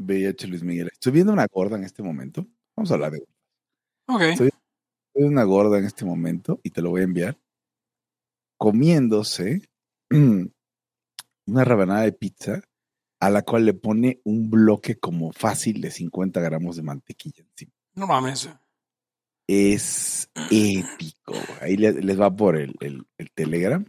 VIH 0.00 0.46
Luis 0.48 0.62
Miguel. 0.62 0.88
Estoy 0.92 1.12
viendo 1.12 1.32
una 1.32 1.46
gorda 1.46 1.76
en 1.76 1.84
este 1.84 2.02
momento. 2.02 2.46
Vamos 2.76 2.90
a 2.90 2.94
hablar 2.94 3.12
de. 3.12 3.24
Ok. 4.08 4.20
Estoy 4.22 4.50
viendo 5.14 5.32
una 5.32 5.44
gorda 5.44 5.78
en 5.78 5.84
este 5.84 6.04
momento 6.04 6.60
y 6.62 6.70
te 6.70 6.82
lo 6.82 6.90
voy 6.90 7.02
a 7.02 7.04
enviar. 7.04 7.38
Comiéndose 8.58 9.62
una 10.10 11.64
rebanada 11.64 12.02
de 12.02 12.12
pizza 12.12 12.62
a 13.20 13.30
la 13.30 13.42
cual 13.42 13.66
le 13.66 13.74
pone 13.74 14.20
un 14.24 14.50
bloque 14.50 14.96
como 14.96 15.32
fácil 15.32 15.80
de 15.80 15.90
50 15.90 16.40
gramos 16.40 16.76
de 16.76 16.82
mantequilla 16.82 17.44
encima. 17.44 17.72
No 17.94 18.06
mames. 18.06 18.48
Es 19.46 20.30
épico. 20.50 21.34
Ahí 21.60 21.76
le- 21.76 22.00
les, 22.02 22.18
va 22.20 22.34
por 22.34 22.56
el, 22.56 22.74
el- 22.80 23.04
el 23.18 23.30
Telegram. 23.32 23.84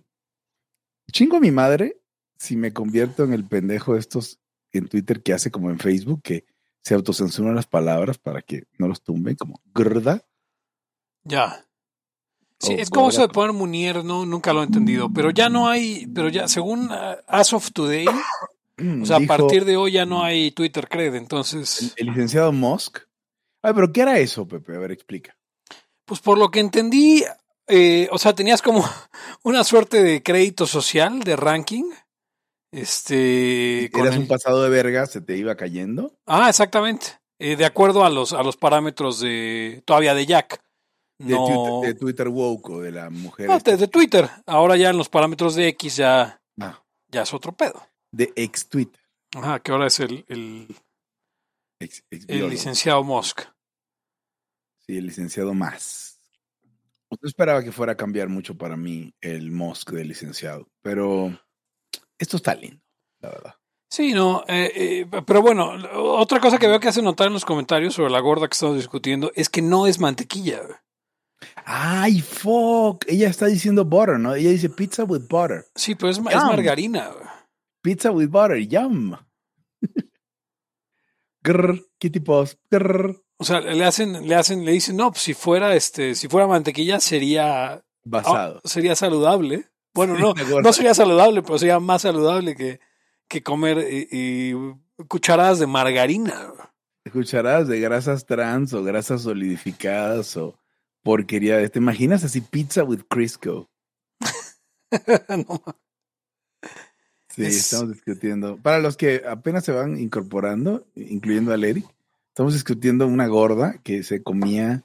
Chingo 1.12 1.38
a 1.38 1.40
mi 1.40 1.52
madre 1.52 2.02
si 2.38 2.56
me 2.58 2.74
convierto 2.74 3.24
en 3.24 3.34
el 3.34 3.46
pendejo 3.46 3.96
estos 3.96 4.41
en 4.72 4.88
Twitter 4.88 5.22
que 5.22 5.34
hace 5.34 5.52
como 5.52 5.70
en 5.70 5.80
Facebook, 5.80 6.22
que 6.22 6.46
se 6.82 6.96
autocensuran 6.96 7.56
las 7.56 7.68
palabras 7.68 8.18
para 8.18 8.42
que 8.42 8.64
no 8.78 8.88
los 8.88 9.04
tumben, 9.04 9.36
como 9.36 9.62
gorda. 9.74 10.26
Ya. 11.24 11.66
Sí, 12.60 12.74
es 12.74 12.90
como 12.90 13.10
eso 13.10 13.22
de 13.22 13.30
poner 13.30 13.54
Munier, 13.54 14.04
no, 14.04 14.26
nunca 14.26 14.54
lo 14.54 14.62
he 14.62 14.66
entendido. 14.66 15.12
Pero 15.12 15.32
ya 15.32 15.50
no 15.50 15.68
hay, 15.68 16.06
pero 16.14 16.30
ya, 16.30 16.48
según 16.48 16.92
uh, 16.92 17.18
As 17.28 17.54
of 17.54 17.72
Today, 17.72 18.06
o 18.08 19.06
sea, 19.06 19.20
Dijo 19.20 19.34
a 19.34 19.38
partir 19.38 19.66
de 19.66 19.78
hoy 19.78 19.94
ya 19.94 20.06
no 20.06 20.24
hay 20.24 20.52
Twitter 20.52 20.88
Cred. 20.88 21.16
Entonces, 21.16 21.94
el 21.98 22.08
licenciado 22.08 22.52
Musk. 22.52 23.00
Ay, 23.62 23.74
pero 23.74 23.92
¿qué 23.92 24.02
era 24.02 24.20
eso, 24.20 24.48
Pepe? 24.48 24.76
A 24.76 24.80
ver, 24.80 24.92
explica. 24.92 25.36
pues 26.06 26.20
por 26.20 26.38
lo 26.38 26.50
que 26.50 26.60
entendí, 26.60 27.24
eh, 27.68 28.08
o 28.12 28.18
sea, 28.18 28.34
tenías 28.34 28.62
como 28.62 28.88
una 29.44 29.64
suerte 29.64 30.04
de 30.04 30.24
crédito 30.24 30.66
social, 30.66 31.22
de 31.22 31.36
ranking. 31.36 31.86
Este. 32.72 33.86
Eras 33.86 34.16
el- 34.16 34.22
un 34.22 34.28
pasado 34.28 34.64
de 34.64 34.70
verga, 34.70 35.06
se 35.06 35.22
te 35.22 35.36
iba 35.38 35.56
cayendo. 35.56 36.18
Ah, 36.26 36.50
exactamente. 36.50 37.20
Eh, 37.40 37.56
de 37.56 37.66
acuerdo 37.66 38.06
a 38.06 38.10
los, 38.10 38.34
a 38.34 38.44
los 38.44 38.56
parámetros 38.58 39.20
de. 39.20 39.82
todavía 39.86 40.14
de 40.14 40.26
Jack. 40.26 40.64
De, 41.20 41.34
No, 41.36 41.46
Twitter, 41.46 41.94
de 41.94 42.00
Twitter 42.00 42.28
woke 42.30 42.70
o 42.70 42.82
de 42.82 42.92
la 42.92 43.10
mujer. 43.10 43.48
no, 43.48 43.58
esta. 43.58 43.72
de, 43.72 43.78
de 43.78 43.88
Twitter. 43.88 44.30
Ahora 44.46 44.76
ya 44.78 44.90
en 44.90 44.98
los 44.98 45.10
parámetros 45.10 45.56
de 45.56 45.68
X 45.70 45.98
ya, 45.98 46.42
Ah, 46.60 46.84
ya 47.10 47.24
es 47.24 47.34
otro 47.34 47.52
pedo. 47.52 47.86
de 48.12 48.32
ex 48.36 48.68
Twitter. 48.70 49.00
Ajá, 49.36 49.60
que 49.60 49.72
ahora 49.72 49.88
es 49.88 50.00
el, 50.00 50.26
el, 50.28 50.68
Ex, 51.80 52.04
ex 52.12 52.26
el 52.28 52.50
licenciado 52.50 53.04
Musk. 53.04 53.42
Sí, 54.86 54.98
el 54.98 55.06
licenciado 55.08 55.54
más. 55.54 56.20
No 57.10 57.18
esperaba 57.28 57.64
que 57.64 57.72
fuera 57.72 57.94
a 57.94 57.98
cambiar 57.98 58.30
mucho 58.30 58.58
para 58.58 58.76
mí 58.78 59.14
el 59.22 59.52
Musk 59.52 59.92
del 59.92 60.08
licenciado, 60.10 60.68
pero 60.82 61.38
esto 62.22 62.38
está 62.38 62.56
lindo, 62.56 62.82
la 63.20 63.30
verdad. 63.30 63.56
Sí, 63.90 64.14
no, 64.14 64.44
eh, 64.48 64.72
eh, 64.74 65.22
pero 65.28 65.42
bueno, 65.42 65.74
otra 65.94 66.40
cosa 66.40 66.58
que 66.58 66.68
veo 66.68 66.80
que 66.80 66.88
hace 66.88 67.02
notar 67.02 67.28
en 67.28 67.34
los 67.34 67.44
comentarios 67.44 67.94
sobre 67.96 68.10
la 68.12 68.22
gorda 68.22 68.48
que 68.48 68.54
estamos 68.54 68.78
discutiendo 68.78 69.32
es 69.36 69.50
que 69.50 69.62
no 69.62 69.86
es 69.86 70.00
mantequilla. 70.00 70.62
Ay, 71.66 72.22
fuck. 72.22 73.04
Ella 73.08 73.28
está 73.30 73.48
diciendo 73.48 73.84
butter, 73.84 74.18
¿no? 74.20 74.34
Ella 74.36 74.52
dice 74.52 74.70
pizza 74.70 75.04
with 75.04 75.28
butter. 75.28 75.66
Sí, 75.76 75.96
pero 75.96 76.10
es, 76.10 76.20
ma- 76.22 76.32
es 76.32 76.38
margarina. 76.38 77.10
Pizza 77.82 78.12
with 78.12 78.30
butter, 78.30 78.60
yum. 78.66 79.16
Grr, 81.44 81.82
kitty 82.00 82.20
post. 82.20 82.60
Grr. 82.70 83.16
O 83.38 83.44
sea, 83.44 83.60
le 83.60 83.84
hacen, 83.84 84.28
le 84.28 84.36
hacen, 84.36 84.64
le 84.64 84.72
dicen, 84.72 84.96
no, 84.96 85.12
pues 85.12 85.24
si 85.24 85.34
fuera, 85.34 85.76
este, 85.76 86.14
si 86.14 86.28
fuera 86.28 86.46
mantequilla 86.46 87.00
sería, 87.00 87.84
Basado. 88.04 88.62
ah, 88.64 88.68
sería 88.68 88.96
saludable. 88.96 89.71
Bueno, 89.94 90.18
no, 90.18 90.34
no 90.62 90.74
sería 90.74 90.94
saludable, 90.94 91.42
pero 91.42 91.58
sería 91.60 91.80
más 91.80 92.04
saludable 92.04 92.56
que, 92.56 92.80
que 93.28 93.44
comer 93.44 93.80
y, 93.92 94.08
y 94.12 95.06
cucharadas 95.08 95.60
de 95.60 95.68
margarina. 95.68 96.54
Cucharadas 97.12 97.68
de 97.68 97.80
grasas 97.80 98.26
trans 98.26 98.74
o 98.74 98.84
grasas 98.84 99.24
solidificadas 99.24 100.38
o 100.38 100.58
porquería. 101.04 101.58
de- 101.58 101.70
¿Te 101.70 101.80
imaginas 101.80 102.24
así 102.24 102.42
pizza 102.42 102.84
with 102.84 103.02
Crisco? 103.10 103.70
No, 105.48 105.62
Sí, 107.30 107.46
Es- 107.46 107.72
estamos 107.72 107.94
discutiendo. 107.94 108.58
Para 108.58 108.80
los 108.80 108.98
que 108.98 109.24
apenas 109.28 109.64
se 109.64 109.72
van 109.72 109.98
incorporando, 109.98 110.86
incluyendo 110.96 111.54
a 111.54 111.58
Lady, 111.58 111.86
estamos 112.28 112.54
discutiendo 112.54 113.08
una 113.08 113.28
gorda 113.28 113.80
que 113.84 114.04
se 114.04 114.22
comía 114.22 114.84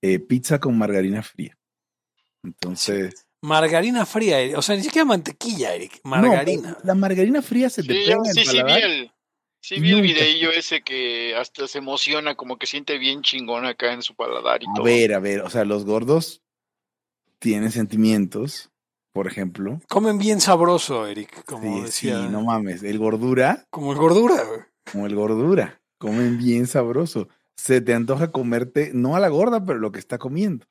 eh, 0.00 0.18
pizza 0.18 0.60
con 0.60 0.78
margarina 0.78 1.22
fría. 1.22 1.58
Entonces, 2.42 3.26
margarina 3.44 4.04
fría, 4.06 4.40
Eric. 4.40 4.58
o 4.58 4.62
sea, 4.62 4.76
ni 4.76 4.82
siquiera 4.82 5.04
mantequilla, 5.04 5.74
Eric, 5.74 6.00
margarina. 6.04 6.70
No, 6.70 6.76
la 6.82 6.94
margarina 6.94 7.42
fría 7.42 7.68
se 7.70 7.82
te 7.82 7.92
Sí, 7.94 8.00
pega 8.06 8.16
en 8.16 8.26
el 8.26 8.32
sí, 8.34 8.44
sí 8.44 8.50
vi 8.56 8.62
paladar. 8.62 8.82
el, 8.82 9.12
sí 9.60 9.80
vi 9.80 9.92
el 9.92 10.02
videillo 10.02 10.50
ese 10.50 10.82
que 10.82 11.34
hasta 11.36 11.66
se 11.68 11.78
emociona, 11.78 12.34
como 12.34 12.58
que 12.58 12.66
siente 12.66 12.98
bien 12.98 13.22
chingón 13.22 13.64
acá 13.66 13.92
en 13.92 14.02
su 14.02 14.14
paladar 14.14 14.62
y 14.62 14.66
A 14.68 14.74
todo. 14.74 14.84
ver, 14.84 15.14
a 15.14 15.18
ver, 15.20 15.40
o 15.42 15.50
sea, 15.50 15.64
los 15.64 15.84
gordos 15.84 16.42
tienen 17.38 17.70
sentimientos, 17.70 18.70
por 19.12 19.26
ejemplo. 19.26 19.80
Comen 19.88 20.18
bien 20.18 20.40
sabroso, 20.40 21.06
Eric, 21.06 21.44
como 21.44 21.62
Sí, 21.86 21.92
sí, 21.92 22.06
decía. 22.08 22.28
no 22.28 22.42
mames. 22.42 22.82
El 22.82 22.98
gordura, 22.98 23.66
Como 23.70 23.92
el 23.92 23.98
gordura, 23.98 24.42
güey. 24.44 24.60
como 24.90 25.06
el 25.06 25.14
gordura, 25.14 25.80
comen 25.98 26.38
bien 26.38 26.66
sabroso. 26.66 27.28
Se 27.56 27.80
te 27.80 27.94
antoja 27.94 28.32
comerte, 28.32 28.90
no 28.94 29.14
a 29.14 29.20
la 29.20 29.28
gorda, 29.28 29.64
pero 29.64 29.78
lo 29.78 29.92
que 29.92 29.98
está 30.00 30.18
comiendo. 30.18 30.66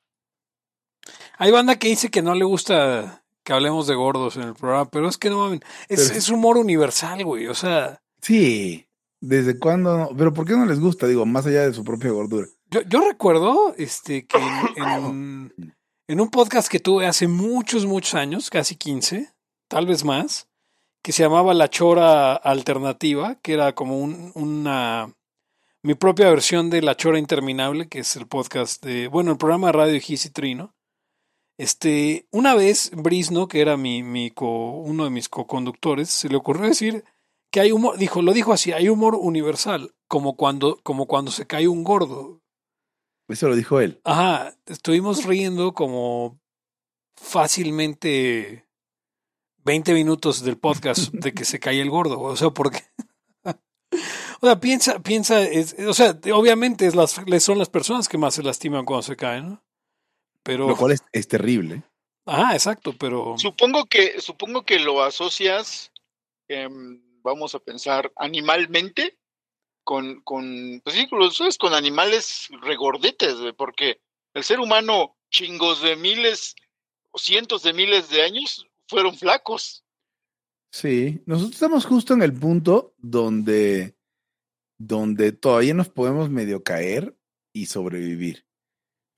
Hay 1.38 1.50
banda 1.50 1.76
que 1.78 1.88
dice 1.88 2.10
que 2.10 2.22
no 2.22 2.34
le 2.34 2.44
gusta 2.44 3.24
que 3.42 3.52
hablemos 3.52 3.86
de 3.86 3.94
gordos 3.94 4.36
en 4.36 4.42
el 4.44 4.54
programa, 4.54 4.86
pero 4.90 5.08
es 5.08 5.18
que 5.18 5.28
no 5.30 5.38
mames, 5.38 5.60
es, 5.88 6.08
Pero- 6.08 6.18
es 6.18 6.28
humor 6.30 6.56
universal, 6.58 7.24
güey. 7.24 7.46
O 7.48 7.54
sea, 7.54 8.00
Sí, 8.22 8.86
¿desde 9.20 9.58
cuándo? 9.58 9.98
no? 9.98 10.08
Pero 10.16 10.32
¿por 10.32 10.46
qué 10.46 10.54
no 10.54 10.64
les 10.64 10.80
gusta? 10.80 11.06
Digo, 11.06 11.26
más 11.26 11.44
allá 11.46 11.66
de 11.66 11.74
su 11.74 11.84
propia 11.84 12.10
gordura. 12.10 12.46
yo, 12.70 12.80
yo 12.82 13.00
recuerdo 13.06 13.74
este 13.76 14.26
que 14.26 14.38
en, 14.38 15.52
en- 15.58 15.74
en 16.08 16.20
un 16.20 16.30
podcast 16.30 16.68
que 16.68 16.80
tuve 16.80 17.06
hace 17.06 17.28
muchos, 17.28 17.86
muchos 17.86 18.14
años, 18.14 18.50
casi 18.50 18.76
15, 18.76 19.32
tal 19.68 19.86
vez 19.86 20.04
más, 20.04 20.48
que 21.02 21.12
se 21.12 21.22
llamaba 21.22 21.52
La 21.54 21.68
Chora 21.68 22.34
Alternativa, 22.34 23.36
que 23.42 23.52
era 23.54 23.74
como 23.74 23.98
un- 23.98 24.32
una 24.34 25.12
mi 25.82 25.94
propia 25.94 26.30
versión 26.30 26.70
de 26.70 26.80
La 26.80 26.96
Chora 26.96 27.18
Interminable, 27.18 27.88
que 27.88 27.98
es 28.00 28.16
el 28.16 28.26
podcast 28.26 28.82
de, 28.84 29.08
bueno, 29.08 29.32
el 29.32 29.36
programa 29.38 29.66
de 29.68 29.72
radio 29.74 30.00
Gis 30.00 30.24
y 30.24 30.30
Trino. 30.30 30.73
Este, 31.58 32.26
una 32.32 32.54
vez 32.54 32.90
Brisno, 32.94 33.46
que 33.48 33.60
era 33.60 33.76
mi, 33.76 34.02
mi 34.02 34.30
co- 34.30 34.72
uno 34.80 35.04
de 35.04 35.10
mis 35.10 35.28
co-conductores, 35.28 36.10
se 36.10 36.28
le 36.28 36.36
ocurrió 36.36 36.66
decir 36.68 37.04
que 37.52 37.60
hay 37.60 37.70
humor, 37.72 37.96
dijo, 37.96 38.22
lo 38.22 38.32
dijo 38.32 38.52
así, 38.52 38.72
hay 38.72 38.88
humor 38.88 39.14
universal, 39.14 39.94
como 40.08 40.36
cuando, 40.36 40.80
como 40.82 41.06
cuando 41.06 41.30
se 41.30 41.46
cae 41.46 41.68
un 41.68 41.84
gordo. 41.84 42.40
Eso 43.28 43.48
lo 43.48 43.54
dijo 43.56 43.80
él. 43.80 44.00
Ajá, 44.04 44.56
estuvimos 44.66 45.24
riendo 45.24 45.72
como 45.74 46.40
fácilmente 47.16 48.66
20 49.64 49.94
minutos 49.94 50.42
del 50.42 50.58
podcast 50.58 51.12
de 51.14 51.32
que 51.32 51.44
se 51.44 51.60
cae 51.60 51.80
el 51.80 51.90
gordo, 51.90 52.20
o 52.20 52.36
sea, 52.36 52.50
porque 52.50 52.80
o 54.40 54.46
sea, 54.46 54.60
piensa, 54.60 54.98
piensa, 55.00 55.42
es- 55.42 55.76
o 55.78 55.94
sea, 55.94 56.18
obviamente 56.34 56.86
es 56.86 56.94
las, 56.94 57.20
son 57.40 57.58
las 57.58 57.68
personas 57.70 58.08
que 58.08 58.18
más 58.18 58.34
se 58.34 58.42
lastiman 58.42 58.84
cuando 58.84 59.02
se 59.02 59.16
caen, 59.16 59.48
¿no? 59.48 59.63
Pero, 60.44 60.68
Lo 60.68 60.76
cual 60.76 60.92
es, 60.92 61.02
es 61.12 61.26
terrible. 61.26 61.82
ajá, 62.26 62.52
exacto, 62.52 62.94
pero 62.96 63.36
Supongo 63.38 63.86
que, 63.86 64.20
supongo 64.20 64.64
que 64.64 64.78
lo 64.78 65.02
asocias, 65.02 65.90
em, 66.48 67.02
vamos 67.22 67.54
a 67.54 67.58
pensar, 67.58 68.12
animalmente 68.16 69.18
con, 69.82 70.20
con, 70.22 70.80
pues 70.84 70.94
sí, 70.94 71.08
lo 71.10 71.24
asocias 71.26 71.58
con 71.58 71.74
animales 71.74 72.48
regordetes, 72.62 73.34
porque 73.56 74.00
el 74.34 74.44
ser 74.44 74.60
humano, 74.60 75.16
chingos 75.30 75.82
de 75.82 75.96
miles, 75.96 76.54
o 77.10 77.18
cientos 77.18 77.62
de 77.62 77.72
miles 77.72 78.10
de 78.10 78.22
años, 78.22 78.66
fueron 78.86 79.16
flacos. 79.16 79.84
Sí, 80.70 81.22
nosotros 81.24 81.54
estamos 81.54 81.86
justo 81.86 82.14
en 82.14 82.22
el 82.22 82.32
punto 82.32 82.94
donde, 82.98 83.96
donde 84.76 85.32
todavía 85.32 85.72
nos 85.72 85.88
podemos 85.88 86.28
medio 86.28 86.62
caer 86.62 87.16
y 87.52 87.66
sobrevivir. 87.66 88.44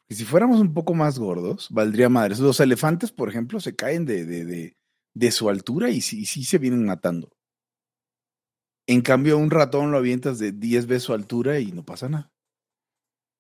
Y 0.09 0.15
si 0.15 0.25
fuéramos 0.25 0.61
un 0.61 0.73
poco 0.73 0.95
más 0.95 1.19
gordos, 1.19 1.69
valdría 1.71 2.09
madre. 2.09 2.37
Los 2.39 2.61
elefantes, 2.61 3.11
por 3.11 3.29
ejemplo, 3.29 3.59
se 3.61 3.75
caen 3.75 4.05
de, 4.07 4.25
de, 4.25 4.45
de, 4.45 4.77
de 5.15 5.31
su 5.33 5.49
altura 5.49 5.91
y 5.91 6.01
sí, 6.01 6.27
sí 6.27 6.45
se 6.45 6.59
vienen 6.59 6.85
matando. 6.85 7.31
En 8.89 9.03
cambio, 9.03 9.37
un 9.37 9.51
ratón 9.51 9.91
lo 9.91 9.99
avientas 9.99 10.39
de 10.39 10.53
10 10.53 10.87
veces 10.87 11.03
su 11.05 11.13
altura 11.13 11.59
y 11.59 11.73
no 11.73 11.85
pasa 11.85 12.09
nada. 12.09 12.31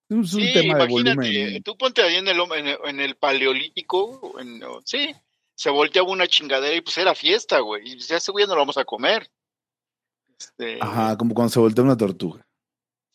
Es 0.08 0.16
un 0.16 0.24
Sí, 0.26 0.52
tema 0.52 0.76
de 0.78 0.86
volumen. 0.88 1.62
tú 1.62 1.76
ponte 1.76 2.02
ahí 2.02 2.16
en 2.16 2.28
el, 2.28 2.38
en 2.40 2.66
el, 2.66 2.78
en 2.84 3.00
el 3.00 3.16
paleolítico, 3.16 4.38
en- 4.40 4.60
sí, 4.84 5.12
se 5.54 5.70
volteaba 5.70 6.10
una 6.10 6.26
chingadera 6.26 6.74
y 6.74 6.80
pues 6.80 6.98
era 6.98 7.14
fiesta, 7.14 7.60
güey, 7.60 7.92
y 7.92 7.98
ya 7.98 8.16
ese 8.16 8.30
güey 8.32 8.46
no 8.46 8.54
lo 8.54 8.60
vamos 8.60 8.76
a 8.76 8.84
comer. 8.84 9.28
Este, 10.38 10.78
Ajá, 10.80 11.16
como 11.16 11.34
cuando 11.34 11.50
se 11.52 11.58
voltea 11.60 11.82
una 11.84 11.96
tortuga. 11.96 12.45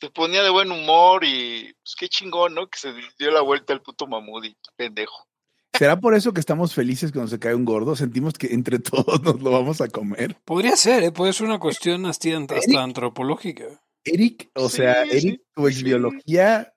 Se 0.01 0.09
ponía 0.09 0.41
de 0.43 0.49
buen 0.49 0.71
humor 0.71 1.23
y 1.23 1.73
pues 1.83 1.95
qué 1.97 2.09
chingón, 2.09 2.55
¿no? 2.55 2.67
Que 2.67 2.77
se 2.79 2.91
dio 3.19 3.31
la 3.31 3.41
vuelta 3.41 3.71
al 3.73 3.81
puto 3.81 4.07
mamut 4.07 4.45
y 4.45 4.57
pendejo. 4.75 5.27
¿Será 5.73 5.97
por 5.99 6.15
eso 6.15 6.33
que 6.33 6.41
estamos 6.41 6.73
felices 6.73 7.11
cuando 7.11 7.29
se 7.29 7.39
cae 7.39 7.55
un 7.55 7.63
gordo? 7.63 7.95
Sentimos 7.95 8.33
que 8.33 8.47
entre 8.47 8.79
todos 8.79 9.21
nos 9.21 9.41
lo 9.41 9.51
vamos 9.51 9.79
a 9.79 9.87
comer. 9.87 10.35
podría 10.43 10.75
ser, 10.75 11.03
¿eh? 11.03 11.11
puede 11.11 11.31
ser 11.33 11.47
una 11.47 11.59
cuestión 11.59 12.05
hasta, 12.07 12.29
hasta 12.57 12.83
antropológica. 12.83 13.81
Eric, 14.03 14.49
o 14.55 14.67
Sí, 14.67 14.77
sea, 14.77 15.05
sí, 15.05 15.17
Eric, 15.17 15.41
tu 15.53 15.69
sí. 15.69 15.83
biología, 15.83 16.73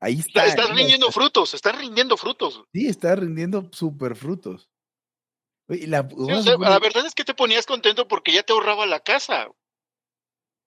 ahí 0.00 0.18
está. 0.18 0.44
Está- 0.44 0.46
estás 0.46 0.68
¿no? 0.70 0.74
rindiendo 0.76 1.12
frutos, 1.12 1.54
estás 1.54 1.78
rindiendo 1.78 2.16
frutos. 2.16 2.64
Sí, 2.72 2.86
está 2.88 3.14
rindiendo 3.14 3.70
super 3.72 4.16
frutos. 4.16 4.68
Oye, 5.68 5.84
y 5.84 5.86
la, 5.86 6.02
Sí, 6.08 6.14
o 6.32 6.42
sea, 6.42 6.56
la 6.58 6.78
verdad 6.80 7.06
es 7.06 7.14
que 7.14 7.24
te 7.24 7.34
ponías 7.34 7.64
contento 7.66 8.08
porque 8.08 8.32
ya 8.32 8.42
te 8.42 8.52
ahorraba 8.52 8.86
la 8.86 9.00
casa. 9.00 9.48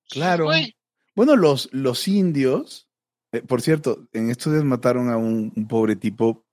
Claro. 0.10 0.46
Güey, 0.46 0.76
Bueno, 1.21 1.35
los, 1.35 1.69
los 1.71 2.07
indios, 2.07 2.89
eh, 3.31 3.44
por 3.44 3.62
cierto, 3.62 4.07
en 4.12 4.31
estos 4.31 4.53
días 4.53 4.65
mataron 4.65 5.12
a 5.12 5.18
un, 5.18 5.51
pobre 5.69 5.95
tipo 5.95 6.47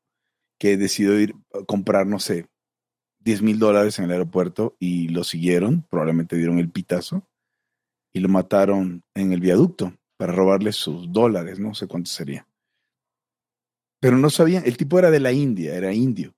que 0.61 0.77
decidió 0.77 1.19
ir 1.19 1.35
a 1.55 1.65
comprar, 1.65 2.07
no 2.07 2.19
sé, 2.19 2.51
10 3.21 3.41
mil 3.41 3.59
dólares 3.59 3.99
en 3.99 4.05
el 4.05 4.11
aeropuerto 4.11 4.77
y 4.79 5.09
lo 5.09 5.25
siguieron, 5.25 5.87
probablemente 5.89 6.37
dieron 6.37 6.59
el 6.59 6.71
pitazo 6.71 7.27
y 8.13 8.21
lo 8.21 8.29
mataron 8.29 9.05
en 9.15 9.33
el 9.33 9.41
viaducto 9.41 9.95
para 10.19 10.35
robarle 10.35 10.73
sus 10.73 11.11
dólares, 11.11 11.59
no 11.59 11.73
sé 11.73 11.87
cuánto 11.87 12.11
sería. 12.11 12.47
Pero 14.03 14.19
no 14.19 14.29
sabían, 14.29 14.65
el 14.67 14.77
tipo 14.77 14.99
era 14.99 15.11
de 15.11 15.21
la 15.21 15.33
India, 15.33 15.77
era 15.77 15.95
indio, 15.95 16.35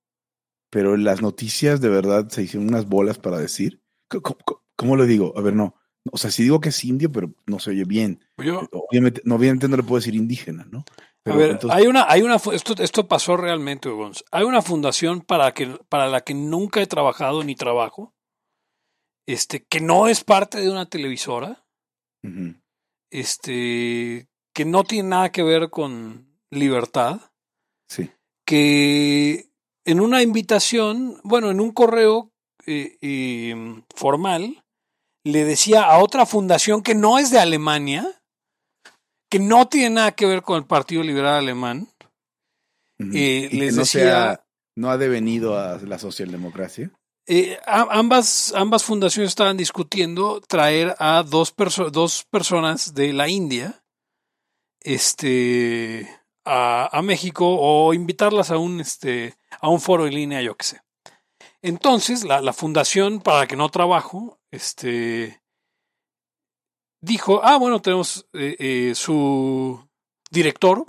pero 0.71 0.97
las 0.97 1.21
noticias 1.21 1.81
de 1.81 1.89
verdad 1.89 2.29
se 2.29 2.45
hicieron 2.45 2.69
unas 2.69 2.89
bolas 2.89 3.19
para 3.19 3.41
decir, 3.41 3.83
¿cómo, 4.09 4.23
cómo- 4.23 4.63
cómo 4.77 4.97
lo 4.97 5.07
digo? 5.07 5.37
A 5.37 5.41
ver, 5.41 5.55
no, 5.57 5.80
o 6.11 6.17
sea, 6.17 6.31
sí 6.31 6.43
digo 6.43 6.61
que 6.61 6.71
es 6.71 6.85
indio, 6.85 7.11
pero 7.13 7.33
no 7.47 7.59
se 7.59 7.71
oye 7.71 7.85
bien. 7.85 8.21
Yo, 8.39 8.69
Obviamente 8.73 9.21
no, 9.25 9.35
obviamente 9.37 9.69
no 9.69 9.77
le 9.77 9.83
puedo 9.83 10.01
decir 10.01 10.15
indígena, 10.15 10.67
¿no? 10.71 10.85
Pero 11.23 11.37
a 11.37 11.39
ver, 11.39 11.51
entonces- 11.51 11.79
hay 11.79 11.87
una, 11.87 12.07
hay 12.09 12.23
una, 12.23 12.37
esto, 12.37 12.75
esto 12.79 13.07
pasó 13.07 13.37
realmente, 13.37 13.91
Gonz. 13.91 14.25
Hay 14.31 14.45
una 14.45 14.63
fundación 14.63 15.21
para 15.21 15.53
que, 15.53 15.67
para 15.89 16.09
la 16.09 16.23
que 16.23 16.35
nunca 16.35 16.81
he 16.81 16.87
trabajado 16.87 17.45
ni 17.45 17.55
trabajo, 17.55 18.15
este, 19.27 19.65
que 19.65 19.81
no 19.81 20.09
es 20.09 20.25
parte 20.25 20.61
de 20.61 20.71
una 20.71 20.87
televisora, 20.87 21.65
este, 23.11 24.29
que 24.55 24.65
no 24.65 24.85
tiene 24.85 25.11
nada 25.11 25.33
que 25.33 25.43
ver 25.43 25.71
con 25.71 26.39
libertad, 26.51 27.21
sí. 27.89 28.11
que 28.47 29.51
en 29.85 30.01
una 30.01 30.23
invitación, 30.23 31.21
bueno, 31.23 31.51
en 31.51 31.61
un 31.61 31.73
correo 31.73 32.33
eh, 32.67 32.99
eh, 33.01 33.83
formal, 33.95 34.63
le 35.25 35.45
decía 35.45 35.83
a 35.85 35.99
otra 35.99 36.27
fundación 36.27 36.83
que 36.83 36.95
no 36.95 37.19
es 37.19 37.31
de 37.31 37.39
Alemania, 37.39 38.07
que 39.31 39.39
no 39.39 39.69
tiene 39.69 39.91
nada 39.97 40.13
que 40.13 40.27
ver 40.27 40.43
con 40.43 40.57
el 40.57 40.65
Partido 40.67 41.03
Liberal 41.03 41.35
Alemán, 41.37 41.89
eh, 42.99 43.05
Y 43.13 43.49
que 43.49 43.57
les 43.57 43.75
no 43.75 43.83
decía- 43.83 44.03
sea- 44.03 44.45
no 44.77 44.91
ha 44.91 44.97
devenido 44.99 45.59
a 45.59 45.79
la 45.79 45.99
socialdemocracia. 45.99 46.91
Eh, 47.27 47.59
ambas, 47.67 48.53
ambas 48.57 48.83
fundaciones 48.83 49.29
estaban 49.31 49.57
discutiendo 49.57 50.41
traer 50.41 50.95
a 50.99 51.23
dos, 51.23 51.55
perso- 51.55 51.91
dos 51.91 52.25
personas 52.31 52.95
de 52.95 53.13
la 53.13 53.29
India 53.29 53.83
este, 54.83 56.09
a, 56.45 56.89
a 56.97 57.03
México 57.03 57.47
o 57.47 57.93
invitarlas 57.95 58.51
a 58.51 58.59
un, 58.59 58.81
este, 58.81 59.35
a 59.61 59.69
un 59.69 59.81
foro 59.81 60.07
en 60.07 60.15
línea, 60.15 60.43
yo 60.43 60.57
qué 60.57 60.65
sé. 60.65 60.81
Entonces, 61.63 62.25
la, 62.25 62.41
la 62.41 62.53
fundación 62.53 63.21
para 63.21 63.41
la 63.41 63.47
que 63.47 63.57
no 63.57 63.69
trabajo 63.69 64.39
este, 64.51 65.43
dijo, 67.01 67.41
ah, 67.45 67.57
bueno, 67.59 67.81
tenemos 67.81 68.27
eh, 68.33 68.57
eh, 68.59 68.95
su 68.95 69.89
director, 70.31 70.87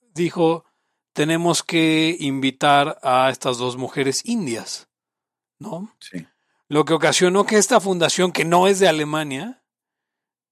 dijo, 0.00 0.64
tenemos 1.12 1.62
que 1.62 2.16
invitar 2.18 2.98
a 3.02 3.30
estas 3.30 3.58
dos 3.58 3.76
mujeres 3.76 4.24
indias. 4.24 4.88
¿no? 5.58 5.94
Sí. 6.00 6.26
Lo 6.68 6.84
que 6.84 6.94
ocasionó 6.94 7.44
que 7.44 7.56
esta 7.56 7.80
fundación, 7.80 8.32
que 8.32 8.44
no 8.44 8.66
es 8.66 8.78
de 8.78 8.88
Alemania, 8.88 9.62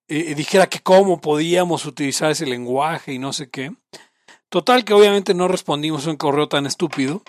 eh, 0.08 0.34
dijera 0.34 0.68
que 0.68 0.80
cómo 0.80 1.20
podíamos 1.20 1.86
utilizar 1.86 2.30
ese 2.30 2.46
lenguaje 2.46 3.12
y 3.12 3.18
no 3.18 3.32
sé 3.32 3.50
qué. 3.50 3.74
Total, 4.48 4.84
que 4.84 4.92
obviamente 4.92 5.32
no 5.32 5.48
respondimos 5.48 6.06
a 6.06 6.10
un 6.10 6.16
correo 6.16 6.48
tan 6.48 6.66
estúpido. 6.66 7.22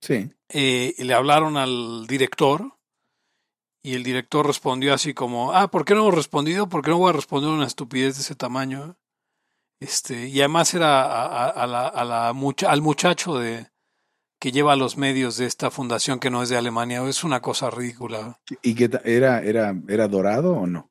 Sí. 0.00 0.30
Eh, 0.48 0.94
y 0.98 1.04
le 1.04 1.14
hablaron 1.14 1.56
al 1.56 2.06
director 2.06 2.76
y 3.82 3.94
el 3.94 4.02
director 4.02 4.46
respondió 4.46 4.92
así 4.92 5.14
como, 5.14 5.52
ah, 5.52 5.68
¿por 5.70 5.84
qué 5.84 5.94
no 5.94 6.02
hemos 6.02 6.14
respondido? 6.14 6.68
¿Por 6.68 6.82
qué 6.82 6.90
no 6.90 6.98
voy 6.98 7.10
a 7.10 7.14
responder 7.14 7.50
una 7.50 7.66
estupidez 7.66 8.16
de 8.16 8.22
ese 8.22 8.34
tamaño? 8.34 8.96
Este, 9.80 10.28
y 10.28 10.40
además 10.40 10.74
era 10.74 11.02
a, 11.02 11.24
a- 11.46 11.48
a 11.48 11.66
la, 11.66 11.88
a 11.88 12.04
la 12.04 12.32
mucha- 12.34 12.70
al 12.70 12.82
muchacho 12.82 13.38
de 13.38 13.68
que 14.38 14.52
lleva 14.52 14.76
los 14.76 14.96
medios 14.96 15.36
de 15.36 15.46
esta 15.46 15.70
fundación 15.70 16.18
que 16.18 16.30
no 16.30 16.42
es 16.42 16.48
de 16.48 16.56
Alemania. 16.56 17.02
Es 17.06 17.24
una 17.24 17.40
cosa 17.40 17.70
ridícula. 17.70 18.40
¿Y 18.62 18.74
qué 18.74 18.90
era, 19.04 19.40
era, 19.40 19.74
era 19.88 20.08
dorado 20.08 20.52
o 20.52 20.66
no? 20.66 20.90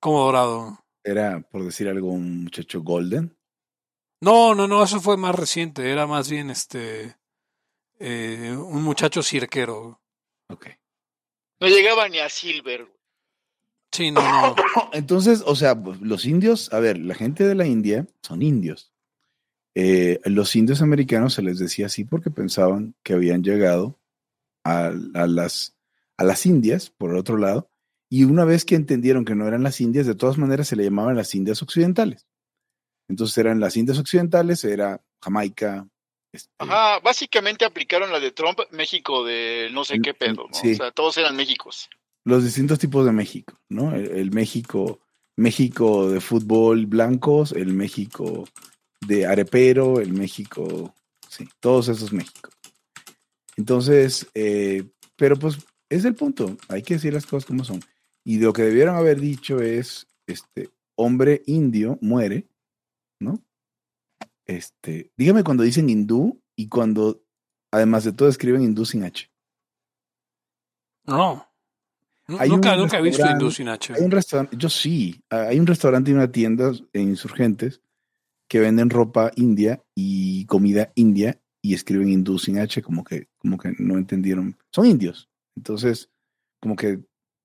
Como 0.00 0.24
dorado. 0.24 0.78
Era, 1.04 1.40
por 1.40 1.64
decir 1.64 1.88
algo, 1.88 2.10
un 2.10 2.44
muchacho 2.44 2.82
golden. 2.82 3.36
No, 4.20 4.54
no, 4.54 4.68
no, 4.68 4.82
eso 4.84 5.00
fue 5.00 5.16
más 5.16 5.34
reciente. 5.34 5.90
Era 5.90 6.06
más 6.06 6.30
bien 6.30 6.50
este 6.50 7.16
eh, 8.02 8.56
un 8.56 8.82
muchacho 8.82 9.22
cirquero. 9.22 10.00
Ok. 10.48 10.66
no 11.60 11.68
llegaba 11.68 12.08
ni 12.08 12.18
a 12.18 12.28
Silver. 12.28 12.86
Sí, 13.92 14.10
no, 14.10 14.20
no. 14.20 14.56
Entonces, 14.92 15.42
o 15.46 15.54
sea, 15.54 15.80
los 16.00 16.24
indios, 16.24 16.72
a 16.72 16.80
ver, 16.80 16.98
la 16.98 17.14
gente 17.14 17.44
de 17.44 17.54
la 17.54 17.66
India 17.66 18.06
son 18.22 18.42
indios. 18.42 18.92
Eh, 19.74 20.20
los 20.24 20.54
indios 20.56 20.82
americanos 20.82 21.34
se 21.34 21.42
les 21.42 21.58
decía 21.58 21.86
así 21.86 22.04
porque 22.04 22.30
pensaban 22.30 22.94
que 23.02 23.14
habían 23.14 23.42
llegado 23.42 23.98
a, 24.64 24.92
a 25.14 25.26
las, 25.26 25.76
a 26.16 26.24
las 26.24 26.44
Indias, 26.44 26.90
por 26.90 27.10
el 27.10 27.16
otro 27.16 27.36
lado, 27.36 27.70
y 28.10 28.24
una 28.24 28.44
vez 28.44 28.64
que 28.64 28.74
entendieron 28.74 29.24
que 29.24 29.34
no 29.34 29.46
eran 29.48 29.62
las 29.62 29.80
Indias, 29.80 30.06
de 30.06 30.14
todas 30.14 30.36
maneras 30.36 30.68
se 30.68 30.76
le 30.76 30.84
llamaban 30.84 31.16
las 31.16 31.34
Indias 31.34 31.62
Occidentales. 31.62 32.26
Entonces 33.08 33.38
eran 33.38 33.60
las 33.60 33.76
Indias 33.76 33.98
Occidentales, 33.98 34.64
era 34.64 35.02
Jamaica. 35.22 35.88
Este, 36.32 36.50
Ajá, 36.58 37.00
básicamente 37.00 37.64
aplicaron 37.64 38.10
la 38.10 38.20
de 38.20 38.30
Trump, 38.32 38.58
México 38.70 39.24
de 39.24 39.68
no 39.72 39.84
sé 39.84 40.00
qué 40.00 40.14
pedo, 40.14 40.46
¿no? 40.48 40.54
Sí. 40.54 40.72
O 40.72 40.76
sea, 40.76 40.90
todos 40.90 41.16
eran 41.18 41.36
Méxicos. 41.36 41.88
los 42.24 42.44
distintos 42.44 42.78
tipos 42.78 43.04
de 43.04 43.12
México, 43.12 43.58
¿no? 43.68 43.94
El, 43.94 44.10
el 44.12 44.30
México, 44.30 45.00
México 45.36 46.08
de 46.08 46.20
fútbol 46.20 46.86
blancos, 46.86 47.52
el 47.52 47.74
México 47.74 48.48
de 49.06 49.26
arepero, 49.26 50.00
el 50.00 50.12
México, 50.12 50.94
sí, 51.28 51.48
todos 51.60 51.88
esos 51.88 52.12
México. 52.12 52.50
Entonces, 53.56 54.28
eh, 54.34 54.84
pero 55.16 55.36
pues 55.36 55.58
es 55.88 56.04
el 56.04 56.14
punto, 56.14 56.56
hay 56.68 56.82
que 56.82 56.94
decir 56.94 57.12
las 57.12 57.26
cosas 57.26 57.44
como 57.44 57.64
son. 57.64 57.80
Y 58.24 58.38
lo 58.38 58.52
que 58.52 58.62
debieron 58.62 58.96
haber 58.96 59.20
dicho 59.20 59.60
es, 59.60 60.06
este, 60.26 60.70
hombre 60.94 61.42
indio 61.46 61.98
muere, 62.00 62.46
¿no? 63.18 63.42
Este, 64.46 65.12
dígame 65.16 65.44
cuando 65.44 65.62
dicen 65.62 65.88
hindú 65.88 66.42
y 66.56 66.68
cuando, 66.68 67.24
además 67.70 68.04
de 68.04 68.12
todo, 68.12 68.28
escriben 68.28 68.62
hindú 68.62 68.84
sin 68.84 69.04
H. 69.04 69.30
No. 71.04 71.48
Hay 72.38 72.48
Nunca, 72.48 72.74
un 72.74 72.80
nunca 72.80 72.98
he 72.98 73.02
visto 73.02 73.28
hindú 73.28 73.50
sin 73.50 73.68
H. 73.68 73.94
Hay 73.94 74.02
un 74.02 74.10
restaurante, 74.10 74.56
yo 74.56 74.68
sí, 74.68 75.22
hay 75.28 75.58
un 75.58 75.66
restaurante 75.66 76.10
y 76.10 76.14
una 76.14 76.30
tienda 76.30 76.72
en 76.92 77.08
Insurgentes 77.08 77.82
que 78.48 78.60
venden 78.60 78.90
ropa 78.90 79.30
india 79.36 79.82
y 79.94 80.44
comida 80.46 80.92
india 80.94 81.40
y 81.60 81.74
escriben 81.74 82.10
hindú 82.10 82.38
sin 82.38 82.58
H, 82.58 82.82
como 82.82 83.04
que, 83.04 83.28
como 83.38 83.56
que 83.56 83.74
no 83.78 83.96
entendieron. 83.96 84.58
Son 84.70 84.86
indios. 84.86 85.30
Entonces, 85.56 86.10
como 86.60 86.76
que 86.76 87.00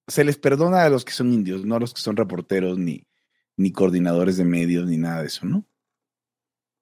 se 0.07 0.23
les 0.23 0.37
perdona 0.37 0.83
a 0.83 0.89
los 0.89 1.05
que 1.05 1.11
son 1.11 1.33
indios, 1.33 1.65
no 1.65 1.75
a 1.75 1.79
los 1.79 1.93
que 1.93 2.01
son 2.01 2.15
reporteros 2.15 2.77
ni, 2.77 3.07
ni 3.57 3.71
coordinadores 3.71 4.37
de 4.37 4.45
medios 4.45 4.87
ni 4.87 4.97
nada 4.97 5.21
de 5.21 5.27
eso, 5.27 5.45
¿no? 5.45 5.65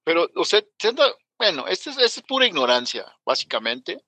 Pero, 0.06 0.30
siendo- 0.80 1.18
bueno, 1.38 1.68
esto 1.68 1.90
es, 1.90 1.98
esto 1.98 2.20
es 2.22 2.26
pura 2.26 2.46
ignorancia, 2.48 3.06
básicamente. 3.26 4.02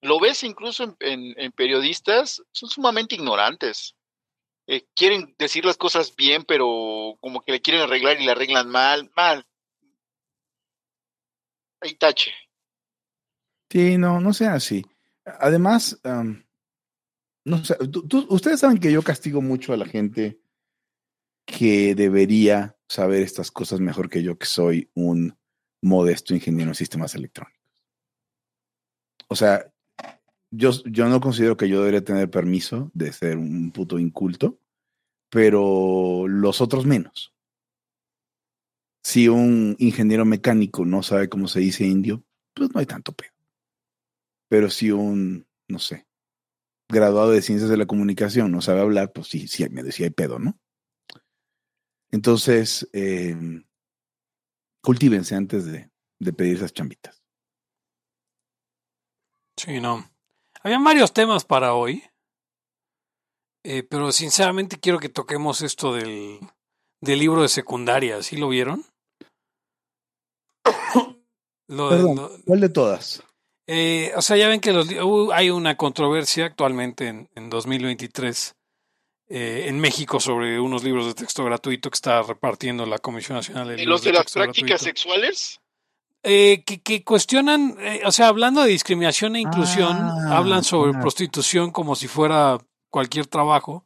Lo 0.00 0.18
ves 0.18 0.42
incluso 0.42 0.82
en, 0.98 1.34
en- 1.36 1.52
periodistas, 1.52 2.42
son 2.50 2.68
sumamente 2.68 3.14
ignorantes. 3.14 3.94
Eh, 4.66 4.86
quieren 4.96 5.34
decir 5.38 5.64
las 5.64 5.76
cosas 5.76 6.16
bien, 6.16 6.44
pero 6.44 7.16
como 7.20 7.40
que 7.42 7.52
le 7.52 7.60
quieren 7.60 7.82
arreglar 7.82 8.20
y 8.20 8.24
le 8.24 8.30
arreglan 8.32 8.68
mal, 8.68 9.10
mal. 9.14 9.46
Ahí 11.80 11.94
tache. 11.94 12.32
Sí, 13.70 13.98
no, 13.98 14.20
no 14.20 14.32
sea 14.32 14.54
así. 14.54 14.84
Además, 15.24 16.00
no 17.44 17.64
sé, 17.64 17.76
tú- 17.90 18.26
ustedes 18.30 18.60
saben 18.60 18.78
que 18.78 18.92
yo 18.92 19.02
castigo 19.02 19.40
mucho 19.42 19.72
a 19.72 19.76
la 19.76 19.86
gente 19.86 20.40
que 21.44 21.94
debería 21.94 22.76
saber 22.88 23.22
estas 23.22 23.50
cosas 23.50 23.80
mejor 23.80 24.08
que 24.08 24.22
yo, 24.22 24.38
que 24.38 24.46
soy 24.46 24.90
un 24.94 25.36
modesto 25.82 26.34
ingeniero 26.34 26.70
en 26.70 26.74
sistemas 26.74 27.14
electrónicos. 27.14 27.60
O 29.28 29.36
sea, 29.36 29.70
yo, 30.50 30.70
yo 30.84 31.08
no 31.08 31.20
considero 31.20 31.56
que 31.56 31.68
yo 31.68 31.80
debería 31.80 32.04
tener 32.04 32.30
permiso 32.30 32.90
de 32.94 33.12
ser 33.12 33.36
un 33.36 33.72
puto 33.72 33.98
inculto, 33.98 34.58
pero 35.30 36.26
los 36.28 36.60
otros 36.60 36.86
menos. 36.86 37.34
Si 39.02 39.28
un 39.28 39.74
ingeniero 39.78 40.24
mecánico 40.24 40.84
no 40.84 41.02
sabe 41.02 41.28
cómo 41.28 41.48
se 41.48 41.60
dice 41.60 41.84
indio, 41.84 42.22
pues 42.54 42.72
no 42.72 42.80
hay 42.80 42.86
tanto 42.86 43.12
pedo. 43.12 43.32
Pero 44.48 44.70
si 44.70 44.90
un, 44.90 45.46
no 45.68 45.78
sé, 45.78 46.06
graduado 46.88 47.30
de 47.30 47.42
ciencias 47.42 47.70
de 47.70 47.78
la 47.78 47.86
comunicación 47.86 48.52
no 48.52 48.60
sabe 48.60 48.80
hablar, 48.80 49.12
pues 49.12 49.28
sí, 49.28 49.48
sí 49.48 49.64
hay, 49.64 49.70
sí 49.90 50.04
hay 50.04 50.10
pedo, 50.10 50.38
¿no? 50.38 50.60
Entonces, 52.10 52.88
eh, 52.92 53.34
cultívense 54.82 55.34
antes 55.34 55.64
de, 55.66 55.90
de 56.20 56.32
pedir 56.32 56.56
esas 56.56 56.72
chambitas. 56.72 57.22
Sí, 59.56 59.80
no. 59.80 60.10
Habían 60.62 60.82
varios 60.84 61.12
temas 61.12 61.44
para 61.44 61.74
hoy. 61.74 62.02
Eh, 63.64 63.84
pero 63.84 64.10
sinceramente 64.10 64.80
quiero 64.80 64.98
que 64.98 65.08
toquemos 65.08 65.62
esto 65.62 65.94
del, 65.94 66.40
del 67.00 67.18
libro 67.18 67.42
de 67.42 67.48
secundaria. 67.48 68.22
¿Sí 68.22 68.36
lo 68.36 68.48
vieron? 68.48 68.84
Lo- 71.68 71.88
Perdón, 71.88 72.16
lo- 72.16 72.30
¿cuál 72.44 72.60
de 72.60 72.68
todas? 72.68 73.22
eh, 73.68 74.12
o 74.16 74.20
sea, 74.22 74.36
ya 74.36 74.48
ven 74.48 74.60
que 74.60 74.72
los 74.72 74.90
uh, 74.90 75.30
hay 75.32 75.48
una 75.50 75.76
controversia 75.76 76.46
actualmente 76.46 77.06
en, 77.08 77.30
en 77.34 77.48
2023 77.48 78.54
eh, 79.34 79.64
en 79.68 79.80
México 79.80 80.20
sobre 80.20 80.60
unos 80.60 80.84
libros 80.84 81.06
de 81.06 81.14
texto 81.14 81.42
gratuito 81.44 81.88
que 81.90 81.94
está 81.96 82.20
repartiendo 82.22 82.84
la 82.84 82.98
Comisión 82.98 83.36
Nacional 83.38 83.68
de 83.68 83.74
¿Y 83.74 83.76
Libros 83.78 84.00
los 84.00 84.04
de 84.04 84.12
las 84.12 84.22
Texto 84.24 84.40
prácticas 84.40 84.68
Gratuito. 84.82 84.84
sexuales? 84.84 85.60
Eh, 86.24 86.62
que, 86.64 86.80
que 86.82 87.02
cuestionan, 87.02 87.76
eh, 87.80 88.02
o 88.04 88.12
sea, 88.12 88.28
hablando 88.28 88.62
de 88.62 88.68
discriminación 88.68 89.34
e 89.36 89.40
inclusión, 89.40 89.96
Ah, 89.98 90.36
hablan 90.36 90.62
sobre 90.64 90.90
claro. 90.90 91.02
prostitución 91.02 91.70
como 91.72 91.96
si 91.96 92.06
fuera 92.08 92.58
cualquier 92.90 93.26
trabajo. 93.26 93.84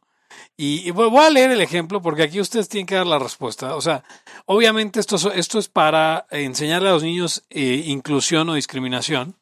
Y, 0.56 0.86
y 0.86 0.90
voy 0.90 1.16
a 1.24 1.30
leer 1.30 1.50
el 1.52 1.60
ejemplo 1.62 2.02
porque 2.02 2.24
aquí 2.24 2.40
ustedes 2.40 2.68
tienen 2.68 2.86
que 2.86 2.94
dar 2.96 3.06
la 3.06 3.18
respuesta. 3.18 3.74
O 3.76 3.80
sea, 3.80 4.04
obviamente 4.44 5.00
esto, 5.00 5.16
es- 5.16 5.24
esto 5.34 5.58
es 5.58 5.68
para 5.68 6.26
enseñarle 6.30 6.88
a 6.90 6.92
los 6.92 7.02
niños 7.04 7.44
eh, 7.48 7.84
inclusión 7.86 8.48
o 8.50 8.54
discriminación. 8.54 9.36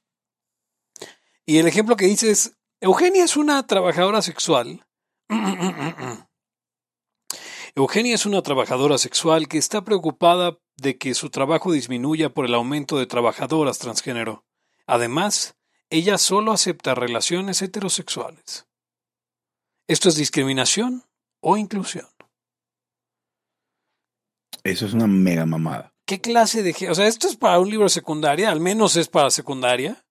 Y 1.46 1.58
el 1.58 1.66
ejemplo 1.66 1.96
que 1.96 2.06
dice 2.06 2.30
es, 2.30 2.52
Eugenia 2.80 3.24
es 3.24 3.36
una 3.36 3.66
trabajadora 3.66 4.22
sexual. 4.22 4.86
Eugenia 7.76 8.14
es 8.14 8.24
una 8.26 8.42
trabajadora 8.42 8.98
sexual 8.98 9.48
que 9.48 9.58
está 9.58 9.84
preocupada 9.84 10.58
de 10.76 10.96
que 10.96 11.14
su 11.14 11.30
trabajo 11.30 11.72
disminuya 11.72 12.30
por 12.30 12.46
el 12.46 12.54
aumento 12.54 12.98
de 12.98 13.06
trabajadoras 13.06 13.78
transgénero. 13.78 14.44
Además, 14.86 15.56
ella 15.90 16.18
solo 16.18 16.52
acepta 16.52 16.94
relaciones 16.94 17.62
heterosexuales. 17.62 18.66
¿Esto 19.86 20.08
es 20.08 20.16
discriminación 20.16 21.04
o 21.40 21.56
inclusión? 21.56 22.06
Eso 24.62 24.86
es 24.86 24.94
una 24.94 25.06
mega 25.06 25.44
mamada. 25.44 25.94
¿Qué 26.06 26.20
clase 26.20 26.62
de... 26.62 26.74
O 26.90 26.94
sea, 26.94 27.06
esto 27.06 27.28
es 27.28 27.36
para 27.36 27.58
un 27.58 27.68
libro 27.70 27.84
de 27.84 27.90
secundaria, 27.90 28.50
al 28.50 28.60
menos 28.60 28.96
es 28.96 29.08
para 29.08 29.30
secundaria. 29.30 30.04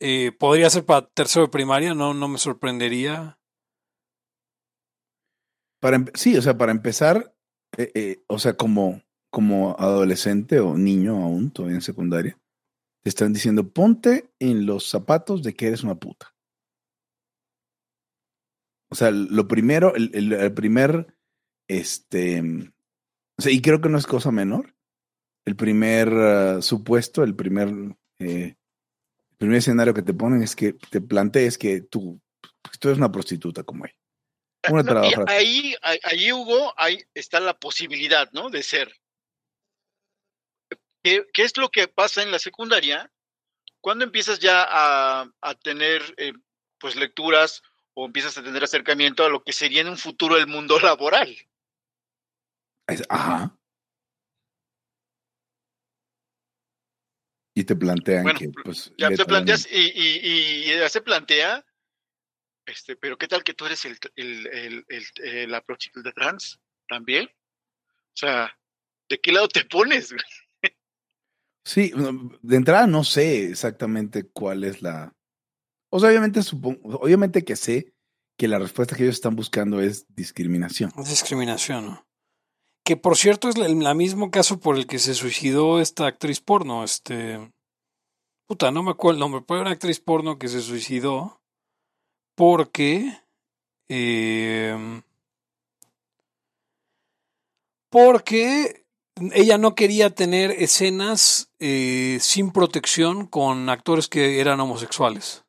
Eh, 0.00 0.32
podría 0.38 0.70
ser 0.70 0.84
para 0.84 1.06
tercero 1.06 1.46
de 1.46 1.50
primaria, 1.50 1.94
no, 1.94 2.14
no 2.14 2.28
me 2.28 2.38
sorprendería. 2.38 3.37
Para, 5.80 5.98
empe- 5.98 6.12
sí, 6.16 6.36
o 6.36 6.42
sea, 6.42 6.56
para 6.58 6.72
empezar, 6.72 7.34
eh, 7.76 7.90
eh, 7.94 8.22
o 8.26 8.38
sea, 8.38 8.54
como, 8.56 9.02
como 9.30 9.76
adolescente 9.78 10.60
o 10.60 10.76
niño 10.76 11.22
aún, 11.22 11.50
todavía 11.50 11.76
en 11.76 11.82
secundaria, 11.82 12.38
te 13.02 13.10
están 13.10 13.32
diciendo, 13.32 13.70
ponte 13.70 14.30
en 14.40 14.66
los 14.66 14.88
zapatos 14.88 15.42
de 15.42 15.54
que 15.54 15.68
eres 15.68 15.84
una 15.84 15.96
puta. 15.96 16.34
O 18.90 18.94
sea, 18.94 19.10
lo 19.10 19.46
primero, 19.48 19.94
el, 19.94 20.10
el- 20.14 20.54
primer, 20.54 21.14
este, 21.68 22.42
y 23.46 23.62
creo 23.62 23.80
que 23.80 23.88
no 23.90 23.98
es 23.98 24.06
cosa 24.06 24.30
menor, 24.30 24.74
el 25.46 25.56
primer 25.56 26.08
ah, 26.12 26.62
supuesto, 26.62 27.22
el 27.22 27.34
primer, 27.36 27.70
eh, 28.18 28.56
primer 29.38 29.58
escenario 29.58 29.94
que 29.94 30.02
te 30.02 30.14
ponen 30.14 30.42
es 30.42 30.56
que 30.56 30.74
te 30.74 31.00
plantees 31.00 31.58
que 31.58 31.82
tú, 31.82 32.20
tú 32.80 32.88
eres 32.88 32.98
una 32.98 33.12
prostituta 33.12 33.62
como 33.64 33.84
él. 33.86 33.92
Una 34.70 34.82
No, 34.92 35.24
ahí, 35.26 35.74
ahí, 35.82 36.32
Hugo, 36.32 36.74
ahí 36.76 37.02
está 37.14 37.40
la 37.40 37.58
posibilidad, 37.58 38.30
¿no? 38.32 38.50
De 38.50 38.62
ser. 38.62 38.92
¿Qué, 41.02 41.24
qué 41.32 41.42
es 41.42 41.56
lo 41.56 41.70
que 41.70 41.88
pasa 41.88 42.22
en 42.22 42.30
la 42.30 42.38
secundaria? 42.38 43.10
Cuando 43.80 44.04
empiezas 44.04 44.40
ya 44.40 44.66
a, 44.68 45.30
a 45.40 45.54
tener 45.54 46.02
eh, 46.16 46.32
pues 46.78 46.96
lecturas 46.96 47.62
o 47.94 48.06
empiezas 48.06 48.36
a 48.36 48.42
tener 48.42 48.62
acercamiento 48.62 49.24
a 49.24 49.28
lo 49.28 49.42
que 49.42 49.52
sería 49.52 49.80
en 49.80 49.88
un 49.88 49.98
futuro 49.98 50.36
el 50.36 50.46
mundo 50.46 50.78
laboral. 50.80 51.36
Es- 52.86 53.04
Ajá. 53.08 53.54
Y 57.54 57.64
te 57.64 57.74
plantean 57.74 58.22
Bueno, 58.22 58.38
que, 58.38 58.50
pues. 58.64 58.92
Ya 58.98 59.08
te 59.08 59.14
léete 59.16 59.24
planteas 59.24 59.66
y, 59.70 59.80
y, 59.80 60.70
y 60.72 60.78
ya 60.78 60.88
se 60.88 61.00
plantea, 61.00 61.64
este, 62.68 62.96
pero 62.96 63.16
¿qué 63.18 63.26
tal 63.28 63.42
que 63.44 63.54
tú 63.54 63.66
eres 63.66 63.84
el, 63.84 63.98
el, 64.16 64.46
el, 64.46 64.84
el- 64.88 65.04
eh, 65.24 65.46
la 65.46 65.60
prostituta 65.62 66.12
trans 66.12 66.60
también? 66.88 67.26
O 67.26 68.16
sea, 68.16 68.56
¿de 69.08 69.18
qué 69.20 69.32
lado 69.32 69.48
te 69.48 69.64
pones? 69.70 70.14
Sí, 71.64 71.92
de 72.42 72.56
entrada 72.56 72.86
no 72.86 73.04
sé 73.04 73.50
exactamente 73.50 74.24
cuál 74.28 74.64
es 74.64 74.80
la. 74.80 75.14
O 75.90 76.00
sea, 76.00 76.08
obviamente 76.08 76.42
supongo, 76.42 76.98
obviamente 76.98 77.44
que 77.44 77.56
sé 77.56 77.92
que 78.38 78.48
la 78.48 78.58
respuesta 78.58 78.96
que 78.96 79.02
ellos 79.02 79.16
están 79.16 79.36
buscando 79.36 79.80
es 79.80 80.06
discriminación. 80.14 80.92
Es 80.98 81.10
discriminación, 81.10 81.86
¿no? 81.86 82.06
Que 82.84 82.96
por 82.96 83.16
cierto 83.16 83.48
es 83.48 83.56
el, 83.56 83.82
el 83.86 83.94
mismo 83.96 84.30
caso 84.30 84.60
por 84.60 84.76
el 84.76 84.86
que 84.86 84.98
se 84.98 85.12
suicidó 85.14 85.80
esta 85.80 86.06
actriz 86.06 86.40
porno, 86.40 86.84
este... 86.84 87.52
Puta, 88.46 88.70
no 88.70 88.82
me 88.82 88.92
acuerdo 88.92 89.16
el 89.16 89.20
nombre, 89.20 89.42
pero 89.46 89.56
era 89.60 89.66
una 89.68 89.74
actriz 89.74 90.00
porno 90.00 90.38
que 90.38 90.48
se 90.48 90.62
suicidó 90.62 91.37
porque... 92.38 93.18
eh, 93.88 95.02
porque 97.90 98.86
ella 99.32 99.58
no 99.58 99.74
quería 99.74 100.14
tener 100.14 100.52
escenas 100.52 101.50
eh, 101.58 102.18
sin 102.20 102.52
protección 102.52 103.26
con 103.26 103.68
actores 103.68 104.06
que 104.08 104.40
eran 104.40 104.60
homosexuales. 104.60 105.44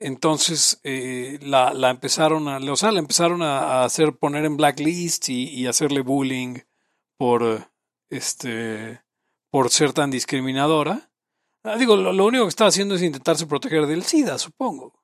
Entonces 0.00 0.80
eh, 0.84 1.38
la, 1.42 1.74
la 1.74 1.90
empezaron 1.90 2.48
a, 2.48 2.58
empezaron 2.58 3.42
a, 3.42 3.84
hacer 3.84 4.16
poner 4.16 4.44
en 4.44 4.56
blacklist 4.56 5.28
y, 5.28 5.48
y 5.50 5.66
hacerle 5.66 6.00
bullying 6.00 6.60
por 7.18 7.70
este 8.08 9.02
por 9.50 9.70
ser 9.70 9.92
tan 9.92 10.10
discriminadora. 10.10 11.10
Ah, 11.64 11.76
digo, 11.76 11.96
lo, 11.96 12.12
lo 12.12 12.26
único 12.26 12.44
que 12.44 12.50
está 12.50 12.66
haciendo 12.66 12.94
es 12.94 13.02
intentarse 13.02 13.46
proteger 13.46 13.86
del 13.86 14.04
SIDA, 14.04 14.38
supongo. 14.38 14.94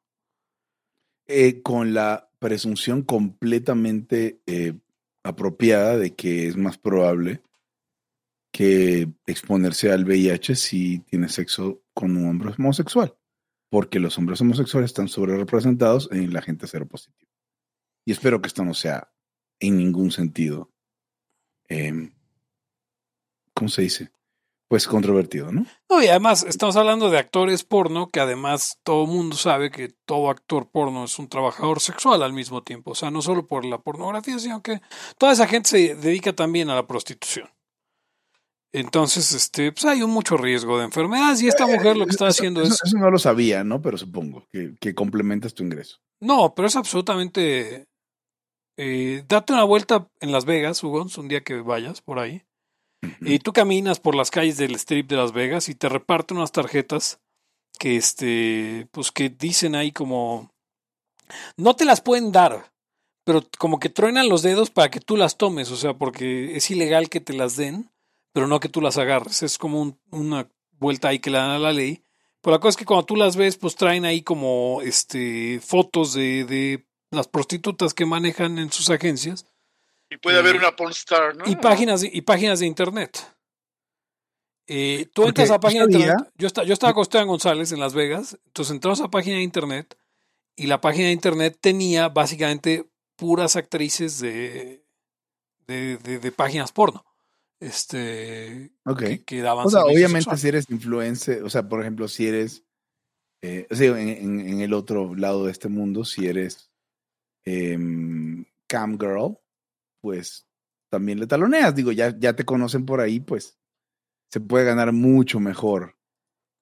Eh, 1.26 1.62
con 1.62 1.95
la 1.95 2.28
presunción 2.38 3.02
completamente 3.02 4.43
eh, 4.47 4.75
apropiada 5.23 5.97
de 5.97 6.14
que 6.14 6.47
es 6.49 6.57
más 6.59 6.76
probable 6.76 7.43
que 8.52 9.11
exponerse 9.26 9.90
al 9.90 10.04
VIH 10.04 10.54
si 10.54 10.99
tiene 11.00 11.31
sexo 11.31 11.83
con 11.95 12.16
un 12.16 12.28
hombre 12.28 12.52
homosexual, 12.59 13.16
porque 13.71 13.99
los 13.99 14.19
hombres 14.19 14.40
homosexuales 14.43 14.90
están 14.90 15.09
sobre 15.09 15.37
representados 15.37 16.11
en 16.12 16.33
la 16.33 16.43
gente 16.43 16.66
seropositiva. 16.66 17.31
Y 18.04 18.12
espero 18.12 18.43
que 18.43 18.49
esto 18.49 18.62
no 18.62 18.75
sea 18.75 19.11
en 19.59 19.78
ningún 19.78 20.11
sentido, 20.11 20.71
eh, 21.71 22.12
¿cómo 23.54 23.71
se 23.71 23.81
dice? 23.81 24.12
Pues 24.75 24.88
controvertido, 24.88 25.52
¿no? 25.52 25.66
No, 25.88 26.02
y 26.02 26.09
además 26.09 26.43
estamos 26.43 26.75
hablando 26.75 27.09
de 27.09 27.16
actores 27.19 27.62
porno, 27.62 28.09
que 28.11 28.19
además 28.19 28.81
todo 28.83 29.04
el 29.04 29.09
mundo 29.09 29.37
sabe 29.37 29.71
que 29.71 29.95
todo 30.04 30.31
actor 30.31 30.69
porno 30.69 31.04
es 31.04 31.16
un 31.21 31.28
trabajador 31.28 31.78
sexual 31.78 32.25
al 32.25 32.33
mismo 32.33 32.64
tiempo. 32.64 32.90
O 32.90 32.95
sea, 32.97 33.12
no 33.12 33.23
solo 33.23 33.47
por 33.47 33.64
la 33.64 33.78
pornografía, 33.78 34.37
sino 34.40 34.64
que 34.64 34.81
toda 35.16 35.31
esa 35.33 35.47
gente 35.47 35.69
se 35.71 35.95
dedica 35.95 36.33
también 36.33 36.71
a 36.71 36.75
la 36.75 36.88
prostitución. 36.88 37.49
Entonces, 38.73 39.33
este, 39.33 39.71
pues 39.71 39.85
hay 39.85 40.02
un 40.02 40.11
mucho 40.11 40.37
riesgo 40.37 40.76
de 40.78 40.87
enfermedades 40.87 41.40
y 41.43 41.47
esta 41.47 41.69
mujer 41.69 41.97
lo 41.97 42.07
que 42.07 42.11
está 42.11 42.26
Eso- 42.26 42.40
haciendo 42.40 42.61
eso, 42.62 42.75
es... 42.75 42.81
eso 42.83 42.99
no 42.99 43.12
lo 43.12 43.19
sabía, 43.21 43.62
¿no? 43.62 43.81
Pero 43.81 43.97
supongo 43.97 44.49
que, 44.50 44.75
que 44.81 44.93
complementas 44.93 45.54
tu 45.54 45.62
ingreso. 45.62 45.99
No, 46.21 46.52
pero 46.57 46.66
es 46.66 46.75
absolutamente... 46.75 47.85
eh, 48.76 49.23
date 49.28 49.52
una 49.52 49.62
vuelta 49.62 50.09
en 50.19 50.33
Las 50.33 50.47
Vegas, 50.47 50.83
Hugo, 50.83 51.07
un 51.16 51.28
día 51.28 51.45
que 51.45 51.61
vayas 51.61 52.00
por 52.02 52.19
ahí. 52.19 52.43
Y 53.20 53.38
tú 53.38 53.52
caminas 53.52 54.00
por 54.00 54.14
las 54.14 54.30
calles 54.30 54.56
del 54.56 54.75
strip 54.76 55.08
de 55.08 55.16
Las 55.16 55.32
Vegas 55.32 55.68
y 55.68 55.75
te 55.75 55.88
reparten 55.88 56.37
unas 56.38 56.52
tarjetas 56.52 57.20
que 57.78 57.96
este, 57.96 58.87
pues 58.92 59.11
que 59.12 59.28
dicen 59.30 59.75
ahí 59.75 59.92
como 59.92 60.50
no 61.56 61.75
te 61.75 61.84
las 61.84 62.00
pueden 62.00 62.32
dar, 62.32 62.73
pero 63.25 63.42
como 63.58 63.78
que 63.80 63.88
truenan 63.88 64.28
los 64.28 64.42
dedos 64.42 64.70
para 64.70 64.90
que 64.90 65.00
tú 65.00 65.16
las 65.16 65.37
tomes, 65.37 65.70
o 65.70 65.76
sea, 65.76 65.94
porque 65.94 66.56
es 66.56 66.70
ilegal 66.70 67.08
que 67.08 67.20
te 67.20 67.32
las 67.32 67.56
den, 67.56 67.90
pero 68.32 68.46
no 68.46 68.61
que 68.61 68.68
tú 68.68 68.80
las 68.80 68.99
agarres. 68.99 69.42
Es 69.42 69.58
como 69.58 69.80
un- 69.80 69.99
una 70.11 70.49
vuelta 70.73 71.08
ahí 71.08 71.18
que 71.18 71.30
le 71.30 71.38
dan 71.38 71.50
a 71.50 71.58
la 71.58 71.73
ley. 71.73 72.02
Pero 72.42 72.56
la 72.56 72.61
cosa 72.61 72.70
es 72.70 72.76
que 72.76 72.84
cuando 72.84 73.06
tú 73.06 73.16
las 73.16 73.37
ves, 73.37 73.56
pues 73.56 73.75
traen 73.75 74.04
ahí 74.04 74.20
como 74.23 74.80
este 74.82 75.61
fotos 75.61 76.12
de, 76.12 76.44
de 76.44 76.87
las 77.11 77.26
prostitutas 77.28 77.94
que 77.94 78.04
manejan 78.04 78.58
en 78.58 78.70
sus 78.70 78.90
agencias 78.90 79.46
Y 80.14 80.18
puede 80.18 80.38
haber 80.38 80.56
una 80.56 80.75
pornstar, 80.76 81.35
¿no? 81.37 81.44
y 81.47 81.56
páginas 81.56 82.00
de, 82.02 82.11
y 82.12 82.21
páginas 82.23 82.61
de 82.61 82.66
internet. 82.66 83.18
Eh, 84.66 85.06
tú 85.12 85.23
Porque 85.23 85.42
entras 85.42 85.50
a 85.50 85.61
página 85.61 85.87
de 85.87 85.92
internet. 85.92 86.33
Yo, 86.38 86.47
esta- 86.47 86.64
yo 86.64 86.73
estaba 86.73 86.94
con 86.94 87.02
Esteban 87.02 87.28
González 87.28 87.73
en 87.73 87.80
Las 87.80 87.94
Vegas. 87.94 88.38
Entonces 88.47 88.73
entramos 88.75 89.00
a 89.00 89.04
la 89.04 89.11
página 89.11 89.37
de 89.37 89.42
internet. 89.42 89.99
Y 90.56 90.66
la 90.68 90.80
página 90.80 91.06
de 91.06 91.12
internet 91.12 91.59
tenía 91.61 92.09
básicamente 92.09 92.88
puras 93.16 93.56
actrices 93.56 94.21
de, 94.21 94.85
de, 95.66 95.97
de, 95.99 96.18
de 96.18 96.33
páginas 96.33 96.73
porno. 96.73 97.04
Este. 97.61 98.71
Ok. 98.85 98.99
Que, 99.00 99.25
que 99.25 99.40
daban 99.42 99.66
O 99.66 99.71
sea, 99.71 99.85
obviamente 99.85 100.18
sexual. 100.30 100.38
si 100.38 100.49
eres 100.49 100.71
influencer, 100.71 101.42
o 101.42 101.50
sea, 101.50 101.68
por 101.68 101.80
ejemplo, 101.80 102.06
si 102.09 102.26
eres, 102.26 102.62
eh, 103.42 103.66
o 103.71 103.75
sea, 103.75 103.99
en, 104.00 104.09
en- 104.09 104.49
en 104.49 104.61
el 104.61 104.73
otro 104.75 105.14
lado 105.14 105.44
de 105.47 105.52
este 105.52 105.68
mundo, 105.68 106.04
si 106.04 106.26
eres 106.26 106.71
em, 107.44 108.44
cam 108.66 108.99
girl, 108.99 109.38
pues 110.04 110.46
también 110.90 111.18
le 111.18 111.26
taloneas. 111.26 111.75
Digo, 111.75 111.90
ya, 111.92 112.14
ya 112.18 112.34
te 112.37 112.44
conocen 112.44 112.84
por 112.84 113.00
ahí, 113.00 113.20
pues 113.20 113.58
se 114.30 114.38
puede 114.40 114.66
ganar 114.66 114.92
mucho 114.92 115.40
mejor 115.40 115.96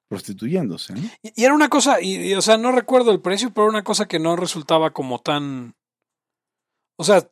prostituyéndose. 0.08 0.92
¿no? 0.94 1.00
Y, 1.22 1.32
y 1.42 1.44
era 1.44 1.54
una 1.54 1.68
cosa, 1.68 2.00
y, 2.00 2.28
y, 2.30 2.34
o 2.34 2.40
sea, 2.42 2.56
no 2.56 2.70
recuerdo 2.70 3.11
el 3.11 3.20
precio, 3.20 3.50
pero 3.52 3.64
era 3.64 3.70
una 3.70 3.82
cosa 3.84 4.06
que 4.06 4.20
no 4.20 4.37
resultaba 4.37 4.92
como 4.92 5.18
tan. 5.20 5.75
O 6.96 7.02
sea, 7.04 7.28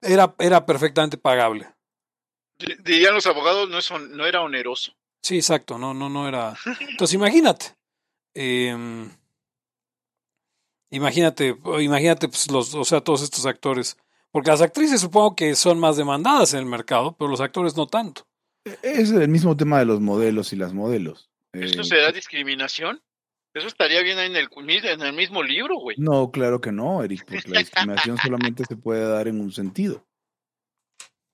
era, 0.00 0.34
era 0.40 0.66
perfectamente 0.66 1.16
pagable. 1.16 1.68
Di- 2.58 2.74
Dirían 2.82 3.14
los 3.14 3.26
abogados, 3.26 3.68
no, 3.70 3.78
es 3.78 3.88
on- 3.92 4.16
no 4.16 4.26
era 4.26 4.40
oneroso. 4.42 4.92
Sí, 5.22 5.36
exacto, 5.36 5.78
no, 5.78 5.94
no, 5.94 6.08
no 6.08 6.26
era. 6.26 6.56
Entonces 6.90 7.14
imagínate. 7.14 7.76
em, 8.34 9.08
imagínate, 10.90 11.56
imagínate, 11.80 12.28
pues, 12.28 12.50
los, 12.50 12.74
o 12.74 12.84
sea, 12.84 13.00
todos 13.00 13.22
estos 13.22 13.46
actores. 13.46 13.96
Porque 14.32 14.50
las 14.50 14.62
actrices 14.62 15.00
supongo 15.00 15.36
que 15.36 15.54
son 15.54 15.78
más 15.78 15.96
demandadas 15.96 16.54
en 16.54 16.60
el 16.60 16.66
mercado, 16.66 17.14
pero 17.18 17.30
los 17.30 17.40
actores 17.40 17.76
no 17.76 17.86
tanto. 17.86 18.26
Es 18.82 19.10
el 19.10 19.28
mismo 19.28 19.56
tema 19.56 19.78
de 19.78 19.84
los 19.84 20.00
modelos 20.00 20.52
y 20.52 20.56
las 20.56 20.72
modelos. 20.72 21.28
¿Esto 21.52 21.82
Eh, 21.82 21.84
será 21.84 22.12
discriminación? 22.12 23.02
Eso 23.54 23.66
estaría 23.66 24.02
bien 24.02 24.18
ahí 24.18 24.28
en 24.28 24.36
el, 24.36 24.48
en 24.84 25.02
el 25.02 25.12
mismo 25.12 25.42
libro, 25.42 25.76
güey. 25.76 25.96
No, 25.98 26.30
claro 26.30 26.60
que 26.62 26.72
no, 26.72 27.04
Eric, 27.04 27.26
porque 27.28 27.50
la 27.50 27.58
discriminación 27.58 28.16
solamente 28.16 28.64
se 28.64 28.76
puede 28.76 29.06
dar 29.06 29.28
en 29.28 29.40
un 29.40 29.52
sentido. 29.52 30.06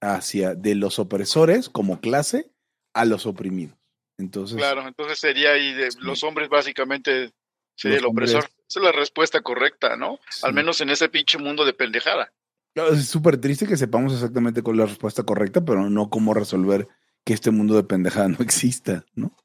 Hacia 0.01 0.55
de 0.55 0.75
los 0.75 0.99
opresores 0.99 1.69
como 1.69 2.01
clase 2.01 2.51
a 2.95 3.05
los 3.05 3.27
oprimidos. 3.27 3.77
Entonces, 4.19 4.57
Claro, 4.57 4.87
entonces 4.87 5.19
sería 5.21 5.51
ahí 5.53 5.73
de 5.75 5.93
Sí. 5.93 5.99
los 6.01 6.25
hombres 6.25 6.49
básicamente 6.49 7.33
sería 7.77 7.99
Los 7.99 8.05
el 8.07 8.11
opresor. 8.11 8.45
hombres- 8.45 8.57
Esa 8.69 8.81
es 8.81 8.85
la 8.85 8.93
respuesta 8.93 9.41
correcta, 9.41 9.97
¿no? 9.97 10.19
sí. 10.31 10.41
Al 10.45 10.55
menos 10.55 10.81
en 10.81 10.91
ese 10.91 11.09
pinche 11.09 11.39
mundo 11.39 11.65
de 11.65 11.73
pendejada. 11.73 12.33
Es 12.87 13.09
súper 13.09 13.41
triste 13.41 13.67
que 13.67 13.77
sepamos 13.77 14.13
exactamente 14.13 14.63
cuál 14.63 14.77
es 14.77 14.81
la 14.81 14.87
respuesta 14.87 15.23
correcta, 15.23 15.65
pero 15.65 15.89
no 15.91 16.11
cómo 16.11 16.35
resolver 16.35 16.89
que 17.25 17.35
este 17.35 17.51
mundo 17.51 17.75
de 17.75 17.85
pendejada 17.85 18.29
no 18.29 18.39
exista, 18.39 19.05
¿no? 19.15 19.37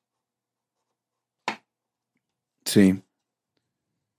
Sí. 2.65 3.03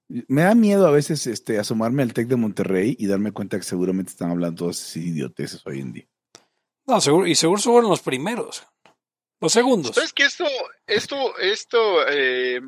Me 0.09 0.43
da 0.43 0.55
miedo 0.55 0.87
a 0.87 0.91
veces 0.91 1.27
este, 1.27 1.59
asomarme 1.59 2.03
al 2.03 2.13
TEC 2.13 2.29
de 2.29 2.37
Monterrey 2.37 2.97
y 2.99 3.07
darme 3.07 3.33
cuenta 3.33 3.57
que 3.57 3.65
seguramente 3.65 4.11
están 4.11 4.31
hablando 4.31 4.65
todas 4.65 4.81
esas 4.81 4.97
idioteces 4.99 5.67
hoy 5.67 5.81
en 5.81 5.93
día. 5.93 6.09
No, 6.87 7.01
seguro, 7.01 7.27
y 7.27 7.35
seguro 7.35 7.61
fueron 7.61 7.91
los 7.91 8.03
primeros. 8.03 8.67
Los 9.41 9.53
segundos. 9.53 9.95
¿Sabes 9.95 10.13
que 10.13 10.25
esto, 10.25 10.45
esto, 10.87 11.39
esto 11.39 12.07
eh, 12.09 12.61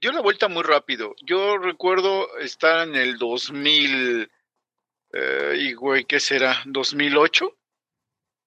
dio 0.00 0.12
la 0.12 0.22
vuelta 0.22 0.48
muy 0.48 0.62
rápido? 0.62 1.14
Yo 1.24 1.58
recuerdo 1.58 2.38
estar 2.38 2.88
en 2.88 2.94
el 2.94 3.18
2000, 3.18 4.30
eh, 5.12 5.54
y 5.58 5.72
güey, 5.74 6.04
¿qué 6.04 6.20
será? 6.20 6.62
¿2008? 6.64 7.54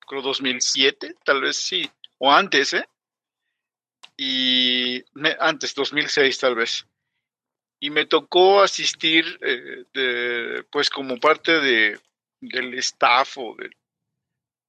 Creo 0.07 0.21
2007, 0.21 1.15
tal 1.23 1.41
vez 1.41 1.57
sí, 1.57 1.89
o 2.17 2.31
antes, 2.31 2.73
¿eh? 2.73 2.87
Y 4.17 5.03
antes, 5.39 5.73
2006 5.75 6.39
tal 6.39 6.55
vez. 6.55 6.85
Y 7.79 7.89
me 7.89 8.05
tocó 8.05 8.61
asistir, 8.61 9.39
eh, 9.41 10.63
pues 10.69 10.89
como 10.89 11.17
parte 11.19 11.59
de, 11.59 11.99
del 12.41 12.73
staff 12.75 13.37
o 13.37 13.55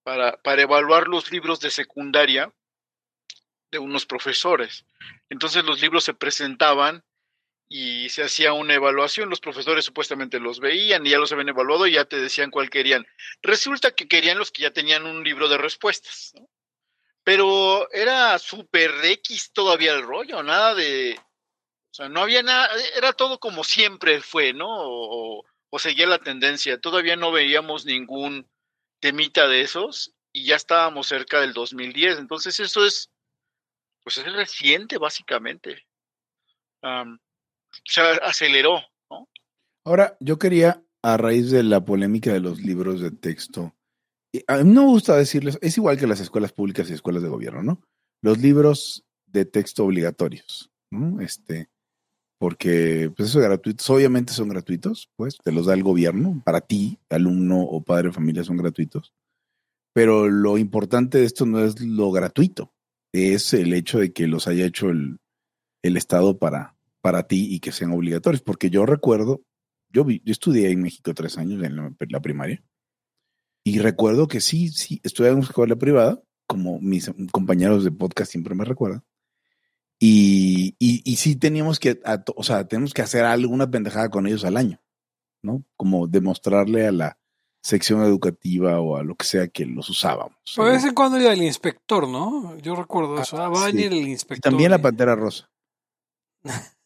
para, 0.04 0.37
para 0.37 0.62
evaluar 0.62 1.09
los 1.09 1.30
libros 1.32 1.61
de 1.61 1.70
secundaria 1.70 2.52
de 3.70 3.78
unos 3.78 4.07
profesores. 4.07 4.85
Entonces 5.29 5.64
los 5.64 5.81
libros 5.81 6.05
se 6.05 6.14
presentaban 6.14 7.05
y 7.72 8.09
se 8.09 8.24
hacía 8.24 8.52
una 8.52 8.74
evaluación. 8.74 9.30
Los 9.30 9.40
profesores 9.40 9.85
supuestamente 9.85 10.40
los 10.40 10.59
veían 10.59 11.06
y 11.06 11.11
ya 11.11 11.18
los 11.18 11.30
habían 11.30 11.50
evaluado 11.50 11.87
y 11.87 11.92
ya 11.92 12.04
te 12.04 12.20
decían 12.20 12.50
cuál 12.50 12.68
querían. 12.68 13.06
Resulta 13.42 13.92
que 13.92 14.09
querían 14.09 14.38
los 14.38 14.50
que 14.50 14.62
ya 14.62 14.72
tenían 14.72 15.06
un 15.06 15.22
libro 15.22 15.48
de 15.48 15.56
respuestas. 15.56 16.33
¿no? 16.35 16.50
Pero 17.22 17.90
era 17.92 18.37
súper 18.40 18.90
X 19.04 19.52
todavía 19.52 19.94
el 19.94 20.02
rollo, 20.02 20.42
nada 20.42 20.74
de... 20.74 21.16
O 21.92 21.94
sea, 21.94 22.09
no 22.09 22.20
había 22.22 22.42
nada, 22.42 22.68
era 22.96 23.12
todo 23.12 23.38
como 23.38 23.62
siempre 23.62 24.20
fue, 24.20 24.52
¿no? 24.52 24.68
O, 24.68 25.44
o 25.70 25.78
seguía 25.78 26.06
la 26.06 26.18
tendencia. 26.18 26.80
Todavía 26.80 27.14
no 27.14 27.30
veíamos 27.30 27.85
ningún 27.85 28.48
temita 29.00 29.46
de 29.46 29.61
esos 29.61 30.12
y 30.33 30.44
ya 30.44 30.56
estábamos 30.56 31.06
cerca 31.06 31.40
del 31.40 31.52
2010. 31.52 32.18
Entonces 32.18 32.59
eso 32.59 32.85
es, 32.85 33.11
pues 34.02 34.18
es 34.18 34.33
reciente 34.33 34.98
básicamente. 34.98 35.87
Am, 36.83 37.20
se 37.85 38.00
aceleró, 38.00 38.80
¿no? 39.11 39.28
Ahora, 39.85 40.16
yo 40.20 40.38
quería, 40.38 40.83
a 41.02 41.16
raíz 41.16 41.50
de 41.50 41.62
la 41.62 41.85
polémica 41.85 42.33
de 42.33 42.40
los 42.40 42.61
libros 42.61 43.00
de 43.00 43.11
texto, 43.11 43.74
a 44.46 44.59
mí 44.59 44.72
no 44.72 44.85
me 44.85 44.90
gusta 44.90 45.16
decirles, 45.16 45.59
es 45.61 45.76
igual 45.76 45.98
que 45.98 46.06
las 46.06 46.20
escuelas 46.20 46.52
públicas 46.52 46.88
y 46.88 46.92
escuelas 46.92 47.22
de 47.22 47.28
gobierno, 47.28 47.62
¿no? 47.62 47.80
Los 48.22 48.38
libros 48.38 49.04
de 49.26 49.44
texto 49.44 49.85
obligatorios, 49.85 50.70
¿no? 50.90 51.20
Este, 51.20 51.68
porque 52.38 53.12
pues 53.16 53.30
eso 53.30 53.40
es 53.40 53.46
gratuitos, 53.46 53.88
obviamente 53.90 54.33
son 54.33 54.48
gratuitos, 54.48 55.11
pues 55.16 55.37
te 55.42 55.52
los 55.52 55.66
da 55.66 55.74
el 55.74 55.83
gobierno, 55.83 56.40
para 56.44 56.61
ti, 56.61 56.98
alumno 57.11 57.61
o 57.61 57.83
padre 57.83 58.09
de 58.09 58.14
familia 58.14 58.44
son 58.44 58.56
gratuitos, 58.56 59.12
pero 59.94 60.28
lo 60.28 60.59
importante 60.59 61.18
de 61.18 61.24
esto 61.24 61.44
no 61.44 61.62
es 61.64 61.80
lo 61.80 62.11
gratuito, 62.11 62.72
es 63.12 63.52
el 63.52 63.74
hecho 63.74 63.98
de 63.98 64.12
que 64.12 64.26
los 64.26 64.46
haya 64.46 64.64
hecho 64.64 64.90
el, 64.90 65.18
el 65.83 65.96
Estado 65.96 66.38
para, 66.38 66.76
para 67.00 67.24
ti 67.26 67.54
y 67.54 67.60
que 67.60 67.72
sean 67.72 67.92
obligatorios, 67.92 68.42
porque 68.42 68.70
yo 68.70 68.86
recuerdo, 68.86 69.42
yo, 69.88 70.04
vi, 70.04 70.20
yo 70.24 70.32
estudié 70.32 70.70
en 70.70 70.82
México 70.82 71.12
tres 71.14 71.38
años 71.38 71.62
en 71.62 71.76
la, 71.76 71.92
la 71.98 72.20
primaria 72.20 72.62
y 73.64 73.78
recuerdo 73.78 74.26
que 74.28 74.40
sí, 74.40 74.68
sí, 74.68 75.00
estudié 75.02 75.30
en 75.30 75.36
una 75.36 75.44
escuela 75.46 75.76
privada, 75.76 76.22
como 76.46 76.80
mis 76.80 77.10
compañeros 77.32 77.84
de 77.84 77.90
podcast 77.92 78.30
siempre 78.30 78.54
me 78.54 78.64
recuerdan, 78.64 79.04
y, 79.98 80.74
y, 80.78 81.02
y 81.04 81.16
sí 81.16 81.36
teníamos 81.36 81.78
que, 81.78 82.00
a, 82.04 82.22
o 82.36 82.42
sea, 82.42 82.66
tenemos 82.66 82.94
que 82.94 83.02
hacer 83.02 83.24
alguna 83.24 83.70
pendejada 83.70 84.08
con 84.08 84.26
ellos 84.26 84.44
al 84.44 84.56
año, 84.56 84.80
¿no? 85.42 85.62
Como 85.76 86.06
demostrarle 86.06 86.86
a 86.86 86.92
la 86.92 87.18
sección 87.62 88.02
educativa 88.02 88.80
o 88.80 88.96
a 88.96 89.02
lo 89.02 89.14
que 89.14 89.26
sea 89.26 89.48
que 89.48 89.66
los 89.66 89.90
usábamos. 89.90 90.38
Pero 90.56 90.68
de 90.68 90.72
vez 90.74 90.84
en 90.84 90.94
cuando 90.94 91.20
iba 91.20 91.32
el 91.32 91.42
inspector, 91.42 92.08
¿no? 92.08 92.56
Yo 92.58 92.74
recuerdo 92.74 93.20
eso. 93.20 93.36
Ah, 93.36 93.50
va 93.50 93.62
a 93.64 93.66
venir 93.66 93.92
el 93.92 94.08
Y 94.08 94.10
inspector. 94.12 94.50
también 94.50 94.70
la 94.70 94.78
y- 94.78 94.82
pantera 94.82 95.14
rosa. 95.14 95.50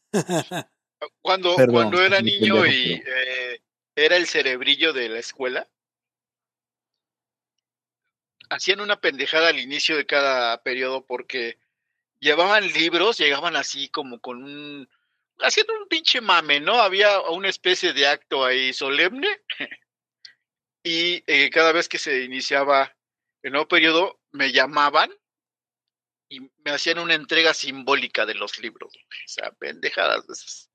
Cuando, 1.21 1.57
Perdón, 1.57 1.75
cuando 1.75 2.03
era 2.03 2.21
niño 2.21 2.63
pendejo, 2.63 2.67
y 2.67 3.03
eh, 3.07 3.63
era 3.95 4.17
el 4.17 4.27
cerebrillo 4.27 4.93
de 4.93 5.09
la 5.09 5.19
escuela, 5.19 5.69
hacían 8.49 8.81
una 8.81 9.01
pendejada 9.01 9.49
al 9.49 9.59
inicio 9.59 9.97
de 9.97 10.07
cada 10.07 10.63
periodo 10.63 11.05
porque 11.05 11.59
llevaban 12.21 12.67
libros, 12.73 13.19
llegaban 13.19 13.57
así 13.57 13.89
como 13.89 14.21
con 14.21 14.43
un... 14.43 14.89
haciendo 15.41 15.75
un 15.75 15.89
pinche 15.89 16.21
mame, 16.21 16.61
¿no? 16.61 16.75
Había 16.75 17.21
una 17.21 17.49
especie 17.49 17.93
de 17.93 18.07
acto 18.07 18.45
ahí 18.45 18.73
solemne 18.73 19.29
y 20.83 21.23
eh, 21.27 21.51
cada 21.51 21.73
vez 21.73 21.89
que 21.89 21.99
se 21.99 22.23
iniciaba 22.25 22.97
el 23.43 23.53
nuevo 23.53 23.69
periodo 23.69 24.21
me 24.33 24.53
llamaban 24.53 25.13
y 26.37 26.41
me 26.65 26.71
hacían 26.73 26.99
una 26.99 27.15
entrega 27.15 27.55
simbólica 27.55 28.27
de 28.27 28.35
los 28.35 28.59
libros. 28.59 28.93
O 28.97 29.29
sea, 29.29 29.51
pendejadas 29.53 30.27
de 30.27 30.33
esas. 30.33 30.71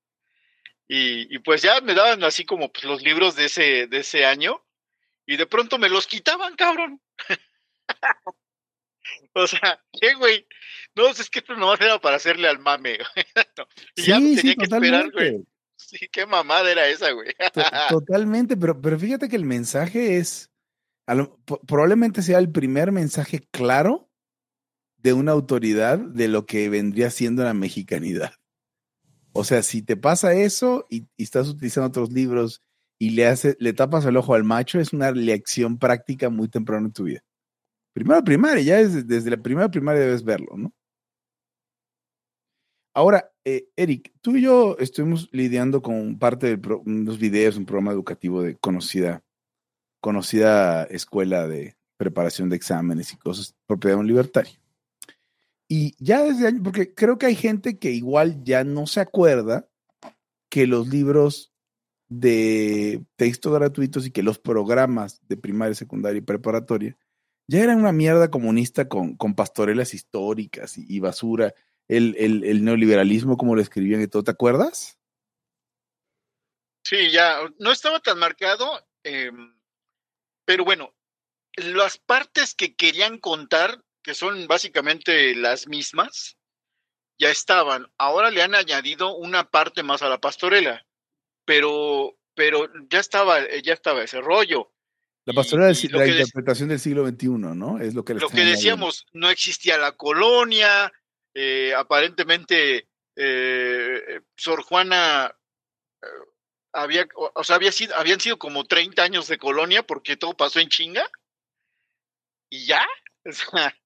Y, 0.88 1.34
y 1.34 1.38
pues 1.38 1.62
ya 1.62 1.80
me 1.80 1.94
daban 1.94 2.24
así 2.24 2.44
como 2.44 2.72
pues, 2.72 2.84
los 2.84 3.02
libros 3.02 3.36
de 3.36 3.44
ese, 3.44 3.86
de 3.86 3.98
ese 3.98 4.24
año 4.24 4.64
y 5.24 5.36
de 5.36 5.46
pronto 5.46 5.78
me 5.78 5.88
los 5.88 6.06
quitaban, 6.06 6.56
cabrón. 6.56 7.00
o 9.34 9.46
sea, 9.46 9.80
¿qué, 9.92 10.14
güey? 10.14 10.46
No, 10.96 11.08
es 11.08 11.30
que 11.30 11.38
esto 11.38 11.54
nomás 11.54 11.80
era 11.80 12.00
para 12.00 12.16
hacerle 12.16 12.48
al 12.48 12.58
mame. 12.58 12.98
No, 13.56 13.66
y 13.94 14.02
ya 14.02 14.18
me 14.18 14.34
tenía 14.34 14.54
que 14.56 14.64
esperar, 14.64 15.10
güey. 15.12 15.44
Sí, 15.76 16.08
qué 16.10 16.26
mamada 16.26 16.70
era 16.70 16.88
esa, 16.88 17.10
güey. 17.12 17.32
To- 17.52 17.62
Totalmente, 17.88 18.56
pero, 18.56 18.80
pero 18.80 18.98
fíjate 18.98 19.28
que 19.28 19.36
el 19.36 19.44
mensaje 19.44 20.16
es, 20.18 20.50
lo- 21.06 21.38
probablemente 21.44 22.22
sea 22.22 22.38
el 22.38 22.50
primer 22.50 22.90
mensaje 22.92 23.40
claro 23.50 24.09
de 25.02 25.12
una 25.12 25.32
autoridad 25.32 25.98
de 25.98 26.28
lo 26.28 26.46
que 26.46 26.68
vendría 26.68 27.10
siendo 27.10 27.44
la 27.44 27.54
mexicanidad. 27.54 28.32
O 29.32 29.44
sea, 29.44 29.62
si 29.62 29.82
te 29.82 29.96
pasa 29.96 30.34
eso 30.34 30.86
y, 30.90 31.06
estás 31.16 31.48
utilizando 31.48 31.88
otros 31.88 32.12
libros 32.12 32.62
y 32.98 33.10
le, 33.10 33.26
hace, 33.26 33.56
le 33.60 33.72
tapas 33.72 34.04
el 34.04 34.16
ojo 34.16 34.34
al 34.34 34.44
macho, 34.44 34.80
es 34.80 34.92
una 34.92 35.10
lección 35.12 35.78
práctica 35.78 36.28
muy 36.30 36.48
temprano 36.48 36.86
en 36.86 36.92
tu 36.92 37.04
vida. 37.04 37.20
Primero 37.94 38.22
primaria, 38.24 38.62
ya 38.62 38.76
desde, 38.76 39.02
desde 39.02 39.30
la 39.30 39.42
primera 39.42 39.70
primaria 39.70 40.02
debes 40.02 40.24
verlo, 40.24 40.56
¿no? 40.56 40.72
Ahora, 42.92 43.32
eh, 43.44 43.68
Eric, 43.76 44.12
tú 44.20 44.36
y 44.36 44.42
yo 44.42 44.76
estuvimos 44.78 45.28
lidiando 45.32 45.80
con 45.80 46.18
parte 46.18 46.48
de 46.48 46.58
pro, 46.58 46.82
unos 46.84 47.18
videos, 47.18 47.56
un 47.56 47.64
programa 47.64 47.92
educativo 47.92 48.42
de 48.42 48.56
conocida, 48.56 49.22
conocida 50.00 50.84
escuela 50.84 51.46
de 51.46 51.76
preparación 51.96 52.48
de 52.48 52.56
exámenes 52.56 53.12
y 53.12 53.16
cosas, 53.16 53.54
propiedad 53.66 53.96
de 53.96 54.00
un 54.00 54.06
libertario. 54.08 54.59
Y 55.72 55.94
ya 56.04 56.24
desde 56.24 56.48
años, 56.48 56.62
porque 56.64 56.92
creo 56.92 57.16
que 57.16 57.26
hay 57.26 57.36
gente 57.36 57.78
que 57.78 57.92
igual 57.92 58.42
ya 58.42 58.64
no 58.64 58.88
se 58.88 58.98
acuerda 58.98 59.68
que 60.48 60.66
los 60.66 60.88
libros 60.88 61.52
de 62.08 63.04
texto 63.14 63.52
gratuitos 63.52 64.04
y 64.04 64.10
que 64.10 64.24
los 64.24 64.40
programas 64.40 65.24
de 65.28 65.36
primaria, 65.36 65.76
secundaria 65.76 66.18
y 66.18 66.22
preparatoria 66.22 66.98
ya 67.46 67.62
eran 67.62 67.78
una 67.78 67.92
mierda 67.92 68.32
comunista 68.32 68.88
con, 68.88 69.16
con 69.16 69.36
pastorelas 69.36 69.94
históricas 69.94 70.74
y, 70.76 70.98
basura, 70.98 71.54
el, 71.86 72.16
el, 72.16 72.64
neoliberalismo 72.64 73.36
como 73.36 73.54
lo 73.54 73.62
escribían 73.62 74.02
y 74.02 74.08
todo, 74.08 74.24
¿te 74.24 74.32
acuerdas? 74.32 74.98
Sí, 76.84 77.12
ya, 77.12 77.38
no 77.60 77.70
estaba 77.70 78.00
tan 78.00 78.18
marcado, 78.18 78.84
em, 79.04 79.54
pero 80.44 80.64
bueno, 80.64 80.92
las 81.56 81.98
partes 81.98 82.56
que 82.56 82.74
querían 82.74 83.18
contar, 83.18 83.84
que 84.02 84.14
son 84.14 84.46
básicamente 84.46 85.34
las 85.34 85.68
mismas, 85.68 86.36
ya 87.18 87.30
estaban. 87.30 87.86
Ahora 87.98 88.30
le 88.30 88.42
han 88.42 88.54
añadido 88.54 89.14
una 89.14 89.50
parte 89.50 89.82
más 89.82 90.02
a 90.02 90.08
la 90.08 90.18
pastorela, 90.18 90.86
pero, 91.44 92.16
pero 92.34 92.68
ya 92.88 92.98
estaba, 92.98 93.40
ya 93.62 93.74
estaba 93.74 94.02
ese 94.02 94.20
rollo. 94.20 94.72
La 95.26 95.34
pastorela 95.34 95.70
es 95.70 95.90
la 95.92 96.06
interpretación 96.06 96.70
del 96.70 96.80
siglo 96.80 97.06
XXI, 97.06 97.28
¿no? 97.28 97.78
Es 97.78 97.94
lo 97.94 98.04
que 98.04 98.14
Lo 98.14 98.30
que 98.30 98.44
decíamos, 98.44 99.06
no 99.12 99.28
existía 99.28 99.76
la 99.76 99.92
colonia, 99.92 100.90
eh, 101.34 101.74
aparentemente 101.76 102.88
eh, 103.16 104.20
Sor 104.36 104.62
Juana 104.62 105.36
eh, 106.02 106.06
había, 106.72 107.06
o, 107.14 107.44
sea, 107.44 107.56
había 107.56 107.70
sido, 107.70 107.94
habían 107.96 108.20
sido 108.20 108.38
como 108.38 108.64
30 108.64 109.02
años 109.02 109.28
de 109.28 109.38
colonia 109.38 109.82
porque 109.82 110.16
todo 110.16 110.34
pasó 110.34 110.58
en 110.58 110.68
chinga 110.68 111.08
y 112.48 112.66
ya. 112.66 112.86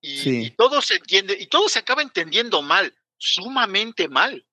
y, 0.00 0.50
todo 0.52 0.80
se 0.80 0.94
entiende, 0.94 1.36
y 1.38 1.46
todo 1.46 1.68
se 1.68 1.78
acaba 1.78 2.02
entendiendo 2.02 2.62
mal, 2.62 2.94
sumamente 3.18 4.08
mal. 4.08 4.46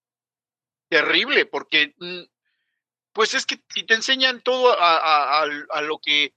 Terrible, 0.89 1.45
porque 1.45 1.95
mm, 1.97 2.23
pues 3.13 3.33
es 3.33 3.45
que 3.45 3.61
si 3.73 3.83
te 3.83 3.95
enseñan 3.95 4.41
todo 4.41 4.75
a, 4.79 5.45
lo 5.81 5.99
que 5.99 6.33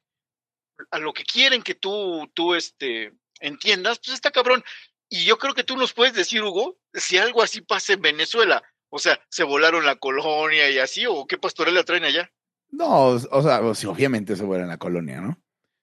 a 0.90 0.98
lo 0.98 1.12
que 1.12 1.24
quieren 1.24 1.62
que 1.62 1.74
tú, 1.74 2.30
tú 2.34 2.54
este, 2.54 3.12
entiendas, 3.40 3.98
pues 3.98 4.14
está 4.14 4.30
cabrón. 4.30 4.64
Y 5.08 5.24
yo 5.24 5.38
creo 5.38 5.54
que 5.54 5.64
tú 5.64 5.76
nos 5.76 5.92
puedes 5.92 6.14
decir, 6.14 6.42
Hugo, 6.42 6.78
si 6.94 7.18
algo 7.18 7.42
así 7.42 7.60
pasa 7.60 7.92
en 7.92 8.02
Venezuela, 8.02 8.62
o 8.88 8.98
sea, 8.98 9.20
se 9.28 9.44
volaron 9.44 9.84
la 9.84 9.96
colonia 9.96 10.70
y 10.70 10.78
así, 10.78 11.04
o 11.06 11.26
qué 11.26 11.36
pastorela 11.36 11.84
traen 11.84 12.04
allá. 12.04 12.32
No, 12.70 13.06
o 13.08 13.42
sea, 13.42 13.60
obviamente 13.60 14.36
se 14.36 14.44
vuelan 14.44 14.68
la 14.68 14.78
colonia, 14.78 15.20
¿no? 15.20 15.40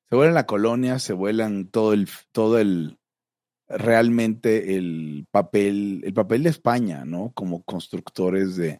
Se 0.10 0.16
vuelan 0.16 0.36
la 0.36 0.46
colonia, 0.46 1.00
se 1.00 1.14
vuelan 1.14 1.70
todo 1.70 1.94
el, 1.94 2.10
todo 2.32 2.60
el, 2.60 2.98
realmente 3.68 4.76
el 4.76 5.28
papel, 5.32 6.02
el 6.06 6.14
papel 6.14 6.44
de 6.44 6.50
España, 6.50 7.06
¿no? 7.06 7.32
Como 7.34 7.64
constructores 7.64 8.56
de, 8.56 8.80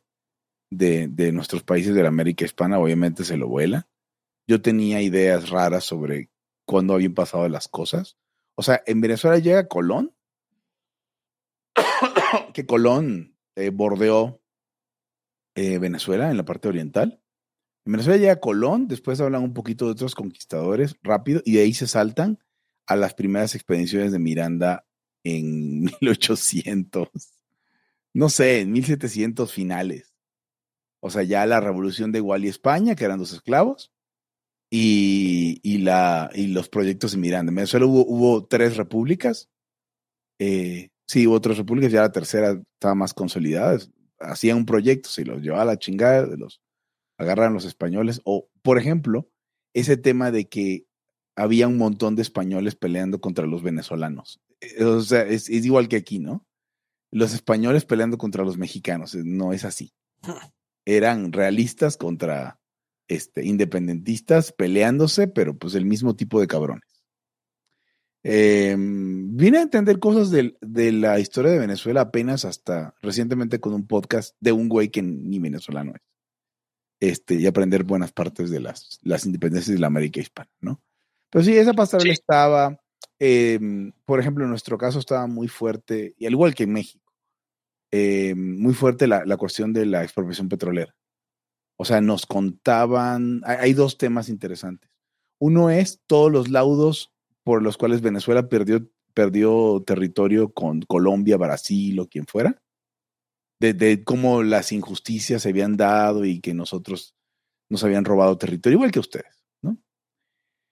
de, 0.70 1.32
nuestros 1.32 1.64
países 1.64 1.94
de 1.94 2.04
la 2.04 2.10
América 2.10 2.46
Hispana, 2.46 2.80
obviamente 2.80 3.24
se 3.24 3.38
lo 3.38 3.48
vuela. 3.48 3.88
Yo 4.48 4.62
tenía 4.62 5.02
ideas 5.02 5.50
raras 5.50 5.84
sobre 5.84 6.30
cuándo 6.66 6.94
habían 6.94 7.14
pasado 7.14 7.48
las 7.50 7.68
cosas. 7.68 8.18
O 8.56 8.64
sea, 8.64 8.82
en 8.86 9.02
Venezuela 9.02 9.38
llega 9.40 9.68
Colón, 9.68 10.16
que 12.54 12.66
Colón 12.66 13.38
eh, 13.56 13.70
bordeó 13.70 14.42
eh, 15.56 15.80
Venezuela 15.80 16.32
en 16.32 16.38
la 16.38 16.46
parte 16.46 16.68
oriental, 16.68 17.22
en 17.86 17.94
Venezuela 17.94 18.20
llega 18.20 18.40
Colón, 18.40 18.88
después 18.88 19.22
hablan 19.22 19.44
un 19.44 19.54
poquito 19.54 19.86
de 19.86 19.92
otros 19.92 20.16
conquistadores 20.16 20.96
rápido 21.04 21.42
y 21.46 21.54
de 21.54 21.62
ahí 21.62 21.74
se 21.74 21.88
saltan 21.88 22.40
a 22.88 22.96
las 22.96 23.14
primeras 23.14 23.54
expediciones 23.56 24.12
de 24.12 24.20
Miranda 24.20 24.86
en 25.24 25.82
1800, 26.02 27.10
no 28.14 28.30
sé, 28.30 28.62
en 28.62 28.72
1700 28.72 29.52
finales. 29.52 30.14
O 31.00 31.10
sea, 31.10 31.24
ya 31.24 31.46
la 31.46 31.60
revolución 31.60 32.12
de 32.12 32.20
Igual 32.20 32.46
y 32.46 32.48
España, 32.48 32.96
que 32.96 33.06
eran 33.06 33.20
dos 33.20 33.34
esclavos, 33.34 33.92
y, 34.70 35.78
la, 35.80 36.30
y 36.34 36.48
los 36.48 36.70
proyectos 36.70 37.12
de 37.12 37.18
Miranda. 37.20 37.52
En 37.52 37.56
Venezuela 37.56 37.86
hubo, 37.86 38.06
hubo 38.06 38.46
tres 38.46 38.76
repúblicas. 38.76 39.50
Eh, 40.40 40.90
sí, 41.08 41.28
hubo 41.28 41.40
tres 41.40 41.58
repúblicas, 41.58 41.92
ya 41.92 42.02
la 42.02 42.12
tercera 42.12 42.52
estaba 42.74 42.96
más 42.96 43.14
consolidada. 43.14 43.80
Hacían 44.20 44.58
un 44.58 44.66
proyecto, 44.66 45.10
se 45.10 45.24
los 45.24 45.42
llevaba 45.42 45.62
a 45.62 45.66
la 45.66 45.80
chingada 45.80 46.26
los 46.36 46.62
agarran 47.18 47.54
los 47.54 47.66
españoles. 47.66 48.22
O, 48.26 48.50
por 48.62 48.78
ejemplo, 48.78 49.30
ese 49.74 49.98
tema 49.98 50.32
de 50.32 50.48
que 50.48 50.87
había 51.38 51.68
un 51.68 51.78
montón 51.78 52.16
de 52.16 52.24
españoles 52.24 52.76
peleando 52.76 53.22
contra 53.22 53.46
los 53.46 53.64
venezolanos. 53.64 54.42
Eh, 54.60 54.84
o 54.84 55.02
sea, 55.02 55.22
es, 55.22 55.50
igual 55.50 55.88
que 55.88 55.96
aquí, 55.96 56.20
¿no? 56.20 56.46
Los 57.12 57.34
españoles 57.34 57.86
peleando 57.86 58.18
contra 58.18 58.44
los 58.44 58.58
mexicanos. 58.58 59.16
Eh, 59.16 59.22
no 59.24 59.54
es 59.54 59.64
así. 59.64 59.94
Eran 60.86 61.32
realistas 61.32 61.96
contra 61.96 62.60
este, 63.08 63.46
independentistas 63.46 64.52
peleándose, 64.52 65.28
pero 65.28 65.58
pues 65.58 65.76
el 65.76 65.86
mismo 65.86 66.16
tipo 66.16 66.42
de 66.42 66.48
cabrones. 66.48 66.84
Em, 68.24 69.38
vine 69.38 69.60
a 69.60 69.62
entender 69.62 70.00
cosas 70.00 70.32
de, 70.32 70.58
de, 70.60 70.92
la 70.92 71.20
historia 71.20 71.52
de 71.52 71.60
Venezuela 71.60 72.02
apenas 72.02 72.44
hasta 72.44 72.94
recientemente 73.02 73.60
con 73.62 73.74
un 73.74 73.88
podcast 73.88 74.36
de 74.42 74.52
un 74.52 74.68
güey 74.68 74.90
que 74.90 75.02
ni 75.02 75.40
venezolano 75.40 75.94
es 75.96 76.02
este, 77.00 77.36
y 77.36 77.46
aprender 77.46 77.84
buenas 77.84 78.12
partes 78.12 78.50
de 78.50 78.60
las, 78.60 79.00
las 79.04 79.26
independencias 79.26 79.76
de 79.76 79.80
la 79.80 79.88
América 79.88 80.20
hispana, 80.20 80.50
¿no? 80.60 80.82
Pero 81.30 81.44
sí, 81.44 81.58
esa 81.58 81.74
pastorela 81.74 82.14
estaba, 82.14 82.80
em, 83.20 83.92
por 84.06 84.20
ejemplo, 84.20 84.44
en 84.44 84.50
nuestro 84.50 84.78
caso 84.78 85.00
estaba 85.00 85.28
muy 85.28 85.48
fuerte, 85.48 86.16
y 86.18 86.26
al 86.26 86.34
igual 86.34 86.56
que 86.56 86.64
en 86.64 86.74
México, 86.74 87.14
em, 87.92 88.60
muy 88.60 88.74
fuerte 88.74 89.08
la, 89.08 89.26
la, 89.26 89.38
cuestión 89.38 89.74
de 89.74 89.86
la 89.86 90.04
expropiación 90.04 90.50
petrolera. 90.50 90.96
O 91.78 91.86
sea, 91.86 92.02
nos 92.02 92.26
contaban, 92.26 93.42
hay, 93.46 93.58
hay 93.60 93.74
dos 93.74 93.98
temas 93.98 94.30
interesantes. 94.30 94.90
Uno 95.40 95.70
es 95.70 96.02
todos 96.08 96.32
los 96.32 96.50
laudos 96.50 97.14
por 97.44 97.64
los 97.64 97.78
cuales 97.78 98.02
Venezuela 98.02 98.50
perdió, 98.50 98.88
perdió 99.14 99.84
territorio 99.86 100.54
con 100.54 100.82
Colombia, 100.82 101.38
Brasil 101.38 102.00
o 102.00 102.08
quien 102.08 102.26
fuera 102.26 102.62
de, 103.60 104.04
cómo 104.04 104.44
las 104.44 104.72
injusticias 104.72 105.42
se 105.42 105.50
habían 105.50 105.78
dado 105.78 106.26
y 106.26 106.40
que 106.40 106.54
nosotros 106.54 107.16
nos 107.70 107.84
habían 107.84 108.06
robado 108.06 108.38
territorio, 108.38 108.78
igual 108.78 108.92
que 108.92 109.00
ustedes. 109.00 109.37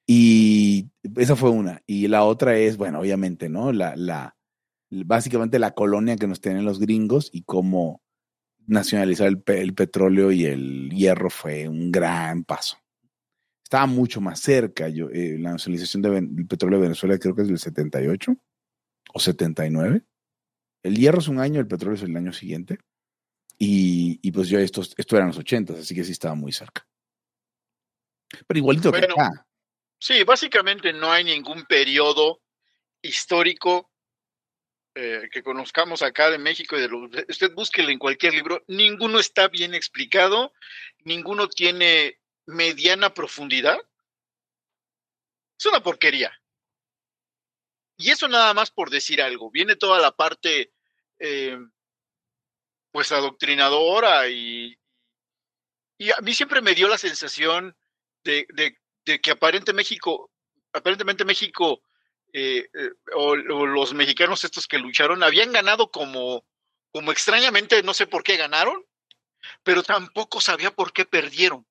Y 0.08 0.90
esa 1.18 1.36
fue 1.36 1.50
una. 1.50 1.82
Y 1.88 2.08
la 2.08 2.24
otra 2.24 2.58
es, 2.58 2.78
bueno, 2.78 3.00
obviamente, 3.00 3.50
¿no? 3.50 3.72
La, 3.72 3.96
la, 3.96 4.36
básicamente 4.90 5.60
la 5.60 5.72
colonia 5.72 6.16
que 6.16 6.28
nos 6.28 6.42
tienen 6.42 6.66
los 6.66 6.80
gringos 6.80 7.30
y 7.34 7.44
cómo 7.44 8.02
nacionalizar 8.68 9.28
el, 9.28 9.74
petróleo 9.74 10.32
y 10.32 10.46
el 10.46 10.90
hierro 10.92 11.30
fue 11.30 11.68
un 11.68 11.92
gran 11.92 12.44
paso. 12.44 12.78
Estaba 13.64 13.88
mucho 13.88 14.22
más 14.22 14.40
cerca. 14.40 14.90
Yo, 14.90 15.10
eh, 15.10 15.38
la 15.40 15.52
nacionalización 15.52 16.02
del 16.04 16.48
petróleo 16.48 16.80
de 16.80 16.88
Venezuela 16.88 17.18
creo 17.18 17.36
que 17.36 17.44
es 17.44 17.48
del 17.48 17.60
78 17.60 18.36
o 19.14 19.20
79. 19.20 20.04
El 20.84 20.96
hierro 20.96 21.20
es 21.20 21.28
un 21.28 21.40
año, 21.40 21.60
el 21.60 21.68
petróleo 21.68 21.96
es 21.96 22.04
el 22.04 22.16
año 22.16 22.32
siguiente. 22.32 22.80
Y, 23.58 24.32
pues 24.32 24.50
yo, 24.50 24.60
esto, 24.60 24.82
esto 24.82 25.16
eran 25.16 25.30
los 25.30 25.38
80, 25.38 25.74
así 25.74 25.96
que 25.96 26.04
sí 26.04 26.12
estaba 26.12 26.36
muy 26.36 26.52
cerca. 26.52 26.86
Pero 28.48 28.58
igualito 28.58 28.92
que 28.92 28.98
acá. 28.98 29.45
Sí, 30.00 30.24
básicamente 30.24 30.94
no 30.94 31.12
hay 31.12 31.24
ningún 31.24 31.66
periodo 31.66 32.42
histórico 33.02 33.92
eh, 34.94 35.30
que 35.32 35.44
conozcamos 35.44 36.02
acá 36.02 36.30
de 36.30 36.38
México 36.38 36.78
y 36.78 36.82
de 36.82 36.88
los, 36.88 37.10
usted 37.28 37.52
búsquelo 37.54 37.90
en 37.90 38.00
cualquier 38.00 38.34
libro, 38.34 38.64
ninguno 38.68 39.20
está 39.20 39.48
bien 39.50 39.74
explicado, 39.74 40.54
ninguno 41.04 41.50
tiene 41.50 42.20
mediana 42.46 43.14
profundidad. 43.14 43.78
Es 45.60 45.66
una 45.66 45.82
porquería. 45.82 46.32
Y 47.98 48.12
eso 48.12 48.28
nada 48.28 48.54
más 48.54 48.72
por 48.72 48.90
decir 48.90 49.22
algo. 49.22 49.52
Viene 49.52 49.76
toda 49.76 50.00
la 50.00 50.12
parte 50.12 50.74
eh, 51.20 51.58
pues 52.92 53.12
adoctrinadora 53.12 54.30
y, 54.30 54.80
y 55.98 56.12
a 56.12 56.18
mí 56.22 56.34
siempre 56.34 56.62
me 56.62 56.74
dio 56.74 56.88
la 56.88 56.98
sensación 56.98 57.78
de, 58.24 58.48
de, 58.54 58.78
que 59.06 59.32
aparente 59.32 59.74
México, 59.74 60.32
aparentemente 60.74 61.26
México 61.26 61.82
eh, 62.34 62.70
eh, 62.74 62.90
o, 63.16 63.36
los 63.36 63.94
mexicanos 63.94 64.44
estos 64.44 64.68
que 64.68 64.78
lucharon 64.78 65.24
habían 65.24 65.54
ganado 65.54 65.90
como, 65.90 66.44
como 66.92 67.14
extrañamente, 67.14 67.82
no 67.82 67.94
sé 67.94 68.08
por 68.08 68.24
qué 68.24 68.36
ganaron, 68.36 68.84
pero 69.64 69.84
tampoco 69.84 70.42
sabía 70.42 70.72
por 70.72 70.92
qué 70.92 71.06
perdieron. 71.06 71.66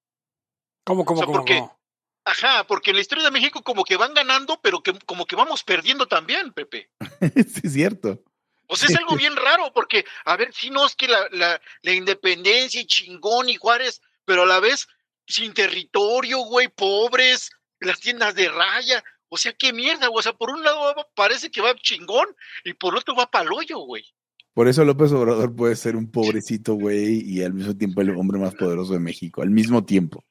¿Cómo, 0.85 1.05
cómo, 1.05 1.23
cómo, 1.23 1.79
Ajá, 2.25 2.67
porque 2.67 2.91
en 2.91 2.97
la 2.97 3.03
historia 3.03 3.25
de 3.25 3.31
México 3.31 3.63
como 3.63 3.85
que 3.85 3.99
van 3.99 4.15
ganando, 4.15 4.59
pero 4.63 4.83
que 4.83 4.95
como 5.05 5.27
que 5.27 5.37
vamos 5.37 5.63
perdiendo 5.63 6.07
también, 6.07 6.53
Pepe. 6.55 6.91
sí, 7.47 7.61
es 7.65 7.73
cierto. 7.75 8.23
O 8.67 8.77
sea, 8.77 8.89
es 8.89 8.97
algo 8.97 9.17
bien 9.17 9.37
raro, 9.37 9.71
porque, 9.75 10.07
a 10.25 10.37
ver, 10.39 10.55
si 10.55 10.71
no 10.71 10.87
es 10.87 10.97
que 10.97 11.07
la, 11.07 11.29
la, 11.33 11.61
la, 11.83 11.93
independencia 11.93 12.81
y 12.81 12.87
chingón 12.87 13.51
y 13.51 13.57
Juárez, 13.57 14.01
pero 14.25 14.45
a 14.45 14.47
la 14.47 14.61
vez 14.61 14.89
sin 15.27 15.55
territorio, 15.55 16.39
güey, 16.41 16.69
pobres, 16.69 17.51
las 17.81 18.01
tiendas 18.01 18.35
de 18.35 18.49
raya. 18.49 19.03
O 19.29 19.37
sea, 19.37 19.53
qué 19.53 19.73
mierda, 19.73 20.09
güey. 20.09 20.21
O 20.21 20.23
sea, 20.23 20.33
por 20.33 20.51
un 20.51 20.63
lado 20.63 20.95
parece 21.15 21.51
que 21.51 21.61
va 21.61 21.75
chingón 21.77 22.27
y 22.65 22.75
por 22.75 22.95
otro 22.97 23.15
va 23.15 23.31
paloyo, 23.31 23.79
güey. 23.81 24.05
Por 24.53 24.69
eso 24.69 24.85
López 24.85 25.11
Obrador 25.11 25.55
puede 25.55 25.75
ser 25.75 25.97
un 25.97 26.11
pobrecito, 26.13 26.75
güey, 26.75 27.21
y 27.29 27.43
al 27.43 27.53
mismo 27.53 27.77
tiempo 27.77 28.01
el 28.01 28.11
hombre 28.11 28.39
más 28.39 28.55
poderoso 28.55 28.93
de 28.93 29.01
México, 29.01 29.43
al 29.43 29.51
mismo 29.51 29.85
tiempo. 29.85 30.25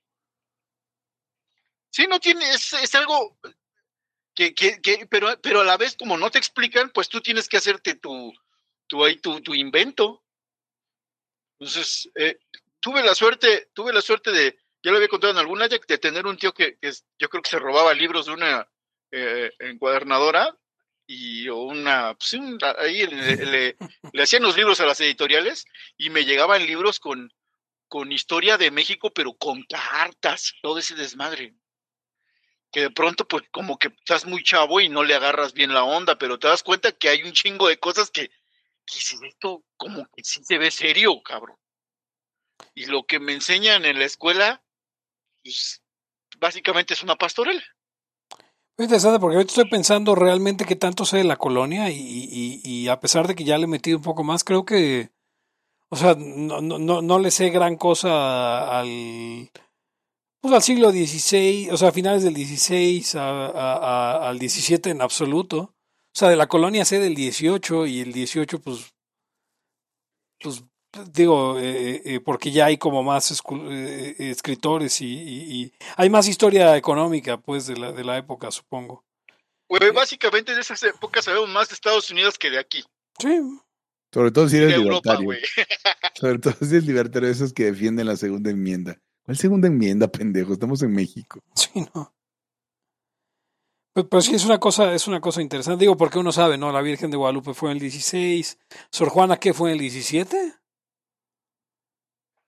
Sí, 1.90 2.08
no 2.08 2.20
tiene, 2.22 2.50
es, 2.52 2.72
es 2.72 2.96
algo 2.96 3.38
que, 4.34 4.56
que, 4.56 4.82
que, 4.82 5.06
pero, 5.08 5.28
pero 5.42 5.60
a 5.60 5.66
la 5.66 5.76
vez, 5.76 5.98
como 5.98 6.18
no 6.18 6.32
te 6.32 6.40
explican, 6.40 6.90
pues 6.94 7.10
tú 7.10 7.20
tienes 7.20 7.50
que 7.50 7.58
hacerte 7.58 7.96
tu, 7.96 8.32
tu, 8.88 9.04
ahí, 9.04 9.18
tu, 9.18 9.42
tu 9.42 9.54
invento. 9.54 10.24
Entonces, 11.60 12.10
eh, 12.16 12.40
tuve 12.80 13.04
la 13.04 13.14
suerte, 13.14 13.70
tuve 13.74 13.92
la 13.92 14.02
suerte 14.02 14.32
de, 14.32 14.58
ya 14.84 14.92
lo 14.92 14.98
había 14.98 15.08
contado 15.08 15.32
en 15.32 15.40
alguna, 15.40 15.68
de 15.68 15.80
tener 15.80 16.28
un 16.28 16.38
tío 16.38 16.54
que, 16.54 16.78
que 16.78 16.92
yo 17.18 17.30
creo 17.30 17.42
que 17.42 17.50
se 17.50 17.60
robaba 17.60 17.94
libros 17.94 18.26
de 18.26 18.34
una 18.34 18.68
eh, 19.12 19.52
encuadernadora 19.60 20.58
y 21.08 21.48
una, 21.50 22.16
pues, 22.16 22.36
ahí 22.80 23.06
le, 23.06 23.78
hacían 24.22 24.44
los 24.44 24.58
libros 24.58 24.80
a 24.80 24.86
las 24.86 25.00
editoriales 25.02 25.66
y 25.98 26.10
me 26.10 26.26
llegaban 26.26 26.66
libros 26.66 27.00
con, 27.00 27.32
con 27.88 28.12
historia 28.12 28.58
de 28.58 28.72
México, 28.72 29.12
pero 29.14 29.34
con 29.34 29.64
cartas, 29.64 30.54
todo 30.62 30.80
ese 30.80 30.96
desmadre. 30.96 31.54
Que 32.72 32.82
de 32.82 32.92
pronto, 32.92 33.28
pues, 33.28 33.44
como 33.52 33.78
que 33.78 33.90
estás 33.90 34.26
muy 34.26 34.44
chavo 34.44 34.82
y 34.82 34.90
no 34.90 35.04
le 35.04 35.16
agarras 35.16 35.54
bien 35.54 35.74
la 35.74 35.84
onda, 35.84 36.18
pero 36.18 36.40
te 36.40 36.48
das 36.48 36.64
cuenta 36.64 36.92
que 36.92 37.10
hay 37.10 37.24
un 37.24 37.34
chingo 37.34 37.68
de 37.68 37.78
cosas 37.78 38.10
que, 38.10 38.30
que 38.86 39.28
esto 39.28 39.64
como 39.78 40.08
que 40.08 40.24
sí 40.24 40.44
se 40.44 40.58
ve 40.58 40.72
serio, 40.72 41.22
cabrón. 41.22 41.58
Y 42.74 42.88
lo 42.88 43.04
que 43.04 43.20
me 43.20 43.34
enseñan 43.34 43.86
en 43.86 44.00
la 44.00 44.06
escuela, 44.06 44.64
pues, 45.44 45.82
básicamente 46.40 46.94
es 46.94 47.04
una 47.04 47.16
pastorela. 47.16 47.62
Es 48.76 48.86
interesante 48.86 49.20
porque 49.20 49.36
ahorita 49.36 49.52
estoy 49.52 49.70
pensando 49.70 50.16
realmente 50.16 50.66
qué 50.66 50.76
tanto 50.76 51.06
sé 51.06 51.18
de 51.18 51.24
la 51.26 51.38
colonia 51.38 51.92
y, 51.92 51.96
y, 51.96 52.62
y, 52.64 52.88
a 52.88 53.00
pesar 53.00 53.28
de 53.28 53.36
que 53.36 53.44
ya 53.44 53.58
le 53.58 53.66
he 53.66 53.68
metido 53.68 53.98
un 53.98 54.04
poco 54.04 54.24
más, 54.24 54.44
creo 54.44 54.66
que, 54.66 55.12
o 55.90 55.96
sea, 55.96 56.16
no, 56.18 56.60
no, 56.60 57.02
no 57.04 57.20
le 57.20 57.30
sé 57.30 57.52
gran 57.52 57.76
cosa 57.76 58.80
al, 58.80 59.52
pues 60.42 60.54
al 60.54 60.64
siglo 60.64 60.92
XVI, 60.92 61.70
o 61.72 61.78
sea, 61.78 61.90
a 61.90 61.92
finales 61.92 62.24
del 62.24 62.36
XVI 62.36 63.06
al 63.16 64.40
XVII 64.40 64.92
en 64.92 65.02
absoluto. 65.02 65.76
O 66.16 66.20
sea, 66.20 66.30
de 66.30 66.36
la 66.36 66.48
colonia 66.48 66.84
sé 66.84 67.00
del 67.00 67.16
18 67.16 67.86
y 67.88 68.02
el 68.02 68.12
18 68.12 68.60
pues, 68.60 68.94
pues 70.40 70.64
digo, 71.12 71.60
eh, 71.60 72.02
eh, 72.06 72.20
porque 72.20 72.52
ya 72.52 72.66
hay 72.66 72.78
como 72.78 73.04
más 73.04 73.32
eh, 73.32 74.16
escritores 74.20 75.02
y, 75.02 75.06
y, 75.06 75.62
y, 75.64 75.74
hay 75.98 76.10
más 76.10 76.28
historia 76.28 76.78
económica, 76.78 77.38
pues, 77.38 77.68
de 77.68 77.78
la, 77.78 77.92
de 77.92 78.04
la 78.04 78.18
época, 78.18 78.52
supongo. 78.52 79.04
Pues 79.68 79.94
básicamente 79.94 80.54
de 80.54 80.62
esas 80.62 80.84
épocas 80.84 81.26
sabemos 81.26 81.50
más 81.50 81.70
de 81.70 81.76
Estados 81.76 82.10
Unidos 82.12 82.38
que 82.38 82.52
de 82.52 82.60
aquí. 82.60 82.84
Sí. 83.18 83.40
Sobre 84.14 84.32
todo 84.32 84.48
si 84.48 84.58
eres 84.58 84.78
libertario. 84.78 85.32
Europa, 85.32 85.48
Sobre 86.16 86.40
todo 86.40 86.54
si 86.60 86.66
eres 86.66 86.86
libertario, 86.86 87.30
esos 87.30 87.54
que 87.54 87.66
defienden 87.66 88.06
la 88.06 88.16
segunda 88.16 88.52
enmienda. 88.52 89.00
¿Cuál 89.24 89.38
segunda 89.38 89.68
enmienda, 89.68 90.08
pendejo? 90.08 90.54
Estamos 90.54 90.84
en 90.84 90.92
México. 90.92 91.42
Sí, 91.56 91.88
no. 91.96 92.14
Pero, 93.94 94.10
pero, 94.10 94.22
sí 94.22 94.36
es 94.36 94.46
una 94.46 94.60
cosa, 94.60 94.94
es 94.94 95.08
una 95.08 95.22
cosa 95.22 95.42
interesante. 95.42 95.82
Digo, 95.82 95.98
porque 95.98 96.20
uno 96.20 96.32
sabe, 96.32 96.58
¿no? 96.58 96.72
La 96.72 96.82
Virgen 96.82 97.10
de 97.10 97.18
Guadalupe 97.18 97.54
fue 97.54 97.72
en 97.72 97.78
el 97.78 97.82
16. 97.82 98.60
Sor 98.92 99.10
Juana, 99.10 99.38
¿qué 99.38 99.54
fue 99.54 99.70
en 99.70 99.74
el 99.74 99.80
17? 99.80 100.54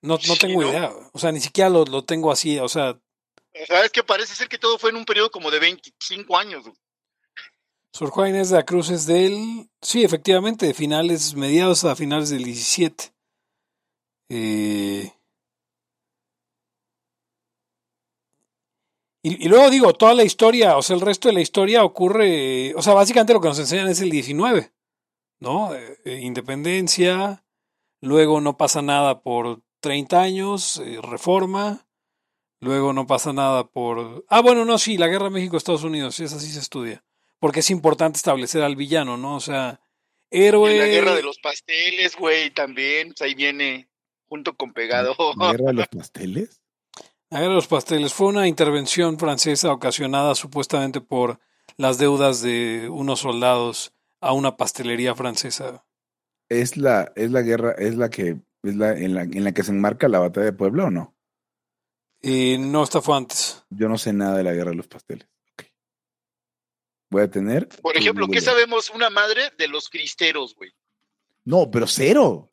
No, 0.05 0.19
no 0.27 0.35
tengo 0.35 0.61
sí, 0.61 0.67
idea. 0.67 0.89
¿no? 0.89 1.09
O 1.13 1.19
sea, 1.19 1.31
ni 1.31 1.39
siquiera 1.39 1.69
lo, 1.69 1.83
lo, 1.85 2.03
tengo 2.03 2.31
así. 2.31 2.59
O 2.59 2.69
sea. 2.69 2.97
¿Sabes 3.67 3.91
que 3.91 4.03
Parece 4.03 4.35
ser 4.35 4.47
que 4.47 4.59
todo 4.59 4.77
fue 4.77 4.91
en 4.91 4.97
un 4.97 5.05
periodo 5.05 5.31
como 5.31 5.49
de 5.49 5.59
25 5.59 6.37
años. 6.37 6.65
Sor 7.91 8.09
Juana 8.09 8.29
Inés 8.29 8.49
de 8.49 8.57
la 8.57 8.65
Cruz 8.65 8.89
es 8.89 9.07
del. 9.07 9.69
Sí, 9.81 10.03
efectivamente, 10.03 10.67
de 10.67 10.73
finales, 10.73 11.33
mediados 11.35 11.85
a 11.85 11.95
finales 11.95 12.29
del 12.29 12.43
17. 12.43 13.13
Eh. 14.29 15.11
Y, 19.23 19.43
y, 19.43 19.49
luego 19.49 19.71
digo, 19.71 19.93
toda 19.93 20.13
la 20.13 20.23
historia, 20.23 20.77
o 20.77 20.83
sea, 20.83 20.95
el 20.95 21.01
resto 21.01 21.29
de 21.29 21.33
la 21.33 21.41
historia 21.41 21.83
ocurre, 21.83 22.75
o 22.75 22.81
sea, 22.83 22.93
básicamente 22.93 23.33
lo 23.33 23.41
que 23.41 23.47
nos 23.47 23.57
enseñan 23.57 23.87
es 23.87 23.99
el 24.01 24.11
19, 24.11 24.71
¿no? 25.39 25.73
Eh, 25.73 26.19
independencia, 26.21 27.43
luego 28.01 28.39
no 28.39 28.55
pasa 28.55 28.83
nada 28.83 29.21
por 29.21 29.64
30 29.85 30.19
años, 30.19 30.81
eh, 30.83 30.97
reforma, 30.99 31.85
luego 32.59 32.91
no 32.91 33.05
pasa 33.05 33.33
nada 33.33 33.67
por... 33.67 34.25
Ah, 34.29 34.41
bueno, 34.41 34.65
no, 34.65 34.79
sí, 34.79 34.97
la 34.97 35.07
guerra 35.07 35.29
México-Estados 35.29 35.83
Unidos, 35.83 36.19
esa 36.19 36.39
sí 36.39 36.51
se 36.51 36.57
estudia, 36.57 37.03
porque 37.37 37.59
es 37.59 37.69
importante 37.69 38.17
establecer 38.17 38.63
al 38.63 38.75
villano, 38.75 39.15
¿no? 39.15 39.35
O 39.35 39.39
sea, 39.39 39.79
héroe... 40.31 40.73
Y 40.73 40.79
la 40.79 40.87
guerra 40.87 41.13
de 41.13 41.21
los 41.21 41.37
pasteles, 41.37 42.15
güey, 42.15 42.49
también, 42.49 43.09
pues 43.09 43.21
ahí 43.21 43.35
viene 43.35 43.87
junto 44.27 44.55
con 44.55 44.73
pegado. 44.73 45.15
¿La 45.37 45.51
guerra 45.51 45.65
de 45.67 45.73
los 45.73 45.87
pasteles? 45.87 46.61
La 47.29 47.41
guerra 47.41 47.51
de 47.51 47.55
los 47.57 47.67
pasteles 47.67 48.11
fue 48.11 48.25
una 48.25 48.47
intervención 48.47 49.19
francesa 49.19 49.71
ocasionada 49.71 50.33
supuestamente 50.33 50.99
por 50.99 51.39
las 51.77 51.99
deudas 51.99 52.41
de 52.41 52.89
unos 52.89 53.19
soldados 53.19 53.93
a 54.19 54.33
una 54.33 54.57
pastelería 54.57 55.13
francesa. 55.13 55.85
Es 56.49 56.75
la, 56.75 57.13
es 57.15 57.29
la 57.29 57.43
guerra, 57.43 57.75
es 57.77 57.95
la 57.97 58.09
que 58.09 58.39
es 58.65 58.75
la 58.75 58.97
en 58.97 59.13
la 59.13 59.23
en 59.23 59.43
la 59.43 59.51
que 59.53 59.63
se 59.63 59.71
enmarca 59.71 60.07
la 60.07 60.19
batalla 60.19 60.45
de 60.45 60.53
Puebla 60.53 60.85
o 60.85 60.91
no? 60.91 61.15
Eh, 62.21 62.57
no, 62.57 62.83
esta 62.83 63.01
fue 63.01 63.15
antes. 63.17 63.63
Yo 63.69 63.87
no 63.87 63.97
sé 63.97 64.11
nada 64.11 64.37
de 64.37 64.43
la 64.43 64.53
guerra 64.53 64.71
de 64.71 64.77
los 64.77 64.87
pasteles. 64.87 65.27
Okay. 65.53 65.69
Voy 67.09 67.21
a 67.21 67.29
tener. 67.29 67.67
Por 67.81 67.95
ejemplo, 67.95 68.27
¿qué 68.27 68.41
sabemos 68.41 68.89
una 68.89 69.09
madre 69.09 69.51
de 69.57 69.67
los 69.67 69.89
cristeros, 69.89 70.55
güey? 70.55 70.73
No, 71.43 71.69
pero 71.69 71.85
cero. 71.85 72.49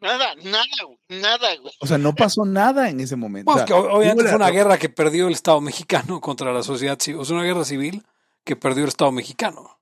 Nada, 0.00 0.34
nada, 0.36 0.62
nada, 1.08 1.56
güey. 1.56 1.72
O 1.80 1.86
sea, 1.86 1.98
no 1.98 2.14
pasó 2.14 2.44
nada 2.44 2.88
en 2.88 3.00
ese 3.00 3.16
momento. 3.16 3.50
Bueno, 3.50 3.64
o 3.64 3.66
sea, 3.66 3.74
que 3.74 3.96
obviamente 3.96 4.28
fue 4.28 4.36
una 4.36 4.50
guerra 4.50 4.78
que 4.78 4.88
perdió 4.88 5.26
el 5.26 5.32
Estado 5.32 5.60
mexicano 5.60 6.20
contra 6.20 6.52
la 6.52 6.62
sociedad 6.62 6.98
civil. 7.00 7.20
O 7.20 7.24
sea, 7.24 7.36
una 7.36 7.44
guerra 7.44 7.64
civil 7.64 8.04
que 8.44 8.56
perdió 8.56 8.84
el 8.84 8.88
Estado 8.88 9.10
mexicano. 9.10 9.80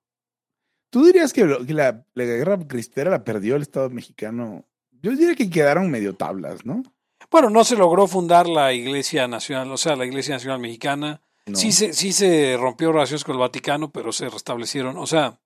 ¿Tú 0.90 1.04
dirías 1.04 1.32
que, 1.32 1.42
que 1.66 1.74
la, 1.74 2.06
la, 2.14 2.24
guerra 2.24 2.58
cristera 2.66 3.10
la 3.10 3.24
perdió 3.24 3.56
el 3.56 3.62
Estado 3.62 3.90
mexicano? 3.90 4.64
Yo 5.06 5.12
diría 5.12 5.36
que 5.36 5.48
quedaron 5.48 5.88
medio 5.88 6.16
tablas, 6.16 6.66
¿no? 6.66 6.82
Bueno, 7.30 7.48
no 7.48 7.62
se 7.62 7.76
logró 7.76 8.08
fundar 8.08 8.48
la 8.48 8.72
Iglesia 8.72 9.28
Nacional, 9.28 9.70
o 9.70 9.76
sea, 9.76 9.94
la 9.94 10.04
Iglesia 10.04 10.34
Nacional 10.34 10.58
Mexicana. 10.58 11.22
No. 11.46 11.56
Sí, 11.56 11.70
se, 11.70 11.92
sí 11.92 12.12
se 12.12 12.56
rompió 12.58 12.90
relaciones 12.90 13.22
con 13.22 13.36
el 13.36 13.40
Vaticano, 13.40 13.92
pero 13.92 14.10
se 14.10 14.28
restablecieron. 14.28 14.96
O 14.96 15.06
sea, 15.06 15.38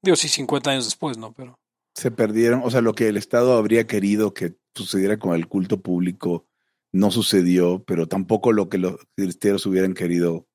digo, 0.00 0.14
sí, 0.14 0.28
50 0.28 0.70
años 0.70 0.84
después, 0.84 1.18
¿no? 1.18 1.32
Pero 1.32 1.58
se 1.92 2.12
perdieron, 2.12 2.62
o 2.62 2.70
sea, 2.70 2.82
lo 2.82 2.94
que 2.94 3.08
el 3.08 3.16
Estado 3.16 3.54
habría 3.54 3.88
querido 3.88 4.32
que 4.32 4.54
sucediera 4.76 5.18
con 5.18 5.34
el 5.34 5.48
culto 5.48 5.80
público 5.80 6.46
no 6.92 7.10
sucedió, 7.10 7.82
pero 7.84 8.06
tampoco 8.06 8.52
lo 8.52 8.68
que 8.68 8.78
los 8.78 8.94
cristianos 9.16 9.66
hubieran 9.66 9.94
querido 9.94 10.46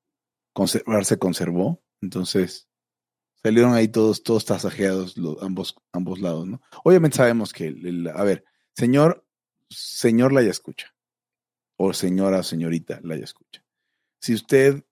conservar 0.53 1.03
se 1.03 1.19
conservó. 1.19 1.83
Entonces, 2.01 2.64
salieron 3.45 3.75
ahí 3.75 3.87
todos, 3.87 4.23
todos 4.23 4.43
tasajeados 4.43 5.17
los, 5.17 5.39
ambos, 5.43 5.75
ambos 5.93 6.19
lados, 6.19 6.47
¿no? 6.47 6.61
Obviamente 6.83 7.17
sabemos 7.17 7.53
que, 7.53 7.67
el, 7.67 7.85
el, 7.85 8.07
a 8.07 8.23
ver, 8.23 8.43
señor, 8.75 9.23
señor 9.69 10.33
la 10.33 10.41
ya 10.41 10.49
escucha, 10.49 10.95
o 11.77 11.93
señora, 11.93 12.41
señorita 12.41 13.01
la 13.03 13.15
ya 13.17 13.23
escucha. 13.23 13.63
Si 14.19 14.33
usted 14.33 14.83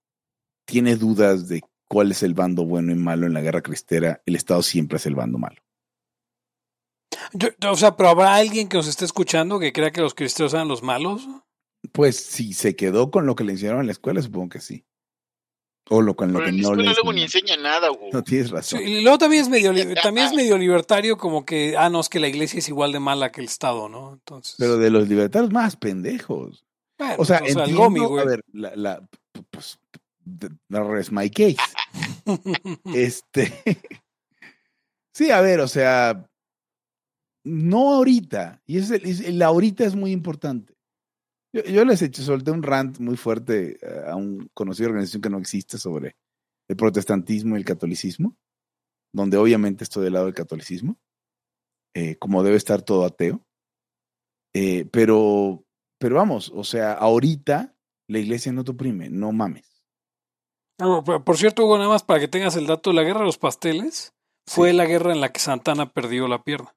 tiene 0.65 0.97
dudas 0.97 1.47
de 1.47 1.63
cuál 1.87 2.11
es 2.11 2.21
el 2.21 2.35
bando 2.35 2.63
bueno 2.63 2.91
y 2.91 2.95
malo 2.95 3.25
en 3.25 3.33
la 3.33 3.41
guerra 3.41 3.63
cristera, 3.63 4.21
el 4.23 4.35
Estado 4.35 4.61
siempre 4.61 4.97
es 4.97 5.07
el 5.07 5.15
bando 5.15 5.39
malo. 5.39 5.59
Yo, 7.33 7.49
o 7.71 7.75
sea, 7.75 7.97
pero 7.97 8.09
habrá 8.09 8.35
alguien 8.35 8.69
que 8.69 8.77
nos 8.77 8.87
esté 8.87 9.05
escuchando 9.05 9.59
que 9.59 9.73
crea 9.73 9.89
que 9.89 10.01
los 10.01 10.13
cristianos 10.13 10.53
eran 10.53 10.67
los 10.67 10.83
malos. 10.83 11.27
Pues 11.91 12.17
si 12.17 12.53
se 12.53 12.75
quedó 12.75 13.09
con 13.09 13.25
lo 13.25 13.33
que 13.33 13.45
le 13.45 13.53
enseñaron 13.53 13.79
en 13.79 13.87
la 13.87 13.93
escuela, 13.93 14.21
supongo 14.21 14.49
que 14.49 14.61
sí. 14.61 14.85
O 15.89 16.01
lo 16.01 16.15
con 16.15 16.31
lo 16.31 16.39
pero 16.39 16.51
que 16.51 16.57
no 16.61 16.69
la 16.69 16.83
le 16.83 16.83
escuela 16.83 16.93
luego 16.93 17.13
ni 17.13 17.23
enseña 17.23 17.57
nada, 17.57 17.89
güey. 17.89 18.11
No 18.11 18.23
tienes 18.23 18.51
razón. 18.51 18.79
Sí, 18.79 18.85
y 18.85 19.01
luego 19.01 19.17
también 19.17 19.43
es 19.43 19.49
medio 19.49 19.73
también 20.01 20.27
es 20.27 20.33
medio 20.33 20.57
libertario 20.57 21.17
como 21.17 21.45
que 21.45 21.75
ah 21.77 21.89
no 21.89 21.99
es 21.99 22.09
que 22.09 22.19
la 22.19 22.27
iglesia 22.27 22.59
es 22.59 22.69
igual 22.69 22.93
de 22.93 22.99
mala 22.99 23.31
que 23.31 23.41
el 23.41 23.47
estado, 23.47 23.89
¿no? 23.89 24.13
Entonces. 24.13 24.55
Pero 24.57 24.77
de 24.77 24.89
los 24.89 25.09
libertarios 25.09 25.51
más 25.51 25.75
pendejos. 25.75 26.63
Bueno, 26.97 27.15
o 27.17 27.25
sea, 27.25 27.37
o 27.37 27.45
sea, 27.45 27.47
el 27.47 27.57
entiendo, 27.57 27.83
gomi, 27.83 27.99
güey. 27.99 28.21
a 28.21 28.25
ver, 28.25 28.45
la, 28.53 28.75
la 28.75 29.09
pues, 29.49 29.79
no 30.69 30.97
es 30.97 31.11
my 31.11 31.29
case. 31.29 31.57
este 32.93 33.51
Sí, 35.13 35.29
a 35.29 35.41
ver, 35.41 35.59
o 35.59 35.67
sea, 35.67 36.27
no 37.43 37.93
ahorita. 37.93 38.61
Y 38.65 38.79
es 38.79 38.89
el, 38.89 39.05
es, 39.05 39.19
el 39.19 39.41
ahorita 39.41 39.85
es 39.85 39.95
muy 39.95 40.11
importante. 40.11 40.72
Yo, 41.53 41.63
yo, 41.63 41.85
les 41.85 42.01
he 42.01 42.05
hecho, 42.05 42.23
solté 42.23 42.51
un 42.51 42.63
rant 42.63 42.99
muy 42.99 43.15
fuerte 43.15 43.77
a 44.07 44.15
un 44.15 44.49
conocido 44.53 44.89
organización 44.89 45.21
que 45.21 45.29
no 45.29 45.37
existe 45.37 45.77
sobre 45.77 46.15
el 46.67 46.75
protestantismo 46.75 47.55
y 47.55 47.59
el 47.59 47.65
catolicismo, 47.65 48.35
donde 49.13 49.37
obviamente 49.37 49.83
estoy 49.83 50.03
del 50.03 50.13
lado 50.13 50.25
del 50.25 50.33
catolicismo, 50.33 50.97
eh, 51.95 52.15
como 52.17 52.43
debe 52.43 52.57
estar 52.57 52.81
todo 52.81 53.05
ateo. 53.05 53.45
Eh, 54.55 54.85
pero, 54.91 55.65
pero 55.99 56.15
vamos, 56.15 56.51
o 56.53 56.63
sea, 56.63 56.93
ahorita 56.93 57.75
la 58.07 58.19
iglesia 58.19 58.51
no 58.51 58.63
te 58.63 58.71
oprime, 58.71 59.09
no 59.09 59.31
mames. 59.31 59.83
Ah, 60.79 61.01
por, 61.03 61.37
cierto, 61.37 61.65
Hugo, 61.65 61.77
nada 61.77 61.89
más 61.89 62.03
para 62.03 62.19
que 62.19 62.27
tengas 62.27 62.55
el 62.55 62.67
dato, 62.67 62.93
la 62.93 63.03
guerra 63.03 63.19
de 63.19 63.27
los 63.27 63.37
pasteles 63.37 64.13
fue 64.47 64.71
Sí. 64.71 64.75
la 64.75 64.85
guerra 64.85 65.13
en 65.13 65.21
la 65.21 65.31
que 65.31 65.39
Santana 65.39 65.91
perdió 65.91 66.27
la 66.27 66.43
pierna. 66.43 66.75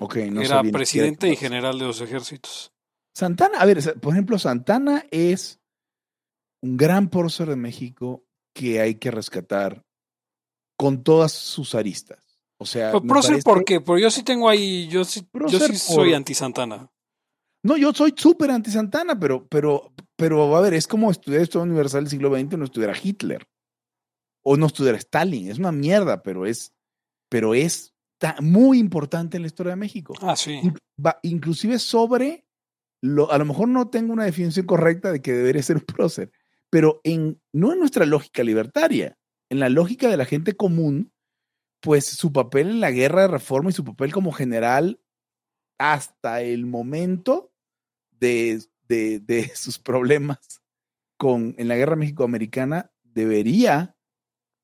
Ok, 0.00 0.16
no 0.30 0.42
Era 0.42 0.62
presidente 0.62 1.28
y 1.28 1.36
general 1.36 1.78
de 1.78 1.86
los 1.86 2.00
ejércitos. 2.00 2.72
Santana, 3.18 3.58
a 3.58 3.66
ver, 3.66 3.78
por 4.00 4.12
ejemplo, 4.12 4.38
Santana 4.38 5.04
es 5.10 5.60
un 6.62 6.76
gran 6.76 7.08
prócer 7.10 7.48
de 7.48 7.56
México 7.56 8.24
que 8.54 8.80
hay 8.80 8.94
que 8.94 9.10
rescatar 9.10 9.84
con 10.78 11.02
todas 11.02 11.32
sus 11.32 11.74
aristas. 11.74 12.38
O 12.60 12.64
sea, 12.64 12.92
Pero 12.92 13.02
prócer, 13.02 13.30
parece- 13.30 13.42
¿por 13.44 13.64
qué? 13.64 13.80
Porque 13.80 14.02
yo 14.02 14.10
sí 14.12 14.22
tengo 14.22 14.48
ahí, 14.48 14.86
yo 14.88 15.04
sí, 15.04 15.26
yo 15.48 15.58
sí 15.58 15.76
soy 15.76 16.10
por- 16.10 16.14
anti-Santana. 16.16 16.92
No, 17.64 17.76
yo 17.76 17.92
soy 17.92 18.14
súper 18.16 18.52
anti 18.52 18.70
Santana, 18.70 19.18
pero, 19.18 19.48
pero, 19.48 19.92
pero, 20.16 20.56
a 20.56 20.60
ver, 20.60 20.74
es 20.74 20.86
como 20.86 21.10
estudiar 21.10 21.42
historia 21.42 21.64
universal 21.64 22.04
del 22.04 22.10
siglo 22.10 22.30
XX 22.32 22.52
y 22.52 22.56
no 22.56 22.64
estudiar 22.64 22.90
a 22.90 22.96
Hitler. 23.02 23.48
O 24.44 24.56
no 24.56 24.66
estudiar 24.66 24.94
a 24.94 24.98
Stalin. 24.98 25.50
Es 25.50 25.58
una 25.58 25.72
mierda, 25.72 26.22
pero 26.22 26.46
es, 26.46 26.72
pero 27.28 27.54
es 27.54 27.94
muy 28.40 28.78
importante 28.78 29.36
en 29.36 29.42
la 29.42 29.48
historia 29.48 29.70
de 29.70 29.76
México. 29.76 30.14
Ah, 30.22 30.36
sí. 30.36 30.60
Inclusive 31.22 31.80
sobre 31.80 32.44
lo, 33.00 33.30
a 33.30 33.38
lo 33.38 33.44
mejor 33.44 33.68
no 33.68 33.88
tengo 33.88 34.12
una 34.12 34.24
definición 34.24 34.66
correcta 34.66 35.12
de 35.12 35.22
que 35.22 35.32
debería 35.32 35.62
ser 35.62 35.76
un 35.76 35.82
prócer, 35.82 36.30
pero 36.70 37.00
en, 37.04 37.40
no 37.52 37.72
en 37.72 37.78
nuestra 37.78 38.06
lógica 38.06 38.42
libertaria, 38.42 39.18
en 39.50 39.60
la 39.60 39.68
lógica 39.68 40.08
de 40.08 40.16
la 40.16 40.24
gente 40.24 40.54
común, 40.54 41.12
pues 41.80 42.06
su 42.06 42.32
papel 42.32 42.70
en 42.70 42.80
la 42.80 42.90
guerra 42.90 43.22
de 43.22 43.28
reforma 43.28 43.70
y 43.70 43.72
su 43.72 43.84
papel 43.84 44.12
como 44.12 44.32
general 44.32 45.00
hasta 45.78 46.42
el 46.42 46.66
momento 46.66 47.52
de, 48.10 48.62
de, 48.88 49.20
de 49.20 49.48
sus 49.54 49.78
problemas 49.78 50.60
con, 51.16 51.54
en 51.58 51.68
la 51.68 51.76
guerra 51.76 51.96
México-Americana 51.96 52.92
debería 53.02 53.96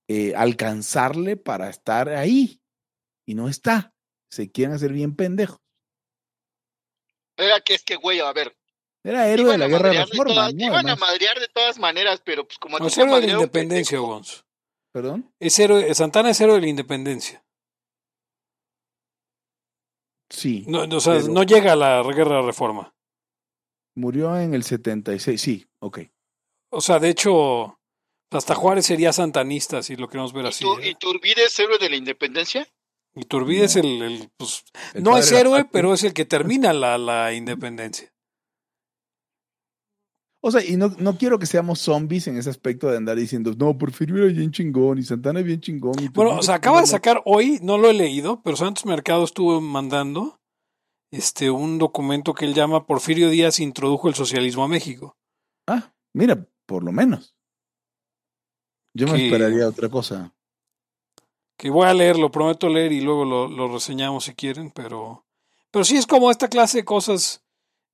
eh, 0.08 0.34
alcanzarle 0.36 1.36
para 1.36 1.68
estar 1.68 2.08
ahí. 2.08 2.62
Y 3.26 3.34
no 3.34 3.48
está. 3.48 3.94
Se 4.30 4.50
quieren 4.50 4.74
hacer 4.74 4.92
bien 4.92 5.16
pendejos. 5.16 5.60
Era 7.36 7.60
que 7.60 7.74
es 7.74 7.82
que, 7.82 7.96
güey, 7.96 8.20
a 8.20 8.32
ver. 8.32 8.56
Era 9.02 9.28
héroe 9.28 9.52
de 9.52 9.58
la 9.58 9.66
guerra 9.68 9.90
de 9.90 10.04
reforma. 10.04 10.34
todas- 10.34 10.54
¿no? 10.54 10.64
iban 10.66 10.88
a 10.88 10.96
madrear 10.96 11.38
de 11.38 11.48
todas 11.48 11.78
maneras, 11.78 12.22
pero 12.24 12.46
pues 12.46 12.58
como 12.58 12.76
a 12.76 12.80
No, 12.80 12.86
es 12.86 12.96
héroe 12.96 13.20
de 13.20 13.26
la 13.26 13.32
independencia, 13.34 13.98
pendejo, 13.98 14.12
Gonz. 14.14 14.44
¿Perdón? 14.92 15.34
Es 15.40 15.58
héroe, 15.58 15.92
Santana 15.94 16.30
es 16.30 16.40
héroe 16.40 16.54
de 16.56 16.60
la 16.62 16.68
independencia. 16.68 17.44
Sí. 20.30 20.64
No, 20.66 20.82
o 20.82 21.00
sea, 21.00 21.14
Pero- 21.14 21.28
no 21.28 21.42
llega 21.42 21.72
a 21.72 21.76
la 21.76 22.02
guerra 22.02 22.36
de 22.36 22.42
reforma. 22.46 22.94
Murió 23.96 24.36
en 24.38 24.54
el 24.54 24.64
76. 24.64 25.40
Sí, 25.40 25.66
ok. 25.80 26.00
O 26.70 26.80
sea, 26.80 26.98
de 26.98 27.10
hecho, 27.10 27.78
hasta 28.30 28.54
Juárez 28.54 28.86
sería 28.86 29.12
santanista, 29.12 29.82
si 29.82 29.94
lo 29.96 30.08
queremos 30.08 30.32
ver 30.32 30.46
¿Y, 30.46 30.48
así. 30.48 30.64
tú, 30.64 30.78
¿eh? 30.78 30.88
¿Y 30.88 30.94
Turbide 30.96 31.44
es 31.44 31.58
héroe 31.58 31.78
de 31.78 31.90
la 31.90 31.96
independencia? 31.96 32.66
Iturbide 33.16 33.64
es 33.64 33.76
No. 33.76 33.82
el, 33.82 34.02
el, 34.02 34.30
pues, 34.36 34.64
El 34.94 35.02
no 35.04 35.16
es 35.16 35.30
la 35.30 35.40
héroe, 35.40 35.64
pero 35.70 35.94
es 35.94 36.02
el 36.04 36.12
que 36.12 36.24
termina 36.24 36.72
la, 36.72 36.98
la 36.98 37.32
independencia. 37.32 38.10
O 40.42 40.50
sea, 40.50 40.62
y 40.62 40.76
no, 40.76 40.88
no 40.98 41.16
quiero 41.16 41.38
que 41.38 41.46
seamos 41.46 41.78
zombies 41.80 42.26
en 42.26 42.36
ese 42.36 42.50
aspecto 42.50 42.90
de 42.90 42.98
andar 42.98 43.16
diciendo, 43.16 43.54
no, 43.56 43.78
Porfirio 43.78 44.16
era 44.18 44.26
bien 44.26 44.50
chingón 44.50 44.98
y 44.98 45.02
Santana 45.02 45.40
es 45.40 45.46
bien 45.46 45.60
chingón. 45.60 45.94
y 46.02 46.08
Bueno, 46.08 46.32
o 46.38 46.42
sea, 46.42 46.56
es 46.56 46.58
acaba 46.58 46.78
de 46.80 46.84
chingón". 46.84 46.96
sacar 46.98 47.22
hoy, 47.24 47.58
no 47.62 47.78
lo 47.78 47.88
he 47.88 47.94
leído, 47.94 48.42
pero 48.42 48.54
Santos 48.56 48.84
Mercado 48.84 49.24
estuvo 49.24 49.58
mandando 49.62 50.38
este 51.10 51.50
un 51.50 51.78
documento 51.78 52.34
que 52.34 52.44
él 52.44 52.52
llama 52.52 52.84
Porfirio 52.86 53.30
Díaz 53.30 53.58
introdujo 53.60 54.08
el 54.08 54.14
socialismo 54.14 54.64
a 54.64 54.68
México. 54.68 55.16
Ah, 55.66 55.94
mira, 56.12 56.46
por 56.66 56.84
lo 56.84 56.92
menos. 56.92 57.34
Yo 58.94 59.06
me 59.06 59.14
Que- 59.16 59.26
esperaría 59.26 59.66
otra 59.66 59.88
cosa. 59.88 60.33
Que 61.56 61.70
voy 61.70 61.86
a 61.86 61.94
leer, 61.94 62.18
lo 62.18 62.30
prometo 62.30 62.68
leer 62.68 62.92
y 62.92 63.00
luego 63.00 63.24
lo, 63.24 63.48
lo 63.48 63.72
reseñamos 63.72 64.24
si 64.24 64.34
quieren, 64.34 64.70
pero, 64.70 65.24
pero 65.70 65.84
sí 65.84 65.96
es 65.96 66.06
como 66.06 66.30
esta 66.30 66.48
clase 66.48 66.78
de 66.78 66.84
cosas. 66.84 67.44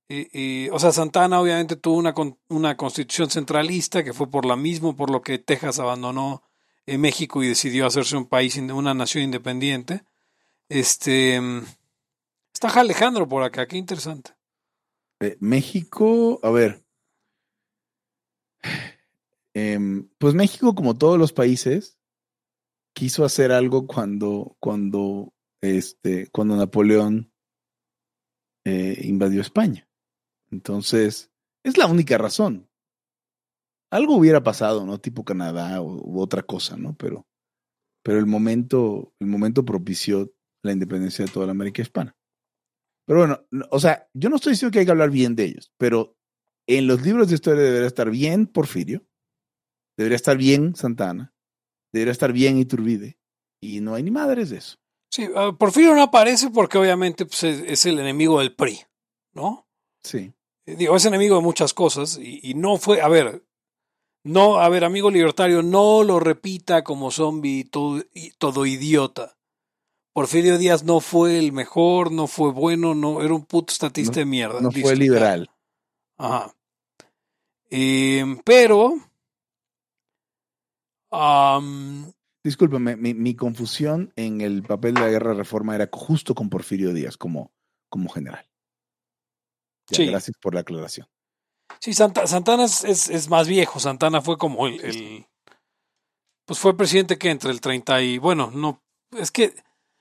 eh, 0.09 0.29
eh, 0.33 0.69
o 0.71 0.79
sea, 0.79 0.91
Santana 0.91 1.39
obviamente 1.39 1.75
tuvo 1.75 1.97
una, 1.97 2.13
una 2.49 2.75
constitución 2.75 3.29
centralista 3.29 4.03
que 4.03 4.13
fue 4.13 4.29
por 4.29 4.45
la 4.45 4.55
misma, 4.55 4.95
por 4.95 5.09
lo 5.09 5.21
que 5.21 5.37
Texas 5.37 5.79
abandonó 5.79 6.43
México 6.87 7.41
y 7.41 7.47
decidió 7.47 7.85
hacerse 7.85 8.17
un 8.17 8.25
país, 8.25 8.57
una 8.57 8.93
nación 8.93 9.23
independiente. 9.23 10.03
Este 10.67 11.39
está 12.53 12.79
Alejandro 12.79 13.27
por 13.27 13.43
acá, 13.43 13.67
qué 13.67 13.77
interesante. 13.77 14.31
Eh, 15.19 15.37
México, 15.39 16.39
a 16.43 16.49
ver. 16.49 16.83
Em, 19.53 20.09
pues 20.17 20.33
México, 20.33 20.73
como 20.73 20.97
todos 20.97 21.19
los 21.19 21.33
países, 21.33 21.97
quiso 22.93 23.23
hacer 23.25 23.51
algo 23.51 23.87
cuando, 23.87 24.55
cuando, 24.59 25.33
este, 25.61 26.27
cuando 26.31 26.55
Napoleón 26.55 27.31
eh, 28.65 28.99
invadió 29.03 29.41
España. 29.41 29.87
Entonces, 30.51 31.31
es 31.63 31.77
la 31.77 31.87
única 31.87 32.17
razón. 32.17 32.69
Algo 33.91 34.15
hubiera 34.15 34.41
pasado, 34.43 34.85
¿no? 34.85 34.99
Tipo 34.99 35.25
Canadá 35.25 35.81
u 35.81 36.19
otra 36.21 36.43
cosa, 36.43 36.77
¿no? 36.77 36.95
Pero, 36.95 37.27
pero 38.03 38.19
el 38.19 38.25
momento, 38.25 39.13
el 39.19 39.27
momento 39.27 39.65
propició 39.65 40.31
la 40.63 40.71
independencia 40.71 41.25
de 41.25 41.31
toda 41.31 41.45
la 41.45 41.51
América 41.51 41.81
Hispana. 41.81 42.15
Pero 43.07 43.19
bueno, 43.21 43.45
no- 43.51 43.65
o 43.71 43.79
sea, 43.79 44.07
yo 44.13 44.29
no 44.29 44.37
estoy 44.37 44.53
diciendo 44.53 44.71
que 44.71 44.79
hay 44.79 44.85
que 44.85 44.91
hablar 44.91 45.09
bien 45.09 45.35
de 45.35 45.45
ellos, 45.45 45.73
pero 45.77 46.15
en 46.67 46.87
los 46.87 47.01
libros 47.01 47.27
de 47.29 47.35
historia 47.35 47.63
debería 47.63 47.87
estar 47.87 48.09
bien 48.09 48.47
Porfirio, 48.47 49.05
debería 49.97 50.15
estar 50.15 50.37
bien 50.37 50.75
Santana, 50.75 51.33
debería 51.91 52.11
estar 52.11 52.31
bien 52.33 52.57
Iturbide, 52.57 53.17
y 53.61 53.79
no 53.81 53.93
hay 53.95 54.03
ni 54.03 54.11
madres 54.11 54.49
de 54.49 54.57
eso. 54.57 54.77
Sí, 55.11 55.27
ah, 55.35 55.51
Porfirio 55.57 55.93
no 55.93 56.03
aparece 56.03 56.49
porque 56.51 56.77
obviamente 56.77 57.25
pues, 57.25 57.43
es, 57.43 57.61
es 57.67 57.85
el 57.85 57.99
enemigo 57.99 58.39
del 58.39 58.55
PRI, 58.55 58.79
¿no? 59.33 59.67
Sí. 60.03 60.31
Eh, 60.65 60.75
Digo, 60.75 60.95
es 60.95 61.05
enemigo 61.05 61.35
de 61.35 61.41
muchas 61.41 61.73
cosas 61.73 62.17
y, 62.17 62.39
y 62.43 62.53
no 62.53 62.77
fue, 62.77 63.01
a 63.01 63.07
ver, 63.09 63.43
no, 64.23 64.59
a 64.59 64.69
ver, 64.69 64.85
amigo 64.85 65.11
libertario, 65.11 65.63
no 65.63 66.03
lo 66.03 66.19
repita 66.19 66.83
como 66.83 67.11
zombie 67.11 67.65
todo, 67.65 68.03
y- 68.13 68.31
todo 68.37 68.65
idiota. 68.65 69.35
Porfirio 70.13 70.57
Díaz 70.57 70.83
no 70.83 70.99
fue 70.99 71.39
el 71.39 71.51
mejor, 71.53 72.11
no 72.11 72.27
fue 72.27 72.51
bueno, 72.51 72.93
no, 72.95 73.21
era 73.21 73.33
un 73.33 73.45
puto 73.45 73.71
estatista 73.73 74.11
No- 74.13 74.19
de 74.19 74.25
mierda. 74.25 74.61
No 74.61 74.69
listo, 74.69 74.81
fue 74.87 74.95
ya. 74.97 74.99
liberal. 75.03 75.49
Ajá. 76.17 76.53
Eh, 77.69 78.25
pero, 78.43 78.95
am, 81.11 82.11
Discúlpeme, 82.43 82.95
mi, 82.95 83.13
mi 83.13 83.35
confusión 83.35 84.11
en 84.15 84.41
el 84.41 84.63
papel 84.63 84.95
de 84.95 85.01
la 85.01 85.09
guerra 85.09 85.31
de 85.31 85.37
reforma 85.37 85.75
era 85.75 85.87
justo 85.91 86.33
con 86.33 86.49
Porfirio 86.49 86.91
Díaz 86.93 87.15
como, 87.17 87.51
como 87.89 88.09
general. 88.09 88.47
Ya, 89.89 89.97
Sí. 89.97 90.05
Gracias 90.07 90.35
por 90.41 90.55
la 90.55 90.61
aclaración. 90.61 91.07
Sí, 91.79 91.93
Santa- 91.93 92.25
Santana 92.25 92.63
es, 92.65 92.83
es- 92.83 93.09
es 93.09 93.29
más 93.29 93.47
viejo. 93.47 93.79
Santana 93.79 94.21
fue 94.21 94.37
como 94.37 94.65
el, 94.67 94.81
el- 94.83 95.25
Pues 96.45 96.57
fue 96.59 96.75
presidente 96.75 97.17
que 97.19 97.29
entre 97.29 97.51
el 97.51 97.61
30 97.61 98.01
y. 98.01 98.17
Bueno, 98.17 98.51
no. 98.53 98.81
Es 99.11 99.29
que 99.31 99.53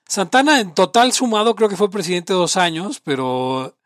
Santana 0.09 0.61
en 0.61 0.75
total 0.75 1.12
sumado 1.12 1.55
creo 1.55 1.68
que 1.68 1.77
fue 1.77 1.90
presidente 1.90 2.33
dos 2.33 2.57
años, 2.57 3.01
pero 3.01 3.77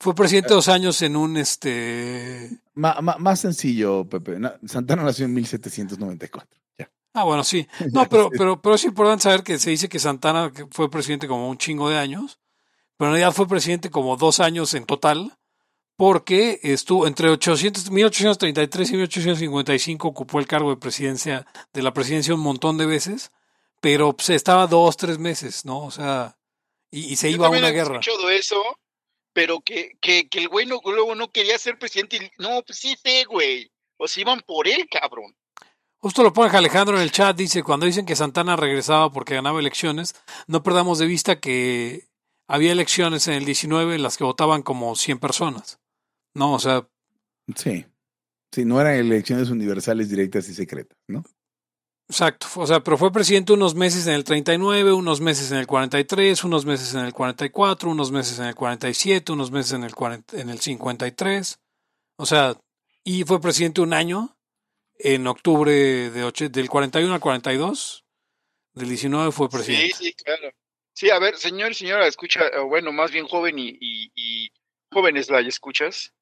fue 0.00 0.14
presidente 0.14 0.54
dos 0.54 0.68
años 0.68 1.02
en 1.02 1.16
un 1.16 1.36
este. 1.36 2.50
Ma- 2.74 3.00
más 3.00 3.40
sencillo, 3.40 4.08
Pepe. 4.08 4.38
Na- 4.38 4.58
Santana 4.66 5.02
nació 5.02 5.24
en 5.26 5.34
1794. 5.34 6.48
Ah, 7.16 7.24
bueno, 7.24 7.42
sí. 7.44 7.66
No, 7.92 8.08
pero, 8.08 8.30
pero, 8.30 8.60
pero 8.60 8.74
es 8.74 8.84
importante 8.84 9.22
saber 9.24 9.42
que 9.42 9.58
se 9.58 9.70
dice 9.70 9.88
que 9.88 9.98
Santana 9.98 10.52
fue 10.70 10.90
presidente 10.90 11.26
como 11.26 11.48
un 11.48 11.58
chingo 11.58 11.88
de 11.88 11.98
años, 11.98 12.38
pero 12.96 13.08
en 13.10 13.14
realidad 13.16 13.32
fue 13.34 13.48
presidente 13.48 13.90
como 13.90 14.16
dos 14.16 14.38
años 14.40 14.74
en 14.74 14.84
total, 14.84 15.36
porque 15.96 16.60
estuvo 16.62 17.06
entre 17.06 17.30
800, 17.30 17.90
1833 17.90 18.90
y 18.90 18.92
1855 18.92 20.08
ocupó 20.08 20.38
el 20.38 20.46
cargo 20.46 20.70
de 20.70 20.76
presidencia, 20.76 21.46
de 21.72 21.82
la 21.82 21.92
presidencia 21.94 22.34
un 22.34 22.40
montón 22.40 22.76
de 22.76 22.84
veces, 22.86 23.32
pero 23.80 24.12
pues, 24.14 24.30
estaba 24.30 24.66
dos, 24.66 24.96
tres 24.96 25.18
meses, 25.18 25.64
¿no? 25.64 25.78
O 25.84 25.90
sea, 25.90 26.36
y, 26.90 27.06
y 27.12 27.16
se 27.16 27.30
Yo 27.30 27.36
iba 27.36 27.46
a 27.46 27.50
una 27.50 27.70
guerra. 27.70 27.98
escuchado 27.98 28.28
eso, 28.30 28.62
pero 29.32 29.60
que, 29.60 29.92
que, 30.00 30.28
que 30.28 30.38
el 30.40 30.48
güey 30.48 30.66
no, 30.66 30.80
luego 30.84 31.14
no 31.14 31.30
quería 31.30 31.58
ser 31.58 31.78
presidente. 31.78 32.16
y- 32.16 32.30
No, 32.42 32.62
pues 32.62 32.78
sí 32.78 32.94
sé, 33.02 33.24
güey. 33.24 33.70
O 33.98 34.06
se 34.06 34.20
iban 34.20 34.40
por 34.40 34.68
él, 34.68 34.86
cabrón. 34.90 35.34
Justo 36.06 36.22
lo 36.22 36.32
pone 36.32 36.56
Alejandro 36.56 36.96
en 36.96 37.02
el 37.02 37.10
chat, 37.10 37.36
dice, 37.36 37.64
cuando 37.64 37.84
dicen 37.84 38.06
que 38.06 38.14
Santana 38.14 38.54
regresaba 38.54 39.10
porque 39.10 39.34
ganaba 39.34 39.58
elecciones, 39.58 40.14
no 40.46 40.62
perdamos 40.62 41.00
de 41.00 41.06
vista 41.06 41.40
que 41.40 42.06
había 42.46 42.70
elecciones 42.70 43.26
en 43.26 43.34
el 43.34 43.44
19 43.44 43.96
en 43.96 44.04
las 44.04 44.16
que 44.16 44.22
votaban 44.22 44.62
como 44.62 44.94
100 44.94 45.18
personas. 45.18 45.80
No, 46.32 46.52
o 46.52 46.60
sea, 46.60 46.86
Sí. 47.56 47.86
Sí, 48.52 48.64
no 48.64 48.80
eran 48.80 48.94
elecciones 48.94 49.50
universales 49.50 50.08
directas 50.08 50.48
y 50.48 50.54
secretas, 50.54 50.96
¿no? 51.08 51.24
exacto. 52.08 52.46
O 52.54 52.68
sea, 52.68 52.84
pero 52.84 52.96
fue 52.96 53.10
presidente 53.10 53.52
unos 53.52 53.74
meses 53.74 54.06
en 54.06 54.14
el 54.14 54.22
39, 54.22 54.92
unos 54.92 55.20
meses 55.20 55.50
en 55.50 55.58
el 55.58 55.66
43, 55.66 56.44
unos 56.44 56.64
meses 56.66 56.94
en 56.94 57.00
el 57.00 57.14
44, 57.14 57.90
unos 57.90 58.12
meses 58.12 58.38
en 58.38 58.44
el 58.44 58.54
47, 58.54 59.32
unos 59.32 59.50
meses 59.50 59.72
en 59.72 59.82
el, 59.82 59.92
40 59.92 60.40
en 60.40 60.50
el 60.50 60.60
53. 60.60 61.58
O 62.16 62.26
sea, 62.26 62.54
y 63.02 63.24
fue 63.24 63.40
presidente 63.40 63.80
un 63.80 63.92
año 63.92 64.35
en 64.98 65.26
octubre 65.26 65.72
de 65.72 66.48
del 66.50 66.68
41 66.68 67.12
al 67.12 67.20
42, 67.20 68.04
del 68.74 68.88
19 68.88 69.32
fue 69.32 69.48
presidente. 69.48 69.94
Sí, 69.94 70.04
sí, 70.04 70.12
claro. 70.14 70.50
Sí, 70.92 71.10
a 71.10 71.18
ver, 71.18 71.36
señor 71.36 71.72
y 71.72 71.74
señora, 71.74 72.06
escucha, 72.06 72.40
bueno, 72.60 72.90
más 72.90 73.12
bien 73.12 73.26
joven 73.26 73.58
y, 73.58 73.76
y, 73.80 74.50
jóvenes 74.90 75.28
la 75.28 75.40
escuchas. 75.40 76.14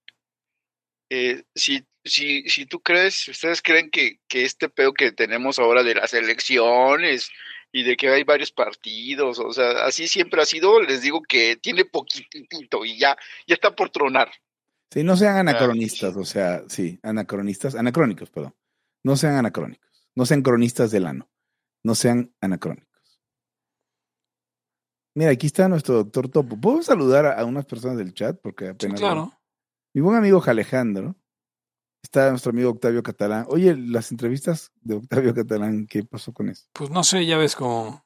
Eh, 1.10 1.44
si, 1.54 1.84
si, 2.04 2.48
si 2.48 2.66
tú 2.66 2.80
crees, 2.80 3.14
si 3.14 3.30
ustedes 3.30 3.62
creen 3.62 3.88
que, 3.90 4.18
que 4.26 4.42
este 4.42 4.68
pedo 4.68 4.92
que 4.92 5.12
tenemos 5.12 5.60
ahora 5.60 5.84
de 5.84 5.94
las 5.94 6.12
elecciones 6.12 7.30
y 7.70 7.84
de 7.84 7.96
que 7.96 8.08
hay 8.08 8.24
varios 8.24 8.50
partidos, 8.50 9.38
o 9.38 9.52
sea, 9.52 9.84
así 9.84 10.08
siempre 10.08 10.42
ha 10.42 10.44
sido, 10.44 10.80
les 10.82 11.02
digo 11.02 11.22
que 11.22 11.56
tiene 11.56 11.84
poquitito 11.84 12.84
y 12.84 12.98
ya, 12.98 13.16
ya 13.46 13.54
está 13.54 13.76
por 13.76 13.90
tronar. 13.90 14.32
Sí, 14.90 15.04
no 15.04 15.16
sean 15.16 15.36
anacronistas, 15.36 16.16
o 16.16 16.24
sea, 16.24 16.64
sí, 16.68 16.98
anacronistas, 17.02 17.76
anacrónicos, 17.76 18.30
perdón. 18.30 18.54
No 19.04 19.16
sean 19.16 19.36
anacrónicos, 19.36 20.08
no 20.16 20.26
sean 20.26 20.42
cronistas 20.42 20.90
del 20.90 21.06
ano, 21.06 21.30
no 21.84 21.94
sean 21.94 22.34
anacrónicos. 22.40 22.88
Mira, 25.14 25.30
aquí 25.30 25.46
está 25.46 25.68
nuestro 25.68 25.96
doctor 25.96 26.28
Topo. 26.28 26.60
¿Puedo 26.60 26.82
saludar 26.82 27.26
a, 27.26 27.44
unas 27.44 27.66
personas 27.66 27.98
del 27.98 28.14
chat? 28.14 28.40
Porque 28.42 28.68
apenas. 28.70 28.98
claro. 28.98 29.32
Mi 29.94 30.00
buen 30.00 30.16
amigo 30.16 30.42
Alejandro. 30.44 31.14
Está 32.02 32.30
nuestro 32.30 32.50
amigo 32.50 32.70
Octavio 32.70 33.02
Catalán. 33.02 33.46
Oye, 33.48 33.76
las 33.76 34.10
entrevistas 34.10 34.72
de 34.82 34.96
Octavio 34.96 35.32
Catalán, 35.34 35.86
¿qué 35.86 36.04
pasó 36.04 36.32
con 36.32 36.48
eso? 36.48 36.66
Pues 36.72 36.90
no 36.90 37.04
sé, 37.04 37.24
ya 37.24 37.38
ves 37.38 37.54
como 37.54 38.04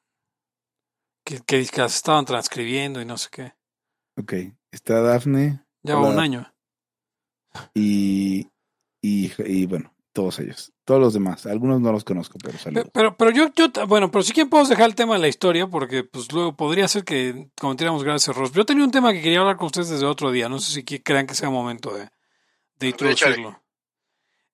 que, 1.25 1.41
que, 1.41 1.67
las 1.77 1.97
estaban 1.97 2.25
transcribiendo 2.25 3.01
y 3.01 3.05
no 3.05 3.17
sé 3.17 3.29
qué. 3.33 3.55
Ok. 4.17 4.35
Está 4.71 5.01
Dafne. 5.01 5.65
Ya 5.83 5.97
va 5.97 6.11
un 6.11 6.19
año. 6.21 6.53
Y, 7.75 8.51
y, 9.03 9.33
y 9.45 9.67
bueno, 9.67 9.93
todos 10.19 10.41
ellos, 10.41 10.73
todos 10.85 11.01
los 11.01 11.15
demás. 11.15 11.47
Algunos 11.47 11.81
no 11.81 11.93
los 11.93 12.03
conozco, 12.03 12.39
pero 12.43 12.59
saludos. 12.59 12.89
Pero, 12.93 13.17
pero 13.17 13.31
yo, 13.31 13.53
yo, 13.55 13.69
bueno, 13.87 14.11
pero 14.11 14.25
si 14.25 14.33
quieren 14.33 14.51
podemos 14.51 14.69
dejar 14.69 14.87
el 14.87 14.97
tema 14.97 15.15
de 15.15 15.21
la 15.21 15.29
historia, 15.29 15.69
porque 15.69 16.03
pues 16.03 16.33
luego 16.33 16.57
podría 16.57 16.89
ser 16.89 17.05
que 17.05 17.51
cometiéramos 17.57 18.03
graves 18.03 18.27
errores. 18.27 18.51
Yo 18.51 18.67
tenía 18.67 18.83
un 18.83 18.91
tema 18.91 19.13
que 19.13 19.23
quería 19.23 19.39
hablar 19.39 19.57
con 19.57 19.67
ustedes 19.67 19.91
desde 19.91 20.07
otro 20.07 20.33
día, 20.33 20.49
no 20.49 20.59
sé 20.59 20.73
si 20.73 20.83
crean 20.83 21.29
que 21.29 21.37
sea 21.37 21.51
momento 21.51 21.95
de, 21.95 22.09
de 22.81 22.89
introducirlo. 22.89 23.63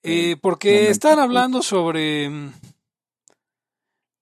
Eh, 0.03 0.37
porque 0.43 0.91
están 0.91 1.19
hablando 1.19 1.63
sobre... 1.63 2.31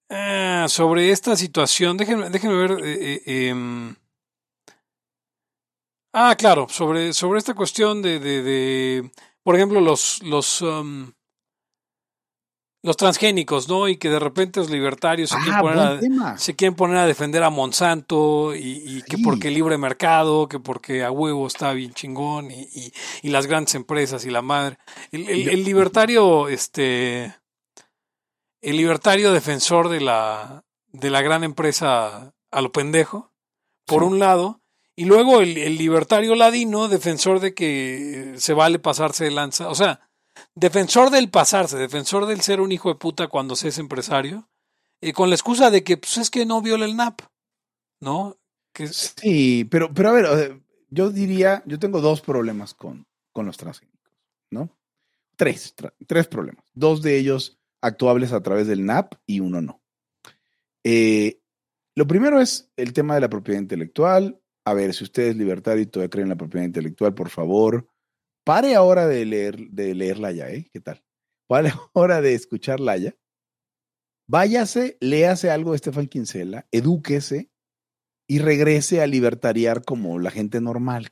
Ah, 0.09 0.67
sobre 0.69 1.11
esta 1.11 1.35
situación, 1.35 1.97
déjenme, 1.97 2.31
déjenme 2.31 2.55
ver... 2.55 2.71
Eh, 2.85 3.23
eh, 3.27 3.49
em, 3.49 3.97
ah, 6.13 6.37
claro, 6.39 6.69
sobre, 6.69 7.13
sobre 7.13 7.41
esta 7.41 7.55
cuestión 7.55 8.01
de, 8.01 8.21
de, 8.21 8.43
de 8.43 9.11
por 9.43 9.57
ejemplo, 9.57 9.81
los, 9.81 10.23
los, 10.23 10.63
um, 10.63 11.11
los 12.83 12.97
transgénicos, 12.97 13.69
¿no? 13.69 13.89
Y 13.89 13.97
que 13.97 14.11
de 14.11 14.19
repente 14.19 14.59
los 14.59 14.69
libertarios 14.69 15.31
se, 15.31 15.37
quieren, 15.37 15.55
ah, 15.55 15.61
poner 15.61 16.23
a, 16.23 16.39
se 16.39 16.57
quieren, 16.57 16.75
poner 16.75 16.97
a, 16.97 17.07
defender 17.07 17.45
a 17.45 17.51
Monsanto 17.51 18.55
y, 18.57 19.03
que 19.09 19.19
porque 19.19 19.51
libre 19.51 19.79
mercado, 19.79 20.49
que 20.49 20.59
porque 20.59 21.05
a 21.05 21.13
huevo 21.13 21.47
está 21.47 21.73
bien 21.73 21.95
chingón 21.95 22.51
y, 22.51 22.93
y 23.23 23.29
las 23.31 23.47
grandes 23.47 23.77
empresas 23.77 24.25
y 24.25 24.31
la 24.31 24.43
madre. 24.43 24.79
El, 25.13 25.65
libertario, 25.65 26.49
este, 26.49 27.37
el 28.61 28.77
libertario 28.77 29.33
defensor 29.33 29.89
de 29.89 30.01
la, 30.01 30.65
de 30.89 31.11
la 31.11 31.23
gran 31.23 31.45
empresa 31.45 32.35
a 32.51 32.61
lo 32.61 32.73
pendejo, 32.73 33.33
por 33.87 34.03
un 34.03 34.19
lado, 34.19 34.61
y 34.97 35.05
luego 35.05 35.41
el, 35.41 35.57
el 35.57 35.79
libertario 35.79 36.35
ladino, 36.35 36.89
defensor 36.89 37.39
de 37.39 37.55
que 37.55 38.35
se 38.39 38.55
vale 38.55 38.81
pasarse 38.81 39.25
de 39.25 39.31
lanza. 39.31 39.69
O 39.69 39.75
sea, 39.77 40.01
defensor 40.55 41.11
del 41.11 41.31
pasarse, 41.31 41.77
defensor 41.77 42.27
del 42.27 42.41
ser 42.41 42.61
un 42.61 42.73
hijo 42.73 42.89
de 42.89 42.97
puta 42.97 43.29
cuando 43.29 43.57
se 43.57 43.69
es 43.69 43.79
empresario, 43.79 44.49
y 45.01 45.13
con 45.13 45.29
la 45.29 45.35
excusa 45.35 45.71
de 45.71 45.83
que 45.83 45.97
pues 45.97 46.19
es 46.19 46.31
que 46.31 46.47
no 46.47 46.63
viola 46.63 46.85
el 46.85 46.97
NAP, 46.97 47.23
¿no? 48.01 48.39
Que... 48.73 48.89
Sí, 48.89 49.67
pero, 49.71 49.93
pero 49.93 50.11
a 50.11 50.13
ver, 50.13 50.61
yo 50.91 51.11
diría, 51.11 51.63
yo 51.67 51.79
tengo 51.79 52.01
dos 52.01 52.21
problemas 52.21 52.75
con, 52.75 53.07
con 53.33 53.47
los 53.47 53.57
transgénicos, 53.57 54.13
¿no? 54.51 54.71
Tres, 55.37 55.75
tres 56.07 56.29
problemas. 56.29 56.65
Dos 56.75 57.03
de 57.03 57.19
ellos 57.19 57.59
actuables 57.81 58.33
a 58.33 58.43
través 58.43 58.67
del 58.67 58.87
NAP 58.87 59.15
y 59.27 59.41
uno 59.41 59.61
no. 59.61 59.83
Eh, 60.85 61.41
lo 61.95 62.07
primero 62.07 62.41
es 62.41 62.71
el 62.77 62.93
tema 62.93 63.15
de 63.15 63.21
la 63.21 63.29
propiedad 63.29 63.61
intelectual. 63.61 64.41
A 64.65 64.75
ver, 64.75 64.95
si 64.95 65.05
usted 65.05 65.25
es 65.25 65.81
y 65.81 65.87
todavía 65.87 66.11
cree 66.11 66.23
en 66.23 66.29
la 66.29 66.37
propiedad 66.37 66.65
intelectual, 66.65 67.15
por 67.15 67.29
favor, 67.29 67.89
Pare 68.45 68.75
ahora 68.75 69.07
de 69.07 69.25
leer, 69.25 69.69
de 69.71 69.95
leer 69.95 70.19
Laya, 70.19 70.51
¿eh? 70.51 70.69
¿Qué 70.73 70.81
tal? 70.81 71.03
Pare 71.47 71.73
ahora 71.95 72.21
de 72.21 72.35
escuchar 72.35 72.81
Laya. 72.81 73.15
Váyase, 74.29 74.97
léase 75.01 75.51
algo 75.51 75.73
de 75.73 75.77
Estefan 75.77 76.07
Quincela, 76.07 76.67
edúquese 76.71 77.51
y 78.29 78.39
regrese 78.39 79.03
a 79.03 79.07
libertariar 79.07 79.85
como 79.85 80.19
la 80.19 80.31
gente 80.31 80.61
normal. 80.61 81.11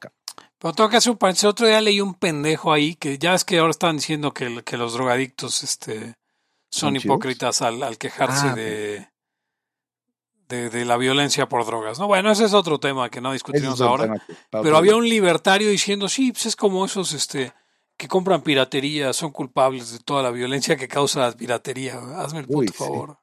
Pero 0.58 0.74
tengo 0.74 0.88
que 0.88 0.96
hacer 0.96 1.12
un 1.12 1.18
paréntesis. 1.18 1.44
Otro 1.44 1.66
día 1.66 1.80
leí 1.80 2.00
un 2.00 2.14
pendejo 2.14 2.72
ahí 2.72 2.94
que 2.94 3.18
ya 3.18 3.34
es 3.34 3.44
que 3.44 3.58
ahora 3.58 3.72
están 3.72 3.96
diciendo 3.96 4.32
que, 4.32 4.62
que 4.64 4.76
los 4.76 4.94
drogadictos 4.94 5.62
este, 5.62 6.14
son 6.70 6.96
hipócritas 6.96 7.62
al, 7.62 7.98
quejarse 7.98 8.48
ah, 8.48 8.54
de, 8.54 9.09
de, 10.50 10.84
la 10.84 10.96
violencia 10.96 11.48
por 11.48 11.64
drogas. 11.64 11.98
No, 11.98 12.06
bueno, 12.06 12.30
ese 12.30 12.44
es 12.44 12.52
otro 12.52 12.78
tema 12.78 13.08
que 13.08 13.20
no 13.20 13.32
discutimos 13.32 13.80
ahora. 13.80 14.22
pero 14.50 14.76
había 14.76 14.96
un 14.96 15.08
libertario 15.08 15.70
diciendo, 15.70 16.08
sí, 16.08 16.32
pues 16.32 16.46
es 16.46 16.56
como 16.56 16.84
esos 16.84 17.12
este, 17.12 17.52
que 17.96 18.08
compran 18.08 18.42
piratería, 18.42 19.12
son 19.12 19.30
culpables 19.30 19.92
de 19.92 19.98
toda 20.00 20.22
la 20.22 20.30
violencia 20.30 20.76
que 20.76 20.88
causa 20.88 21.20
la 21.20 21.32
piratería. 21.32 21.98
Hazme 22.18 22.40
el 22.40 22.46
puto 22.46 22.72
favor. 22.72 23.18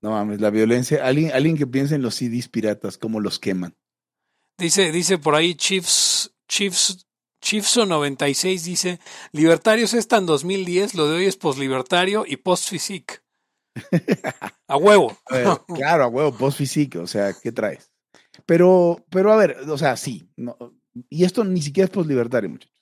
No 0.00 0.10
mames, 0.10 0.40
la 0.40 0.50
violencia, 0.50 1.04
alguien, 1.06 1.32
alguien 1.32 1.56
que 1.56 1.66
piense 1.66 1.94
en 1.94 2.02
los 2.02 2.14
CDs 2.14 2.48
piratas, 2.48 2.98
cómo 2.98 3.20
los 3.20 3.38
queman. 3.38 3.76
Dice, 4.58 4.90
dice 4.92 5.18
por 5.18 5.34
ahí 5.34 5.54
Chiefs, 5.54 6.32
Chiefs, 6.48 7.06
Chiefso 7.40 7.86
96 7.86 8.64
dice, 8.64 9.00
libertarios 9.32 9.94
está 9.94 10.16
en 10.16 10.26
2010, 10.26 10.94
lo 10.94 11.08
de 11.08 11.16
hoy 11.16 11.24
es 11.26 11.36
poslibertario 11.36 12.24
y 12.26 12.36
postfisic. 12.36 13.22
a 14.68 14.76
huevo. 14.76 15.16
claro, 15.74 16.04
a 16.04 16.08
huevo, 16.08 16.36
post 16.36 16.58
físico, 16.58 17.00
o 17.00 17.06
sea, 17.06 17.32
¿qué 17.40 17.52
traes? 17.52 17.90
Pero, 18.44 19.04
pero 19.10 19.32
a 19.32 19.36
ver, 19.36 19.56
o 19.68 19.78
sea, 19.78 19.96
sí, 19.96 20.28
no, 20.36 20.56
y 21.08 21.24
esto 21.24 21.44
ni 21.44 21.62
siquiera 21.62 21.86
es 21.86 21.90
poslibertario, 21.90 22.50
muchachos. 22.50 22.74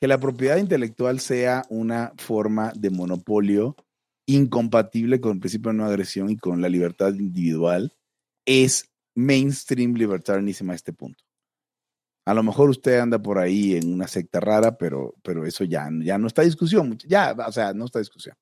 Que 0.00 0.08
la 0.08 0.18
propiedad 0.18 0.56
intelectual 0.56 1.20
sea 1.20 1.64
una 1.68 2.12
forma 2.16 2.72
de 2.74 2.90
monopolio 2.90 3.76
incompatible 4.26 5.20
con 5.20 5.32
el 5.32 5.40
principio 5.40 5.70
de 5.70 5.78
no 5.78 5.84
agresión 5.84 6.30
y 6.30 6.36
con 6.36 6.60
la 6.60 6.68
libertad 6.68 7.14
individual 7.14 7.94
es 8.44 8.90
mainstream 9.14 9.94
libertarianismo 9.94 10.72
a 10.72 10.74
este 10.74 10.92
punto. 10.92 11.22
A 12.24 12.34
lo 12.34 12.42
mejor 12.42 12.70
usted 12.70 12.98
anda 12.98 13.20
por 13.20 13.38
ahí 13.38 13.74
en 13.74 13.92
una 13.92 14.06
secta 14.06 14.40
rara, 14.40 14.76
pero, 14.78 15.14
pero 15.22 15.44
eso 15.44 15.64
ya, 15.64 15.88
ya 16.02 16.18
no 16.18 16.28
está 16.28 16.42
discusión, 16.42 16.96
ya, 17.06 17.34
o 17.46 17.52
sea, 17.52 17.72
no 17.72 17.84
está 17.84 17.98
discusión. 17.98 18.36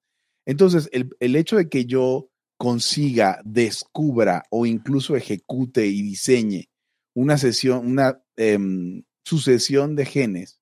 Entonces, 0.47 0.89
el, 0.93 1.37
hecho 1.37 1.57
de 1.57 1.69
que 1.69 1.87
yo 1.87 2.31
consiga, 2.61 3.41
descubra 3.43 4.45
o 4.51 4.67
incluso 4.67 5.17
ejecute 5.17 5.87
y 5.87 6.03
diseñe 6.03 6.69
una 7.15 7.39
sesión, 7.39 7.87
una 7.87 8.23
em, 8.37 9.05
sucesión 9.25 9.97
de 9.97 10.05
genes 10.05 10.61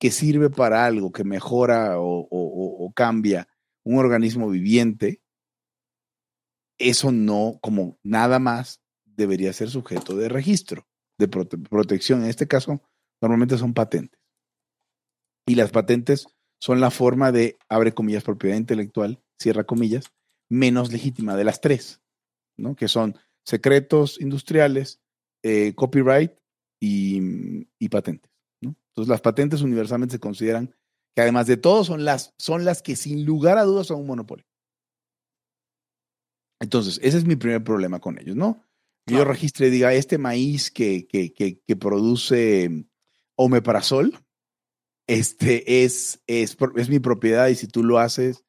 que 0.00 0.10
sirve 0.10 0.50
para 0.50 0.84
algo, 0.84 1.12
que 1.12 1.22
mejora 1.22 1.94
o, 2.00 2.92
cambia 2.92 3.46
un 3.84 3.98
organismo 3.98 4.50
viviente, 4.50 5.22
eso 6.76 7.12
no, 7.12 7.60
como 7.62 8.00
nada 8.02 8.40
más, 8.40 8.80
debería 9.04 9.52
ser 9.52 9.70
sujeto 9.70 10.16
de 10.16 10.28
registro, 10.28 10.88
de 11.18 11.28
protección. 11.28 12.24
En 12.24 12.30
este 12.30 12.48
caso, 12.48 12.82
normalmente 13.22 13.58
son 13.58 13.74
patentes. 13.74 14.18
Y 15.46 15.54
las 15.54 15.70
patentes 15.70 16.26
son 16.60 16.80
la 16.80 16.90
forma 16.90 17.30
de, 17.30 17.58
abre 17.68 17.94
comillas, 17.94 18.24
propiedad 18.24 18.56
intelectual, 18.56 19.22
cierra 19.38 19.62
comillas, 19.62 20.10
menos 20.48 20.92
legítima 20.92 21.36
de 21.36 21.44
las 21.44 21.60
tres, 21.60 22.00
¿no? 22.56 22.74
Que 22.76 22.88
son 22.88 23.16
secretos 23.44 24.20
industriales, 24.20 25.00
eh, 25.42 25.74
copyright 25.74 26.32
y, 26.80 27.64
patentes. 27.88 28.30
¿no? 28.60 28.76
Entonces, 28.88 29.08
las 29.08 29.20
patentes 29.20 29.62
universalmente 29.62 30.14
se 30.14 30.20
consideran 30.20 30.74
que 31.14 31.22
además 31.22 31.46
de 31.46 31.56
todo 31.56 31.84
son 31.84 32.04
las, 32.04 32.34
son 32.38 32.64
las 32.64 32.82
que 32.82 32.96
sin 32.96 33.24
lugar 33.24 33.58
a 33.58 33.64
dudas 33.64 33.86
son 33.86 34.00
un 34.00 34.06
monopolio. 34.06 34.46
Entonces, 36.60 37.00
ese 37.02 37.18
es 37.18 37.24
mi 37.24 37.36
primer 37.36 37.62
problema 37.62 38.00
con 38.00 38.18
ellos, 38.18 38.36
¿no? 38.36 38.64
Yo 39.06 39.24
registre 39.24 39.68
y 39.68 39.70
diga, 39.70 39.94
este 39.94 40.18
maíz 40.18 40.70
que, 40.70 41.06
que, 41.06 41.32
que, 41.32 41.60
que 41.60 41.76
produce 41.76 42.84
omeprazol, 43.36 44.18
este 45.06 45.84
es, 45.84 46.22
es, 46.26 46.56
es, 46.76 46.88
mi 46.90 46.98
propiedad 46.98 47.48
y 47.48 47.54
si 47.54 47.66
tú 47.66 47.82
lo 47.82 47.98
haces, 47.98 48.44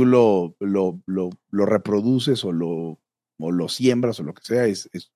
tú 0.00 0.06
lo, 0.06 0.56
lo, 0.60 1.02
lo, 1.06 1.66
reproduces 1.66 2.42
o 2.46 2.52
lo, 2.52 2.98
o 3.38 3.52
lo 3.52 3.68
siembras 3.68 4.18
o 4.18 4.22
lo 4.22 4.32
que 4.32 4.42
sea, 4.42 4.64
es, 4.64 4.88
es, 4.94 5.12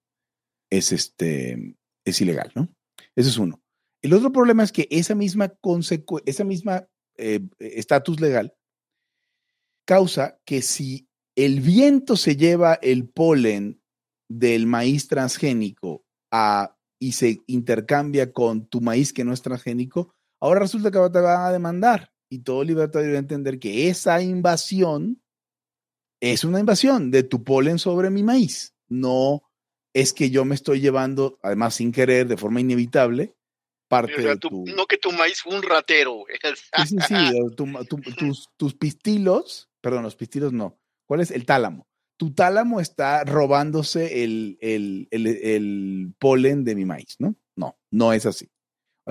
es, 0.71 0.93
este, 0.93 1.75
es 2.05 2.21
ilegal, 2.21 2.53
¿no? 2.55 2.69
Ese 3.17 3.31
es 3.31 3.39
uno. 3.39 3.63
El 4.03 4.13
otro 4.13 4.31
problema 4.31 4.63
es 4.63 4.73
que 4.73 4.87
esa 4.91 5.15
misma 5.15 5.55
esa 6.27 6.45
misma 6.45 6.87
eh, 7.17 7.41
estatus 7.59 8.21
legal 8.21 8.55
causa 9.87 10.39
que 10.45 10.61
si 10.61 11.09
el 11.35 11.61
viento 11.63 12.17
se 12.17 12.37
lleva 12.37 12.75
el 12.75 13.09
polen 13.09 13.81
del 14.29 14.67
maíz 14.67 15.09
transgénico 15.09 16.05
a, 16.31 16.77
y 16.99 17.13
se 17.13 17.41
intercambia 17.47 18.33
con 18.35 18.67
tu 18.67 18.83
maíz 18.83 19.15
que 19.15 19.25
no 19.25 19.33
es 19.33 19.41
transgénico, 19.41 20.15
ahora 20.41 20.61
resulta 20.61 20.91
que 20.91 20.99
te 21.11 21.21
van 21.21 21.47
a 21.47 21.53
demandar. 21.53 22.14
Y 22.35 22.41
todo 22.41 22.65
libertario 22.65 23.07
debe 23.07 23.19
entender 23.19 23.61
que 23.61 23.89
esa 23.89 24.21
invasión 24.21 25.23
es 26.21 26.43
una 26.43 26.59
invasión 26.59 27.13
de 27.13 27.23
tu 27.23 27.45
polen 27.45 27.79
sobre 27.79 28.11
mi 28.11 28.25
maíz. 28.25 28.75
No 28.89 29.43
es 29.93 30.13
que 30.13 30.31
yo 30.31 30.45
me 30.45 30.57
estoy 30.57 30.81
llevando, 30.81 31.39
además 31.43 31.77
sin 31.77 31.93
querer, 31.93 32.27
de 32.27 32.37
forma 32.37 32.61
inevitable, 32.61 33.37
parte 33.89 34.21
de 34.21 34.37
tu... 34.37 34.65
No 34.67 34.87
que 34.87 34.99
tu 34.99 35.13
maíz 35.13 35.41
fue 35.41 35.55
un 35.55 35.63
ratero. 35.63 36.25
Sí, 36.87 36.97
sí, 36.99 36.99
sí. 37.07 38.17
tus, 38.19 38.49
tus 38.57 38.75
pistilos, 38.75 39.71
perdón, 39.81 40.03
los 40.03 40.17
pistilos 40.17 40.53
no. 40.53 40.81
¿Cuál 41.07 41.21
es? 41.21 41.31
El 41.31 41.47
tálamo 41.47 41.87
tu 42.17 42.33
tálamo 42.33 42.81
está 42.81 43.25
robándose 43.25 44.23
el, 44.23 44.57
el, 44.61 45.09
el, 45.11 46.15
polen 46.19 46.65
de 46.65 46.77
mi 46.77 46.85
maíz, 46.85 47.17
¿no? 47.19 47.35
No, 47.57 47.77
no 47.91 48.13
es 48.13 48.25
así. 48.25 48.49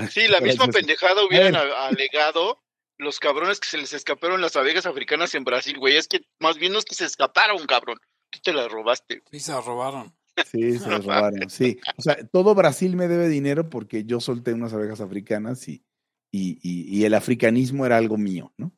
Sí, 0.10 0.28
la 0.28 0.40
misma 0.42 0.68
pendejada 0.68 1.24
hubieran 1.26 1.56
alegado 1.56 2.63
los 3.04 3.20
cabrones 3.20 3.60
que 3.60 3.68
se 3.68 3.78
les 3.78 3.94
escaparon 3.94 4.42
las 4.42 4.56
abejas 4.56 4.86
africanas 4.86 5.36
en 5.36 5.44
Brasil, 5.44 5.78
güey. 5.78 5.98
Es 5.98 6.08
que 6.08 6.22
más 6.40 6.58
bien 6.58 6.74
no 6.74 6.80
es 6.80 6.86
que 6.86 6.96
se 6.96 7.06
escaparon, 7.06 7.66
cabrón. 7.68 8.00
Tú 8.30 8.40
te 8.44 8.54
las 8.54 8.72
robaste. 8.72 9.22
Sí, 9.32 9.40
se 9.40 9.52
las 9.52 9.66
robaron. 9.66 10.16
Sí, 10.52 10.80
se 10.80 10.90
las 10.90 11.04
robaron, 11.06 11.50
sí. 11.50 11.80
O 11.98 12.02
sea, 12.02 12.18
todo 12.32 12.56
Brasil 12.56 12.96
me 12.96 13.08
debe 13.08 13.28
dinero 13.30 13.70
porque 13.70 14.06
yo 14.06 14.20
solté 14.20 14.54
unas 14.54 14.74
abejas 14.74 15.02
africanas 15.02 15.68
y, 15.68 15.84
y, 16.32 16.60
y 16.64 17.06
el 17.06 17.14
africanismo 17.14 17.86
era 17.86 17.98
algo 17.98 18.18
mío, 18.18 18.52
¿no? 18.58 18.74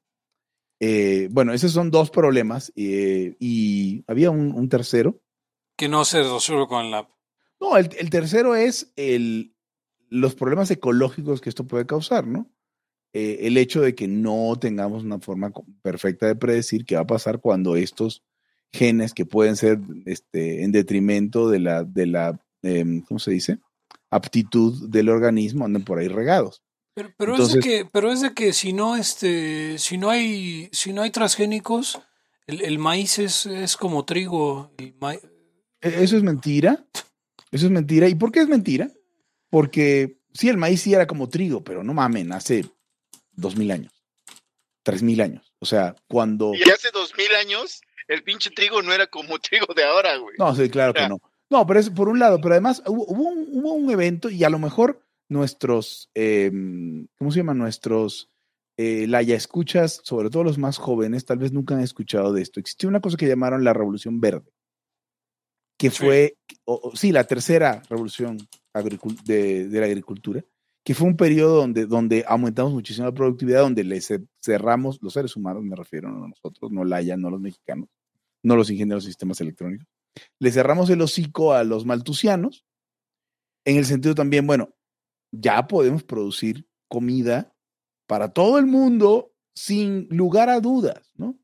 Eh, 0.79 1.29
bueno, 1.31 1.53
esos 1.53 1.71
son 1.71 1.91
dos 1.91 2.11
problemas. 2.11 2.71
Eh, 2.75 3.35
y 3.39 4.03
había 4.07 4.31
un, 4.31 4.69
tercero. 4.69 5.21
Que 5.77 5.87
no 5.87 6.05
se 6.05 6.23
resuelve 6.23 6.67
con 6.67 6.91
la 6.91 7.07
No, 7.59 7.77
el, 7.77 8.09
tercero 8.09 8.55
es 8.55 8.93
el, 8.95 9.55
los 10.09 10.35
problemas 10.35 10.71
ecológicos 10.71 11.41
que 11.41 11.49
esto 11.49 11.67
puede 11.67 11.85
causar, 11.85 12.27
¿no? 12.27 12.49
Eh, 13.17 13.47
el 13.47 13.55
hecho 13.55 13.79
de 13.79 13.95
que 13.95 14.09
no 14.09 14.57
tengamos 14.59 15.05
una 15.05 15.19
forma 15.19 15.49
perfecta 15.81 16.27
de 16.27 16.35
predecir 16.35 16.83
qué 16.85 16.95
va 16.95 17.03
a 17.03 17.07
pasar 17.07 17.39
cuando 17.39 17.77
estos 17.77 18.23
genes 18.73 19.13
que 19.13 19.25
pueden 19.25 19.55
ser 19.55 19.79
este, 20.05 20.65
en 20.65 20.73
detrimento 20.73 21.49
de 21.49 21.59
la, 21.59 21.85
de 21.85 22.07
la 22.07 22.37
em, 22.61 22.99
¿cómo 22.99 23.19
se 23.19 23.31
dice? 23.31 23.59
aptitud 24.11 24.89
del 24.89 25.07
organismo 25.07 25.63
anden 25.63 25.85
por 25.85 25.99
ahí 25.99 26.09
regados. 26.09 26.61
Pero, 26.93 27.13
pero 27.15 27.37
es 27.37 27.53
de 27.53 27.59
que, 27.61 27.85
pero 27.89 28.11
es 28.11 28.19
de 28.19 28.33
que 28.33 28.51
si 28.51 28.73
no, 28.73 28.97
este, 28.97 29.77
si 29.77 29.97
no 29.97 30.09
hay, 30.09 30.67
si 30.73 30.91
no 30.91 31.01
hay 31.01 31.11
transgénicos, 31.11 32.01
el, 32.47 32.79
maíz 32.79 33.17
es, 33.19 33.45
es, 33.45 33.77
como 33.77 34.03
trigo. 34.03 34.73
E, 34.77 35.21
eso 35.81 36.17
es 36.17 36.23
mentira. 36.23 36.85
Eso 37.49 37.67
es 37.67 37.71
mentira. 37.71 38.09
¿Y 38.09 38.15
por 38.15 38.33
qué 38.33 38.41
es 38.41 38.49
mentira? 38.49 38.91
Porque 39.49 40.19
sí, 40.33 40.49
el 40.49 40.57
maíz 40.57 40.81
sí 40.81 40.93
era 40.93 41.07
como 41.07 41.29
trigo, 41.29 41.63
pero 41.63 41.81
no 41.81 41.93
mamen, 41.93 42.33
hace 42.33 42.65
dos 43.35 43.55
mil 43.55 43.71
años, 43.71 44.03
tres 44.83 45.03
mil 45.03 45.21
años. 45.21 45.53
O 45.59 45.65
sea, 45.65 45.95
cuando. 46.07 46.53
Y 46.53 46.69
hace 46.69 46.89
dos 46.91 47.13
mil 47.17 47.33
años, 47.35 47.81
el 48.07 48.23
pinche 48.23 48.51
trigo 48.51 48.81
no 48.81 48.93
era 48.93 49.07
como 49.07 49.39
trigo 49.39 49.73
de 49.73 49.83
ahora, 49.83 50.17
güey. 50.17 50.35
No, 50.37 50.55
sí, 50.55 50.69
claro 50.69 50.93
que 50.93 51.07
no. 51.07 51.19
No, 51.49 51.65
pero 51.67 51.79
es 51.79 51.89
por 51.89 52.09
un 52.09 52.19
lado, 52.19 52.41
pero 52.41 52.53
además 52.53 52.81
hubo, 52.87 53.29
un, 53.29 53.47
hubo 53.51 53.73
un 53.73 53.89
evento 53.91 54.29
y 54.29 54.43
a 54.43 54.49
lo 54.49 54.57
mejor 54.57 55.05
nuestros, 55.29 56.09
em, 56.15 57.07
¿cómo 57.17 57.31
se 57.31 57.37
llama? 57.37 57.53
Nuestros 57.53 58.31
eh, 58.77 59.05
la 59.07 59.21
ya 59.21 59.35
escuchas, 59.35 60.01
sobre 60.03 60.29
todo 60.29 60.43
los 60.43 60.57
más 60.57 60.77
jóvenes, 60.77 61.25
tal 61.25 61.37
vez 61.37 61.53
nunca 61.53 61.75
han 61.75 61.81
escuchado 61.81 62.33
de 62.33 62.41
esto. 62.41 62.59
Existió 62.59 62.89
una 62.89 62.99
cosa 62.99 63.15
que 63.15 63.27
llamaron 63.27 63.63
la 63.63 63.73
Revolución 63.73 64.19
Verde, 64.19 64.51
que 65.77 65.91
fue, 65.91 66.37
sí, 66.93 67.11
la 67.11 67.23
tercera 67.23 67.81
revolución 67.89 68.37
de, 69.23 69.67
de, 69.69 69.79
la 69.79 69.85
agricultura, 69.85 70.43
que 70.85 70.93
fue 70.93 71.07
un 71.07 71.17
periodo 71.17 71.57
donde, 71.57 71.87
donde 71.87 72.23
aumentamos 72.27 72.71
muchísimo 72.71 73.07
la 73.07 73.13
productividad, 73.13 73.61
donde 73.61 73.83
le 73.83 73.99
cerramos, 74.39 74.99
los 75.01 75.13
seres 75.13 75.35
humanos 75.35 75.63
me 75.63 75.75
refiero, 75.75 76.11
no 76.11 76.27
nosotros, 76.27 76.71
no 76.71 76.85
la 76.85 77.01
no 77.17 77.31
los 77.31 77.41
mexicanos, 77.41 77.89
no 78.43 78.55
los 78.55 78.69
ingenieros 78.69 79.03
de 79.03 79.09
sistemas 79.09 79.41
electrónicos, 79.41 79.87
le 80.39 80.51
cerramos 80.51 80.89
el 80.91 81.01
hocico 81.01 81.53
a 81.53 81.63
los 81.63 81.85
maltusianos, 81.85 82.65
en 83.65 83.77
el 83.77 83.85
sentido 83.85 84.13
también, 84.13 84.45
bueno, 84.45 84.75
ya 85.31 85.65
podemos 85.65 86.03
producir 86.03 86.67
comida 86.87 87.51
para 88.07 88.31
todo 88.31 88.59
el 88.59 88.67
mundo 88.67 89.33
sin 89.55 90.07
lugar 90.11 90.49
a 90.49 90.59
dudas, 90.59 91.11
¿no? 91.15 91.35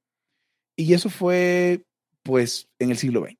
Y 0.76 0.94
eso 0.94 1.10
fue, 1.10 1.84
pues, 2.22 2.70
en 2.78 2.92
el 2.92 2.98
siglo 2.98 3.26
XX, 3.26 3.38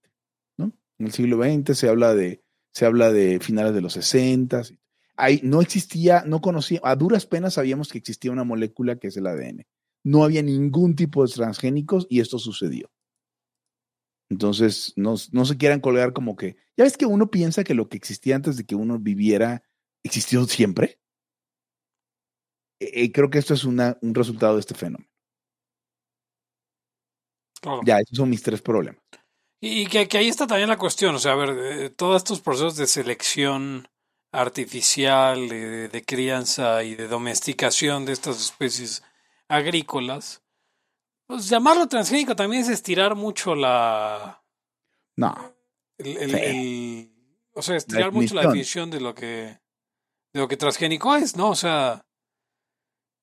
¿no? 0.58 0.74
En 0.98 1.06
el 1.06 1.12
siglo 1.12 1.44
XX 1.44 1.78
se 1.78 1.90
habla 1.90 2.16
de, 2.16 2.42
se 2.74 2.88
habla 2.88 3.12
de 3.12 3.40
finales 3.40 3.76
de 3.76 3.82
los 3.82 3.94
60. 3.94 4.64
Ahí 5.22 5.40
no 5.44 5.62
existía, 5.62 6.24
no 6.26 6.42
conocía, 6.42 6.80
a 6.84 6.96
duras 6.96 7.28
penas 7.28 7.54
sabíamos 7.54 7.90
que 7.90 8.00
existía 8.00 8.32
una 8.32 8.44
molécula 8.44 8.96
que 8.96 9.10
es 9.10 9.18
el 9.18 9.28
ADN. 9.28 9.68
No 10.04 10.24
había 10.24 10.42
ningún 10.42 10.96
tipo 10.96 11.24
de 11.24 11.32
transgénicos 11.32 12.08
y 12.10 12.22
esto 12.22 12.40
sucedió. 12.40 12.92
Entonces, 14.32 14.94
no, 14.96 15.14
no 15.32 15.46
se 15.46 15.58
quieran 15.58 15.80
colgar 15.80 16.14
como 16.14 16.36
que, 16.36 16.56
ya 16.76 16.86
ves 16.86 16.98
que 16.98 17.06
uno 17.06 17.30
piensa 17.30 17.64
que 17.64 17.76
lo 17.76 17.88
que 17.88 17.98
existía 17.98 18.36
antes 18.36 18.58
de 18.58 18.66
que 18.66 18.74
uno 18.74 18.98
viviera 18.98 19.62
existió 20.04 20.44
siempre. 20.46 21.00
Eh, 22.80 23.12
creo 23.12 23.30
que 23.30 23.38
esto 23.38 23.54
es 23.54 23.64
una, 23.64 24.00
un 24.02 24.16
resultado 24.16 24.56
de 24.56 24.62
este 24.62 24.74
fenómeno. 24.74 25.08
Ya, 27.86 28.00
esos 28.00 28.18
son 28.18 28.28
mis 28.28 28.42
tres 28.42 28.60
problemas. 28.60 29.04
Y 29.62 29.86
que, 29.86 30.18
ahí 30.18 30.30
está 30.30 30.48
también 30.48 30.70
la 30.70 30.80
cuestión, 30.80 31.14
o 31.14 31.20
sea, 31.20 31.34
a 31.34 31.36
ver, 31.36 31.50
eh, 31.60 31.90
todos 31.92 32.24
estos 32.24 32.42
procesos 32.42 32.76
de 32.76 32.88
selección 32.88 33.88
artificial, 34.32 35.50
de, 35.50 36.04
crianza 36.06 36.84
y 36.84 36.96
de 36.96 37.08
domesticación 37.08 38.06
de 38.06 38.14
estas 38.14 38.42
especies 38.42 39.04
agrícolas, 39.48 40.42
pues 41.28 41.50
llamarlo 41.50 41.88
transgénico 41.88 42.36
también 42.36 42.64
es 42.64 42.70
estirar 42.70 43.16
mucho 43.16 43.56
la... 43.56 44.44
No. 45.18 45.36
o 47.54 47.62
sea, 47.62 47.76
estirar 47.76 48.12
mucho 48.12 48.34
la 48.34 48.44
definición 48.44 48.90
de 48.90 49.02
lo 49.02 49.14
que 49.14 49.62
de 50.34 50.40
lo 50.40 50.48
que 50.48 50.58
transgénico 50.58 51.16
es, 51.16 51.36
¿no? 51.36 51.50
O 51.50 51.56
sea, 51.56 52.06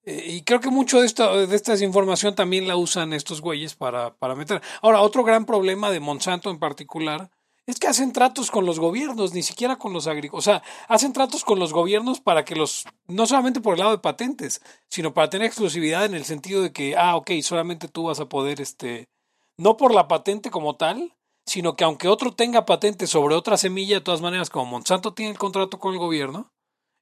eh, 0.05 0.25
y 0.27 0.43
creo 0.43 0.61
que 0.61 0.71
mucho 0.71 1.01
de 1.01 1.07
esta, 1.07 1.35
de 1.35 1.57
esta 1.57 1.73
desinformación 1.73 2.35
también 2.35 2.69
la 2.69 2.77
usan 2.77 3.13
estos 3.13 3.41
güeyes 3.41 3.75
para, 3.75 4.15
para 4.17 4.35
meter. 4.35 4.61
Ahora, 4.83 5.01
otro 5.01 5.25
gran 5.25 5.47
problema 5.47 5.91
de 5.91 6.01
Monsanto 6.01 6.51
en 6.51 6.59
particular 6.59 7.31
es 7.69 7.79
que 7.79 7.87
hacen 7.87 8.15
tratos 8.15 8.51
con 8.51 8.65
los 8.65 8.81
gobiernos, 8.81 9.35
ni 9.35 9.43
siquiera 9.43 9.77
con 9.77 9.93
los 9.93 10.07
agrícolas. 10.07 10.47
O 10.47 10.51
sea, 10.51 10.63
hacen 10.89 11.13
tratos 11.13 11.45
con 11.45 11.59
los 11.59 11.75
gobiernos 11.75 12.19
para 12.19 12.43
que 12.43 12.57
los, 12.57 12.87
no 13.09 13.27
solamente 13.27 13.61
por 13.61 13.75
el 13.75 13.81
lado 13.81 13.91
de 13.91 13.99
patentes, 13.99 14.63
sino 14.89 15.13
para 15.13 15.29
tener 15.29 15.49
exclusividad 15.49 16.07
en 16.07 16.15
el 16.15 16.25
sentido 16.25 16.63
de 16.63 16.73
que, 16.73 16.97
ah, 16.97 17.15
ok, 17.17 17.31
solamente 17.43 17.87
tú 17.87 18.05
vas 18.05 18.21
a 18.21 18.29
poder, 18.29 18.63
este, 18.63 19.11
no 19.59 19.77
por 19.77 19.93
la 19.93 20.09
patente 20.09 20.51
como 20.51 20.77
tal, 20.77 21.15
sino 21.45 21.77
que 21.77 21.85
aunque 21.85 22.09
otro 22.09 22.33
tenga 22.33 22.65
patente 22.65 23.07
sobre 23.07 23.35
otra 23.35 23.59
semilla, 23.59 23.97
de 23.97 24.05
todas 24.05 24.23
maneras, 24.23 24.49
como 24.49 24.65
Monsanto 24.65 25.13
tiene 25.13 25.33
el 25.33 25.39
contrato 25.39 25.79
con 25.79 25.93
el 25.93 25.99
gobierno, 25.99 26.51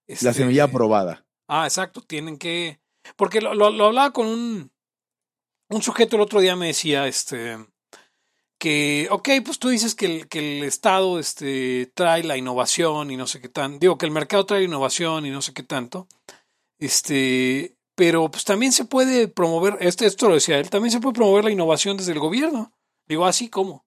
la 0.08 0.14
este, 0.14 0.32
semilla 0.32 0.64
aprobada. 0.64 1.24
Ah, 1.46 1.64
exacto, 1.66 2.00
tienen 2.00 2.38
que... 2.38 2.80
Porque 3.14 3.40
lo, 3.40 3.54
lo, 3.54 3.84
hablaba 3.84 4.12
con 4.12 4.26
un, 4.26 4.72
un 5.70 5.82
sujeto 5.82 6.16
el 6.16 6.22
otro 6.22 6.40
día, 6.40 6.56
me 6.56 6.66
decía, 6.66 7.06
este, 7.06 7.56
que, 8.58 9.08
ok, 9.10 9.28
pues 9.44 9.58
tú 9.58 9.68
dices 9.68 9.94
que 9.94 10.06
el, 10.06 10.28
que 10.28 10.58
el 10.58 10.64
Estado 10.64 11.18
este, 11.18 11.90
trae 11.94 12.24
la 12.24 12.36
innovación 12.36 13.10
y 13.10 13.16
no 13.16 13.26
sé 13.26 13.40
qué 13.40 13.48
tan, 13.48 13.78
digo 13.78 13.98
que 13.98 14.06
el 14.06 14.12
mercado 14.12 14.46
trae 14.46 14.64
innovación 14.64 15.26
y 15.26 15.30
no 15.30 15.42
sé 15.42 15.52
qué 15.52 15.62
tanto, 15.62 16.08
este, 16.78 17.76
pero 17.94 18.30
pues 18.30 18.44
también 18.44 18.72
se 18.72 18.84
puede 18.84 19.28
promover, 19.28 19.78
este, 19.80 20.06
esto 20.06 20.28
lo 20.28 20.34
decía 20.34 20.58
él, 20.58 20.70
también 20.70 20.92
se 20.92 21.00
puede 21.00 21.14
promover 21.14 21.44
la 21.44 21.50
innovación 21.50 21.96
desde 21.96 22.12
el 22.12 22.18
gobierno. 22.18 22.72
Digo, 23.08 23.24
así 23.24 23.48
como. 23.48 23.84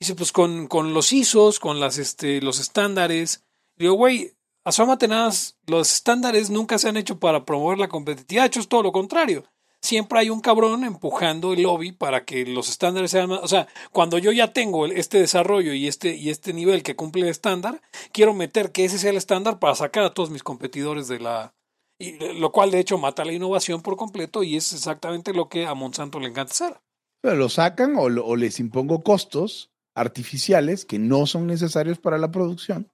Dice, 0.00 0.14
pues 0.14 0.32
con, 0.32 0.66
con 0.66 0.92
los 0.92 1.12
ISOs, 1.12 1.60
con 1.60 1.80
las, 1.80 1.96
este, 1.98 2.42
los 2.42 2.58
estándares. 2.58 3.44
Digo, 3.76 3.94
güey, 3.94 4.36
Asómate 4.66 5.06
nada, 5.06 5.32
los 5.68 5.92
estándares 5.92 6.50
nunca 6.50 6.76
se 6.76 6.88
han 6.88 6.96
hecho 6.96 7.20
para 7.20 7.44
promover 7.44 7.78
la 7.78 7.86
competitividad, 7.86 8.46
hecho 8.46 8.58
es 8.58 8.66
todo 8.66 8.82
lo 8.82 8.90
contrario. 8.90 9.44
Siempre 9.86 10.18
hay 10.18 10.30
un 10.30 10.40
cabrón 10.40 10.82
empujando 10.82 11.52
el 11.52 11.62
lobby 11.62 11.92
para 11.92 12.24
que 12.24 12.44
los 12.44 12.68
estándares 12.68 13.12
sean 13.12 13.28
más. 13.28 13.38
O 13.44 13.46
sea, 13.46 13.68
cuando 13.92 14.18
yo 14.18 14.32
ya 14.32 14.52
tengo 14.52 14.84
este 14.86 15.20
desarrollo 15.20 15.72
y 15.74 15.86
este, 15.86 16.16
y 16.16 16.30
este 16.30 16.52
nivel 16.52 16.82
que 16.82 16.96
cumple 16.96 17.22
el 17.22 17.28
estándar, 17.28 17.80
quiero 18.10 18.34
meter 18.34 18.72
que 18.72 18.84
ese 18.84 18.98
sea 18.98 19.10
el 19.10 19.16
estándar 19.16 19.60
para 19.60 19.76
sacar 19.76 20.02
a 20.02 20.12
todos 20.12 20.30
mis 20.30 20.42
competidores 20.42 21.06
de 21.06 21.20
la. 21.20 21.54
Y, 22.00 22.18
lo 22.34 22.50
cual 22.50 22.72
de 22.72 22.80
hecho 22.80 22.98
mata 22.98 23.24
la 23.24 23.32
innovación 23.32 23.80
por 23.80 23.96
completo 23.96 24.42
y 24.42 24.56
es 24.56 24.72
exactamente 24.72 25.32
lo 25.32 25.48
que 25.48 25.66
a 25.66 25.74
Monsanto 25.74 26.18
le 26.18 26.30
encanta 26.30 26.50
hacer. 26.50 26.80
Pero 27.22 27.36
lo 27.36 27.48
sacan 27.48 27.94
o, 27.94 28.02
o 28.02 28.34
les 28.34 28.58
impongo 28.58 29.04
costos 29.04 29.70
artificiales 29.94 30.84
que 30.84 30.98
no 30.98 31.26
son 31.26 31.46
necesarios 31.46 32.00
para 32.00 32.18
la 32.18 32.32
producción 32.32 32.90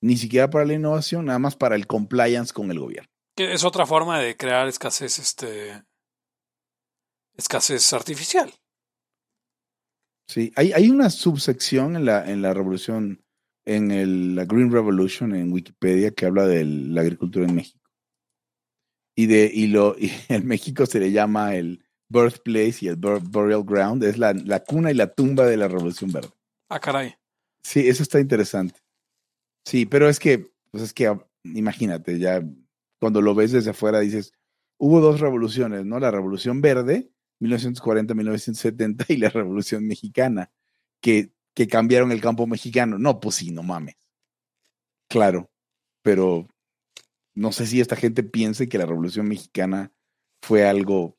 ni 0.00 0.16
siquiera 0.16 0.50
para 0.50 0.64
la 0.64 0.74
innovación, 0.74 1.26
nada 1.26 1.38
más 1.38 1.56
para 1.56 1.76
el 1.76 1.86
compliance 1.86 2.52
con 2.52 2.72
el 2.72 2.80
gobierno. 2.80 3.08
Que 3.36 3.52
es 3.52 3.64
otra 3.64 3.86
forma 3.86 4.18
de 4.18 4.36
crear 4.36 4.66
escasez, 4.66 5.18
este, 5.18 5.84
escasez 7.38 7.92
artificial. 7.92 8.52
Sí, 10.28 10.52
hay, 10.56 10.72
hay 10.72 10.90
una 10.90 11.08
subsección 11.08 11.96
en 11.96 12.04
la, 12.04 12.30
en 12.30 12.42
la 12.42 12.52
revolución, 12.52 13.24
en 13.64 13.90
el, 13.90 14.34
la 14.34 14.44
Green 14.44 14.70
Revolution 14.70 15.34
en 15.34 15.52
Wikipedia 15.52 16.10
que 16.10 16.26
habla 16.26 16.46
de 16.46 16.64
la 16.64 17.00
agricultura 17.00 17.46
en 17.46 17.54
México. 17.54 17.88
Y, 19.16 19.26
de, 19.26 19.50
y, 19.52 19.68
lo, 19.68 19.96
y 19.98 20.12
en 20.28 20.46
México 20.46 20.84
se 20.84 21.00
le 21.00 21.12
llama 21.12 21.54
el 21.54 21.82
birthplace 22.10 22.78
y 22.82 22.88
el 22.88 22.96
burial 22.96 23.64
ground, 23.64 24.04
es 24.04 24.18
la, 24.18 24.32
la 24.32 24.64
cuna 24.64 24.90
y 24.90 24.94
la 24.94 25.14
tumba 25.14 25.46
de 25.46 25.56
la 25.56 25.68
revolución 25.68 26.12
verde. 26.12 26.30
Ah, 26.68 26.80
caray. 26.80 27.14
Sí, 27.62 27.86
eso 27.88 28.02
está 28.02 28.20
interesante. 28.20 28.80
Sí, 29.64 29.86
pero 29.86 30.08
es 30.08 30.18
que, 30.18 30.50
pues 30.70 30.82
es 30.82 30.92
que, 30.92 31.06
ah, 31.06 31.26
imagínate, 31.44 32.18
ya 32.18 32.42
cuando 32.98 33.20
lo 33.22 33.34
ves 33.34 33.52
desde 33.52 33.70
afuera 33.70 34.00
dices, 34.00 34.32
hubo 34.78 35.00
dos 35.00 35.20
revoluciones, 35.20 35.84
¿no? 35.84 35.98
La 35.98 36.10
revolución 36.10 36.60
verde, 36.60 37.10
1940-1970, 37.40 39.06
y 39.08 39.16
la 39.16 39.30
revolución 39.30 39.86
mexicana, 39.86 40.50
que, 41.00 41.32
que 41.54 41.68
cambiaron 41.68 42.12
el 42.12 42.20
campo 42.20 42.46
mexicano. 42.46 42.98
No, 42.98 43.20
pues 43.20 43.36
sí, 43.36 43.50
no 43.50 43.62
mames. 43.62 43.96
Claro, 45.08 45.50
pero 46.02 46.46
no 47.34 47.52
sé 47.52 47.66
si 47.66 47.80
esta 47.80 47.96
gente 47.96 48.22
piense 48.22 48.68
que 48.68 48.78
la 48.78 48.86
revolución 48.86 49.28
mexicana 49.28 49.92
fue 50.42 50.68
algo 50.68 51.16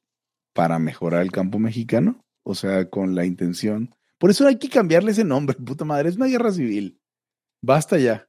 para 0.53 0.77
mejorar 0.79 1.21
el 1.21 1.31
campo 1.31 1.59
mexicano, 1.59 2.25
o 2.43 2.55
sea, 2.55 2.89
con 2.89 3.15
la 3.15 3.25
intención. 3.25 3.95
Por 4.17 4.29
eso 4.29 4.45
hay 4.45 4.59
que 4.59 4.69
cambiarle 4.69 5.11
ese 5.11 5.23
nombre, 5.23 5.55
puta 5.65 5.85
madre, 5.85 6.09
es 6.09 6.17
una 6.17 6.27
guerra 6.27 6.51
civil. 6.51 6.99
Basta 7.61 7.97
ya. 7.97 8.27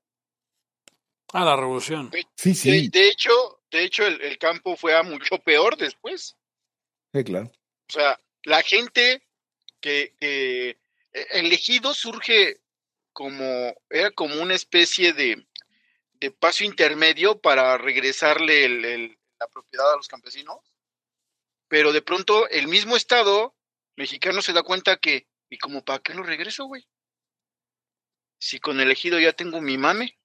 A 1.32 1.44
la 1.44 1.56
revolución. 1.56 2.10
Sí, 2.36 2.54
sí. 2.54 2.88
De, 2.88 3.08
hecho, 3.08 3.30
de 3.70 3.84
hecho 3.84 4.04
el, 4.06 4.38
campo 4.38 4.76
fue 4.76 4.96
a 4.96 5.02
mucho 5.02 5.38
peor 5.38 5.76
después. 5.76 6.36
Sí, 7.12 7.24
claro. 7.24 7.50
O 7.90 7.92
sea, 7.92 8.20
la 8.44 8.62
gente 8.62 9.20
que, 9.80 10.14
que 10.20 10.78
elegido 11.32 11.92
surge 11.92 12.60
como, 13.12 13.74
era 13.90 14.12
como 14.12 14.40
una 14.40 14.54
especie 14.54 15.12
de, 15.12 15.44
de 16.20 16.30
paso 16.30 16.62
intermedio 16.62 17.40
para 17.40 17.76
regresarle 17.78 18.64
el, 18.64 19.18
la 19.40 19.48
propiedad 19.48 19.92
a 19.92 19.96
los 19.96 20.06
campesinos, 20.06 20.60
pero 21.66 21.92
de 21.92 22.00
pronto 22.00 22.48
el 22.48 22.68
mismo 22.68 22.96
Estado 22.96 23.56
mexicano 23.96 24.40
se 24.40 24.52
da 24.52 24.62
cuenta 24.62 24.98
que, 24.98 25.26
¿y 25.48 25.58
como 25.58 25.84
para 25.84 25.98
qué 25.98 26.14
lo 26.14 26.22
regreso, 26.22 26.66
güey? 26.66 26.86
Si 28.38 28.60
con 28.60 28.78
elegido 28.78 29.18
ya 29.18 29.32
tengo 29.32 29.60
mi 29.60 29.78
mame. 29.78 30.16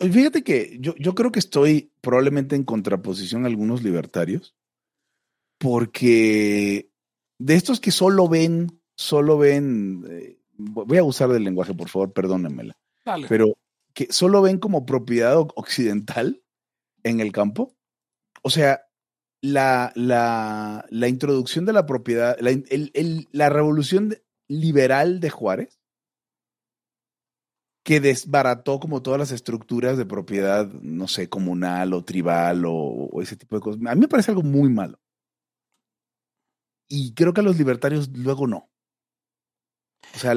Fíjate 0.00 0.44
que 0.44 0.76
yo, 0.78 0.94
yo 0.98 1.16
creo 1.16 1.32
que 1.32 1.40
estoy 1.40 1.90
probablemente 2.00 2.54
en 2.54 2.62
contraposición 2.62 3.42
a 3.42 3.48
algunos 3.48 3.82
libertarios, 3.82 4.54
porque 5.62 6.90
de 7.38 7.54
estos 7.54 7.78
que 7.78 7.92
solo 7.92 8.28
ven, 8.28 8.80
solo 8.96 9.38
ven, 9.38 10.04
eh, 10.10 10.38
voy 10.56 10.98
a 10.98 11.04
usar 11.04 11.28
del 11.28 11.44
lenguaje, 11.44 11.72
por 11.72 11.88
favor, 11.88 12.12
perdónenmela, 12.12 12.76
pero 13.28 13.56
que 13.94 14.08
solo 14.10 14.42
ven 14.42 14.58
como 14.58 14.84
propiedad 14.84 15.36
occidental 15.38 16.42
en 17.04 17.20
el 17.20 17.30
campo. 17.30 17.76
O 18.42 18.50
sea, 18.50 18.82
la, 19.40 19.92
la, 19.94 20.84
la 20.90 21.08
introducción 21.08 21.64
de 21.64 21.72
la 21.72 21.86
propiedad, 21.86 22.36
la, 22.40 22.50
el, 22.50 23.28
la 23.30 23.48
revolución 23.48 24.16
liberal 24.48 25.20
de 25.20 25.30
Juárez 25.30 25.78
que 27.84 28.00
desbarató 28.00 28.80
como 28.80 29.00
todas 29.00 29.20
las 29.20 29.30
estructuras 29.30 29.96
de 29.96 30.06
propiedad, 30.06 30.66
no 30.72 31.06
sé, 31.06 31.28
comunal 31.28 31.94
o 31.94 32.04
tribal 32.04 32.64
o, 32.66 33.08
ese 33.22 33.36
tipo 33.36 33.56
de 33.56 33.62
cosas. 33.62 33.80
A 33.86 33.94
mí 33.94 34.00
me 34.00 34.08
parece 34.08 34.32
algo 34.32 34.42
muy 34.42 34.68
malo. 34.68 34.98
Y 36.94 37.14
creo 37.14 37.32
que 37.32 37.40
a 37.40 37.44
los 37.44 37.56
libertarios 37.56 38.10
luego 38.12 38.46
no. 38.46 38.68
O 40.14 40.18
sea, 40.18 40.34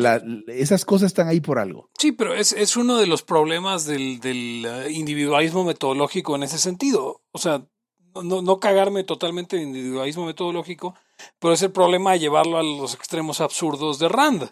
esas 0.48 0.86
cosas 0.86 1.08
están 1.08 1.28
ahí 1.28 1.42
por 1.42 1.60
algo. 1.60 1.90
Sí, 2.00 2.14
pero 2.14 2.34
es, 2.34 2.78
uno 2.78 2.96
de 2.96 3.08
los 3.08 3.24
problemas 3.24 3.86
del, 3.86 4.22
eh, 4.24 4.90
individualismo 4.90 5.66
metodológico 5.66 6.34
en 6.34 6.44
ese 6.44 6.58
sentido. 6.58 7.24
O 7.34 7.40
sea, 7.40 7.68
no, 8.24 8.42
no 8.42 8.60
cagarme 8.62 9.04
totalmente 9.04 9.58
en 9.58 9.64
individualismo 9.64 10.26
metodológico, 10.26 10.96
pero 11.40 11.54
es 11.54 11.62
el 11.62 11.74
problema 11.74 12.14
de 12.14 12.20
llevarlo 12.20 12.58
a 12.58 12.64
los 12.64 12.94
extremos 12.94 13.42
absurdos 13.42 14.00
de 14.00 14.08
Rand 14.08 14.44
eh, 14.44 14.50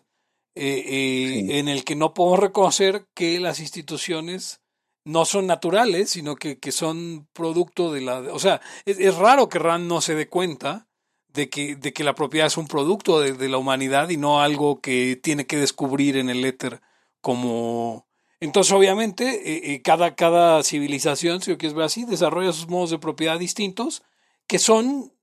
eh, 0.56 1.60
en 1.60 1.70
el 1.70 1.86
que 1.86 1.96
no 1.96 2.14
podemos 2.14 2.40
reconocer 2.40 3.08
que 3.14 3.40
las 3.40 3.62
instituciones 3.62 4.60
no 5.06 5.24
son 5.24 5.48
naturales, 5.48 6.10
sino 6.10 6.36
que, 6.36 6.60
que 6.60 6.74
son 6.74 7.30
producto 7.32 7.94
de 7.94 8.02
la... 8.02 8.20
O 8.34 8.40
sea, 8.40 8.60
es, 8.86 9.16
raro 9.16 9.48
que 9.48 9.60
Rand 9.60 9.88
no 9.88 10.02
se 10.02 10.16
dé 10.16 10.28
cuenta 10.28 10.90
de 11.34 11.50
que, 11.50 11.76
de 11.76 11.94
que 11.94 12.04
la 12.04 12.16
propiedad 12.16 12.48
es 12.48 12.58
un 12.58 12.68
producto 12.68 13.20
de, 13.20 13.50
la 13.50 13.58
humanidad 13.58 14.10
y 14.10 14.18
no 14.18 14.42
algo 14.42 14.82
que 14.82 15.20
tiene 15.22 15.46
que 15.46 15.58
descubrir 15.58 16.18
en 16.18 16.30
el 16.30 16.46
éter 16.46 16.82
como... 17.22 18.08
Entonces, 18.40 18.74
obviamente, 18.74 19.74
eh, 19.74 19.82
cada, 19.82 20.16
cada 20.16 20.64
civilización, 20.64 21.42
si 21.42 21.52
lo 21.52 21.58
quieres 21.58 21.76
ver 21.76 21.86
así, 21.86 22.04
desarrolla 22.04 22.52
sus 22.52 22.68
modos 22.68 22.92
de 22.92 23.00
propiedad 23.00 23.40
distintos 23.40 24.04
que 24.48 24.60
son, 24.60 25.14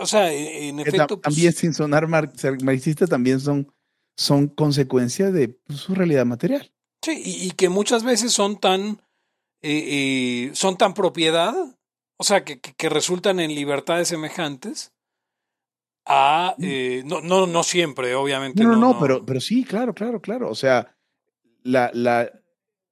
o 0.00 0.06
sea, 0.06 0.32
en, 0.32 0.80
efecto... 0.80 1.20
Pues 1.20 1.34
también, 1.34 1.52
sin 1.52 1.72
sonar 1.72 2.08
marxista, 2.08 3.06
también 3.06 3.38
son 3.38 3.72
son 4.16 4.48
consecuencia 4.48 5.30
de 5.30 5.48
pues, 5.48 5.80
su 5.80 5.94
realidad 5.94 6.26
material. 6.26 6.72
Sí, 7.02 7.20
y, 7.24 7.50
que 7.52 7.68
muchas 7.68 8.04
veces 8.04 8.32
son 8.32 8.60
tan, 8.60 9.02
eh, 9.60 10.48
eh, 10.48 10.50
son 10.54 10.76
tan 10.76 10.94
propiedad, 10.94 11.54
o 12.16 12.24
sea, 12.24 12.44
que, 12.44 12.60
que, 12.60 12.88
resultan 12.88 13.40
en 13.40 13.54
libertades 13.54 14.08
semejantes 14.08 14.92
a, 16.06 16.54
mm. 16.58 16.64
eh, 16.64 17.02
no, 17.04 17.20
no, 17.20 17.46
no 17.46 17.62
siempre, 17.62 18.14
obviamente. 18.14 18.62
No, 18.62 18.70
no, 18.70 18.76
no, 18.76 19.00
Pero, 19.00 19.24
pero 19.24 19.40
sí, 19.40 19.64
claro, 19.64 19.94
claro, 19.94 20.20
claro. 20.20 20.50
O 20.50 20.54
sea, 20.54 20.96
la, 21.62 21.90
la, 21.94 22.30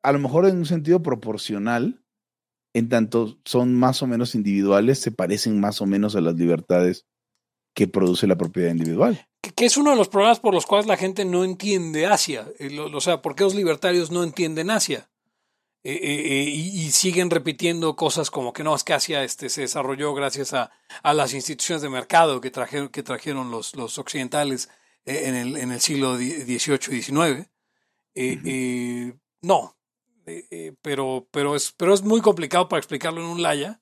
a 0.02 0.12
lo 0.12 0.18
mejor 0.18 0.46
en 0.46 0.58
un 0.58 0.66
sentido 0.66 1.02
proporcional, 1.02 2.02
en 2.74 2.88
tanto 2.88 3.38
son 3.44 3.74
más 3.74 4.02
o 4.02 4.06
menos 4.06 4.34
individuales, 4.34 5.00
se 5.00 5.10
parecen 5.10 5.60
más 5.60 5.80
o 5.80 5.86
menos 5.86 6.16
a 6.16 6.20
las 6.20 6.34
libertades 6.34 7.06
que 7.74 7.88
produce 7.88 8.26
la 8.26 8.36
propiedad 8.36 8.70
individual 8.70 9.26
que 9.54 9.66
es 9.66 9.76
uno 9.76 9.90
de 9.90 9.96
los 9.96 10.08
problemas 10.08 10.40
por 10.40 10.54
los 10.54 10.66
cuales 10.66 10.86
la 10.86 10.96
gente 10.96 11.24
no 11.24 11.44
entiende 11.44 12.06
Asia. 12.06 12.46
O 12.92 13.00
sea, 13.00 13.22
¿por 13.22 13.34
qué 13.34 13.44
los 13.44 13.54
libertarios 13.54 14.10
no 14.10 14.22
entienden 14.22 14.70
Asia? 14.70 15.10
Eh, 15.82 15.92
eh, 15.94 16.42
eh, 16.42 16.44
y, 16.44 16.90
siguen 16.90 17.30
repitiendo 17.30 17.96
cosas 17.96 18.30
como 18.30 18.52
que 18.52 18.62
no, 18.62 18.74
es 18.74 18.84
que 18.84 18.92
Asia 18.92 19.24
este, 19.24 19.48
se 19.48 19.62
desarrolló 19.62 20.12
gracias 20.12 20.52
a, 20.52 20.70
a 21.02 21.14
las 21.14 21.32
instituciones 21.32 21.80
de 21.80 21.88
mercado 21.88 22.42
que 22.42 22.50
trajeron, 22.50 22.90
que 22.90 23.02
trajeron 23.02 23.50
los, 23.50 23.74
los 23.74 23.96
occidentales 23.96 24.68
en, 25.06 25.34
el, 25.34 25.56
en 25.56 25.72
el 25.72 25.80
siglo 25.80 26.16
XVIII 26.16 26.98
y 26.98 27.02
XIX. 27.02 27.48
no, 29.40 29.78
pero, 30.82 31.26
pero, 31.30 31.56
es, 31.56 31.72
pero 31.72 31.94
es 31.94 32.02
muy 32.02 32.20
complicado 32.20 32.68
para 32.68 32.78
explicarlo 32.78 33.22
en 33.22 33.28
un 33.28 33.42
laya. 33.42 33.80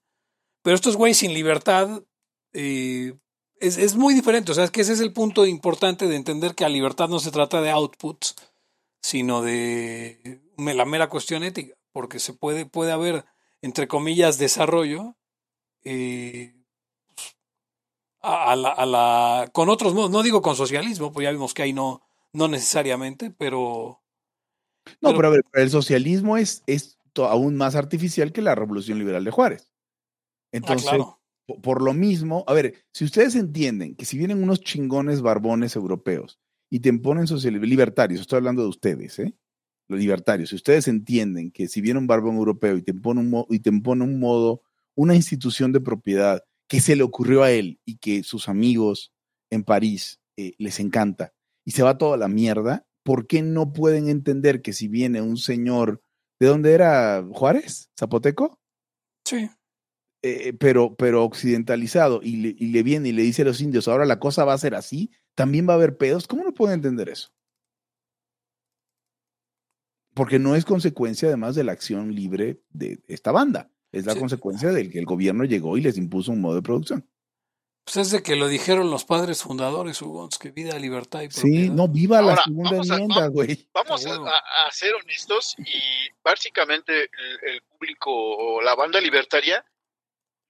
Pero 0.62 0.76
estos 0.76 0.96
güeyes 0.96 1.18
sin 1.18 1.34
libertad 1.34 2.04
es, 2.52 3.16
es, 3.60 3.96
muy 3.96 4.14
diferente. 4.14 4.52
O 4.52 4.54
sea, 4.54 4.64
es 4.64 4.70
que 4.70 4.82
ese 4.82 4.92
es 4.92 5.00
el 5.00 5.12
punto 5.12 5.46
importante 5.46 6.06
de 6.06 6.14
entender 6.14 6.54
que 6.54 6.62
la 6.64 6.70
libertad 6.70 7.08
no 7.08 7.18
se 7.18 7.32
trata 7.32 7.60
de 7.60 7.70
outputs, 7.70 8.36
sino 9.00 9.42
de 9.42 10.40
la 10.56 10.84
mera 10.84 11.08
cuestión 11.08 11.42
ética, 11.42 11.74
porque 11.98 12.20
se 12.20 12.32
puede, 12.32 12.64
puede 12.64 12.92
haber, 12.92 13.24
entre 13.60 13.88
comillas, 13.88 14.38
desarrollo 14.38 15.16
eh, 15.82 16.54
a, 18.20 18.54
la, 18.54 18.68
a, 18.68 18.86
la, 18.86 19.50
con 19.52 19.68
otros 19.68 19.94
modos. 19.94 20.12
No 20.12 20.22
digo 20.22 20.40
con 20.40 20.54
socialismo, 20.54 21.10
pues 21.10 21.24
ya 21.24 21.32
vimos 21.32 21.54
que 21.54 21.62
ahí 21.62 21.72
no, 21.72 22.00
no 22.32 22.46
necesariamente, 22.46 23.32
pero... 23.32 24.00
No, 25.00 25.12
pero, 25.12 25.26
a 25.26 25.30
ver, 25.32 25.42
el 25.54 25.70
socialismo 25.70 26.36
es, 26.36 26.62
es 26.68 27.00
aún 27.16 27.56
más 27.56 27.74
artificial 27.74 28.30
que 28.30 28.42
la 28.42 28.54
revolución 28.54 28.96
liberal 29.00 29.24
de 29.24 29.32
Juárez. 29.32 29.72
Ah, 29.72 30.48
Entonces, 30.52 31.00
por 31.64 31.82
lo 31.82 31.94
mismo, 31.94 32.44
a 32.46 32.52
ver, 32.52 32.86
si 32.92 33.06
ustedes 33.06 33.34
entienden 33.34 33.96
que 33.96 34.04
si 34.04 34.16
vienen 34.16 34.40
unos 34.40 34.60
chingones 34.60 35.20
barbones 35.20 35.74
europeos 35.74 36.38
y 36.70 36.78
te 36.78 36.90
imponen 36.90 37.26
libertarios, 37.26 38.20
estoy 38.20 38.36
hablando 38.36 38.62
de 38.62 38.68
ustedes, 38.68 39.18
¿eh? 39.18 39.34
Los 39.88 40.00
libertarios, 40.00 40.50
si 40.50 40.56
ustedes 40.56 40.86
entienden 40.86 41.50
que 41.50 41.66
si 41.66 41.80
viene 41.80 41.98
un 41.98 42.06
barbón 42.06 42.36
europeo 42.36 42.76
y 42.76 42.82
te 42.82 42.90
impone 42.90 43.20
un, 43.20 43.46
y 43.48 43.60
te 43.60 43.70
impone 43.70 44.04
un 44.04 44.20
modo, 44.20 44.62
una 44.94 45.14
institución 45.14 45.72
de 45.72 45.80
propiedad 45.80 46.42
que 46.68 46.80
se 46.80 46.94
le 46.94 47.02
ocurrió 47.02 47.42
a 47.42 47.50
él 47.50 47.80
y 47.84 47.96
que 47.96 48.22
sus 48.22 48.48
amigos 48.48 49.12
en 49.50 49.64
París 49.64 50.20
eh, 50.36 50.52
les 50.58 50.78
encanta 50.78 51.32
y 51.64 51.72
se 51.72 51.82
va 51.82 51.98
toda 51.98 52.16
la 52.16 52.28
mierda, 52.28 52.86
¿por 53.02 53.26
qué 53.26 53.42
no 53.42 53.72
pueden 53.72 54.08
entender 54.08 54.62
que 54.62 54.72
si 54.72 54.88
viene 54.88 55.22
un 55.22 55.36
señor, 55.36 56.02
¿de 56.38 56.46
dónde 56.46 56.72
era 56.72 57.24
Juárez? 57.32 57.90
¿Zapoteco? 57.98 58.60
Sí. 59.24 59.50
Eh, 60.22 60.52
pero, 60.58 60.96
pero 60.96 61.24
occidentalizado 61.24 62.20
y 62.22 62.36
le, 62.36 62.54
y 62.58 62.66
le, 62.68 62.82
viene 62.82 63.10
y 63.10 63.12
le 63.12 63.22
dice 63.22 63.42
a 63.42 63.44
los 63.46 63.60
indios, 63.60 63.88
ahora 63.88 64.04
la 64.04 64.18
cosa 64.18 64.44
va 64.44 64.52
a 64.52 64.58
ser 64.58 64.74
así, 64.74 65.10
también 65.34 65.68
va 65.68 65.74
a 65.74 65.76
haber 65.76 65.96
pedos. 65.96 66.26
¿Cómo 66.26 66.42
no 66.42 66.52
puede 66.52 66.74
entender 66.74 67.08
eso? 67.08 67.30
Porque 70.18 70.38
no 70.40 70.54
es 70.56 70.64
consecuencia 70.64 71.28
además 71.28 71.54
de 71.54 71.62
la 71.64 71.70
acción 71.72 72.12
libre 72.14 72.60
de 72.70 72.98
esta 73.06 73.30
banda, 73.32 73.70
es 73.92 74.04
la 74.04 74.16
consecuencia 74.16 74.70
del 74.70 74.90
que 74.90 74.98
el 74.98 75.04
gobierno 75.06 75.44
llegó 75.44 75.78
y 75.78 75.80
les 75.80 75.96
impuso 75.96 76.32
un 76.32 76.40
modo 76.40 76.56
de 76.56 76.62
producción. 76.62 77.08
Pues 77.84 77.96
es 77.98 78.10
de 78.10 78.22
que 78.22 78.34
lo 78.36 78.48
dijeron 78.48 78.90
los 78.90 79.04
padres 79.04 79.42
fundadores, 79.44 80.02
Hugo, 80.02 80.28
que 80.40 80.50
vida, 80.50 80.78
libertad 80.78 81.22
y 81.22 81.30
Sí, 81.30 81.40
propiedad. 81.40 81.72
no, 81.74 81.88
viva 81.88 82.20
la 82.20 82.36
segunda 82.42 82.70
vamos 82.72 82.90
enmienda, 82.90 83.26
güey. 83.28 83.68
Vamos 83.72 84.04
Ah, 84.04 84.08
a, 84.08 84.12
huevo. 84.12 84.26
a- 84.26 84.66
a 84.66 84.70
ser 84.72 84.92
honestos 84.94 85.54
y 85.58 86.10
básicamente 86.24 87.02
el, 87.04 87.50
el 87.54 87.62
público 87.62 88.10
o 88.12 88.60
la 88.60 88.74
banda 88.74 89.00
libertaria, 89.00 89.64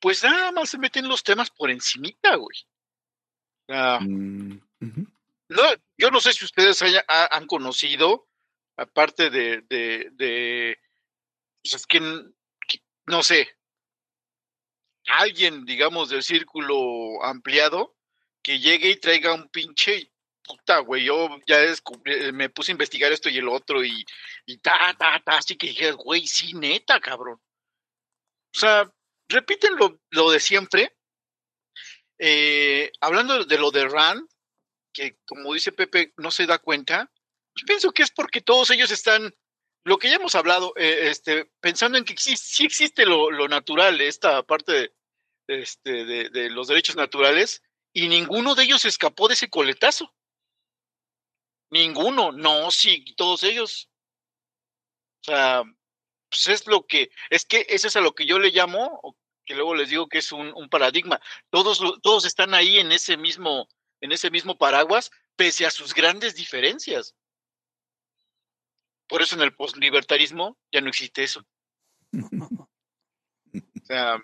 pues 0.00 0.24
nada 0.24 0.50
más 0.50 0.70
se 0.70 0.78
meten 0.78 1.06
los 1.06 1.22
temas 1.22 1.50
por 1.50 1.70
encimita, 1.70 2.36
güey. 2.36 2.56
O 3.68 3.72
sea, 3.72 4.00
Mm, 4.00 4.60
no, 5.50 5.62
yo 5.98 6.10
no 6.10 6.20
sé 6.20 6.32
si 6.32 6.44
ustedes 6.44 6.80
haya- 6.82 7.04
ha- 7.06 7.36
han 7.36 7.46
conocido, 7.46 8.27
aparte 8.78 9.28
de, 9.28 9.62
de, 9.68 10.08
de 10.12 10.78
pues 11.62 11.74
es 11.74 11.86
que, 11.86 12.00
no 13.06 13.22
sé, 13.22 13.48
alguien, 15.06 15.64
digamos, 15.64 16.08
del 16.08 16.22
círculo 16.22 17.22
ampliado, 17.24 17.96
que 18.42 18.60
llegue 18.60 18.90
y 18.90 18.96
traiga 18.96 19.34
un 19.34 19.48
pinche 19.48 20.12
puta, 20.42 20.78
güey, 20.78 21.04
yo 21.04 21.28
ya 21.46 21.58
descubrí, 21.58 22.14
eh, 22.14 22.32
me 22.32 22.48
puse 22.48 22.70
a 22.70 22.74
investigar 22.74 23.12
esto 23.12 23.28
y 23.28 23.36
el 23.36 23.48
otro 23.48 23.84
y, 23.84 24.04
y 24.46 24.58
ta, 24.58 24.96
ta, 24.98 25.20
ta, 25.24 25.38
así 25.38 25.56
que 25.56 25.68
dije, 25.68 25.92
güey, 25.92 26.26
sí, 26.26 26.54
neta, 26.54 27.00
cabrón. 27.00 27.40
O 28.54 28.58
sea, 28.58 28.90
repiten 29.28 29.76
lo, 29.76 30.00
lo 30.10 30.30
de 30.30 30.40
siempre. 30.40 30.96
Eh, 32.18 32.90
hablando 33.00 33.44
de 33.44 33.58
lo 33.58 33.70
de 33.70 33.86
Rand, 33.86 34.26
que 34.92 35.18
como 35.26 35.52
dice 35.52 35.72
Pepe, 35.72 36.14
no 36.16 36.30
se 36.30 36.46
da 36.46 36.58
cuenta, 36.58 37.12
yo 37.58 37.66
pienso 37.66 37.92
que 37.92 38.02
es 38.02 38.10
porque 38.10 38.40
todos 38.40 38.70
ellos 38.70 38.90
están, 38.90 39.34
lo 39.84 39.98
que 39.98 40.08
ya 40.08 40.16
hemos 40.16 40.34
hablado, 40.34 40.72
eh, 40.76 41.08
este, 41.10 41.46
pensando 41.60 41.98
en 41.98 42.04
que 42.04 42.16
sí, 42.16 42.36
sí 42.36 42.64
existe 42.64 43.04
lo, 43.04 43.48
natural, 43.48 44.00
esta 44.00 44.42
parte 44.44 44.72
de, 44.72 45.62
este, 45.62 46.04
de, 46.04 46.50
los 46.50 46.68
derechos 46.68 46.94
naturales, 46.96 47.62
y 47.92 48.08
ninguno 48.08 48.54
de 48.54 48.64
ellos 48.64 48.84
escapó 48.84 49.28
de 49.28 49.34
ese 49.34 49.50
coletazo. 49.50 50.14
Ninguno, 51.70 52.32
no, 52.32 52.70
sí, 52.70 53.04
todos 53.16 53.42
ellos. 53.42 53.90
O 55.22 55.24
sea, 55.24 55.62
pues 56.30 56.46
es 56.46 56.66
lo 56.66 56.86
que, 56.86 57.10
es 57.30 57.44
que 57.44 57.66
eso 57.68 57.88
es 57.88 57.96
a 57.96 58.00
lo 58.00 58.14
que 58.14 58.24
yo 58.24 58.38
le 58.38 58.50
llamo, 58.50 59.16
que 59.44 59.54
luego 59.54 59.74
les 59.74 59.88
digo 59.88 60.08
que 60.08 60.18
es 60.18 60.30
un, 60.30 60.52
un 60.54 60.68
paradigma. 60.68 61.20
Todos, 61.50 61.80
todos 62.02 62.24
están 62.24 62.54
ahí 62.54 62.78
en 62.78 62.92
ese 62.92 63.16
mismo, 63.16 63.68
en 64.00 64.12
ese 64.12 64.30
mismo 64.30 64.56
paraguas, 64.58 65.10
pese 65.36 65.66
a 65.66 65.70
sus 65.70 65.92
grandes 65.94 66.34
diferencias. 66.36 67.14
Por 69.08 69.22
eso 69.22 69.34
en 69.36 69.42
el 69.42 69.54
postlibertarismo 69.54 70.58
ya 70.70 70.80
no 70.80 70.88
existe 70.88 71.22
eso. 71.24 71.44
O 73.52 73.86
sea, 73.88 74.22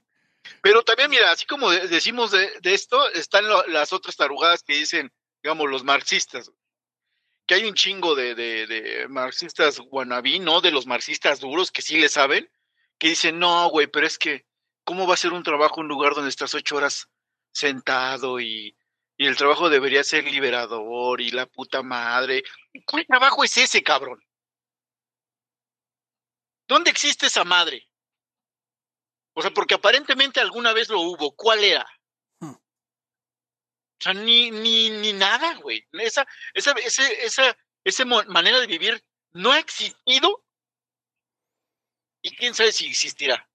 pero 0.61 0.83
también, 0.83 1.09
mira, 1.09 1.31
así 1.33 1.47
como 1.47 1.71
de- 1.71 1.89
decimos 1.89 2.31
de, 2.31 2.51
de 2.61 2.75
esto, 2.75 3.11
están 3.13 3.49
lo- 3.49 3.67
las 3.69 3.95
otras 3.95 4.15
tarugadas 4.17 4.63
que 4.63 4.75
dicen, 4.75 5.11
digamos, 5.43 5.71
los 5.71 5.85
marxistas. 5.85 6.53
Que 7.47 7.55
hay 7.55 7.65
un 7.65 7.73
chingo 7.75 8.15
de, 8.15 8.35
de, 8.35 8.67
de 8.67 9.09
marxistas 9.09 9.81
wannabe, 9.91 10.39
¿no? 10.41 10.61
De 10.61 10.71
los 10.71 10.87
marxistas 10.87 11.41
duros 11.41 11.71
que 11.73 11.81
sí 11.81 11.99
le 11.99 12.11
saben, 12.11 12.51
que 12.99 13.09
dicen, 13.09 13.39
no, 13.39 13.69
güey, 13.71 13.87
pero 13.87 14.07
es 14.07 14.19
que, 14.19 14.45
¿cómo 14.85 15.07
va 15.07 15.15
a 15.15 15.19
ser 15.19 15.33
un 15.33 15.43
trabajo 15.43 15.77
en 15.81 15.85
un 15.85 15.89
lugar 15.89 16.15
donde 16.15 16.29
estás 16.29 16.55
ocho 16.55 16.77
horas 16.77 17.09
sentado 17.53 18.41
y, 18.41 18.77
y 19.17 19.27
el 19.27 19.37
trabajo 19.37 19.71
debería 19.71 20.05
ser 20.05 20.25
liberador 20.25 21.23
y 21.23 21.31
la 21.31 21.47
puta 21.47 21.83
madre? 21.83 22.45
¿Cuál 22.85 23.07
trabajo 23.07 23.43
es 23.45 23.57
ese, 23.57 23.83
cabrón? 23.83 24.23
¿Dónde 26.67 26.91
existe 26.91 27.27
esa 27.27 27.45
madre? 27.45 27.89
O 29.35 29.43
sea, 29.43 29.51
porque 29.51 29.75
aparentemente 29.75 30.41
alguna 30.41 30.73
vez 30.73 30.89
lo 30.89 31.01
hubo. 31.01 31.35
¿Cuál 31.35 31.65
era? 31.65 31.87
Hmm. 32.41 32.53
O 32.53 34.01
sea, 34.01 34.15
ni, 34.15 34.51
ni, 34.51 34.91
ni 34.91 35.13
nada, 35.13 35.57
güey. 35.57 35.87
Esa, 35.93 36.27
esa, 36.55 36.73
ese, 36.73 37.25
esa, 37.25 37.57
esa 37.85 38.05
manera 38.05 38.61
de 38.61 38.67
vivir 38.67 39.05
no 39.33 39.53
ha 39.53 39.59
existido 39.59 40.45
y 42.23 42.35
quién 42.37 42.55
sabe 42.55 42.73
si 42.73 42.87
existirá. 42.87 43.49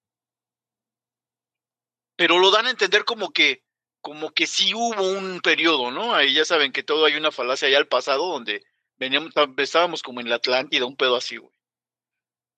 Pero 2.15 2.37
lo 2.37 2.51
dan 2.51 2.67
a 2.67 2.71
entender 2.71 3.05
como 3.05 3.31
que, 3.31 3.63
como 4.01 4.31
que 4.31 4.45
sí 4.45 4.73
hubo 4.73 5.01
un 5.01 5.39
periodo, 5.39 5.89
¿no? 5.89 6.13
Ahí 6.13 6.33
ya 6.33 6.45
saben 6.45 6.71
que 6.71 6.83
todo 6.83 7.05
hay 7.05 7.15
una 7.15 7.31
falacia 7.31 7.67
allá 7.67 7.77
al 7.77 7.87
pasado 7.87 8.27
donde 8.27 8.63
veníamos, 8.97 9.31
estábamos 9.57 10.03
como 10.03 10.19
en 10.19 10.29
la 10.29 10.35
Atlántida, 10.35 10.85
un 10.85 10.97
pedo 10.97 11.15
así, 11.15 11.37
güey. 11.37 11.58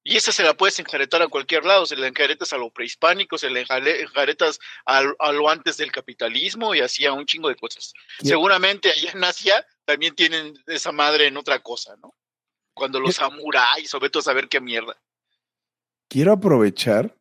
Y 0.04 0.18
esa 0.18 0.32
se 0.32 0.44
la 0.44 0.56
puedes 0.56 0.80
enjaretar 0.80 1.22
a 1.22 1.28
cualquier 1.28 1.64
lado, 1.64 1.86
se 1.86 1.96
la 1.96 2.08
enjaretas 2.08 2.54
a 2.54 2.58
lo 2.58 2.72
prehispánico, 2.72 3.38
se 3.38 3.52
la 3.52 3.60
enjaretas 3.60 4.60
a, 4.86 5.04
a 5.20 5.32
lo 5.32 5.50
antes 5.50 5.78
del 5.78 5.92
capitalismo 5.92 6.74
y 6.74 6.80
así 6.80 7.06
a 7.06 7.14
un 7.14 7.26
chingo 7.26 7.50
de 7.50 7.56
cosas. 7.56 7.94
Seguramente 8.20 8.90
allá 8.90 9.12
en 9.12 9.24
Asia 9.24 9.66
también 9.86 10.16
tienen 10.16 10.54
esa 10.66 10.92
madre 10.92 11.28
en 11.28 11.38
otra 11.38 11.60
cosa, 11.60 11.96
¿no? 12.02 12.16
Cuando 12.74 13.00
los 13.00 13.16
samuráis, 13.16 13.90
sobre 13.90 14.10
todo 14.10 14.24
saber 14.24 14.50
qué 14.50 14.60
mierda. 14.60 15.00
Quiero 16.10 16.32
aprovechar 16.32 17.16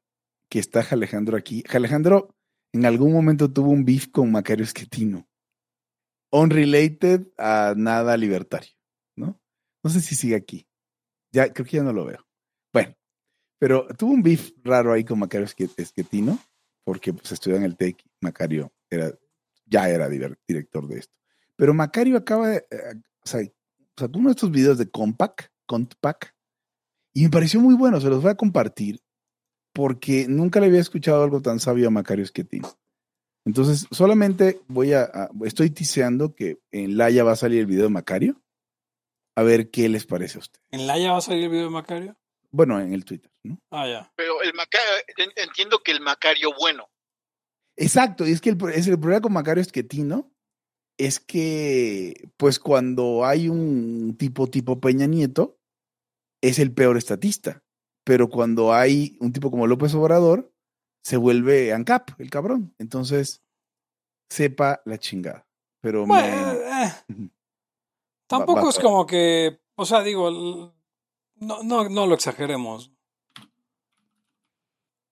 que 0.49 0.59
está 0.59 0.87
Alejandro 0.91 1.37
aquí. 1.37 1.63
Alejandro 1.69 2.35
en 2.73 2.87
algún 2.87 3.13
momento 3.13 3.53
tuvo 3.53 3.71
un 3.71 3.85
beef 3.85 4.09
con 4.11 4.33
Macario 4.33 4.65
Esquetino. 4.65 5.29
Unrelated 6.33 7.27
a 7.37 7.75
nada 7.77 8.17
libertario, 8.17 8.73
¿no? 9.17 9.41
No 9.83 9.91
sé 9.91 10.01
si 10.01 10.15
sigue 10.15 10.37
aquí. 10.37 10.67
Ya, 11.33 11.53
creo 11.53 11.67
que 11.67 11.77
ya 11.77 11.83
no 11.83 11.93
lo 11.93 12.05
veo. 12.05 12.30
Pero 13.61 13.87
tuvo 13.97 14.13
un 14.13 14.23
beef 14.23 14.51
raro 14.65 14.93
ahí 14.93 15.05
con 15.05 15.19
Macario 15.21 15.47
Esque- 15.47 15.71
Esquetino, 15.77 16.39
porque 16.83 17.13
pues 17.13 17.31
estudió 17.31 17.57
en 17.59 17.63
el 17.63 17.77
TEC. 17.77 18.03
Macario 18.21 18.73
era, 18.91 19.13
ya 19.67 19.89
era 19.89 20.09
director 20.09 20.89
de 20.89 20.99
esto. 20.99 21.15
Pero 21.57 21.75
Macario 21.75 22.17
acaba 22.17 22.49
de, 22.49 22.57
eh, 22.71 22.95
o 23.23 23.27
sea, 23.29 23.41
uno 24.15 24.31
de 24.31 24.33
estos 24.33 24.51
videos 24.51 24.79
de 24.79 24.91
Compact, 24.91 25.49
Compact, 25.67 26.31
y 27.13 27.25
me 27.25 27.31
pareció 27.31 27.61
muy 27.61 27.75
bueno, 27.75 28.01
se 28.01 28.09
los 28.09 28.23
voy 28.23 28.31
a 28.31 28.35
compartir, 28.37 29.01
porque 29.75 30.27
nunca 30.27 30.59
le 30.59 30.67
había 30.67 30.81
escuchado 30.81 31.23
algo 31.23 31.43
tan 31.43 31.61
sabio 31.61 31.89
a 31.89 31.91
Macario 31.91 32.25
Esquetino. 32.25 32.69
Entonces, 33.45 33.87
solamente 33.91 34.61
voy 34.69 34.95
a, 34.95 35.03
a- 35.03 35.31
estoy 35.45 35.71
tiseando 35.71 36.35
que 36.35 36.61
en 36.73 36.97
Laia 36.97 37.25
va 37.25 37.33
a 37.33 37.37
salir 37.37 37.61
el 37.61 37.67
video 37.67 37.85
de 37.85 37.91
Macario. 37.91 38.43
A 39.37 39.43
ver 39.43 39.71
qué 39.71 39.89
les 39.89 40.07
parece 40.07 40.39
a 40.39 40.41
usted. 40.41 40.61
¿En 40.71 40.87
Laia 40.87 41.13
va 41.13 41.19
a 41.19 41.23
salir 41.23 41.45
el 41.45 41.51
video 41.51 41.65
de 41.65 41.71
Macario? 41.71 42.17
Bueno, 42.53 42.81
en 42.81 42.93
el 42.93 43.05
Twitter, 43.05 43.31
¿no? 43.45 43.59
Ah, 43.71 43.87
ya. 43.87 44.13
Pero 44.17 44.43
el 44.43 44.53
Macario, 44.55 44.87
entiendo 45.37 45.83
que 45.83 45.93
el 45.93 46.01
Macario 46.01 46.51
bueno. 46.59 46.89
Exacto, 47.77 48.27
y 48.27 48.33
es 48.33 48.41
que 48.41 48.51
el, 48.51 48.59
es 48.75 48.87
el 48.89 48.99
problema 48.99 49.23
con 49.23 49.33
Macario 49.33 49.63
Esquetino 49.63 50.33
es 50.99 51.19
que, 51.21 52.29
pues 52.37 52.59
cuando 52.59 53.25
hay 53.25 53.49
un 53.49 54.17
tipo 54.19 54.49
tipo 54.49 54.81
Peña 54.81 55.07
Nieto, 55.07 55.59
es 56.43 56.59
el 56.59 56.73
peor 56.75 56.97
estatista. 56.99 57.63
Pero 58.05 58.29
cuando 58.29 58.75
hay 58.75 59.17
un 59.21 59.33
tipo 59.33 59.51
como 59.51 59.67
López 59.67 59.95
Obrador, 59.95 60.53
se 61.05 61.17
vuelve 61.17 61.73
ANCAP, 61.73 62.21
el 62.21 62.29
cabrón. 62.31 62.75
Entonces, 62.79 63.43
sepa 64.31 64.83
la 64.85 64.99
chingada. 64.99 65.47
Pero 65.83 66.07
me- 66.07 66.15
Bueno, 66.15 66.53
eh, 66.53 66.93
Ujú. 67.09 67.31
tampoco 68.29 68.63
va- 68.65 68.69
es 68.71 68.79
como 68.79 69.07
que, 69.07 69.61
o 69.77 69.87
sea, 69.87 70.03
digo, 70.03 70.29
el- 70.29 70.73
no, 71.41 71.63
no, 71.63 71.89
no 71.89 72.07
lo 72.07 72.15
exageremos. 72.15 72.91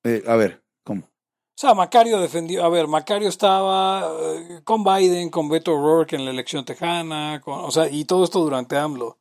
eh, 0.04 0.22
a 0.26 0.36
ver, 0.36 0.62
¿cómo? 0.84 1.02
O 1.04 1.60
sea, 1.60 1.74
Macario 1.74 2.20
defendió, 2.20 2.64
a 2.64 2.68
ver, 2.68 2.86
Macario 2.86 3.28
estaba 3.28 4.08
eh, 4.36 4.60
con 4.64 4.84
Biden, 4.84 5.28
con 5.28 5.48
Beto 5.48 5.74
O'Rourke 5.74 6.14
en 6.14 6.24
la 6.24 6.30
elección 6.30 6.64
tejana, 6.64 7.40
con, 7.44 7.58
o 7.64 7.70
sea, 7.70 7.88
y 7.90 8.04
todo 8.04 8.22
esto 8.24 8.40
durante 8.40 8.76
AMLO. 8.76 9.18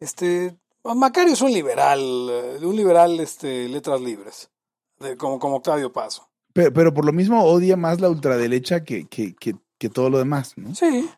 Este, 0.00 0.56
Macario 0.82 1.32
es 1.34 1.40
un 1.40 1.52
liberal, 1.52 2.00
eh, 2.30 2.58
un 2.66 2.74
liberal, 2.74 3.20
este, 3.20 3.68
letras 3.68 4.00
libres, 4.00 4.50
de- 4.98 5.16
como, 5.16 5.38
como 5.38 5.56
Octavio 5.56 5.92
Paso. 5.92 6.28
Pero, 6.52 6.72
pero 6.72 6.92
por 6.92 7.04
lo 7.04 7.12
mismo 7.12 7.42
odia 7.44 7.76
más 7.76 8.00
la 8.00 8.10
ultraderecha 8.10 8.82
que, 8.84 9.06
que, 9.06 9.34
que, 9.36 9.54
que 9.78 9.88
todo 9.88 10.10
lo 10.10 10.18
demás, 10.18 10.54
¿no? 10.58 10.74
Sí, 10.74 11.08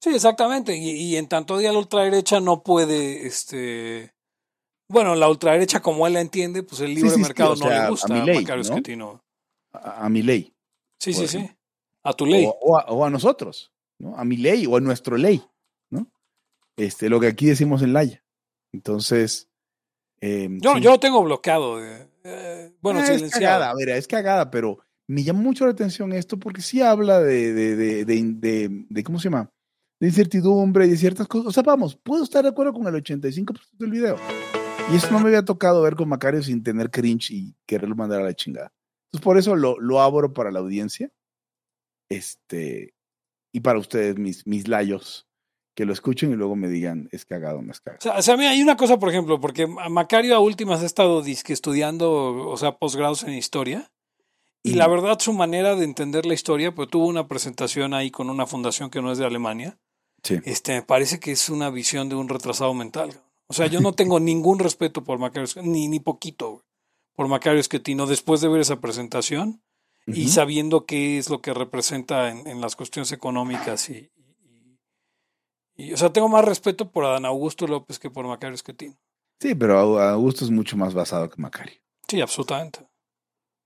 sí, 0.00 0.10
exactamente. 0.14 0.76
Y, 0.76 0.90
y 0.92 1.16
en 1.16 1.28
tanto 1.28 1.58
día 1.58 1.72
la 1.72 1.78
ultraderecha 1.80 2.40
no 2.40 2.62
puede, 2.62 3.26
este, 3.26 4.14
bueno, 4.92 5.14
la 5.14 5.28
ultraderecha 5.28 5.80
como 5.80 6.06
él 6.06 6.12
la 6.12 6.20
entiende, 6.20 6.62
pues 6.62 6.80
el 6.82 6.94
libre 6.94 7.10
sí, 7.10 7.16
sí, 7.16 7.22
mercado 7.22 7.50
no 7.56 7.66
sea, 7.66 7.84
le 7.84 7.90
gusta 7.90 8.14
a, 8.14 8.18
Milei, 8.20 8.36
Macario 8.42 8.96
¿no? 8.96 9.22
A, 9.72 10.06
a 10.06 10.08
mi 10.08 10.22
ley. 10.22 10.54
Sí, 10.98 11.12
sí, 11.12 11.26
sí. 11.26 11.50
A 12.04 12.12
tu 12.12 12.26
ley. 12.26 12.44
O, 12.46 12.50
o 12.60 12.78
a, 12.78 12.84
o 12.84 13.04
a 13.04 13.10
nosotros, 13.10 13.72
¿no? 13.98 14.16
A 14.16 14.24
mi 14.24 14.36
ley 14.36 14.66
o 14.66 14.76
a 14.76 14.80
nuestro 14.80 15.16
ley, 15.16 15.42
¿no? 15.90 16.06
Este, 16.76 17.08
lo 17.08 17.18
que 17.20 17.26
aquí 17.28 17.46
decimos 17.46 17.82
en 17.82 17.92
Laya. 17.92 18.22
Entonces, 18.72 19.48
eh, 20.20 20.48
Yo, 20.60 20.78
yo 20.78 20.90
lo 20.90 21.00
tengo 21.00 21.22
bloqueado. 21.22 21.84
eh, 21.84 22.08
eh, 22.24 22.72
bueno, 22.80 23.00
Ah, 23.00 23.02
es 23.02 23.08
silenciado. 23.08 23.40
cagada, 23.44 23.70
a 23.70 23.74
ver, 23.74 23.88
es 23.90 24.06
cagada, 24.06 24.50
pero 24.50 24.78
me 25.08 25.22
llama 25.24 25.40
mucho 25.40 25.64
la 25.64 25.72
atención 25.72 26.12
esto 26.12 26.38
porque 26.38 26.60
sí 26.62 26.80
habla 26.80 27.20
de, 27.20 27.52
de, 27.52 27.76
de- 28.04 28.04
de- 28.88 29.04
¿cómo 29.04 29.18
se 29.18 29.24
llama? 29.24 29.50
De 30.00 30.08
incertidumbre 30.08 30.86
y 30.86 30.90
de 30.90 30.96
ciertas 30.96 31.26
cosas. 31.28 31.46
O 31.48 31.52
sea, 31.52 31.62
vamos, 31.62 31.96
puedo 31.96 32.24
estar 32.24 32.42
de 32.42 32.50
acuerdo 32.50 32.72
con 32.72 32.86
el 32.86 32.94
85% 33.02 33.78
del 33.78 33.90
video. 33.90 34.16
Y 34.90 34.96
eso 34.96 35.10
no 35.10 35.20
me 35.20 35.28
había 35.28 35.44
tocado 35.44 35.82
ver 35.82 35.96
con 35.96 36.08
Macario 36.08 36.42
sin 36.42 36.62
tener 36.62 36.90
cringe 36.90 37.30
y 37.30 37.54
quererlo 37.66 37.94
mandar 37.94 38.20
a 38.20 38.24
la 38.24 38.34
chingada. 38.34 38.72
Entonces, 39.06 39.24
por 39.24 39.38
eso 39.38 39.56
lo, 39.56 39.78
lo 39.78 40.00
abro 40.00 40.32
para 40.32 40.50
la 40.50 40.60
audiencia. 40.60 41.10
Este, 42.08 42.94
y 43.52 43.60
para 43.60 43.78
ustedes, 43.78 44.18
mis, 44.18 44.46
mis 44.46 44.68
layos, 44.68 45.26
que 45.74 45.84
lo 45.86 45.92
escuchen 45.92 46.32
y 46.32 46.36
luego 46.36 46.56
me 46.56 46.68
digan, 46.68 47.08
es 47.12 47.24
cagado, 47.24 47.62
no 47.62 47.72
es 47.72 47.80
cagado. 47.80 47.98
O 48.00 48.02
sea, 48.02 48.18
o 48.18 48.22
sea, 48.22 48.36
mira, 48.36 48.50
hay 48.50 48.62
una 48.62 48.76
cosa, 48.76 48.98
por 48.98 49.08
ejemplo, 49.08 49.40
porque 49.40 49.66
Macario 49.66 50.34
a 50.36 50.40
últimas 50.40 50.82
ha 50.82 50.86
estado 50.86 51.22
disque 51.22 51.52
estudiando, 51.52 52.12
o 52.48 52.56
sea, 52.56 52.76
posgrados 52.76 53.22
en 53.24 53.32
historia. 53.32 53.90
Y 54.64 54.74
la 54.74 54.86
verdad, 54.86 55.18
su 55.18 55.32
manera 55.32 55.74
de 55.74 55.84
entender 55.84 56.24
la 56.24 56.34
historia, 56.34 56.72
pues 56.72 56.88
tuvo 56.88 57.06
una 57.06 57.26
presentación 57.26 57.94
ahí 57.94 58.12
con 58.12 58.30
una 58.30 58.46
fundación 58.46 58.90
que 58.90 59.02
no 59.02 59.10
es 59.10 59.18
de 59.18 59.26
Alemania. 59.26 59.78
Sí. 60.22 60.38
Este, 60.44 60.74
me 60.74 60.82
parece 60.82 61.18
que 61.18 61.32
es 61.32 61.48
una 61.48 61.68
visión 61.68 62.08
de 62.08 62.14
un 62.14 62.28
retrasado 62.28 62.72
mental. 62.72 63.20
O 63.52 63.54
sea, 63.54 63.66
yo 63.66 63.80
no 63.82 63.92
tengo 63.92 64.18
ningún 64.18 64.58
respeto 64.58 65.04
por 65.04 65.18
Macario, 65.18 65.46
ni, 65.62 65.86
ni 65.86 66.00
poquito, 66.00 66.64
por 67.14 67.28
Macario 67.28 67.60
Esquetino 67.60 68.06
después 68.06 68.40
de 68.40 68.48
ver 68.48 68.62
esa 68.62 68.80
presentación 68.80 69.62
y 70.06 70.28
sabiendo 70.28 70.86
qué 70.86 71.18
es 71.18 71.28
lo 71.28 71.42
que 71.42 71.52
representa 71.52 72.30
en, 72.30 72.46
en 72.46 72.62
las 72.62 72.76
cuestiones 72.76 73.12
económicas 73.12 73.90
y, 73.90 74.10
y- 75.76 75.84
y- 75.88 75.92
o 75.92 75.96
sea, 75.98 76.10
tengo 76.14 76.30
más 76.30 76.46
respeto 76.46 76.90
por 76.90 77.04
Adán 77.04 77.26
Augusto 77.26 77.66
López 77.66 77.98
que 77.98 78.08
por 78.10 78.26
Macario 78.26 78.54
Esquetino. 78.54 78.96
Sí, 79.38 79.54
pero 79.54 79.78
Au- 79.78 80.00
Augusto 80.00 80.46
es 80.46 80.50
mucho 80.50 80.78
más 80.78 80.94
basado 80.94 81.28
que 81.28 81.40
Macario. 81.40 81.78
Sí, 82.08 82.22
absolutamente. 82.22 82.88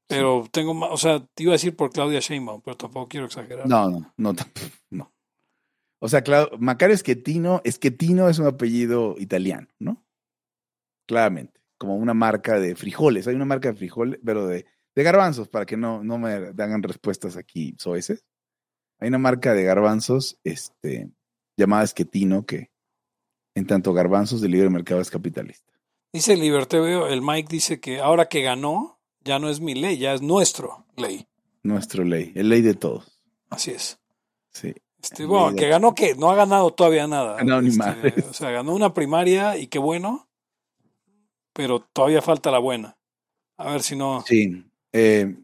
Pero 0.08 0.48
tengo 0.50 0.74
más, 0.74 0.90
o 0.90 0.96
sea, 0.96 1.24
te 1.34 1.44
iba 1.44 1.52
a 1.52 1.54
decir 1.60 1.76
por 1.76 1.90
Claudia 1.92 2.18
Sheinbaum, 2.20 2.60
pero 2.60 2.76
tampoco 2.76 3.08
quiero 3.08 3.26
exagerar. 3.26 3.68
No, 3.68 3.88
no, 3.88 4.12
no, 4.16 4.32
no. 4.90 5.12
O 5.98 6.08
sea, 6.08 6.22
claro, 6.22 6.50
Macario 6.58 6.94
Esquetino, 6.94 7.60
Esquetino 7.64 8.28
es 8.28 8.38
un 8.38 8.46
apellido 8.46 9.16
italiano, 9.18 9.68
¿no? 9.78 10.04
Claramente, 11.06 11.60
como 11.78 11.96
una 11.96 12.14
marca 12.14 12.58
de 12.58 12.74
frijoles. 12.76 13.26
Hay 13.26 13.34
una 13.34 13.44
marca 13.44 13.70
de 13.70 13.76
frijoles, 13.76 14.20
pero 14.24 14.46
de, 14.46 14.66
de 14.94 15.02
garbanzos, 15.02 15.48
para 15.48 15.64
que 15.64 15.76
no, 15.76 16.04
no 16.04 16.18
me 16.18 16.32
hagan 16.32 16.82
respuestas 16.82 17.36
aquí 17.36 17.74
soeces. 17.78 18.24
Hay 18.98 19.08
una 19.08 19.18
marca 19.18 19.54
de 19.54 19.62
garbanzos 19.62 20.38
este, 20.44 21.10
llamada 21.56 21.84
Esquetino 21.84 22.44
que, 22.44 22.70
en 23.54 23.66
tanto 23.66 23.92
garbanzos 23.92 24.40
de 24.40 24.48
libre 24.48 24.70
mercado 24.70 25.00
es 25.00 25.10
capitalista. 25.10 25.72
Dice 26.12 26.34
el 26.34 26.40
Liberteveo, 26.40 27.08
el 27.08 27.22
Mike 27.22 27.48
dice 27.50 27.80
que 27.80 28.00
ahora 28.00 28.28
que 28.28 28.42
ganó, 28.42 29.00
ya 29.22 29.38
no 29.38 29.50
es 29.50 29.60
mi 29.60 29.74
ley, 29.74 29.98
ya 29.98 30.14
es 30.14 30.22
nuestro 30.22 30.86
ley. 30.96 31.26
Nuestro 31.62 32.04
ley, 32.04 32.32
el 32.34 32.48
ley 32.48 32.62
de 32.62 32.74
todos. 32.74 33.22
Así 33.50 33.72
es. 33.72 33.98
Sí. 34.50 34.74
Ley 35.14 35.50
de- 35.54 35.56
que 35.56 35.68
ganó 35.68 35.94
que 35.94 36.14
no 36.14 36.30
ha 36.30 36.34
ganado 36.34 36.70
todavía 36.72 37.06
nada. 37.06 37.36
Ganado 37.36 37.62
ni 37.62 37.68
Este, 37.68 37.78
madres. 37.78 38.24
O 38.30 38.32
sea, 38.34 38.50
ganó 38.50 38.74
una 38.74 38.92
primaria 38.94 39.56
y 39.56 39.66
qué 39.68 39.78
bueno, 39.78 40.28
pero 41.52 41.80
todavía 41.92 42.22
falta 42.22 42.50
la 42.50 42.58
buena. 42.58 42.96
A 43.56 43.70
ver 43.72 43.82
si 43.82 43.96
no, 43.96 44.22
Sí. 44.26 44.64
Eh, 44.92 45.36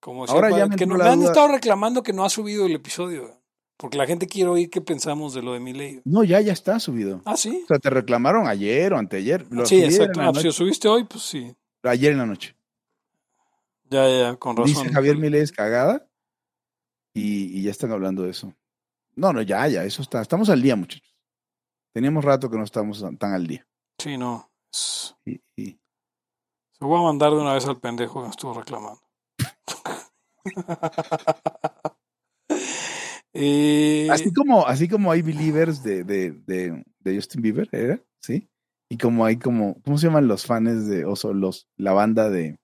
como 0.00 0.24
Ahora 0.26 0.48
sepa, 0.48 0.58
ya 0.58 0.66
me 0.66 0.76
que 0.76 0.86
la 0.86 0.94
me 0.96 1.04
han 1.10 1.22
estado 1.22 1.48
reclamando 1.48 2.02
que 2.02 2.12
no 2.12 2.24
ha 2.24 2.28
subido 2.28 2.66
el 2.66 2.72
episodio, 2.74 3.38
porque 3.76 3.96
la 3.98 4.06
gente 4.06 4.26
quiere 4.26 4.50
oír 4.50 4.68
qué 4.70 4.80
pensamos 4.80 5.32
de 5.34 5.42
lo 5.42 5.52
de 5.52 5.60
mi 5.60 5.72
ley. 5.72 6.00
no, 6.04 6.24
ya, 6.24 6.40
ya 6.40 6.52
está 6.52 6.80
subido. 6.80 7.20
Ah, 7.24 7.36
sí. 7.36 7.60
O 7.64 7.66
sea, 7.68 7.78
te 7.78 7.90
reclamaron 7.90 8.48
ayer 8.48 8.92
o 8.92 8.98
anteayer. 8.98 9.46
Lo 9.50 9.64
Sí, 9.66 9.82
exacto. 9.82 10.20
Ah, 10.20 10.30
pues 10.32 10.42
si 10.42 10.48
lo 10.48 10.52
subiste 10.52 10.88
hoy, 10.88 11.04
pues 11.04 11.22
sí. 11.22 11.54
ayer 11.84 12.12
en 12.12 12.18
la 12.18 12.26
noche. 12.26 12.56
Ya, 13.90 14.08
ya, 14.08 14.18
ya, 14.30 14.36
con 14.36 14.56
razón. 14.56 14.72
Dice 14.84 14.88
Javier 14.92 15.18
Milei 15.18 15.42
es 15.42 15.52
cagada 15.52 16.06
y, 17.14 17.58
y 17.58 17.62
ya 17.62 17.70
están 17.70 17.92
hablando 17.92 18.22
de 18.22 18.30
eso. 18.30 18.52
No, 19.14 19.32
no, 19.32 19.42
ya, 19.42 19.66
ya, 19.68 19.84
eso 19.84 20.02
está. 20.02 20.20
Estamos 20.22 20.48
al 20.50 20.62
día, 20.62 20.74
muchachos. 20.76 21.14
Teníamos 21.94 22.24
rato 22.24 22.50
que 22.50 22.56
no 22.56 22.64
estamos 22.64 23.04
tan 23.18 23.32
al 23.34 23.46
día. 23.46 23.66
Sí, 23.98 24.16
no. 24.16 24.50
es- 24.72 25.14
Y- 25.26 25.40
y- 25.56 25.78
Se 26.78 26.84
voy 26.84 26.98
a 26.98 27.02
mandar 27.02 27.30
de 27.30 27.36
una 27.38 27.54
vez 27.54 27.66
al 27.66 27.78
pendejo 27.78 28.20
que 28.20 28.24
me 28.26 28.30
estuvo 28.30 28.54
reclamando. 28.54 29.00
Eh, 33.34 34.08
así 34.10 34.30
como, 34.32 34.66
así 34.66 34.88
como 34.88 35.10
hay 35.10 35.22
believers 35.22 35.82
de, 35.82 36.04
de, 36.04 36.32
de, 36.32 36.84
de 37.00 37.14
Justin 37.16 37.40
Bieber, 37.40 37.66
¿era? 37.72 37.98
¿Sí? 38.20 38.46
Y 38.90 38.98
como 38.98 39.24
hay 39.24 39.38
como, 39.38 39.80
¿cómo 39.82 39.96
se 39.96 40.06
llaman 40.08 40.28
los 40.28 40.44
fans 40.44 40.86
de, 40.86 41.06
o 41.06 41.14
los, 41.32 41.66
la 41.76 41.92
banda 41.94 42.28
de 42.28 42.58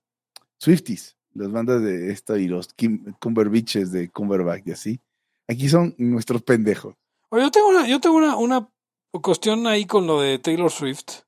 Swifties? 0.59 1.17
Las 1.33 1.51
bandas 1.51 1.81
de 1.81 2.11
esto 2.11 2.37
y 2.37 2.47
los 2.47 2.71
Kim, 2.75 3.13
Cumberbatches 3.19 3.91
de 3.91 4.09
Cumberbatch 4.09 4.67
y 4.67 4.71
así. 4.71 5.01
Aquí 5.49 5.67
son 5.67 5.95
nuestros 5.97 6.43
pendejos. 6.43 6.95
Oye, 7.29 7.43
yo 7.43 7.51
tengo 7.51 7.69
una, 7.69 7.87
yo 7.87 7.99
tengo 7.99 8.17
una, 8.17 8.37
una 8.37 8.69
cuestión 9.11 9.65
ahí 9.65 9.85
con 9.85 10.05
lo 10.05 10.21
de 10.21 10.37
Taylor 10.37 10.69
Swift 10.69 11.23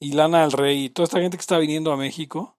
y 0.00 0.12
Lana 0.12 0.42
del 0.42 0.52
Rey 0.52 0.84
y 0.84 0.90
toda 0.90 1.04
esta 1.04 1.20
gente 1.20 1.36
que 1.36 1.40
está 1.40 1.58
viniendo 1.58 1.90
a 1.90 1.96
México. 1.96 2.56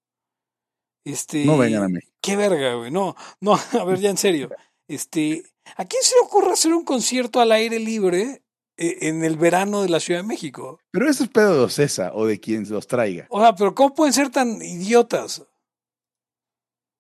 Este, 1.06 1.46
No 1.46 1.58
vengan 1.58 1.84
a 1.84 1.88
mí. 1.88 2.00
Qué 2.22 2.36
verga, 2.36 2.74
güey. 2.74 2.92
No, 2.92 3.16
no, 3.40 3.54
a 3.80 3.86
ver, 3.86 4.00
ya 4.00 4.10
en 4.10 4.18
serio. 4.18 4.50
Este, 4.90 5.44
¿a 5.78 5.86
quién 5.86 6.04
se 6.04 6.16
le 6.16 6.22
ocurre 6.22 6.52
hacer 6.52 6.74
un 6.74 6.84
concierto 6.84 7.40
al 7.40 7.54
aire 7.54 7.80
libre 7.80 8.44
eh, 8.76 8.98
en 9.04 9.24
el 9.24 9.38
verano 9.38 9.82
de 9.82 9.90
la 9.90 10.02
Ciudad 10.02 10.20
de 10.20 10.28
México? 10.28 10.82
Pero 10.92 11.10
eso 11.10 11.24
es 11.24 11.30
pedo 11.30 11.56
de 11.56 11.64
Ocesa 11.64 12.12
o 12.14 12.26
de 12.26 12.42
quien 12.42 12.70
los 12.70 12.88
traiga. 12.88 13.26
O 13.30 13.40
sea, 13.40 13.56
pero 13.56 13.74
¿cómo 13.74 13.94
pueden 13.94 14.14
ser 14.14 14.30
tan 14.32 14.62
idiotas? 14.62 15.46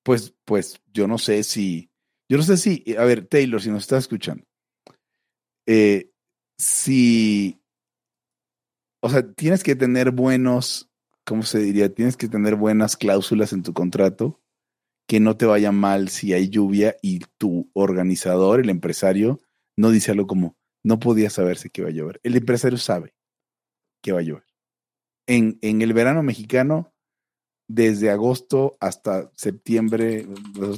Pues, 0.03 0.33
pues 0.45 0.79
yo 0.93 1.05
no 1.05 1.17
sé 1.17 1.43
si, 1.43 1.88
yo 2.29 2.37
no 2.37 2.43
sé 2.43 2.57
si, 2.57 2.83
a 2.97 3.03
ver, 3.03 3.25
Taylor, 3.25 3.59
si 3.61 3.69
nos 3.71 3.83
estás 3.83 4.03
escuchando, 4.03 4.45
eh, 5.67 6.11
si, 6.57 7.59
o 9.01 9.09
sea, 9.09 9.33
tienes 9.33 9.63
que 9.63 9.75
tener 9.75 10.11
buenos, 10.11 10.91
¿cómo 11.25 11.41
se 11.41 11.59
diría? 11.59 11.93
Tienes 11.93 12.17
que 12.17 12.27
tener 12.27 12.55
buenas 12.55 12.97
cláusulas 12.97 13.51
en 13.51 13.63
tu 13.63 13.73
contrato, 13.73 14.39
que 15.07 15.19
no 15.19 15.37
te 15.37 15.47
vaya 15.47 15.71
mal 15.71 16.09
si 16.09 16.33
hay 16.33 16.49
lluvia 16.49 16.95
y 17.01 17.19
tu 17.39 17.71
organizador, 17.73 18.59
el 18.59 18.69
empresario, 18.69 19.39
no 19.75 19.89
dice 19.89 20.11
algo 20.11 20.27
como, 20.27 20.55
no 20.83 20.99
podía 20.99 21.31
saberse 21.31 21.71
que 21.71 21.81
va 21.81 21.89
a 21.89 21.91
llover. 21.93 22.19
El 22.21 22.35
empresario 22.35 22.77
sabe 22.77 23.15
que 24.03 24.11
va 24.11 24.19
a 24.19 24.23
llover. 24.23 24.45
En, 25.27 25.57
en 25.61 25.81
el 25.81 25.93
verano 25.93 26.21
mexicano, 26.21 26.88
desde 27.69 28.09
agosto 28.09 28.77
hasta 28.79 29.31
septiembre, 29.35 30.25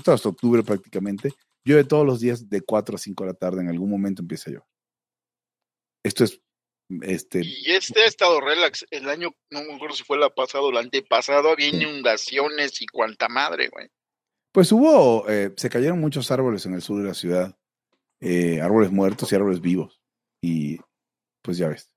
hasta 0.06 0.30
octubre 0.30 0.62
prácticamente, 0.62 1.34
llueve 1.64 1.86
todos 1.86 2.06
los 2.06 2.20
días 2.20 2.50
de 2.50 2.62
4 2.62 2.96
a 2.96 3.00
5 3.00 3.24
de 3.24 3.30
la 3.30 3.34
tarde, 3.34 3.62
en 3.62 3.70
algún 3.70 3.90
momento 3.90 4.22
empieza 4.22 4.50
a 4.50 4.54
llover. 4.54 4.68
Esto 6.04 6.26
es, 6.26 6.42
este, 7.02 7.44
Y 7.46 7.72
este 7.72 8.02
ha 8.02 8.08
estado 8.08 8.42
relax. 8.42 8.86
El 8.92 9.08
año, 9.08 9.30
no 9.50 9.64
me 9.64 9.74
acuerdo 9.74 9.96
si 9.96 10.04
fue 10.04 10.18
la 10.18 10.30
pasado 10.30 10.66
o 10.66 10.72
el 10.72 10.78
antepasado, 10.78 11.52
había 11.52 11.70
inundaciones 11.70 12.82
y 12.82 12.88
cuanta 12.88 13.30
madre, 13.30 13.70
güey. 13.70 13.88
pues 14.52 14.70
hubo, 14.74 15.30
eh, 15.30 15.54
se 15.56 15.70
cayeron 15.70 16.02
muchos 16.02 16.30
árboles 16.30 16.66
en 16.66 16.74
el 16.74 16.82
sur 16.82 17.02
de 17.02 17.08
la 17.08 17.14
ciudad, 17.14 17.58
eh, 18.20 18.60
árboles 18.60 18.92
muertos 18.92 19.32
y 19.32 19.36
árboles 19.36 19.62
vivos, 19.62 20.02
y 20.44 20.78
pues 21.42 21.58
ya 21.58 21.70
ves. 21.70 21.90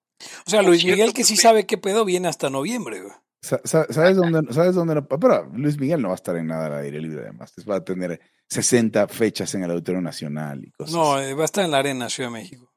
O 0.47 0.51
sea, 0.51 0.63
Luis 0.63 0.85
Miguel, 0.85 1.13
que 1.13 1.25
sí 1.25 1.37
sabe 1.37 1.67
qué 1.67 1.79
pedo, 1.79 2.05
viene 2.05 2.29
hasta 2.29 2.49
noviembre, 2.49 3.01
güey. 3.01 3.24
Sa- 3.45 3.61
sa- 3.65 3.87
¿Sabes 3.93 4.17
dónde, 4.17 4.53
¿Sabes 4.53 4.75
dónde 4.75 4.95
no? 4.95 5.07
Pero 5.07 5.51
Luis 5.55 5.79
Miguel 5.79 6.01
no 6.01 6.09
va 6.09 6.15
a 6.15 6.17
estar 6.17 6.35
en 6.37 6.47
nada 6.47 6.67
al 6.67 6.75
aire 6.85 7.01
libre, 7.01 7.23
además. 7.25 7.53
Va 7.69 7.77
a 7.77 7.85
tener 7.85 8.21
60 8.49 9.07
fechas 9.09 9.55
en 9.55 9.63
el 9.65 9.71
Auditorio 9.71 10.01
Nacional 10.01 10.65
y 10.65 10.71
cosas. 10.71 10.95
No, 10.95 11.21
eh, 11.21 11.35
va 11.35 11.43
a 11.43 11.45
estar 11.45 11.65
en 11.65 11.71
la 11.71 11.79
arena 11.79 12.09
Ciudad 12.09 12.31
de 12.31 12.35
México. 12.39 12.73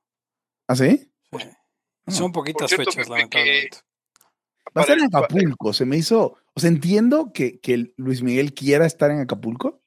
¿Ah, 0.67 0.75
sí? 0.75 1.09
Sí. 1.31 1.47
Son 2.15 2.31
poquitas 2.31 2.69
cierto, 2.69 2.91
fechas, 2.91 3.07
lamentablemente. 3.09 3.77
Va 4.77 4.81
a 4.81 4.83
estar 4.83 4.97
en 4.97 5.05
Acapulco. 5.05 5.73
Se 5.73 5.85
me 5.85 5.97
hizo. 5.97 6.37
O 6.53 6.59
sea, 6.59 6.69
entiendo 6.69 7.31
que, 7.33 7.59
que 7.59 7.93
Luis 7.97 8.21
Miguel 8.21 8.53
quiera 8.53 8.85
estar 8.85 9.09
en 9.11 9.19
Acapulco, 9.21 9.81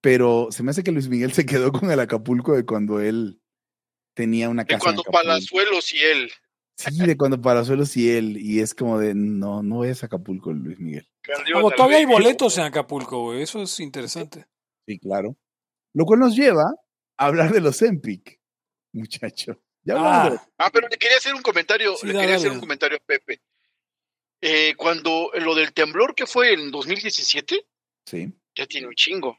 pero 0.00 0.48
se 0.50 0.62
me 0.62 0.70
hace 0.70 0.82
que 0.84 0.92
Luis 0.92 1.08
Miguel 1.08 1.32
se 1.32 1.46
quedó 1.46 1.72
con 1.72 1.90
el 1.90 1.98
Acapulco 2.00 2.52
de 2.54 2.64
cuando 2.64 3.00
él 3.00 3.40
tenía 4.14 4.48
una 4.48 4.62
De 4.62 4.68
casa. 4.68 4.76
en 4.76 4.80
cuando 4.80 5.02
Acapulco. 5.02 5.18
Palazuelos 5.26 5.92
y 5.94 5.98
él. 5.98 6.30
Sí, 6.76 6.98
de 7.06 7.16
cuando 7.16 7.40
Palazuelos 7.40 7.96
y 7.96 8.10
él. 8.10 8.36
Y 8.36 8.60
es 8.60 8.74
como 8.74 8.98
de 8.98 9.14
no, 9.14 9.62
no 9.62 9.84
es 9.84 10.02
Acapulco, 10.04 10.52
Luis 10.52 10.78
Miguel. 10.78 11.08
Como 11.52 11.70
todavía 11.70 11.98
hay 11.98 12.04
boletos 12.04 12.58
en 12.58 12.64
Acapulco, 12.64 13.22
güey. 13.22 13.42
Eso 13.42 13.62
es 13.62 13.78
interesante. 13.80 14.46
Sí, 14.86 14.98
claro. 14.98 15.36
Lo 15.94 16.04
cual 16.04 16.20
nos 16.20 16.34
lleva 16.36 16.64
a 17.16 17.26
hablar 17.26 17.52
de 17.52 17.60
los 17.60 17.80
Empic, 17.82 18.40
muchacho. 18.92 19.60
Ya 19.84 19.94
de- 19.94 20.00
Ah, 20.00 20.46
Ah, 20.58 20.70
pero 20.72 20.88
le 20.88 20.96
quería 20.96 21.16
hacer 21.18 21.34
un 21.34 21.42
comentario, 21.42 21.94
Sí, 21.96 22.06
le 22.08 22.12
dale, 22.14 22.24
quería 22.24 22.36
hacer 22.36 22.50
un 22.50 22.60
comentario 22.60 22.96
a 22.98 23.04
Pepe. 23.06 23.40
Eh, 24.40 24.74
cuando 24.76 25.30
lo 25.34 25.54
del 25.54 25.72
temblor 25.72 26.14
que 26.14 26.26
fue 26.26 26.52
en 26.54 26.70
2017, 26.70 27.66
sí. 28.06 28.32
ya 28.56 28.66
tiene 28.66 28.88
un 28.88 28.94
chingo. 28.94 29.38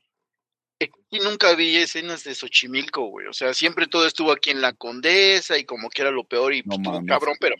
Y 0.77 1.19
nunca 1.19 1.55
vi 1.55 1.77
escenas 1.77 2.23
de 2.23 2.35
Xochimilco, 2.35 3.05
güey. 3.05 3.27
O 3.27 3.33
sea, 3.33 3.53
siempre 3.53 3.87
todo 3.87 4.05
estuvo 4.05 4.31
aquí 4.31 4.49
en 4.49 4.61
la 4.61 4.73
Condesa 4.73 5.57
y 5.57 5.63
como 5.63 5.89
que 5.89 6.01
era 6.01 6.11
lo 6.11 6.25
peor 6.25 6.53
y 6.53 6.63
No 6.63 6.77
pues, 6.81 7.05
cabrón, 7.07 7.37
pero 7.39 7.55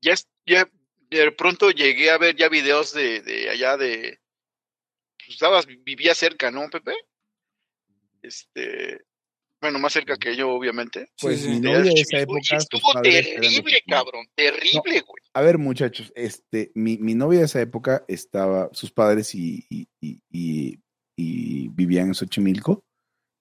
ya, 0.00 0.14
ya 0.46 0.68
de 1.10 1.32
pronto 1.32 1.70
llegué 1.70 2.10
a 2.10 2.18
ver 2.18 2.36
ya 2.36 2.48
videos 2.48 2.92
de, 2.92 3.20
de 3.20 3.50
allá 3.50 3.76
de... 3.76 4.18
Pues, 5.18 5.30
estabas, 5.30 5.66
vivía 5.66 6.14
cerca, 6.14 6.50
¿no, 6.50 6.68
Pepe? 6.70 6.94
Este... 8.22 9.04
Bueno, 9.60 9.78
más 9.78 9.94
cerca 9.94 10.18
que 10.18 10.36
yo, 10.36 10.50
obviamente. 10.50 11.08
Pues 11.18 11.40
sí. 11.40 11.58
De 11.58 11.72
esa 11.94 12.18
y 12.18 12.22
época. 12.22 12.56
estuvo 12.58 13.00
terrible, 13.00 13.82
cabrón. 13.88 14.26
Terrible, 14.34 15.00
güey. 15.00 15.22
A 15.32 15.40
ver, 15.40 15.56
muchachos, 15.56 16.12
este, 16.14 16.70
mi, 16.74 16.98
mi 16.98 17.14
novia 17.14 17.38
de 17.38 17.46
esa 17.46 17.62
época 17.62 18.04
estaba, 18.06 18.68
sus 18.74 18.92
padres 18.92 19.34
y, 19.34 19.64
y, 19.70 19.88
y, 20.02 20.20
y- 20.30 20.83
y 21.16 21.68
vivían 21.68 22.08
en 22.08 22.14
Xochimilco. 22.14 22.84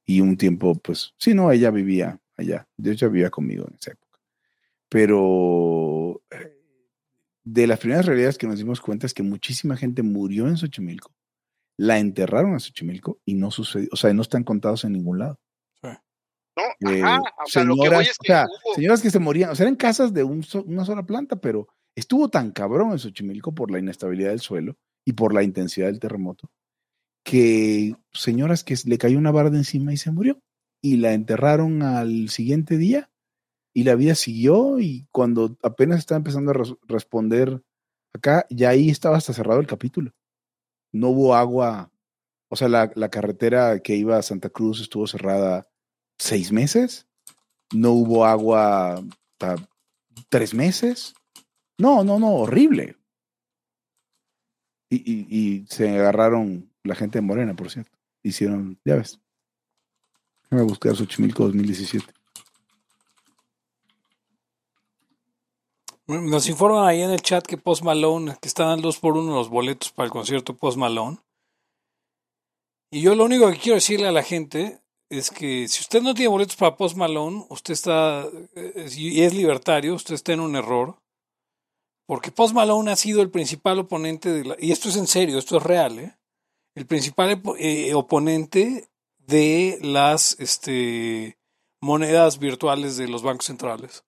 Y 0.06 0.20
un 0.22 0.36
tiempo, 0.38 0.76
pues, 0.76 1.14
sí, 1.18 1.34
no, 1.34 1.52
ella 1.52 1.72
vivía 1.72 2.20
allá. 2.36 2.68
De 2.78 2.92
hecho, 2.92 3.10
vivía 3.10 3.30
conmigo 3.30 3.66
en 3.70 3.76
esa 3.80 3.92
época. 3.92 4.20
Pero 4.90 6.22
eh, 6.30 6.58
de 7.44 7.68
las 7.68 7.80
primeras 7.80 8.06
realidades 8.06 8.38
que 8.38 8.48
nos 8.48 8.58
dimos 8.58 8.80
cuenta 8.82 9.06
es 9.06 9.14
que 9.14 9.24
muchísima 9.24 9.76
gente 9.78 10.04
murió 10.04 10.48
en 10.48 10.58
Xochimilco. 10.58 11.12
La 11.78 11.98
enterraron 12.00 12.52
en 12.54 12.60
Xochimilco 12.60 13.20
y 13.26 13.34
no 13.34 13.50
sucedió, 13.50 13.90
o 13.92 13.96
sea, 13.96 14.14
no 14.14 14.22
están 14.22 14.44
contados 14.44 14.84
en 14.84 14.92
ningún 14.94 15.20
lado. 15.20 15.40
No, 15.82 16.92
Eh, 16.92 17.02
ajá, 17.02 17.22
o 17.44 17.48
sea, 17.50 17.64
lo 17.64 17.74
que 17.74 17.80
voy 17.90 18.06
señoras, 18.06 18.18
o 18.20 18.22
que 18.22 18.28
sea, 18.28 18.46
hubo- 18.46 18.76
señoras 18.76 19.02
que 19.02 19.10
se 19.10 19.18
morían, 19.20 19.50
o 19.50 19.56
sea, 19.56 19.64
eran 19.66 19.76
casas 19.76 20.14
de 20.14 20.24
un 20.24 20.44
so- 20.44 20.64
una 20.64 20.86
sola 20.86 21.04
planta, 21.04 21.36
pero 21.38 21.68
estuvo 21.96 22.30
tan 22.30 22.52
cabrón 22.52 22.92
en 22.92 23.00
Xochimilco 23.00 23.56
por 23.56 23.72
la 23.72 23.80
inestabilidad 23.80 24.30
del 24.30 24.40
suelo 24.40 24.78
y 25.04 25.14
por 25.14 25.34
la 25.34 25.42
intensidad 25.42 25.88
del 25.88 26.00
terremoto, 26.00 26.52
que 27.24 27.96
señoras 28.12 28.64
que 28.64 28.76
le 28.86 28.98
cayó 28.98 29.18
una 29.18 29.32
barda 29.32 29.58
encima 29.58 29.94
y 29.94 29.98
se 29.98 30.12
murió. 30.12 30.40
Y 30.82 30.98
la 30.98 31.14
enterraron 31.14 31.82
al 31.82 32.30
siguiente 32.30 32.78
día 32.78 33.10
y 33.74 33.84
la 33.86 33.96
vida 33.96 34.16
siguió 34.16 34.80
y 34.80 35.08
cuando 35.12 35.58
apenas 35.64 36.00
estaba 36.00 36.18
empezando 36.18 36.52
a 36.52 36.56
res- 36.56 36.76
responder 36.88 37.64
acá, 38.14 38.46
ya 38.50 38.70
ahí 38.70 38.90
estaba 38.90 39.18
hasta 39.18 39.34
cerrado 39.34 39.60
el 39.62 39.68
capítulo. 39.68 40.12
No 40.92 41.10
hubo 41.10 41.36
agua, 41.36 41.92
o 42.50 42.56
sea, 42.56 42.68
la, 42.68 42.92
la 42.96 43.10
carretera 43.10 43.80
que 43.80 43.96
iba 43.96 44.18
a 44.18 44.22
Santa 44.22 44.50
Cruz 44.50 44.82
estuvo 44.82 45.08
cerrada 45.08 45.68
seis 46.20 46.52
meses, 46.52 47.08
no 47.74 47.92
hubo 47.94 48.26
agua 48.26 49.04
tres 50.30 50.54
meses. 50.54 51.16
No, 51.80 52.04
no, 52.04 52.20
no, 52.20 52.34
horrible. 52.36 52.98
Y- 54.92 55.26
y 55.30 55.66
se 55.68 55.90
agarraron 55.90 56.72
la 56.84 56.96
gente 56.96 57.20
de 57.20 57.22
Morena, 57.22 57.56
por 57.56 57.70
cierto. 57.70 57.92
Hicieron, 58.22 58.80
ya 58.86 58.96
ves. 58.96 59.20
Déjame 60.44 60.64
buscar 60.64 60.96
Xochimilco 60.96 61.44
2017. 61.44 62.14
Nos 66.06 66.50
informan 66.50 66.86
ahí 66.86 67.02
en 67.02 67.12
el 67.12 67.22
chat 67.22 67.46
que 67.46 67.58
Post 67.58 67.84
Malone, 67.84 68.36
que 68.42 68.48
están 68.48 68.68
al 68.68 68.82
2 68.82 69.00
por 69.00 69.18
1 69.18 69.34
los 69.34 69.50
boletos 69.50 69.92
para 69.92 70.06
el 70.06 70.12
concierto 70.12 70.56
Post 70.56 70.78
Malone. 70.78 71.18
Y 72.92 73.02
yo 73.02 73.16
lo 73.16 73.24
único 73.24 73.50
que 73.50 73.58
quiero 73.58 73.76
decirle 73.76 74.08
a 74.08 74.12
la 74.12 74.22
gente 74.22 74.82
es 75.10 75.32
que 75.32 75.68
si 75.68 75.80
usted 75.80 76.02
no 76.02 76.14
tiene 76.14 76.28
boletos 76.28 76.58
para 76.58 76.76
Post 76.76 76.98
Malone, 76.98 77.46
usted 77.50 77.74
está, 77.74 78.28
eh, 78.56 78.90
y 78.96 79.22
es 79.22 79.34
libertario, 79.34 79.96
usted 79.96 80.16
está 80.16 80.34
en 80.34 80.42
un 80.42 80.56
error. 80.56 80.98
Porque 82.06 82.32
Post 82.32 82.54
Malone 82.54 82.92
ha 82.92 82.96
sido 82.98 83.22
el 83.22 83.32
principal 83.32 83.80
oponente 83.80 84.30
de 84.30 84.44
la, 84.44 84.56
y 84.60 84.72
esto 84.72 84.90
es 84.90 84.98
en 84.98 85.08
serio, 85.08 85.38
esto 85.38 85.58
es 85.58 85.64
real, 85.64 86.00
¿eh? 86.00 86.18
El 86.76 86.86
principal 86.86 87.42
eh, 87.60 87.94
oponente 87.94 88.90
de 89.18 89.78
las 89.82 90.38
este, 90.40 91.38
monedas 91.82 92.40
virtuales 92.40 92.98
de 92.98 93.08
los 93.08 93.24
bancos 93.24 93.46
centrales 93.46 94.04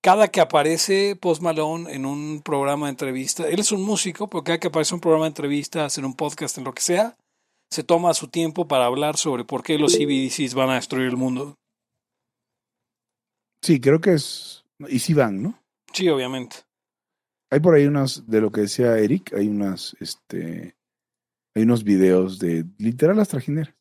cada 0.00 0.28
que 0.28 0.40
aparece 0.40 1.16
Post 1.16 1.42
Malone 1.42 1.92
en 1.92 2.06
un 2.06 2.40
programa 2.42 2.86
de 2.86 2.90
entrevista, 2.90 3.48
él 3.48 3.60
es 3.60 3.72
un 3.72 3.82
músico, 3.82 4.28
pero 4.28 4.44
cada 4.44 4.58
que 4.58 4.68
aparece 4.68 4.94
en 4.94 4.96
un 4.96 5.00
programa 5.00 5.24
de 5.24 5.30
entrevistas, 5.30 5.98
en 5.98 6.04
un 6.04 6.14
podcast, 6.14 6.56
en 6.58 6.64
lo 6.64 6.72
que 6.72 6.82
sea, 6.82 7.16
se 7.70 7.82
toma 7.84 8.14
su 8.14 8.28
tiempo 8.28 8.66
para 8.66 8.86
hablar 8.86 9.16
sobre 9.16 9.44
por 9.44 9.62
qué 9.62 9.78
los 9.78 9.94
CBDCs 9.94 10.54
van 10.54 10.70
a 10.70 10.76
destruir 10.76 11.08
el 11.08 11.16
mundo. 11.16 11.56
Sí, 13.62 13.80
creo 13.80 14.00
que 14.00 14.14
es. 14.14 14.64
Y 14.88 15.00
sí 15.00 15.12
van, 15.12 15.42
¿no? 15.42 15.60
Sí, 15.92 16.08
obviamente. 16.08 16.56
Hay 17.50 17.60
por 17.60 17.74
ahí 17.74 17.86
unas, 17.86 18.26
de 18.26 18.40
lo 18.40 18.52
que 18.52 18.62
decía 18.62 18.96
Eric, 18.98 19.34
hay 19.34 19.48
unas, 19.48 19.96
este, 20.00 20.76
hay 21.58 21.64
unos 21.64 21.84
videos 21.84 22.38
de 22.38 22.64
literal 22.78 23.16
las 23.16 23.28
trajineras, 23.28 23.74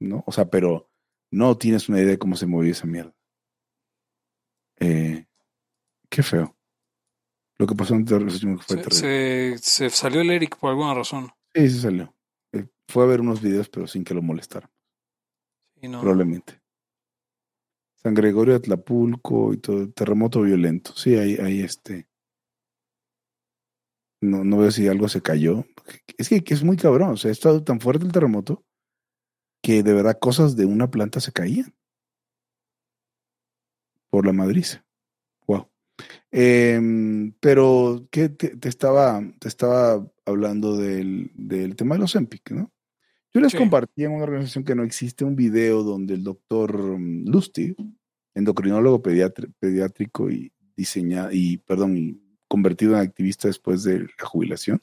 ¿no? 0.00 0.22
O 0.26 0.32
sea, 0.32 0.48
pero 0.48 0.90
no 1.32 1.56
tienes 1.58 1.88
una 1.88 1.98
idea 1.98 2.10
de 2.12 2.18
cómo 2.18 2.36
se 2.36 2.46
movió 2.46 2.70
esa 2.70 2.86
mierda. 2.86 3.14
Eh, 4.78 5.26
qué 6.08 6.22
feo. 6.22 6.56
Lo 7.58 7.66
que 7.66 7.74
pasó 7.74 7.94
en 7.94 8.06
fue 8.06 8.18
Se, 8.18 8.76
terrible. 8.76 8.88
se- 8.88 9.58
se 9.58 9.90
salió 9.90 10.20
el 10.20 10.30
Eric 10.30 10.58
por 10.58 10.70
alguna 10.70 10.94
razón. 10.94 11.30
Sí, 11.54 11.68
sí 11.70 11.80
salió. 11.80 12.14
Eh, 12.52 12.66
fue 12.88 13.04
a 13.04 13.06
ver 13.06 13.20
unos 13.20 13.40
videos, 13.40 13.68
pero 13.70 13.86
sin 13.86 14.04
que 14.04 14.14
lo 14.14 14.22
molestaran, 14.22 14.70
Y 15.80 15.88
no- 15.88 16.00
probablemente. 16.00 16.60
San 17.94 18.14
Gregorio 18.14 18.52
de 18.52 18.58
Atlapulco 18.58 19.52
y 19.54 19.56
todo, 19.56 19.90
terremoto 19.90 20.42
violento. 20.42 20.92
Sí, 20.94 21.16
ahí, 21.16 21.36
ahí 21.36 21.60
este. 21.60 22.06
No, 24.30 24.44
no 24.44 24.58
veo 24.58 24.70
si 24.70 24.88
algo 24.88 25.08
se 25.08 25.22
cayó. 25.22 25.64
Es 26.18 26.28
que, 26.28 26.42
que 26.44 26.54
es 26.54 26.62
muy 26.64 26.76
cabrón. 26.76 27.10
O 27.10 27.16
sea, 27.16 27.28
ha 27.30 27.32
estado 27.32 27.62
tan 27.62 27.80
fuerte 27.80 28.04
el 28.04 28.12
terremoto 28.12 28.64
que 29.62 29.82
de 29.82 29.92
verdad 29.94 30.18
cosas 30.20 30.56
de 30.56 30.66
una 30.66 30.90
planta 30.90 31.20
se 31.20 31.32
caían. 31.32 31.74
Por 34.10 34.26
la 34.26 34.32
madriza. 34.32 34.84
Wow. 35.46 35.68
Em, 36.30 37.32
pero, 37.40 38.06
¿qué 38.10 38.28
te, 38.28 38.56
te 38.56 38.68
estaba, 38.68 39.22
te 39.40 39.48
estaba 39.48 40.06
hablando 40.24 40.76
del, 40.76 41.30
del 41.34 41.76
tema 41.76 41.94
de 41.94 42.00
los 42.02 42.14
EMPIC, 42.14 42.50
¿no? 42.52 42.72
Yo 43.34 43.40
les 43.40 43.52
Sí. 43.52 43.58
compartí 43.58 44.04
en 44.04 44.12
una 44.12 44.24
organización 44.24 44.64
que 44.64 44.74
no 44.74 44.82
existe 44.82 45.24
un 45.24 45.36
video 45.36 45.82
donde 45.82 46.14
el 46.14 46.22
doctor 46.24 46.98
mm, 46.98 47.28
Lustig, 47.28 47.76
endocrinólogo 48.34 49.02
pediátrico 49.02 50.30
y 50.30 50.52
diseña 50.76 51.28
y 51.32 51.58
perdón, 51.58 51.96
y 51.96 52.20
convertido 52.48 52.94
en 52.94 53.00
activista 53.00 53.48
después 53.48 53.82
de 53.82 54.00
la 54.00 54.26
jubilación 54.26 54.82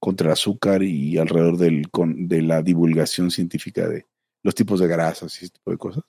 contra 0.00 0.28
el 0.28 0.32
azúcar 0.32 0.82
y 0.82 1.18
alrededor 1.18 1.58
del, 1.58 1.90
con, 1.90 2.26
de 2.28 2.42
la 2.42 2.62
divulgación 2.62 3.30
científica 3.30 3.88
de 3.88 4.06
los 4.42 4.54
tipos 4.54 4.80
de 4.80 4.88
grasas 4.88 5.40
y 5.40 5.44
ese 5.44 5.54
tipo 5.54 5.70
de 5.70 5.78
cosas. 5.78 6.04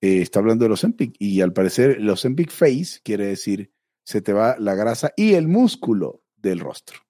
eh, 0.00 0.22
está 0.22 0.38
hablando 0.38 0.64
de 0.64 0.70
los 0.70 0.84
Empic 0.84 1.14
y 1.18 1.40
al 1.42 1.52
parecer 1.52 2.00
los 2.00 2.24
Empic 2.24 2.50
Face 2.50 3.00
quiere 3.04 3.26
decir 3.26 3.72
se 4.04 4.22
te 4.22 4.32
va 4.32 4.56
la 4.58 4.74
grasa 4.74 5.12
y 5.16 5.34
el 5.34 5.46
músculo 5.48 6.22
del 6.36 6.60
rostro. 6.60 7.00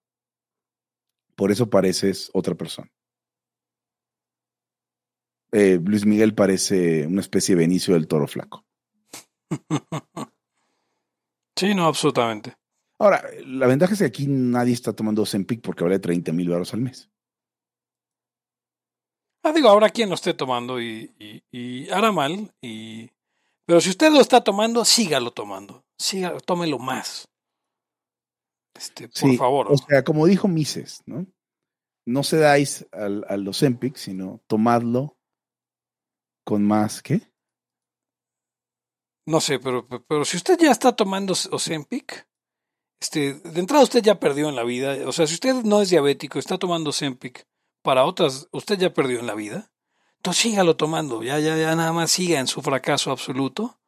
Por 1.36 1.50
eso 1.50 1.70
pareces 1.70 2.30
otra 2.34 2.54
persona. 2.54 2.90
Eh, 5.52 5.78
Luis 5.82 6.04
Miguel 6.04 6.34
parece 6.34 7.06
una 7.06 7.20
especie 7.20 7.54
de 7.54 7.60
Benicio 7.60 7.94
del 7.94 8.08
Toro 8.08 8.26
flaco. 8.26 8.64
Sí, 11.54 11.74
no, 11.74 11.86
absolutamente. 11.86 12.56
Ahora, 13.02 13.20
la 13.44 13.66
ventaja 13.66 13.94
es 13.94 13.98
que 13.98 14.04
aquí 14.04 14.26
nadie 14.28 14.72
está 14.72 14.92
tomando 14.92 15.22
Ozempic 15.22 15.60
porque 15.60 15.82
vale 15.82 15.98
30 15.98 16.32
mil 16.32 16.48
baros 16.48 16.72
al 16.72 16.82
mes. 16.82 17.10
Ah, 19.44 19.52
digo, 19.52 19.68
habrá 19.68 19.90
quien 19.90 20.08
lo 20.08 20.14
esté 20.14 20.34
tomando 20.34 20.80
y, 20.80 21.10
y- 21.18 21.42
y 21.50 21.90
hará 21.90 22.12
mal. 22.12 22.54
Y... 22.62 23.10
Pero 23.66 23.80
si 23.80 23.90
usted 23.90 24.12
lo 24.12 24.20
está 24.20 24.44
tomando, 24.44 24.84
sígalo 24.84 25.32
tomando. 25.32 25.84
Sígalo, 25.98 26.40
tómelo 26.40 26.78
más. 26.78 27.28
Este, 28.76 29.08
por 29.08 29.16
Sí, 29.16 29.36
favor. 29.36 29.66
O 29.72 29.76
sea, 29.76 30.04
como 30.04 30.26
dijo 30.26 30.46
Mises, 30.46 31.02
¿no? 31.06 31.26
No 32.06 32.22
se 32.22 32.36
dais 32.38 32.86
al, 32.92 33.48
Ozempic, 33.48 33.96
sino 33.96 34.40
tomadlo 34.46 35.16
con 36.44 36.64
más, 36.64 37.02
¿qué? 37.02 37.20
No 39.26 39.40
sé, 39.40 39.58
pero, 39.58 39.86
pero 39.86 40.24
si 40.24 40.36
usted 40.36 40.56
ya 40.58 40.70
está 40.70 40.94
tomando 40.94 41.32
Ozempic, 41.32 42.28
este, 43.02 43.34
de 43.34 43.60
entrada 43.60 43.82
usted 43.82 44.02
ya 44.02 44.20
perdió 44.20 44.48
en 44.48 44.56
la 44.56 44.64
vida. 44.64 44.96
O 45.06 45.12
sea, 45.12 45.26
si 45.26 45.34
usted 45.34 45.54
no 45.64 45.82
es 45.82 45.90
diabético, 45.90 46.38
está 46.38 46.56
tomando 46.58 46.90
Ozempic 46.90 47.44
para 47.82 48.04
otras, 48.04 48.48
usted 48.52 48.78
ya 48.78 48.92
perdió 48.94 49.18
en 49.20 49.26
la 49.26 49.34
vida. 49.34 49.70
Entonces 50.18 50.42
sígalo 50.42 50.76
tomando, 50.76 51.22
ya, 51.22 51.38
ya, 51.40 51.56
ya 51.56 51.74
nada 51.74 51.92
más 51.92 52.10
siga 52.12 52.38
en 52.38 52.46
su 52.46 52.62
fracaso 52.62 53.10
absoluto. 53.10 53.80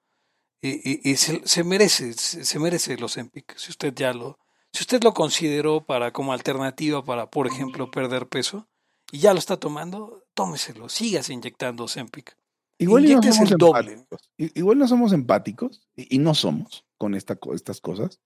Y, 0.60 0.70
y- 0.90 1.00
y 1.12 1.16
se, 1.16 1.42
se 1.46 1.62
merece, 1.62 2.12
se, 2.14 2.44
se 2.44 2.58
merece 2.58 2.94
el 2.94 3.04
Ozempic. 3.04 3.56
Si 3.56 3.70
usted 3.70 3.94
ya 3.94 4.12
lo, 4.12 4.38
si 4.72 4.82
usted 4.82 5.02
lo 5.04 5.12
consideró 5.14 5.84
para 5.84 6.12
como 6.12 6.32
alternativa 6.32 7.04
para, 7.04 7.30
por 7.30 7.46
ejemplo, 7.46 7.90
perder 7.90 8.26
peso, 8.28 8.66
y 9.12 9.18
ya 9.18 9.32
lo 9.32 9.38
está 9.38 9.58
tomando, 9.58 10.24
tómeselo, 10.34 10.88
sígase 10.88 11.32
inyectando 11.32 11.84
Ozempic. 11.84 12.36
Igual 12.78 13.02
no 13.14 13.20
somos 13.34 13.50
el 13.52 13.58
doble. 13.58 14.06
Igual 14.38 14.78
no 14.78 14.88
somos 14.88 15.12
empáticos 15.12 15.86
y, 15.94 16.16
y 16.16 16.18
no 16.18 16.34
somos 16.34 16.84
con 16.98 17.14
esta, 17.14 17.36
co- 17.36 17.54
estas 17.54 17.80
cosas. 17.80 18.18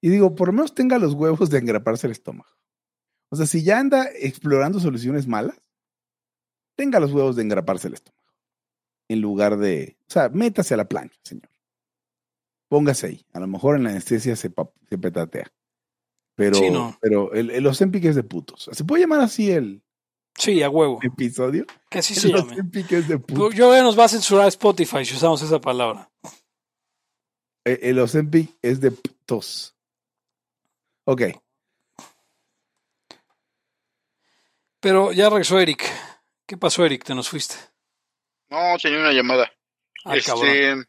Y 0.00 0.08
digo, 0.08 0.34
por 0.34 0.48
lo 0.48 0.52
menos 0.54 0.74
tenga 0.74 0.98
los 0.98 1.14
huevos 1.14 1.50
de 1.50 1.58
engraparse 1.58 2.06
el 2.06 2.12
estómago. 2.12 2.48
O 3.30 3.36
sea, 3.36 3.46
si 3.46 3.62
ya 3.62 3.78
anda 3.78 4.08
explorando 4.14 4.80
soluciones 4.80 5.26
malas, 5.26 5.60
tenga 6.76 6.98
los 7.00 7.12
huevos 7.12 7.36
de 7.36 7.42
engraparse 7.42 7.88
el 7.88 7.94
estómago. 7.94 8.20
En 9.08 9.20
lugar 9.20 9.58
de, 9.58 9.96
o 10.08 10.12
sea, 10.12 10.28
métase 10.30 10.74
a 10.74 10.76
la 10.78 10.88
plancha, 10.88 11.18
señor. 11.22 11.50
Póngase 12.68 13.06
ahí. 13.08 13.26
A 13.32 13.40
lo 13.40 13.46
mejor 13.46 13.76
en 13.76 13.84
la 13.84 13.90
anestesia 13.90 14.36
se, 14.36 14.52
se 14.88 14.98
petatea. 14.98 15.52
Pero, 16.36 16.54
Sí, 16.56 16.70
no. 16.70 16.96
pero 17.00 17.32
el, 17.34 17.50
el 17.50 17.66
Ozempic 17.66 18.04
es 18.04 18.14
de 18.16 18.22
putos. 18.22 18.70
¿Se 18.72 18.84
puede 18.84 19.02
llamar 19.02 19.20
así 19.20 19.50
el 19.50 19.82
Sí, 20.38 20.62
a 20.62 20.70
huevo. 20.70 21.00
episodio? 21.02 21.66
Que 21.90 21.98
así 21.98 22.14
se 22.16 22.28
El 22.28 22.34
llame. 22.36 22.56
De 22.62 23.18
putos. 23.18 23.54
Yo 23.54 23.68
veo 23.70 23.82
nos 23.82 23.98
va 23.98 24.04
a 24.04 24.08
censurar 24.08 24.48
Spotify 24.48 25.04
si 25.04 25.14
usamos 25.16 25.42
esa 25.42 25.60
palabra. 25.60 26.08
El 27.64 27.98
Ozempic 27.98 28.56
es 28.62 28.80
de 28.80 28.90
putos. 28.92 29.76
Ok. 31.10 31.22
Pero 34.80 35.10
ya 35.10 35.28
regresó 35.28 35.58
Eric. 35.58 35.84
¿Qué 36.46 36.56
pasó, 36.56 36.84
Eric? 36.84 37.02
Te 37.02 37.16
nos 37.16 37.28
fuiste. 37.28 37.56
No, 38.48 38.76
tenía 38.80 39.00
una 39.00 39.12
llamada. 39.12 39.50
Ah, 40.04 40.14
cabrón. 40.24 40.48
este, 40.48 40.88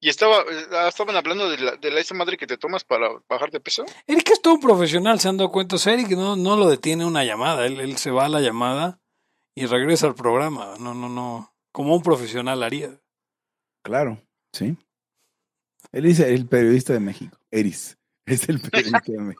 y 0.00 0.08
estaba, 0.08 0.44
eh, 0.50 0.88
estaban 0.88 1.14
hablando 1.14 1.50
de 1.50 1.58
la, 1.58 1.76
de 1.76 1.90
la 1.90 2.00
esa 2.00 2.14
madre 2.14 2.38
que 2.38 2.46
te 2.46 2.56
tomas 2.56 2.84
para 2.84 3.10
bajar 3.28 3.50
de 3.50 3.60
peso. 3.60 3.84
Eric 4.06 4.30
es 4.30 4.40
todo 4.40 4.54
un 4.54 4.60
profesional, 4.60 5.20
se 5.20 5.28
han 5.28 5.36
dado 5.36 5.52
cuenta. 5.52 5.76
O 5.76 5.78
sea, 5.78 5.92
Eric 5.92 6.12
no, 6.12 6.36
no 6.36 6.56
lo 6.56 6.66
detiene 6.66 7.04
una 7.04 7.22
llamada. 7.22 7.66
Él, 7.66 7.80
él 7.80 7.98
se 7.98 8.10
va 8.10 8.24
a 8.24 8.30
la 8.30 8.40
llamada 8.40 8.98
y 9.54 9.66
regresa 9.66 10.06
al 10.06 10.14
programa. 10.14 10.76
No, 10.80 10.94
no, 10.94 11.10
no. 11.10 11.54
Como 11.70 11.94
un 11.94 12.02
profesional 12.02 12.62
haría. 12.62 12.98
Claro, 13.82 14.22
sí. 14.54 14.78
Él 15.92 16.04
dice 16.04 16.32
el 16.32 16.48
periodista 16.48 16.94
de 16.94 17.00
México. 17.00 17.36
Eris. 17.50 17.98
Es 18.26 18.48
el 18.48 18.60
México. 18.72 19.34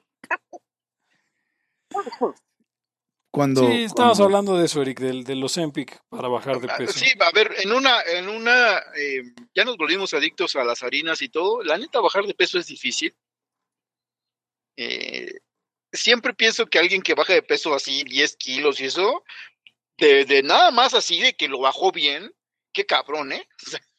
Cuando, 3.30 3.66
sí, 3.66 3.82
estábamos 3.84 4.18
cuando- 4.18 4.24
hablando 4.24 4.58
de 4.58 4.66
eso, 4.66 4.80
Eric, 4.82 5.00
del, 5.00 5.24
de 5.24 5.34
los 5.34 5.56
Empic 5.56 6.00
para 6.08 6.28
bajar 6.28 6.60
de 6.60 6.68
peso. 6.68 6.92
Sí, 6.92 7.06
a 7.18 7.30
ver, 7.32 7.52
en 7.62 7.72
una, 7.72 8.00
en 8.02 8.28
una, 8.28 8.78
eh, 8.96 9.22
ya 9.54 9.64
nos 9.64 9.76
volvimos 9.76 10.14
adictos 10.14 10.54
a 10.54 10.62
las 10.64 10.82
harinas 10.84 11.20
y 11.20 11.28
todo. 11.28 11.62
La 11.64 11.76
neta, 11.76 12.00
bajar 12.00 12.24
de 12.26 12.34
peso 12.34 12.58
es 12.60 12.66
difícil. 12.68 13.16
Eh, 14.76 15.32
siempre 15.92 16.32
pienso 16.34 16.66
que 16.66 16.78
alguien 16.78 17.02
que 17.02 17.14
baja 17.14 17.32
de 17.32 17.42
peso 17.42 17.74
así, 17.74 18.04
10 18.04 18.36
kilos 18.36 18.80
y 18.80 18.84
eso, 18.86 19.24
de, 19.98 20.24
de 20.24 20.42
nada 20.44 20.70
más 20.70 20.94
así, 20.94 21.20
de 21.20 21.34
que 21.34 21.48
lo 21.48 21.58
bajó 21.60 21.90
bien, 21.90 22.32
qué 22.72 22.86
cabrón, 22.86 23.32
¿eh? 23.32 23.48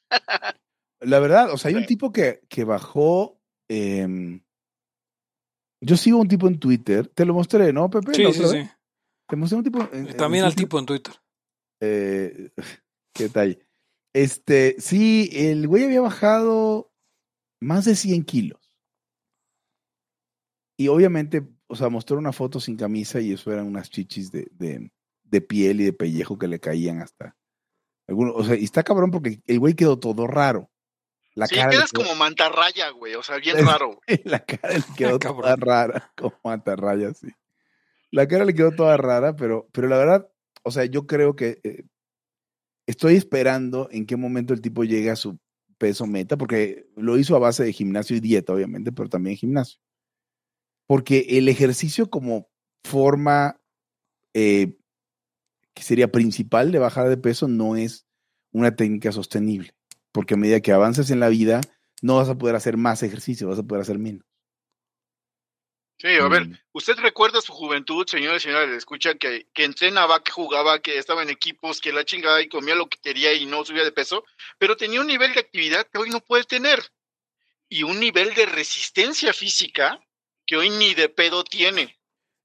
La 1.02 1.20
verdad, 1.20 1.52
o 1.52 1.58
sea, 1.58 1.70
hay 1.70 1.76
un 1.76 1.86
tipo 1.86 2.12
que, 2.14 2.40
que 2.48 2.64
bajó. 2.64 3.38
em, 3.68 4.42
yo 5.86 5.98
sigo 5.98 6.20
un 6.20 6.28
tipo 6.28 6.48
en 6.48 6.60
Twitter. 6.60 7.08
Te 7.08 7.26
lo 7.26 7.34
mostré, 7.34 7.72
¿no, 7.72 7.90
Pepe? 7.90 8.14
Sí, 8.14 8.34
sí, 8.34 8.48
sí. 8.48 8.70
Te 9.28 9.36
mostré 9.36 9.58
un 9.58 9.64
tipo. 9.64 9.80
en- 9.92 10.08
en 10.10 10.18
También 10.18 10.44
al 10.46 10.56
tipo 10.56 10.80
en 10.80 10.86
Twitter. 10.86 11.14
Eh, 11.82 12.52
qué 13.14 13.24
detalle. 13.24 13.60
Este, 14.14 14.76
sí, 14.80 15.30
el 15.34 15.68
güey 15.68 15.84
había 15.84 16.02
bajado 16.02 16.92
más 17.62 17.86
de 17.86 17.96
100 17.96 18.24
kilos. 18.24 18.74
Y 20.78 20.88
obviamente, 20.90 21.48
o 21.68 21.76
sea, 21.76 21.90
mostró 21.90 22.18
una 22.18 22.32
foto 22.34 22.60
sin 22.60 22.76
camisa 22.78 23.20
y 23.22 23.32
eso 23.34 23.52
eran 23.52 23.68
unas 23.68 23.90
chichis 23.90 24.32
de, 24.32 24.48
de, 24.52 24.92
de 25.24 25.42
piel 25.42 25.82
y 25.82 25.86
de 25.86 25.94
pellejo 25.94 26.38
que 26.38 26.48
le 26.48 26.60
caían 26.60 27.02
hasta. 27.02 27.38
Alguno, 28.08 28.34
o 28.34 28.44
sea, 28.44 28.56
y 28.56 28.64
está 28.64 28.84
cabrón 28.84 29.10
porque 29.12 29.42
el 29.48 29.60
güey 29.60 29.74
quedó 29.74 29.98
todo 30.00 30.28
raro. 30.28 30.70
La 31.36 31.48
sí, 31.48 31.56
cara 31.56 31.70
le 31.70 31.76
quedas 31.78 31.92
quedó- 31.92 32.04
como 32.04 32.16
mantarraya, 32.16 32.90
güey, 32.92 33.16
o 33.16 33.22
sea, 33.24 33.38
bien 33.38 33.58
Es- 33.60 33.66
raro. 33.66 34.00
güey. 34.08 34.22
la 34.24 34.40
cara 34.40 34.74
le 34.74 34.84
quedó 34.98 35.20
Cabrón. 35.20 35.42
toda 35.42 35.56
rara, 35.58 36.12
como 36.18 36.34
mantarraya, 36.44 37.14
sí. 37.14 37.28
La 38.12 38.28
cara 38.28 38.46
le 38.46 38.54
quedó 38.54 38.72
toda 38.72 38.96
rara, 38.98 39.36
pero, 39.36 39.68
pero 39.74 39.88
la 39.90 39.98
verdad, 39.98 40.30
o 40.64 40.72
sea, 40.72 40.86
yo 40.86 41.06
creo 41.06 41.36
que 41.36 41.60
eh, 41.64 41.84
estoy 42.88 43.16
esperando 43.16 43.90
en 43.92 44.06
qué 44.06 44.16
momento 44.16 44.54
el 44.54 44.62
tipo 44.62 44.84
llegue 44.84 45.10
a 45.12 45.16
su 45.18 45.38
peso 45.78 46.06
meta, 46.08 46.38
porque 46.38 46.88
lo 46.96 47.18
hizo 47.18 47.36
a 47.36 47.40
base 47.40 47.64
de 47.66 47.74
gimnasio 47.74 48.16
y 48.16 48.22
dieta, 48.22 48.54
obviamente, 48.54 48.92
pero 48.94 49.10
también 49.10 49.36
gimnasio. 49.36 49.80
Porque 50.88 51.26
el 51.30 51.50
ejercicio 51.50 52.10
como 52.10 52.48
forma 52.86 53.60
eh, 54.34 54.78
que 55.74 55.84
sería 55.84 56.12
principal 56.12 56.72
de 56.72 56.80
bajar 56.80 57.10
de 57.10 57.18
peso 57.18 57.48
no 57.50 57.76
es 57.76 58.06
una 58.54 58.76
técnica 58.76 59.12
sostenible, 59.12 59.74
porque 60.16 60.36
a 60.36 60.38
medida 60.38 60.61
que 60.61 60.72
avances 60.72 61.11
en 61.11 61.20
la 61.20 61.28
vida, 61.28 61.59
no 62.01 62.16
vas 62.16 62.30
a 62.30 62.38
poder 62.38 62.55
hacer 62.55 62.78
más 62.78 63.03
ejercicio, 63.03 63.49
vas 63.49 63.59
a 63.59 63.63
poder 63.63 63.82
hacer 63.82 63.99
menos. 63.99 64.24
Sí, 65.99 66.07
a 66.07 66.28
ver, 66.30 66.47
Mm. 66.47 66.57
¿usted 66.72 66.95
recuerda 66.99 67.41
su 67.41 67.51
juventud, 67.51 68.07
señores 68.07 68.41
y 68.41 68.47
señores? 68.47 68.78
Escucha 68.78 69.16
que, 69.16 69.47
que 69.53 69.66
entrenaba, 69.66 70.24
que 70.24 70.32
jugaba, 70.32 70.80
que 70.80 70.97
estaba 70.97 71.22
en 71.22 71.30
equipos, 71.30 71.82
que 71.82 71.91
la 71.91 72.05
chingada 72.05 72.41
y 72.41 72.47
comía 72.47 72.76
lo 72.76 72.88
que 72.88 72.97
quería 73.01 73.34
y 73.34 73.45
no 73.45 73.66
subía 73.66 73.84
de 73.84 73.91
peso, 73.91 74.24
pero 74.57 74.78
tenía 74.78 75.01
un 75.01 75.07
nivel 75.07 75.34
de 75.34 75.41
actividad 75.41 75.86
que 75.91 75.97
hoy 75.97 76.09
no 76.09 76.22
puede 76.22 76.45
tener 76.45 76.80
y 77.68 77.84
un 77.84 77.99
nivel 77.99 78.34
de 78.36 78.45
resistencia 78.45 79.34
física 79.34 79.99
que 80.45 80.55
hoy 80.55 80.70
ni 80.70 80.93
de 80.93 81.09
pedo 81.09 81.43
tiene. 81.43 81.93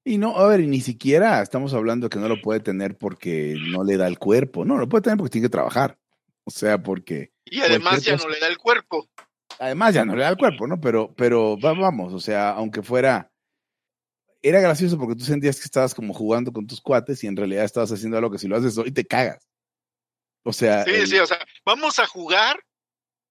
Y 0.03 0.17
no, 0.17 0.35
a 0.35 0.45
ver, 0.47 0.59
y 0.59 0.67
ni 0.67 0.81
siquiera 0.81 1.41
estamos 1.41 1.73
hablando 1.73 2.09
que 2.09 2.19
no 2.19 2.27
lo 2.27 2.41
puede 2.41 2.59
tener 2.59 2.97
porque 2.97 3.55
no 3.57 3.85
le 3.85 3.95
da 3.95 4.07
el 4.07 4.19
cuerpo. 4.19 4.65
No, 4.65 4.77
lo 4.77 4.89
puede 4.89 5.03
tener 5.03 5.17
porque 5.17 5.31
tiene 5.31 5.45
que 5.47 5.51
trabajar. 5.51 5.97
O 6.43 6.51
sea, 6.51 6.81
porque 6.81 7.31
Y 7.45 7.61
además 7.61 8.03
ya 8.03 8.13
cosa. 8.13 8.25
no 8.27 8.33
le 8.33 8.39
da 8.39 8.47
el 8.47 8.57
cuerpo. 8.57 9.09
además 9.59 9.93
ya 9.93 10.05
no 10.05 10.15
le 10.15 10.23
da 10.23 10.29
el 10.29 10.37
cuerpo, 10.37 10.65
¿no? 10.67 10.79
Pero, 10.81 11.13
pero 11.15 11.57
va- 11.59 11.73
vamos, 11.73 12.13
o 12.13 12.19
sea, 12.19 12.49
aunque 12.51 12.81
fuera, 12.81 13.31
era 14.41 14.59
gracioso 14.59 14.97
porque 14.97 15.15
tú 15.15 15.23
sentías 15.23 15.57
que 15.57 15.65
estabas 15.65 15.93
como 15.93 16.13
jugando 16.13 16.51
con 16.51 16.65
tus 16.65 16.81
cuates 16.81 17.23
y 17.23 17.27
en 17.27 17.37
realidad 17.37 17.63
estabas 17.63 17.91
haciendo 17.91 18.17
algo 18.17 18.31
que 18.31 18.39
si 18.39 18.47
lo 18.47 18.57
haces 18.57 18.77
hoy 18.77 18.91
te 18.91 19.05
cagas. 19.05 19.47
O 20.43 20.51
sea, 20.53 20.83
Sí, 20.85 20.91
el- 20.91 21.07
sí, 21.07 21.19
o 21.19 21.27
sea, 21.27 21.37
vamos 21.63 21.99
a 21.99 22.07
jugar 22.07 22.59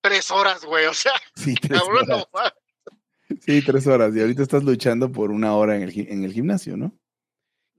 tres 0.00 0.30
horas, 0.30 0.64
güey, 0.64 0.86
o 0.86 0.94
sea, 0.94 1.12
sí, 1.34 1.54
tres 1.56 1.80
cabrón, 1.80 2.04
horas. 2.10 2.26
no, 2.32 3.36
Sí, 3.40 3.62
tres 3.62 3.86
horas. 3.86 4.14
Y 4.14 4.20
ahorita 4.20 4.42
estás 4.42 4.64
luchando 4.64 5.10
por 5.12 5.30
una 5.30 5.54
hora 5.54 5.76
en 5.76 5.82
el, 5.82 5.98
en 6.08 6.24
el 6.24 6.32
gimnasio, 6.32 6.76
¿no? 6.76 6.92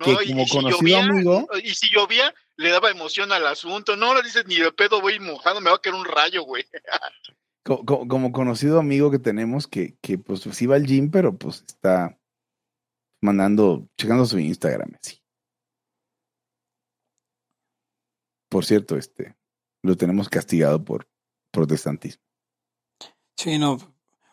Que 0.06 0.14
no, 0.14 0.22
y- 0.22 0.28
como 0.28 0.42
y 0.42 0.46
si 0.46 0.52
conocido 0.56 0.80
llovía, 0.80 1.00
amigo- 1.04 1.48
y 1.64 1.70
si 1.76 1.88
llovía, 1.94 2.34
le 2.58 2.70
daba 2.70 2.92
emoción 2.92 3.32
al 3.32 3.46
asunto. 3.48 3.96
No, 3.96 4.14
le 4.14 4.22
dices 4.24 4.46
ni 4.48 4.56
de 4.56 4.72
pedo 4.72 5.02
voy 5.02 5.20
mojado, 5.20 5.62
me 5.62 5.70
va 5.70 5.78
a 5.78 5.80
caer 5.80 5.96
un 5.96 6.06
rayo, 6.06 6.44
güey. 6.44 6.66
Co- 7.64 7.86
co- 7.86 8.08
como 8.08 8.32
conocido 8.32 8.80
amigo 8.80 9.12
que 9.12 9.20
tenemos 9.20 9.68
que, 9.68 9.96
que 10.02 10.18
pues 10.18 10.42
sí 10.42 10.66
va 10.66 10.76
al 10.78 10.86
gym, 10.88 11.12
pero 11.12 11.38
pues 11.38 11.64
está 11.68 12.18
mandando, 13.22 13.88
checando 14.00 14.26
su 14.26 14.40
Instagram, 14.40 14.94
así. 15.00 15.22
Por 18.50 18.66
cierto, 18.66 18.98
este, 18.98 19.36
lo 19.84 19.96
tenemos 19.96 20.28
castigado 20.28 20.84
por 20.84 21.08
protestantismo. 21.52 22.24
Sí, 23.38 23.58
no. 23.58 23.78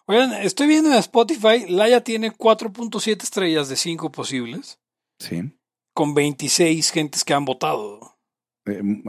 Oigan, 0.07 0.33
estoy 0.33 0.67
viendo 0.67 0.91
en 0.91 0.97
Spotify, 0.97 1.67
Laia 1.69 2.03
tiene 2.03 2.33
4.7 2.33 3.23
estrellas 3.25 3.69
de 3.69 3.77
5 3.77 4.11
posibles, 4.11 4.81
Sí. 5.21 5.53
Con 5.99 6.15
26 6.15 6.93
gentes 6.93 7.25
que 7.25 7.35
han 7.35 7.45
votado. 7.45 8.21
Eh, 8.67 8.79
m- 8.79 9.03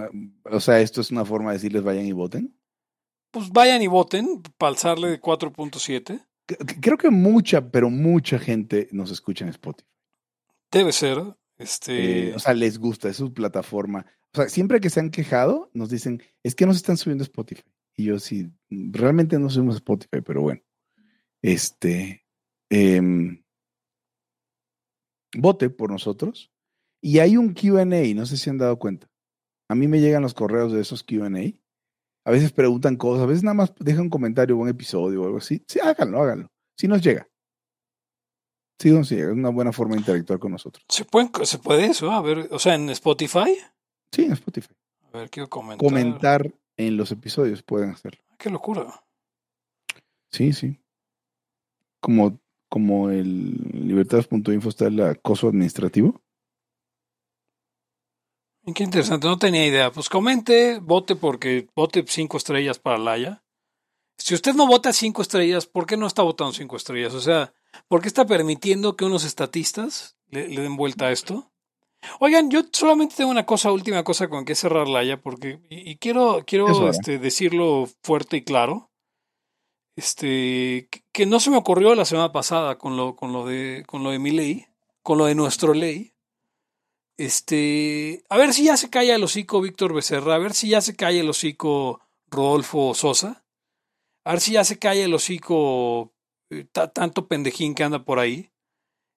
o 0.45 0.59
sea, 0.59 0.81
esto 0.81 1.01
es 1.01 1.11
una 1.11 1.23
forma 1.23 1.51
de 1.51 1.57
decirles 1.57 1.83
vayan 1.83 2.07
y 2.07 2.13
voten. 2.13 2.59
Pues 3.31 3.51
vayan 3.51 3.79
y 3.83 3.85
voten 3.87 4.41
para 4.57 4.71
alzarle 4.71 5.07
de 5.09 5.21
4.7. 5.21 6.17
C- 6.47 6.57
c- 6.67 6.81
Creo 6.81 6.97
que 6.97 7.11
mucha, 7.11 7.69
pero 7.69 7.91
mucha 7.91 8.39
gente 8.39 8.87
nos 8.91 9.11
escucha 9.11 9.45
en 9.45 9.51
Spotify. 9.51 9.87
Debe 10.71 10.91
ser. 10.91 11.19
Este, 11.59 12.29
Eh, 12.31 12.33
o 12.35 12.39
sea, 12.39 12.55
les 12.55 12.79
gusta, 12.79 13.07
es 13.07 13.17
su 13.17 13.31
plataforma. 13.35 14.03
O 14.33 14.37
sea, 14.37 14.49
siempre 14.49 14.79
que 14.79 14.89
se 14.89 14.99
han 14.99 15.11
quejado, 15.11 15.69
nos 15.75 15.91
dicen, 15.91 16.23
es 16.41 16.55
que 16.55 16.65
nos 16.65 16.77
están 16.77 16.97
subiendo 16.97 17.23
Spotify. 17.23 17.61
Y 17.97 18.05
yo 18.05 18.17
sí, 18.17 18.49
realmente 18.71 19.37
no 19.37 19.47
subimos 19.51 19.75
Spotify, 19.75 20.21
pero 20.25 20.41
bueno. 20.41 20.61
Este, 21.43 22.25
em, 22.71 23.43
vote 25.37 25.69
por 25.69 25.91
nosotros. 25.91 26.51
Y 27.01 27.19
hay 27.19 27.37
un 27.37 27.53
QA, 27.53 27.85
no 27.85 28.25
sé 28.25 28.37
si 28.37 28.49
han 28.49 28.57
dado 28.57 28.77
cuenta. 28.77 29.07
A 29.69 29.75
mí 29.75 29.87
me 29.87 29.99
llegan 30.01 30.21
los 30.23 30.33
correos 30.33 30.73
de 30.73 30.81
esos 30.81 31.03
QA. 31.03 31.27
A 32.25 32.31
veces 32.31 32.51
preguntan 32.51 32.97
cosas, 32.97 33.23
a 33.23 33.27
veces 33.27 33.43
nada 33.43 33.53
más 33.53 33.73
dejan 33.79 34.03
un 34.03 34.09
comentario 34.09 34.57
o 34.57 34.59
un 34.59 34.69
episodio 34.69 35.21
o 35.21 35.25
algo 35.25 35.37
así. 35.37 35.63
Sí, 35.67 35.79
háganlo, 35.79 36.21
háganlo. 36.21 36.51
Si 36.77 36.87
nos 36.87 37.01
llega. 37.01 37.27
Sí, 38.79 38.91
nos 38.91 39.09
llega. 39.09 39.27
Es 39.29 39.33
una 39.33 39.49
buena 39.49 39.71
forma 39.71 39.95
de 39.95 40.01
interactuar 40.01 40.39
con 40.39 40.51
nosotros. 40.51 40.83
¿se, 40.89 41.05
pueden- 41.05 41.31
¿Se 41.45 41.57
puede 41.59 41.85
eso? 41.85 42.11
A 42.11 42.21
ver, 42.21 42.47
o 42.51 42.59
sea, 42.59 42.75
en 42.75 42.89
Spotify. 42.89 43.55
Sí, 44.11 44.23
en 44.25 44.33
Spotify. 44.33 44.73
A 45.13 45.17
ver, 45.19 45.29
quiero 45.29 45.49
comentar. 45.49 45.77
comentar 45.85 46.53
en 46.77 46.97
los 46.97 47.11
episodios, 47.11 47.63
pueden 47.63 47.91
hacerlo. 47.91 48.21
Qué 48.37 48.49
locura. 48.49 48.85
Sí, 50.31 50.53
sí. 50.53 50.79
Como, 51.99 52.39
como 52.69 53.09
el 53.09 53.55
libertades.info 53.87 54.69
está 54.69 54.87
el 54.87 55.01
acoso 55.01 55.47
administrativo. 55.49 56.21
Qué 58.75 58.83
interesante, 58.83 59.27
no 59.27 59.39
tenía 59.39 59.65
idea. 59.65 59.91
Pues 59.91 60.09
comente, 60.09 60.79
vote 60.79 61.15
porque 61.15 61.67
vote 61.75 62.03
cinco 62.07 62.37
estrellas 62.37 62.77
para 62.79 62.97
Laia. 62.97 63.43
Si 64.17 64.35
usted 64.35 64.53
no 64.53 64.67
vota 64.67 64.93
cinco 64.93 65.21
estrellas, 65.21 65.65
¿por 65.65 65.85
qué 65.85 65.97
no 65.97 66.05
está 66.05 66.21
votando 66.23 66.53
cinco 66.53 66.75
estrellas? 66.75 67.13
O 67.13 67.21
sea, 67.21 67.53
¿por 67.87 68.01
qué 68.01 68.07
está 68.07 68.25
permitiendo 68.25 68.95
que 68.95 69.05
unos 69.05 69.23
estatistas 69.23 70.17
le, 70.27 70.47
le 70.49 70.61
den 70.61 70.75
vuelta 70.75 71.07
a 71.07 71.11
esto? 71.11 71.51
Oigan, 72.19 72.49
yo 72.51 72.61
solamente 72.71 73.15
tengo 73.15 73.31
una 73.31 73.45
cosa, 73.45 73.71
última 73.71 74.03
cosa 74.03 74.27
con 74.29 74.45
que 74.45 74.55
cerrar 74.55 74.87
Laia, 74.87 75.21
porque, 75.21 75.59
y, 75.69 75.91
y 75.91 75.97
quiero, 75.97 76.43
quiero 76.45 76.65
hora. 76.65 76.91
este, 76.91 77.17
decirlo 77.17 77.89
fuerte 78.03 78.37
y 78.37 78.43
claro. 78.43 78.91
Este, 79.95 80.87
que, 80.91 81.03
que 81.11 81.25
no 81.25 81.39
se 81.39 81.49
me 81.49 81.57
ocurrió 81.57 81.95
la 81.95 82.05
semana 82.05 82.31
pasada 82.31 82.77
con 82.77 82.95
lo, 82.95 83.15
con 83.15 83.33
lo 83.33 83.45
de, 83.45 83.83
con 83.87 84.03
lo 84.03 84.11
de 84.11 84.19
mi 84.19 84.31
ley, 84.31 84.65
con 85.01 85.17
lo 85.17 85.25
de 85.25 85.35
nuestro 85.35 85.73
ley. 85.73 86.13
Este, 87.19 88.23
a 88.29 88.37
ver 88.37 88.53
si 88.53 88.63
ya 88.63 88.77
se 88.77 88.89
calla 88.89 89.13
el 89.13 89.23
hocico 89.25 89.59
Víctor 89.59 89.93
Becerra, 89.93 90.35
a 90.35 90.37
ver 90.37 90.53
si 90.53 90.69
ya 90.69 90.79
se 90.79 90.95
calla 90.95 91.19
el 91.19 91.29
hocico 91.29 91.99
Rodolfo 92.27 92.93
Sosa, 92.93 93.43
a 94.23 94.31
ver 94.31 94.39
si 94.39 94.53
ya 94.53 94.63
se 94.63 94.79
calla 94.79 95.03
el 95.03 95.13
hocico 95.13 96.13
eh, 96.49 96.63
ta- 96.71 96.93
tanto 96.93 97.27
pendejín 97.27 97.75
que 97.75 97.83
anda 97.83 98.05
por 98.05 98.19
ahí, 98.19 98.51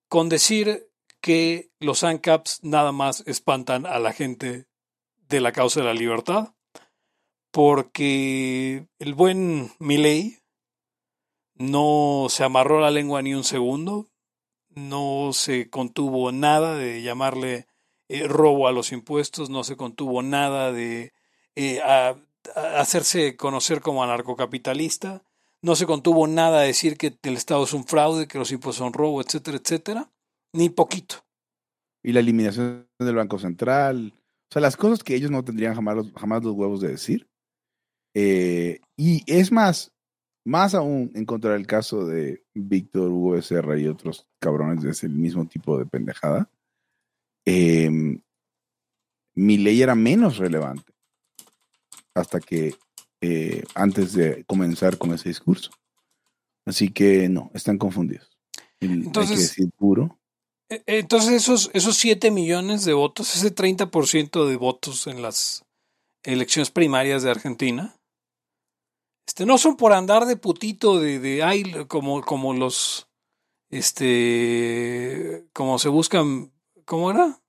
con 0.08 0.28
decir 0.28 0.90
que 1.20 1.70
los 1.78 2.02
ANCAPs 2.02 2.64
nada 2.64 2.90
más 2.90 3.22
espantan 3.28 3.86
a 3.86 4.00
la 4.00 4.12
gente 4.12 4.66
de 5.28 5.40
la 5.40 5.52
causa 5.52 5.78
de 5.78 5.86
la 5.86 5.94
libertad, 5.94 6.56
porque 7.52 8.88
el 8.98 9.14
buen 9.14 9.70
Milley 9.78 10.38
no 11.54 12.26
se 12.30 12.42
amarró 12.42 12.80
la 12.80 12.90
lengua 12.90 13.22
ni 13.22 13.32
un 13.32 13.44
segundo, 13.44 14.08
no 14.70 15.30
se 15.32 15.70
contuvo 15.70 16.32
nada 16.32 16.74
de 16.76 17.00
llamarle 17.02 17.68
eh, 18.14 18.28
robo 18.28 18.68
a 18.68 18.72
los 18.72 18.92
impuestos, 18.92 19.50
no 19.50 19.64
se 19.64 19.76
contuvo 19.76 20.22
nada 20.22 20.72
de 20.72 21.12
eh, 21.56 21.80
a- 21.82 22.16
a 22.56 22.80
hacerse 22.80 23.36
conocer 23.36 23.80
como 23.80 24.02
anarcocapitalista, 24.02 25.22
no 25.62 25.76
se 25.76 25.86
contuvo 25.86 26.26
nada 26.26 26.60
de 26.62 26.66
decir 26.68 26.96
que 26.96 27.16
el 27.22 27.36
Estado 27.36 27.62
es 27.64 27.72
un 27.72 27.84
fraude, 27.86 28.26
que 28.26 28.38
los 28.38 28.50
impuestos 28.50 28.84
son 28.84 28.92
robo, 28.92 29.20
etcétera, 29.20 29.58
etcétera, 29.58 30.10
ni 30.52 30.68
poquito. 30.70 31.16
Y 32.02 32.12
la 32.12 32.20
eliminación 32.20 32.88
del 32.98 33.14
Banco 33.14 33.38
Central. 33.38 34.12
O 34.16 34.52
sea, 34.52 34.60
las 34.60 34.76
cosas 34.76 35.04
que 35.04 35.14
ellos 35.14 35.30
no 35.30 35.44
tendrían 35.44 35.74
jamás 35.76 35.96
los, 35.96 36.12
jamás 36.14 36.42
los 36.42 36.54
huevos 36.54 36.80
de 36.80 36.88
decir. 36.88 37.28
Eh, 38.14 38.80
y 38.96 39.22
es 39.26 39.52
más, 39.52 39.92
más 40.44 40.74
aún 40.74 41.12
en 41.14 41.24
contra 41.24 41.52
del 41.52 41.66
caso 41.66 42.06
de 42.06 42.44
Víctor 42.54 43.08
Hugo 43.08 43.30
Becerra 43.32 43.78
y 43.78 43.86
otros 43.86 44.26
cabrones 44.40 44.82
de 44.82 44.90
ese 44.90 45.08
mismo 45.08 45.46
tipo 45.46 45.78
de 45.78 45.86
pendejada. 45.86 46.50
Eh, 47.44 47.90
mi 49.34 49.56
ley 49.58 49.82
era 49.82 49.94
menos 49.94 50.36
relevante 50.38 50.92
hasta 52.14 52.40
que 52.40 52.74
eh, 53.20 53.64
antes 53.74 54.12
de 54.12 54.44
comenzar 54.44 54.98
con 54.98 55.12
ese 55.14 55.28
discurso. 55.28 55.70
Así 56.66 56.90
que 56.90 57.28
no, 57.28 57.50
están 57.54 57.78
confundidos. 57.78 58.28
Y 58.80 58.86
hay 58.86 58.98
que 59.00 59.06
Entonces- 59.06 59.38
decir 59.38 59.70
puro. 59.76 60.18
E- 60.68 60.82
Entonces 60.86 61.30
esos, 61.32 61.70
esos 61.72 61.96
7 61.96 62.30
millones 62.30 62.84
de 62.84 62.92
votos, 62.94 63.34
ese 63.36 63.50
30% 63.54 64.46
de 64.46 64.56
votos 64.56 65.06
en 65.06 65.22
las 65.22 65.64
elecciones 66.24 66.70
primarias 66.70 67.22
de 67.22 67.30
Argentina, 67.30 67.96
este, 69.26 69.46
no 69.46 69.56
son 69.58 69.76
por 69.76 69.92
andar 69.92 70.26
de 70.26 70.36
putito 70.36 70.98
de, 71.00 71.18
de 71.18 71.42
ay, 71.42 71.64
como, 71.88 72.22
como 72.22 72.52
los, 72.54 73.06
este, 73.70 75.44
como 75.52 75.78
se 75.78 75.88
buscan, 75.88 76.52
¿cómo 76.92 77.10
era? 77.10 77.40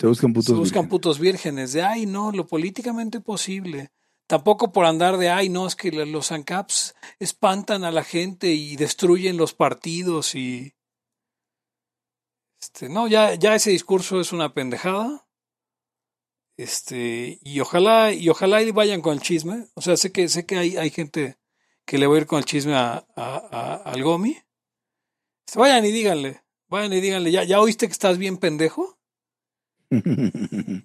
Se 0.00 0.06
buscan 0.06 0.32
putos. 0.32 0.46
se 0.46 0.52
buscan 0.52 0.82
vírgenes. 0.82 0.90
putos 0.90 1.18
vírgenes, 1.18 1.72
de 1.72 1.82
ay, 1.82 2.06
no, 2.06 2.30
lo 2.30 2.46
políticamente 2.46 3.20
posible. 3.20 3.90
Tampoco 4.28 4.70
por 4.70 4.84
andar 4.86 5.16
de 5.16 5.30
ay, 5.30 5.48
no, 5.48 5.66
es 5.66 5.74
que 5.74 5.90
los 5.90 6.30
ANCAPs 6.30 6.94
espantan 7.18 7.82
a 7.82 7.90
la 7.90 8.04
gente 8.04 8.52
y 8.52 8.76
destruyen 8.76 9.36
los 9.36 9.52
partidos 9.52 10.36
y. 10.36 10.76
Este, 12.62 12.88
no, 12.88 13.08
ya, 13.08 13.34
ya 13.34 13.56
ese 13.56 13.70
discurso 13.70 14.20
es 14.20 14.32
una 14.32 14.54
pendejada. 14.54 15.26
Este, 16.56 17.40
y 17.42 17.58
ojalá, 17.58 18.12
y 18.12 18.28
ojalá 18.28 18.62
y 18.62 18.70
vayan 18.70 19.00
con 19.00 19.14
el 19.14 19.20
chisme. 19.20 19.66
O 19.74 19.80
sea, 19.80 19.96
sé 19.96 20.12
que, 20.12 20.28
sé 20.28 20.46
que 20.46 20.56
hay, 20.56 20.76
hay 20.76 20.90
gente 20.90 21.36
que 21.84 21.98
le 21.98 22.06
va 22.06 22.14
a 22.14 22.18
ir 22.18 22.26
con 22.26 22.38
el 22.38 22.44
chisme 22.44 22.74
a, 22.76 23.04
a- 23.16 23.48
a- 23.50 23.74
al 23.76 24.04
Gomi. 24.04 24.36
Este, 25.48 25.58
vayan 25.58 25.84
y 25.84 25.90
díganle, 25.90 26.42
vayan 26.68 26.92
y 26.92 27.00
díganle, 27.00 27.30
¿ya, 27.30 27.44
ya 27.44 27.60
oíste 27.60 27.86
que 27.86 27.92
estás 27.92 28.18
bien 28.18 28.36
pendejo? 28.36 28.98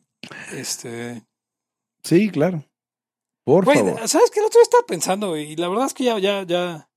Este. 0.54 1.22
sí, 2.04 2.30
claro. 2.30 2.64
Por 3.44 3.66
Güey, 3.66 3.78
favor. 3.80 4.08
¿sabes 4.08 4.32
qué? 4.32 4.40
El 4.40 4.46
otro 4.46 4.60
día 4.60 4.64
estaba 4.64 4.86
pensando, 4.86 5.38
y 5.38 5.56
la 5.58 5.68
verdad 5.68 5.88
es 5.88 5.94
que 5.94 6.06
ya, 6.06 6.18
ya, 6.18 6.44
ya. 6.44 6.90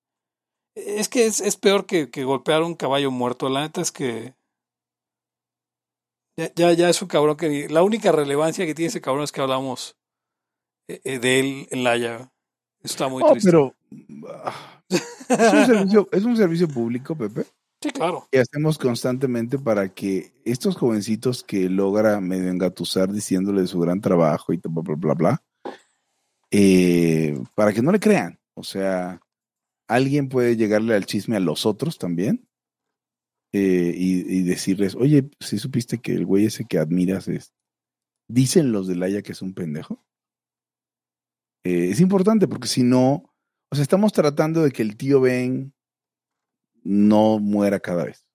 Es 0.76 1.08
que 1.08 1.26
es, 1.26 1.40
es 1.40 1.56
peor 1.56 1.86
que, 1.86 2.10
que 2.10 2.24
golpear 2.24 2.62
un 2.62 2.74
caballo 2.74 3.10
muerto. 3.10 3.48
La 3.48 3.62
neta 3.62 3.80
es 3.80 3.90
que. 3.90 4.34
Ya, 6.38 6.52
ya, 6.54 6.72
ya 6.72 6.88
es 6.88 7.02
un 7.02 7.08
cabrón 7.08 7.36
que. 7.36 7.68
La 7.68 7.82
única 7.82 8.12
relevancia 8.12 8.64
que 8.64 8.74
tiene 8.74 8.88
ese 8.88 9.00
cabrón 9.00 9.24
es 9.24 9.32
que 9.32 9.40
hablamos 9.40 9.96
eh, 10.88 11.00
eh, 11.02 11.18
de 11.18 11.40
él 11.40 11.68
en 11.70 11.82
la 11.82 11.96
llave. 11.96 12.28
Eso 12.82 12.92
está 12.92 13.08
muy 13.08 13.24
triste. 13.24 13.50
pero 13.50 13.74
ah, 14.28 14.82
es 14.88 15.52
un, 15.52 15.66
servicio, 15.66 16.08
es 16.12 16.24
un 16.24 16.36
servicio 16.36 16.68
público, 16.68 17.16
Pepe, 17.16 17.46
Que 18.30 18.40
hacemos 18.40 18.78
constantemente 18.78 19.58
para 19.58 19.92
que 19.92 20.32
estos 20.44 20.76
jovencitos 20.76 21.42
que 21.42 21.68
logra 21.68 22.20
medio 22.20 22.50
engatusar 22.50 23.12
diciéndole 23.12 23.66
su 23.66 23.78
gran 23.80 24.00
trabajo 24.00 24.52
y 24.52 24.58
bla, 24.58 24.82
bla, 24.82 24.94
bla, 24.94 25.14
bla, 25.14 25.42
eh, 26.50 27.38
para 27.54 27.72
que 27.72 27.82
no 27.82 27.92
le 27.92 28.00
crean. 28.00 28.38
O 28.54 28.64
sea, 28.64 29.20
alguien 29.88 30.28
puede 30.28 30.56
llegarle 30.56 30.94
al 30.94 31.06
chisme 31.06 31.36
a 31.36 31.40
los 31.40 31.66
otros 31.66 31.98
también 31.98 32.48
eh, 33.52 33.92
y, 33.94 34.38
y 34.38 34.42
decirles, 34.42 34.94
oye, 34.94 35.30
si 35.40 35.58
supiste 35.58 35.98
que 35.98 36.12
el 36.12 36.26
güey 36.26 36.46
ese 36.46 36.64
que 36.64 36.78
admiras 36.78 37.28
es, 37.28 37.52
dicen 38.28 38.72
los 38.72 38.86
de 38.86 38.96
Laia 38.96 39.22
que 39.22 39.32
es 39.32 39.42
un 39.42 39.54
pendejo. 39.54 40.04
Eh, 41.64 41.90
es 41.90 42.00
importante 42.00 42.48
porque 42.48 42.68
si 42.68 42.82
no, 42.82 43.34
o 43.70 43.74
sea, 43.74 43.82
estamos 43.82 44.12
tratando 44.12 44.62
de 44.62 44.70
que 44.70 44.82
el 44.82 44.96
tío 44.96 45.20
Ben 45.20 45.74
no 46.86 47.38
muera 47.38 47.80
cada 47.80 48.04
vez. 48.04 48.26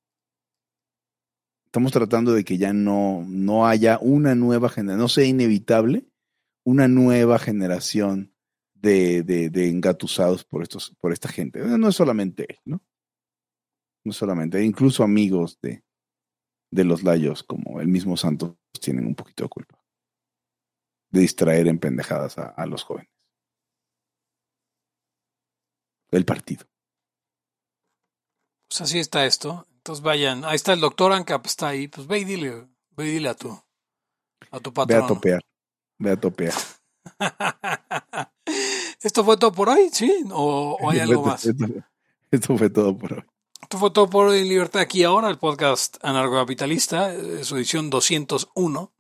Estamos 1.66 1.92
tratando 1.92 2.34
de 2.34 2.44
que 2.44 2.58
ya 2.58 2.74
no, 2.74 3.24
no 3.28 3.66
haya 3.66 3.98
una 4.02 4.36
nueva 4.36 4.70
generación, 4.70 5.00
no 5.00 5.08
sea 5.08 5.26
inevitable 5.26 6.06
una 6.64 6.88
nueva 6.88 7.40
generación 7.40 8.36
de, 8.74 9.24
de, 9.24 9.70
engatusados 9.70 10.44
por, 10.44 10.64
estos, 10.64 10.96
por 11.00 11.14
esta 11.14 11.30
gente. 11.30 11.60
No 11.60 11.88
es 11.88 11.96
solamente 11.96 12.46
él, 12.50 12.58
¿no? 12.66 12.84
No 14.04 14.12
solamente, 14.12 14.64
incluso 14.64 15.04
amigos 15.04 15.60
de, 15.62 15.84
de 16.72 16.84
los 16.84 17.04
layos, 17.04 17.44
como 17.44 17.80
el 17.80 17.88
mismo 17.88 18.18
Santos, 18.18 18.56
tienen 18.80 19.06
un 19.06 19.16
poquito 19.16 19.44
de 19.44 19.50
culpa 19.50 19.82
de 21.12 21.20
distraer 21.20 21.68
en 21.68 21.78
pendejadas 21.78 22.38
a, 22.38 22.48
a 22.48 22.66
los 22.66 22.84
jóvenes. 22.84 23.12
El 26.10 26.26
partido. 26.26 26.71
Pues 28.72 28.80
así 28.80 29.00
está 29.00 29.26
esto. 29.26 29.68
Entonces 29.80 30.02
vayan. 30.02 30.46
Ahí 30.46 30.56
está 30.56 30.72
el 30.72 30.80
doctor 30.80 31.12
Ancap, 31.12 31.46
está 31.46 31.68
ahí. 31.68 31.90
Pues 31.90 32.08
ve 32.08 32.20
y 32.20 32.24
dile, 32.24 32.68
ve 32.96 33.06
y 33.06 33.12
dile 33.12 33.28
a 33.28 33.34
tu, 33.34 33.52
a 34.50 34.60
tu 34.62 34.70
Ve 34.70 34.74
patrón. 34.74 35.04
a 35.04 35.08
topear. 35.08 35.42
Ve 35.98 36.12
a 36.12 36.16
topear. 36.16 36.54
¿Esto 39.02 39.26
fue 39.26 39.36
todo 39.36 39.52
por 39.52 39.68
hoy? 39.68 39.90
¿Sí? 39.92 40.24
¿O, 40.32 40.78
o 40.80 40.90
hay 40.90 41.00
algo 41.02 41.26
más? 41.26 41.46
Esto, 42.32 42.58
fue 42.58 42.70
todo 42.70 42.98
por 42.98 43.12
hoy. 43.12 43.24
Esto 43.62 43.78
fue 43.78 43.92
todo 43.92 44.10
por 44.10 44.28
hoy 44.28 44.40
en 44.40 44.48
Libertad 44.48 44.82
aquí 44.84 45.04
ahora, 45.04 45.30
el 45.30 45.38
podcast 45.38 45.98
anarcocapitalista, 46.02 47.14
eh, 47.14 47.44
su 47.44 47.58
edición 47.58 47.90
201. 47.90 48.94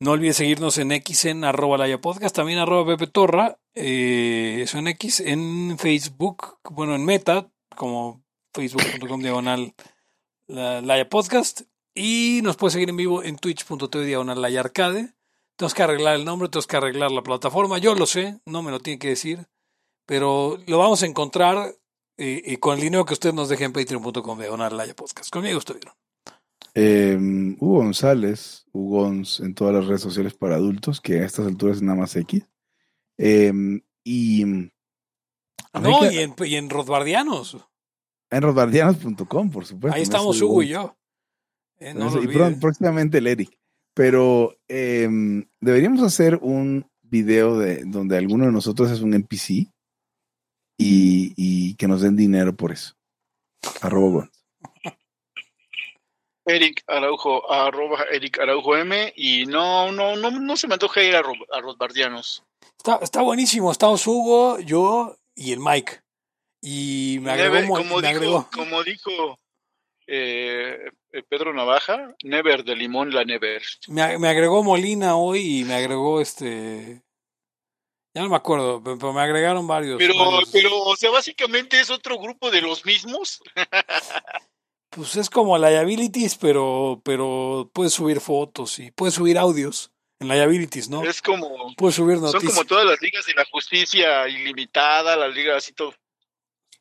No 0.00 0.10
olvides 0.10 0.36
seguirnos 0.36 0.76
en 0.76 0.92
X 0.92 1.24
en 1.24 1.44
arroba 1.44 1.78
Laya 1.78 2.02
Podcast, 2.02 2.36
también 2.36 2.58
arroba 2.58 2.84
Pepe 2.84 3.06
Torra, 3.10 3.56
eh, 3.74 4.58
eso 4.60 4.76
en 4.76 4.88
X, 4.88 5.20
en 5.20 5.78
Facebook, 5.78 6.58
bueno, 6.70 6.94
en 6.94 7.06
Meta, 7.06 7.48
como 7.74 8.23
facebook.com 8.54 9.20
diagonal 9.20 9.74
la- 10.46 10.80
Laya 10.80 11.08
Podcast, 11.08 11.62
y 11.94 12.40
nos 12.42 12.56
puedes 12.56 12.72
seguir 12.74 12.88
en 12.90 12.96
vivo 12.96 13.22
en 13.22 13.36
twitch.tv 13.36 14.04
diagonal 14.06 14.40
Laya 14.40 14.60
Arcade. 14.60 15.14
Tenemos 15.56 15.74
que 15.74 15.82
arreglar 15.82 16.16
el 16.16 16.24
nombre, 16.24 16.48
tenemos 16.48 16.66
que 16.66 16.76
arreglar 16.76 17.10
la 17.12 17.22
plataforma, 17.22 17.78
yo 17.78 17.94
lo 17.94 18.06
sé, 18.06 18.40
no 18.46 18.62
me 18.62 18.70
lo 18.72 18.80
tiene 18.80 18.98
que 18.98 19.08
decir, 19.10 19.46
pero 20.06 20.58
lo 20.66 20.78
vamos 20.78 21.02
a 21.02 21.06
encontrar 21.06 21.74
eh, 22.16 22.42
y 22.44 22.56
con 22.56 22.74
el 22.76 22.80
dinero 22.82 23.04
que 23.04 23.14
usted 23.14 23.32
nos 23.32 23.48
deje 23.48 23.64
en 23.64 23.72
patreon.com 23.72 24.38
diagonal 24.38 24.76
Laya 24.76 24.94
Podcast. 24.94 25.30
Conmigo 25.30 25.58
estuvieron. 25.58 25.94
Eh, 26.74 27.16
Hugo 27.60 27.76
González, 27.78 28.64
Hugons 28.72 29.38
en 29.40 29.54
todas 29.54 29.74
las 29.74 29.86
redes 29.86 30.00
sociales 30.00 30.34
para 30.34 30.56
adultos, 30.56 31.00
que 31.00 31.20
a 31.20 31.24
estas 31.24 31.46
alturas 31.46 31.76
es 31.76 31.82
nada 31.82 31.98
más 31.98 32.16
X. 32.16 32.42
Eh, 33.16 33.52
y 34.02 34.44
No, 34.44 36.10
y 36.10 36.18
en, 36.18 36.34
y 36.44 36.54
en. 36.56 36.68
En 38.36 38.42
rodbardianos.com, 38.42 39.50
por 39.50 39.64
supuesto. 39.66 39.96
Ahí 39.96 40.02
estamos 40.02 40.36
es 40.36 40.42
Hugo 40.42 40.62
y 40.62 40.68
yo. 40.68 40.96
Eh, 41.80 41.94
no 41.94 42.06
y 42.22 42.26
pron- 42.28 42.58
próximamente 42.60 43.18
el 43.18 43.26
Eric. 43.26 43.56
Pero 43.94 44.56
eh, 44.68 45.08
deberíamos 45.60 46.02
hacer 46.02 46.38
un 46.42 46.90
video 47.02 47.58
de 47.58 47.84
donde 47.84 48.16
alguno 48.16 48.46
de 48.46 48.52
nosotros 48.52 48.90
es 48.90 49.00
un 49.00 49.14
NPC 49.14 49.50
y, 50.78 51.32
y 51.36 51.74
que 51.76 51.86
nos 51.86 52.00
den 52.00 52.16
dinero 52.16 52.54
por 52.56 52.72
eso. 52.72 52.94
Arroba 53.80 54.10
Gonz. 54.10 54.30
Eric 56.46 56.82
Araujo, 56.86 57.50
arroba 57.50 58.04
Eric 58.12 58.38
Araujo 58.40 58.76
M. 58.76 59.12
Y 59.16 59.46
no, 59.46 59.92
no, 59.92 60.16
no, 60.16 60.30
no 60.30 60.56
se 60.56 60.68
me 60.68 60.74
antoja 60.74 61.02
ir 61.02 61.16
a, 61.16 61.20
a 61.20 61.60
Rosbardianos. 61.60 62.44
Está, 62.76 62.96
está 63.02 63.22
buenísimo. 63.22 63.70
Estamos 63.72 64.06
Hugo, 64.06 64.58
yo 64.60 65.16
y 65.34 65.52
el 65.52 65.60
Mike. 65.60 66.00
Y 66.66 67.18
me 67.20 67.32
agregó, 67.32 67.54
Never- 67.56 67.68
como, 67.68 67.96
me 68.00 68.08
dijo, 68.08 68.08
agregó- 68.08 68.48
como 68.50 68.82
dijo 68.84 69.38
eh, 70.06 70.78
Pedro 71.28 71.52
Navaja, 71.52 72.14
never 72.22 72.64
de 72.64 72.74
limón 72.74 73.12
la 73.12 73.24
never. 73.24 73.62
me, 73.88 74.02
ag- 74.02 74.18
me 74.18 74.28
agregó 74.28 74.62
Molina 74.62 75.16
hoy 75.16 75.60
y 75.60 75.64
me 75.64 75.74
agregó 75.74 76.20
este. 76.22 77.02
Ya 78.16 78.22
no 78.22 78.28
me 78.30 78.36
acuerdo, 78.36 78.82
pe- 78.82 78.96
pero 78.96 79.12
me 79.12 79.20
agregaron 79.22 79.66
varios. 79.66 79.98
Pero, 79.98 80.14
varios. 80.16 80.50
pero, 80.52 80.70
o 80.82 80.96
sea, 80.96 81.10
básicamente 81.10 81.80
es 81.80 81.90
otro 81.90 82.18
grupo 82.18 82.50
de 82.50 82.62
los 82.62 82.84
mismos. 82.86 83.42
Pues 84.90 85.16
es 85.16 85.28
como 85.28 85.58
liabilities, 85.58 86.36
pero, 86.36 87.00
pero 87.04 87.68
puedes 87.74 87.92
subir 87.92 88.20
fotos 88.20 88.78
y 88.78 88.92
puedes 88.92 89.14
subir 89.14 89.36
audios. 89.38 89.90
En 90.20 90.28
liabilities, 90.28 90.88
¿no? 90.88 91.02
Es 91.02 91.20
como. 91.20 91.74
Puedes 91.76 91.96
subir 91.96 92.18
Son 92.18 92.26
noticias. 92.26 92.52
como 92.54 92.64
todas 92.64 92.86
las 92.86 93.02
ligas 93.02 93.26
de 93.26 93.34
la 93.34 93.44
justicia 93.50 94.28
ilimitada, 94.28 95.16
las 95.16 95.34
ligas 95.34 95.56
así 95.56 95.72
todo. 95.72 95.92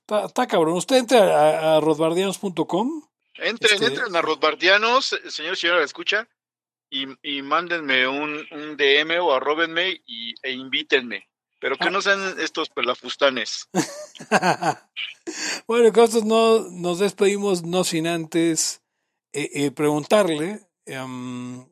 Está, 0.07 0.25
está 0.25 0.47
cabrón. 0.47 0.75
Usted 0.75 0.97
entra 0.97 1.19
a, 1.19 1.77
a 1.77 1.79
rodbardianos.com. 1.79 3.03
Entren, 3.35 3.73
Este- 3.73 3.85
entren 3.87 4.15
a 4.15 4.21
Rosbardianos, 4.21 5.19
señor, 5.29 5.55
señora, 5.57 5.83
escucha, 5.83 6.27
y, 6.89 7.07
y 7.23 7.41
mándenme 7.41 8.07
un, 8.07 8.45
un 8.51 8.77
DM 8.77 9.19
o 9.21 9.33
arrobenme 9.33 10.01
y, 10.05 10.35
e 10.43 10.51
invítenme. 10.51 11.27
Pero 11.59 11.77
que 11.77 11.87
Ah. 11.87 11.89
no 11.91 12.01
sean 12.01 12.35
estos 12.39 12.69
pelafustanes. 12.69 13.69
bueno, 15.67 15.91
con 15.93 16.03
esto 16.03 16.21
no, 16.23 16.59
nos 16.69 16.99
despedimos, 16.99 17.63
no 17.63 17.83
sin 17.83 18.05
antes 18.07 18.81
eh, 19.31 19.49
eh, 19.53 19.71
preguntarle. 19.71 20.59
em, 20.85 21.65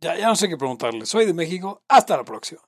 ya, 0.00 0.16
ya 0.16 0.26
no 0.28 0.36
sé 0.36 0.48
qué 0.48 0.56
preguntarle. 0.56 1.06
Soy 1.06 1.26
de 1.26 1.34
México. 1.34 1.82
Hasta 1.88 2.16
la 2.16 2.24
próxima. 2.24 2.60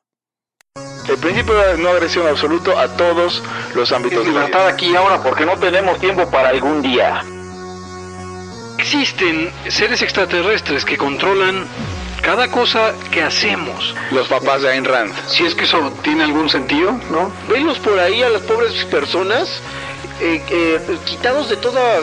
El 1.09 1.19
principio 1.19 1.55
de 1.55 1.79
no 1.79 1.91
agresión 1.91 2.27
absoluto 2.27 2.77
a 2.79 2.89
todos 2.97 3.43
los 3.75 3.93
ámbitos 3.93 4.25
de 4.25 4.25
la 4.25 4.31
vida. 4.31 4.47
libertad 4.47 4.67
aquí 4.67 4.87
y 4.91 4.97
ahora 4.97 5.23
porque 5.23 5.45
no 5.45 5.57
tenemos 5.59 6.01
tiempo 6.01 6.29
para 6.31 6.49
algún 6.49 6.81
día. 6.83 7.23
Existen 8.79 9.53
seres 9.69 10.03
extraterrestres 10.03 10.85
que 10.85 10.97
controlan 10.97 11.67
cada 12.23 12.51
cosa 12.51 12.95
que 13.11 13.23
hacemos. 13.23 13.95
Los 14.11 14.29
papás 14.29 14.63
de 14.63 14.71
Ayn 14.71 14.85
Rand. 14.85 15.15
Si 15.29 15.45
es 15.45 15.55
que 15.55 15.65
eso 15.65 15.93
tiene 16.03 16.25
algún 16.25 16.49
sentido, 16.49 16.93
¿no? 17.11 17.31
Venlos 17.49 17.79
por 17.79 17.99
ahí 17.99 18.23
a 18.23 18.31
las 18.31 18.43
pobres 18.43 18.85
personas 18.87 19.61
eh, 20.21 20.43
eh, 20.51 20.99
quitados 21.05 21.51
de 21.51 21.57
toda 21.59 21.99
eh, 21.99 22.03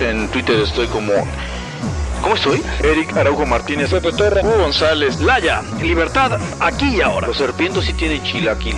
en 0.00 0.28
Twitter 0.28 0.56
estoy 0.60 0.86
como. 0.88 1.12
¿Cómo 2.22 2.34
estoy? 2.34 2.62
Eric 2.82 3.16
Araujo 3.16 3.46
Martínez, 3.46 3.90
Pepe 3.90 4.08
Hugo 4.08 4.58
González, 4.58 5.20
Laya, 5.20 5.62
libertad 5.82 6.40
aquí 6.60 6.96
y 6.96 7.00
ahora. 7.00 7.28
Los 7.28 7.36
serpientes 7.36 7.84
sí 7.84 7.92
tienen 7.92 8.22
chilaquil. 8.22 8.76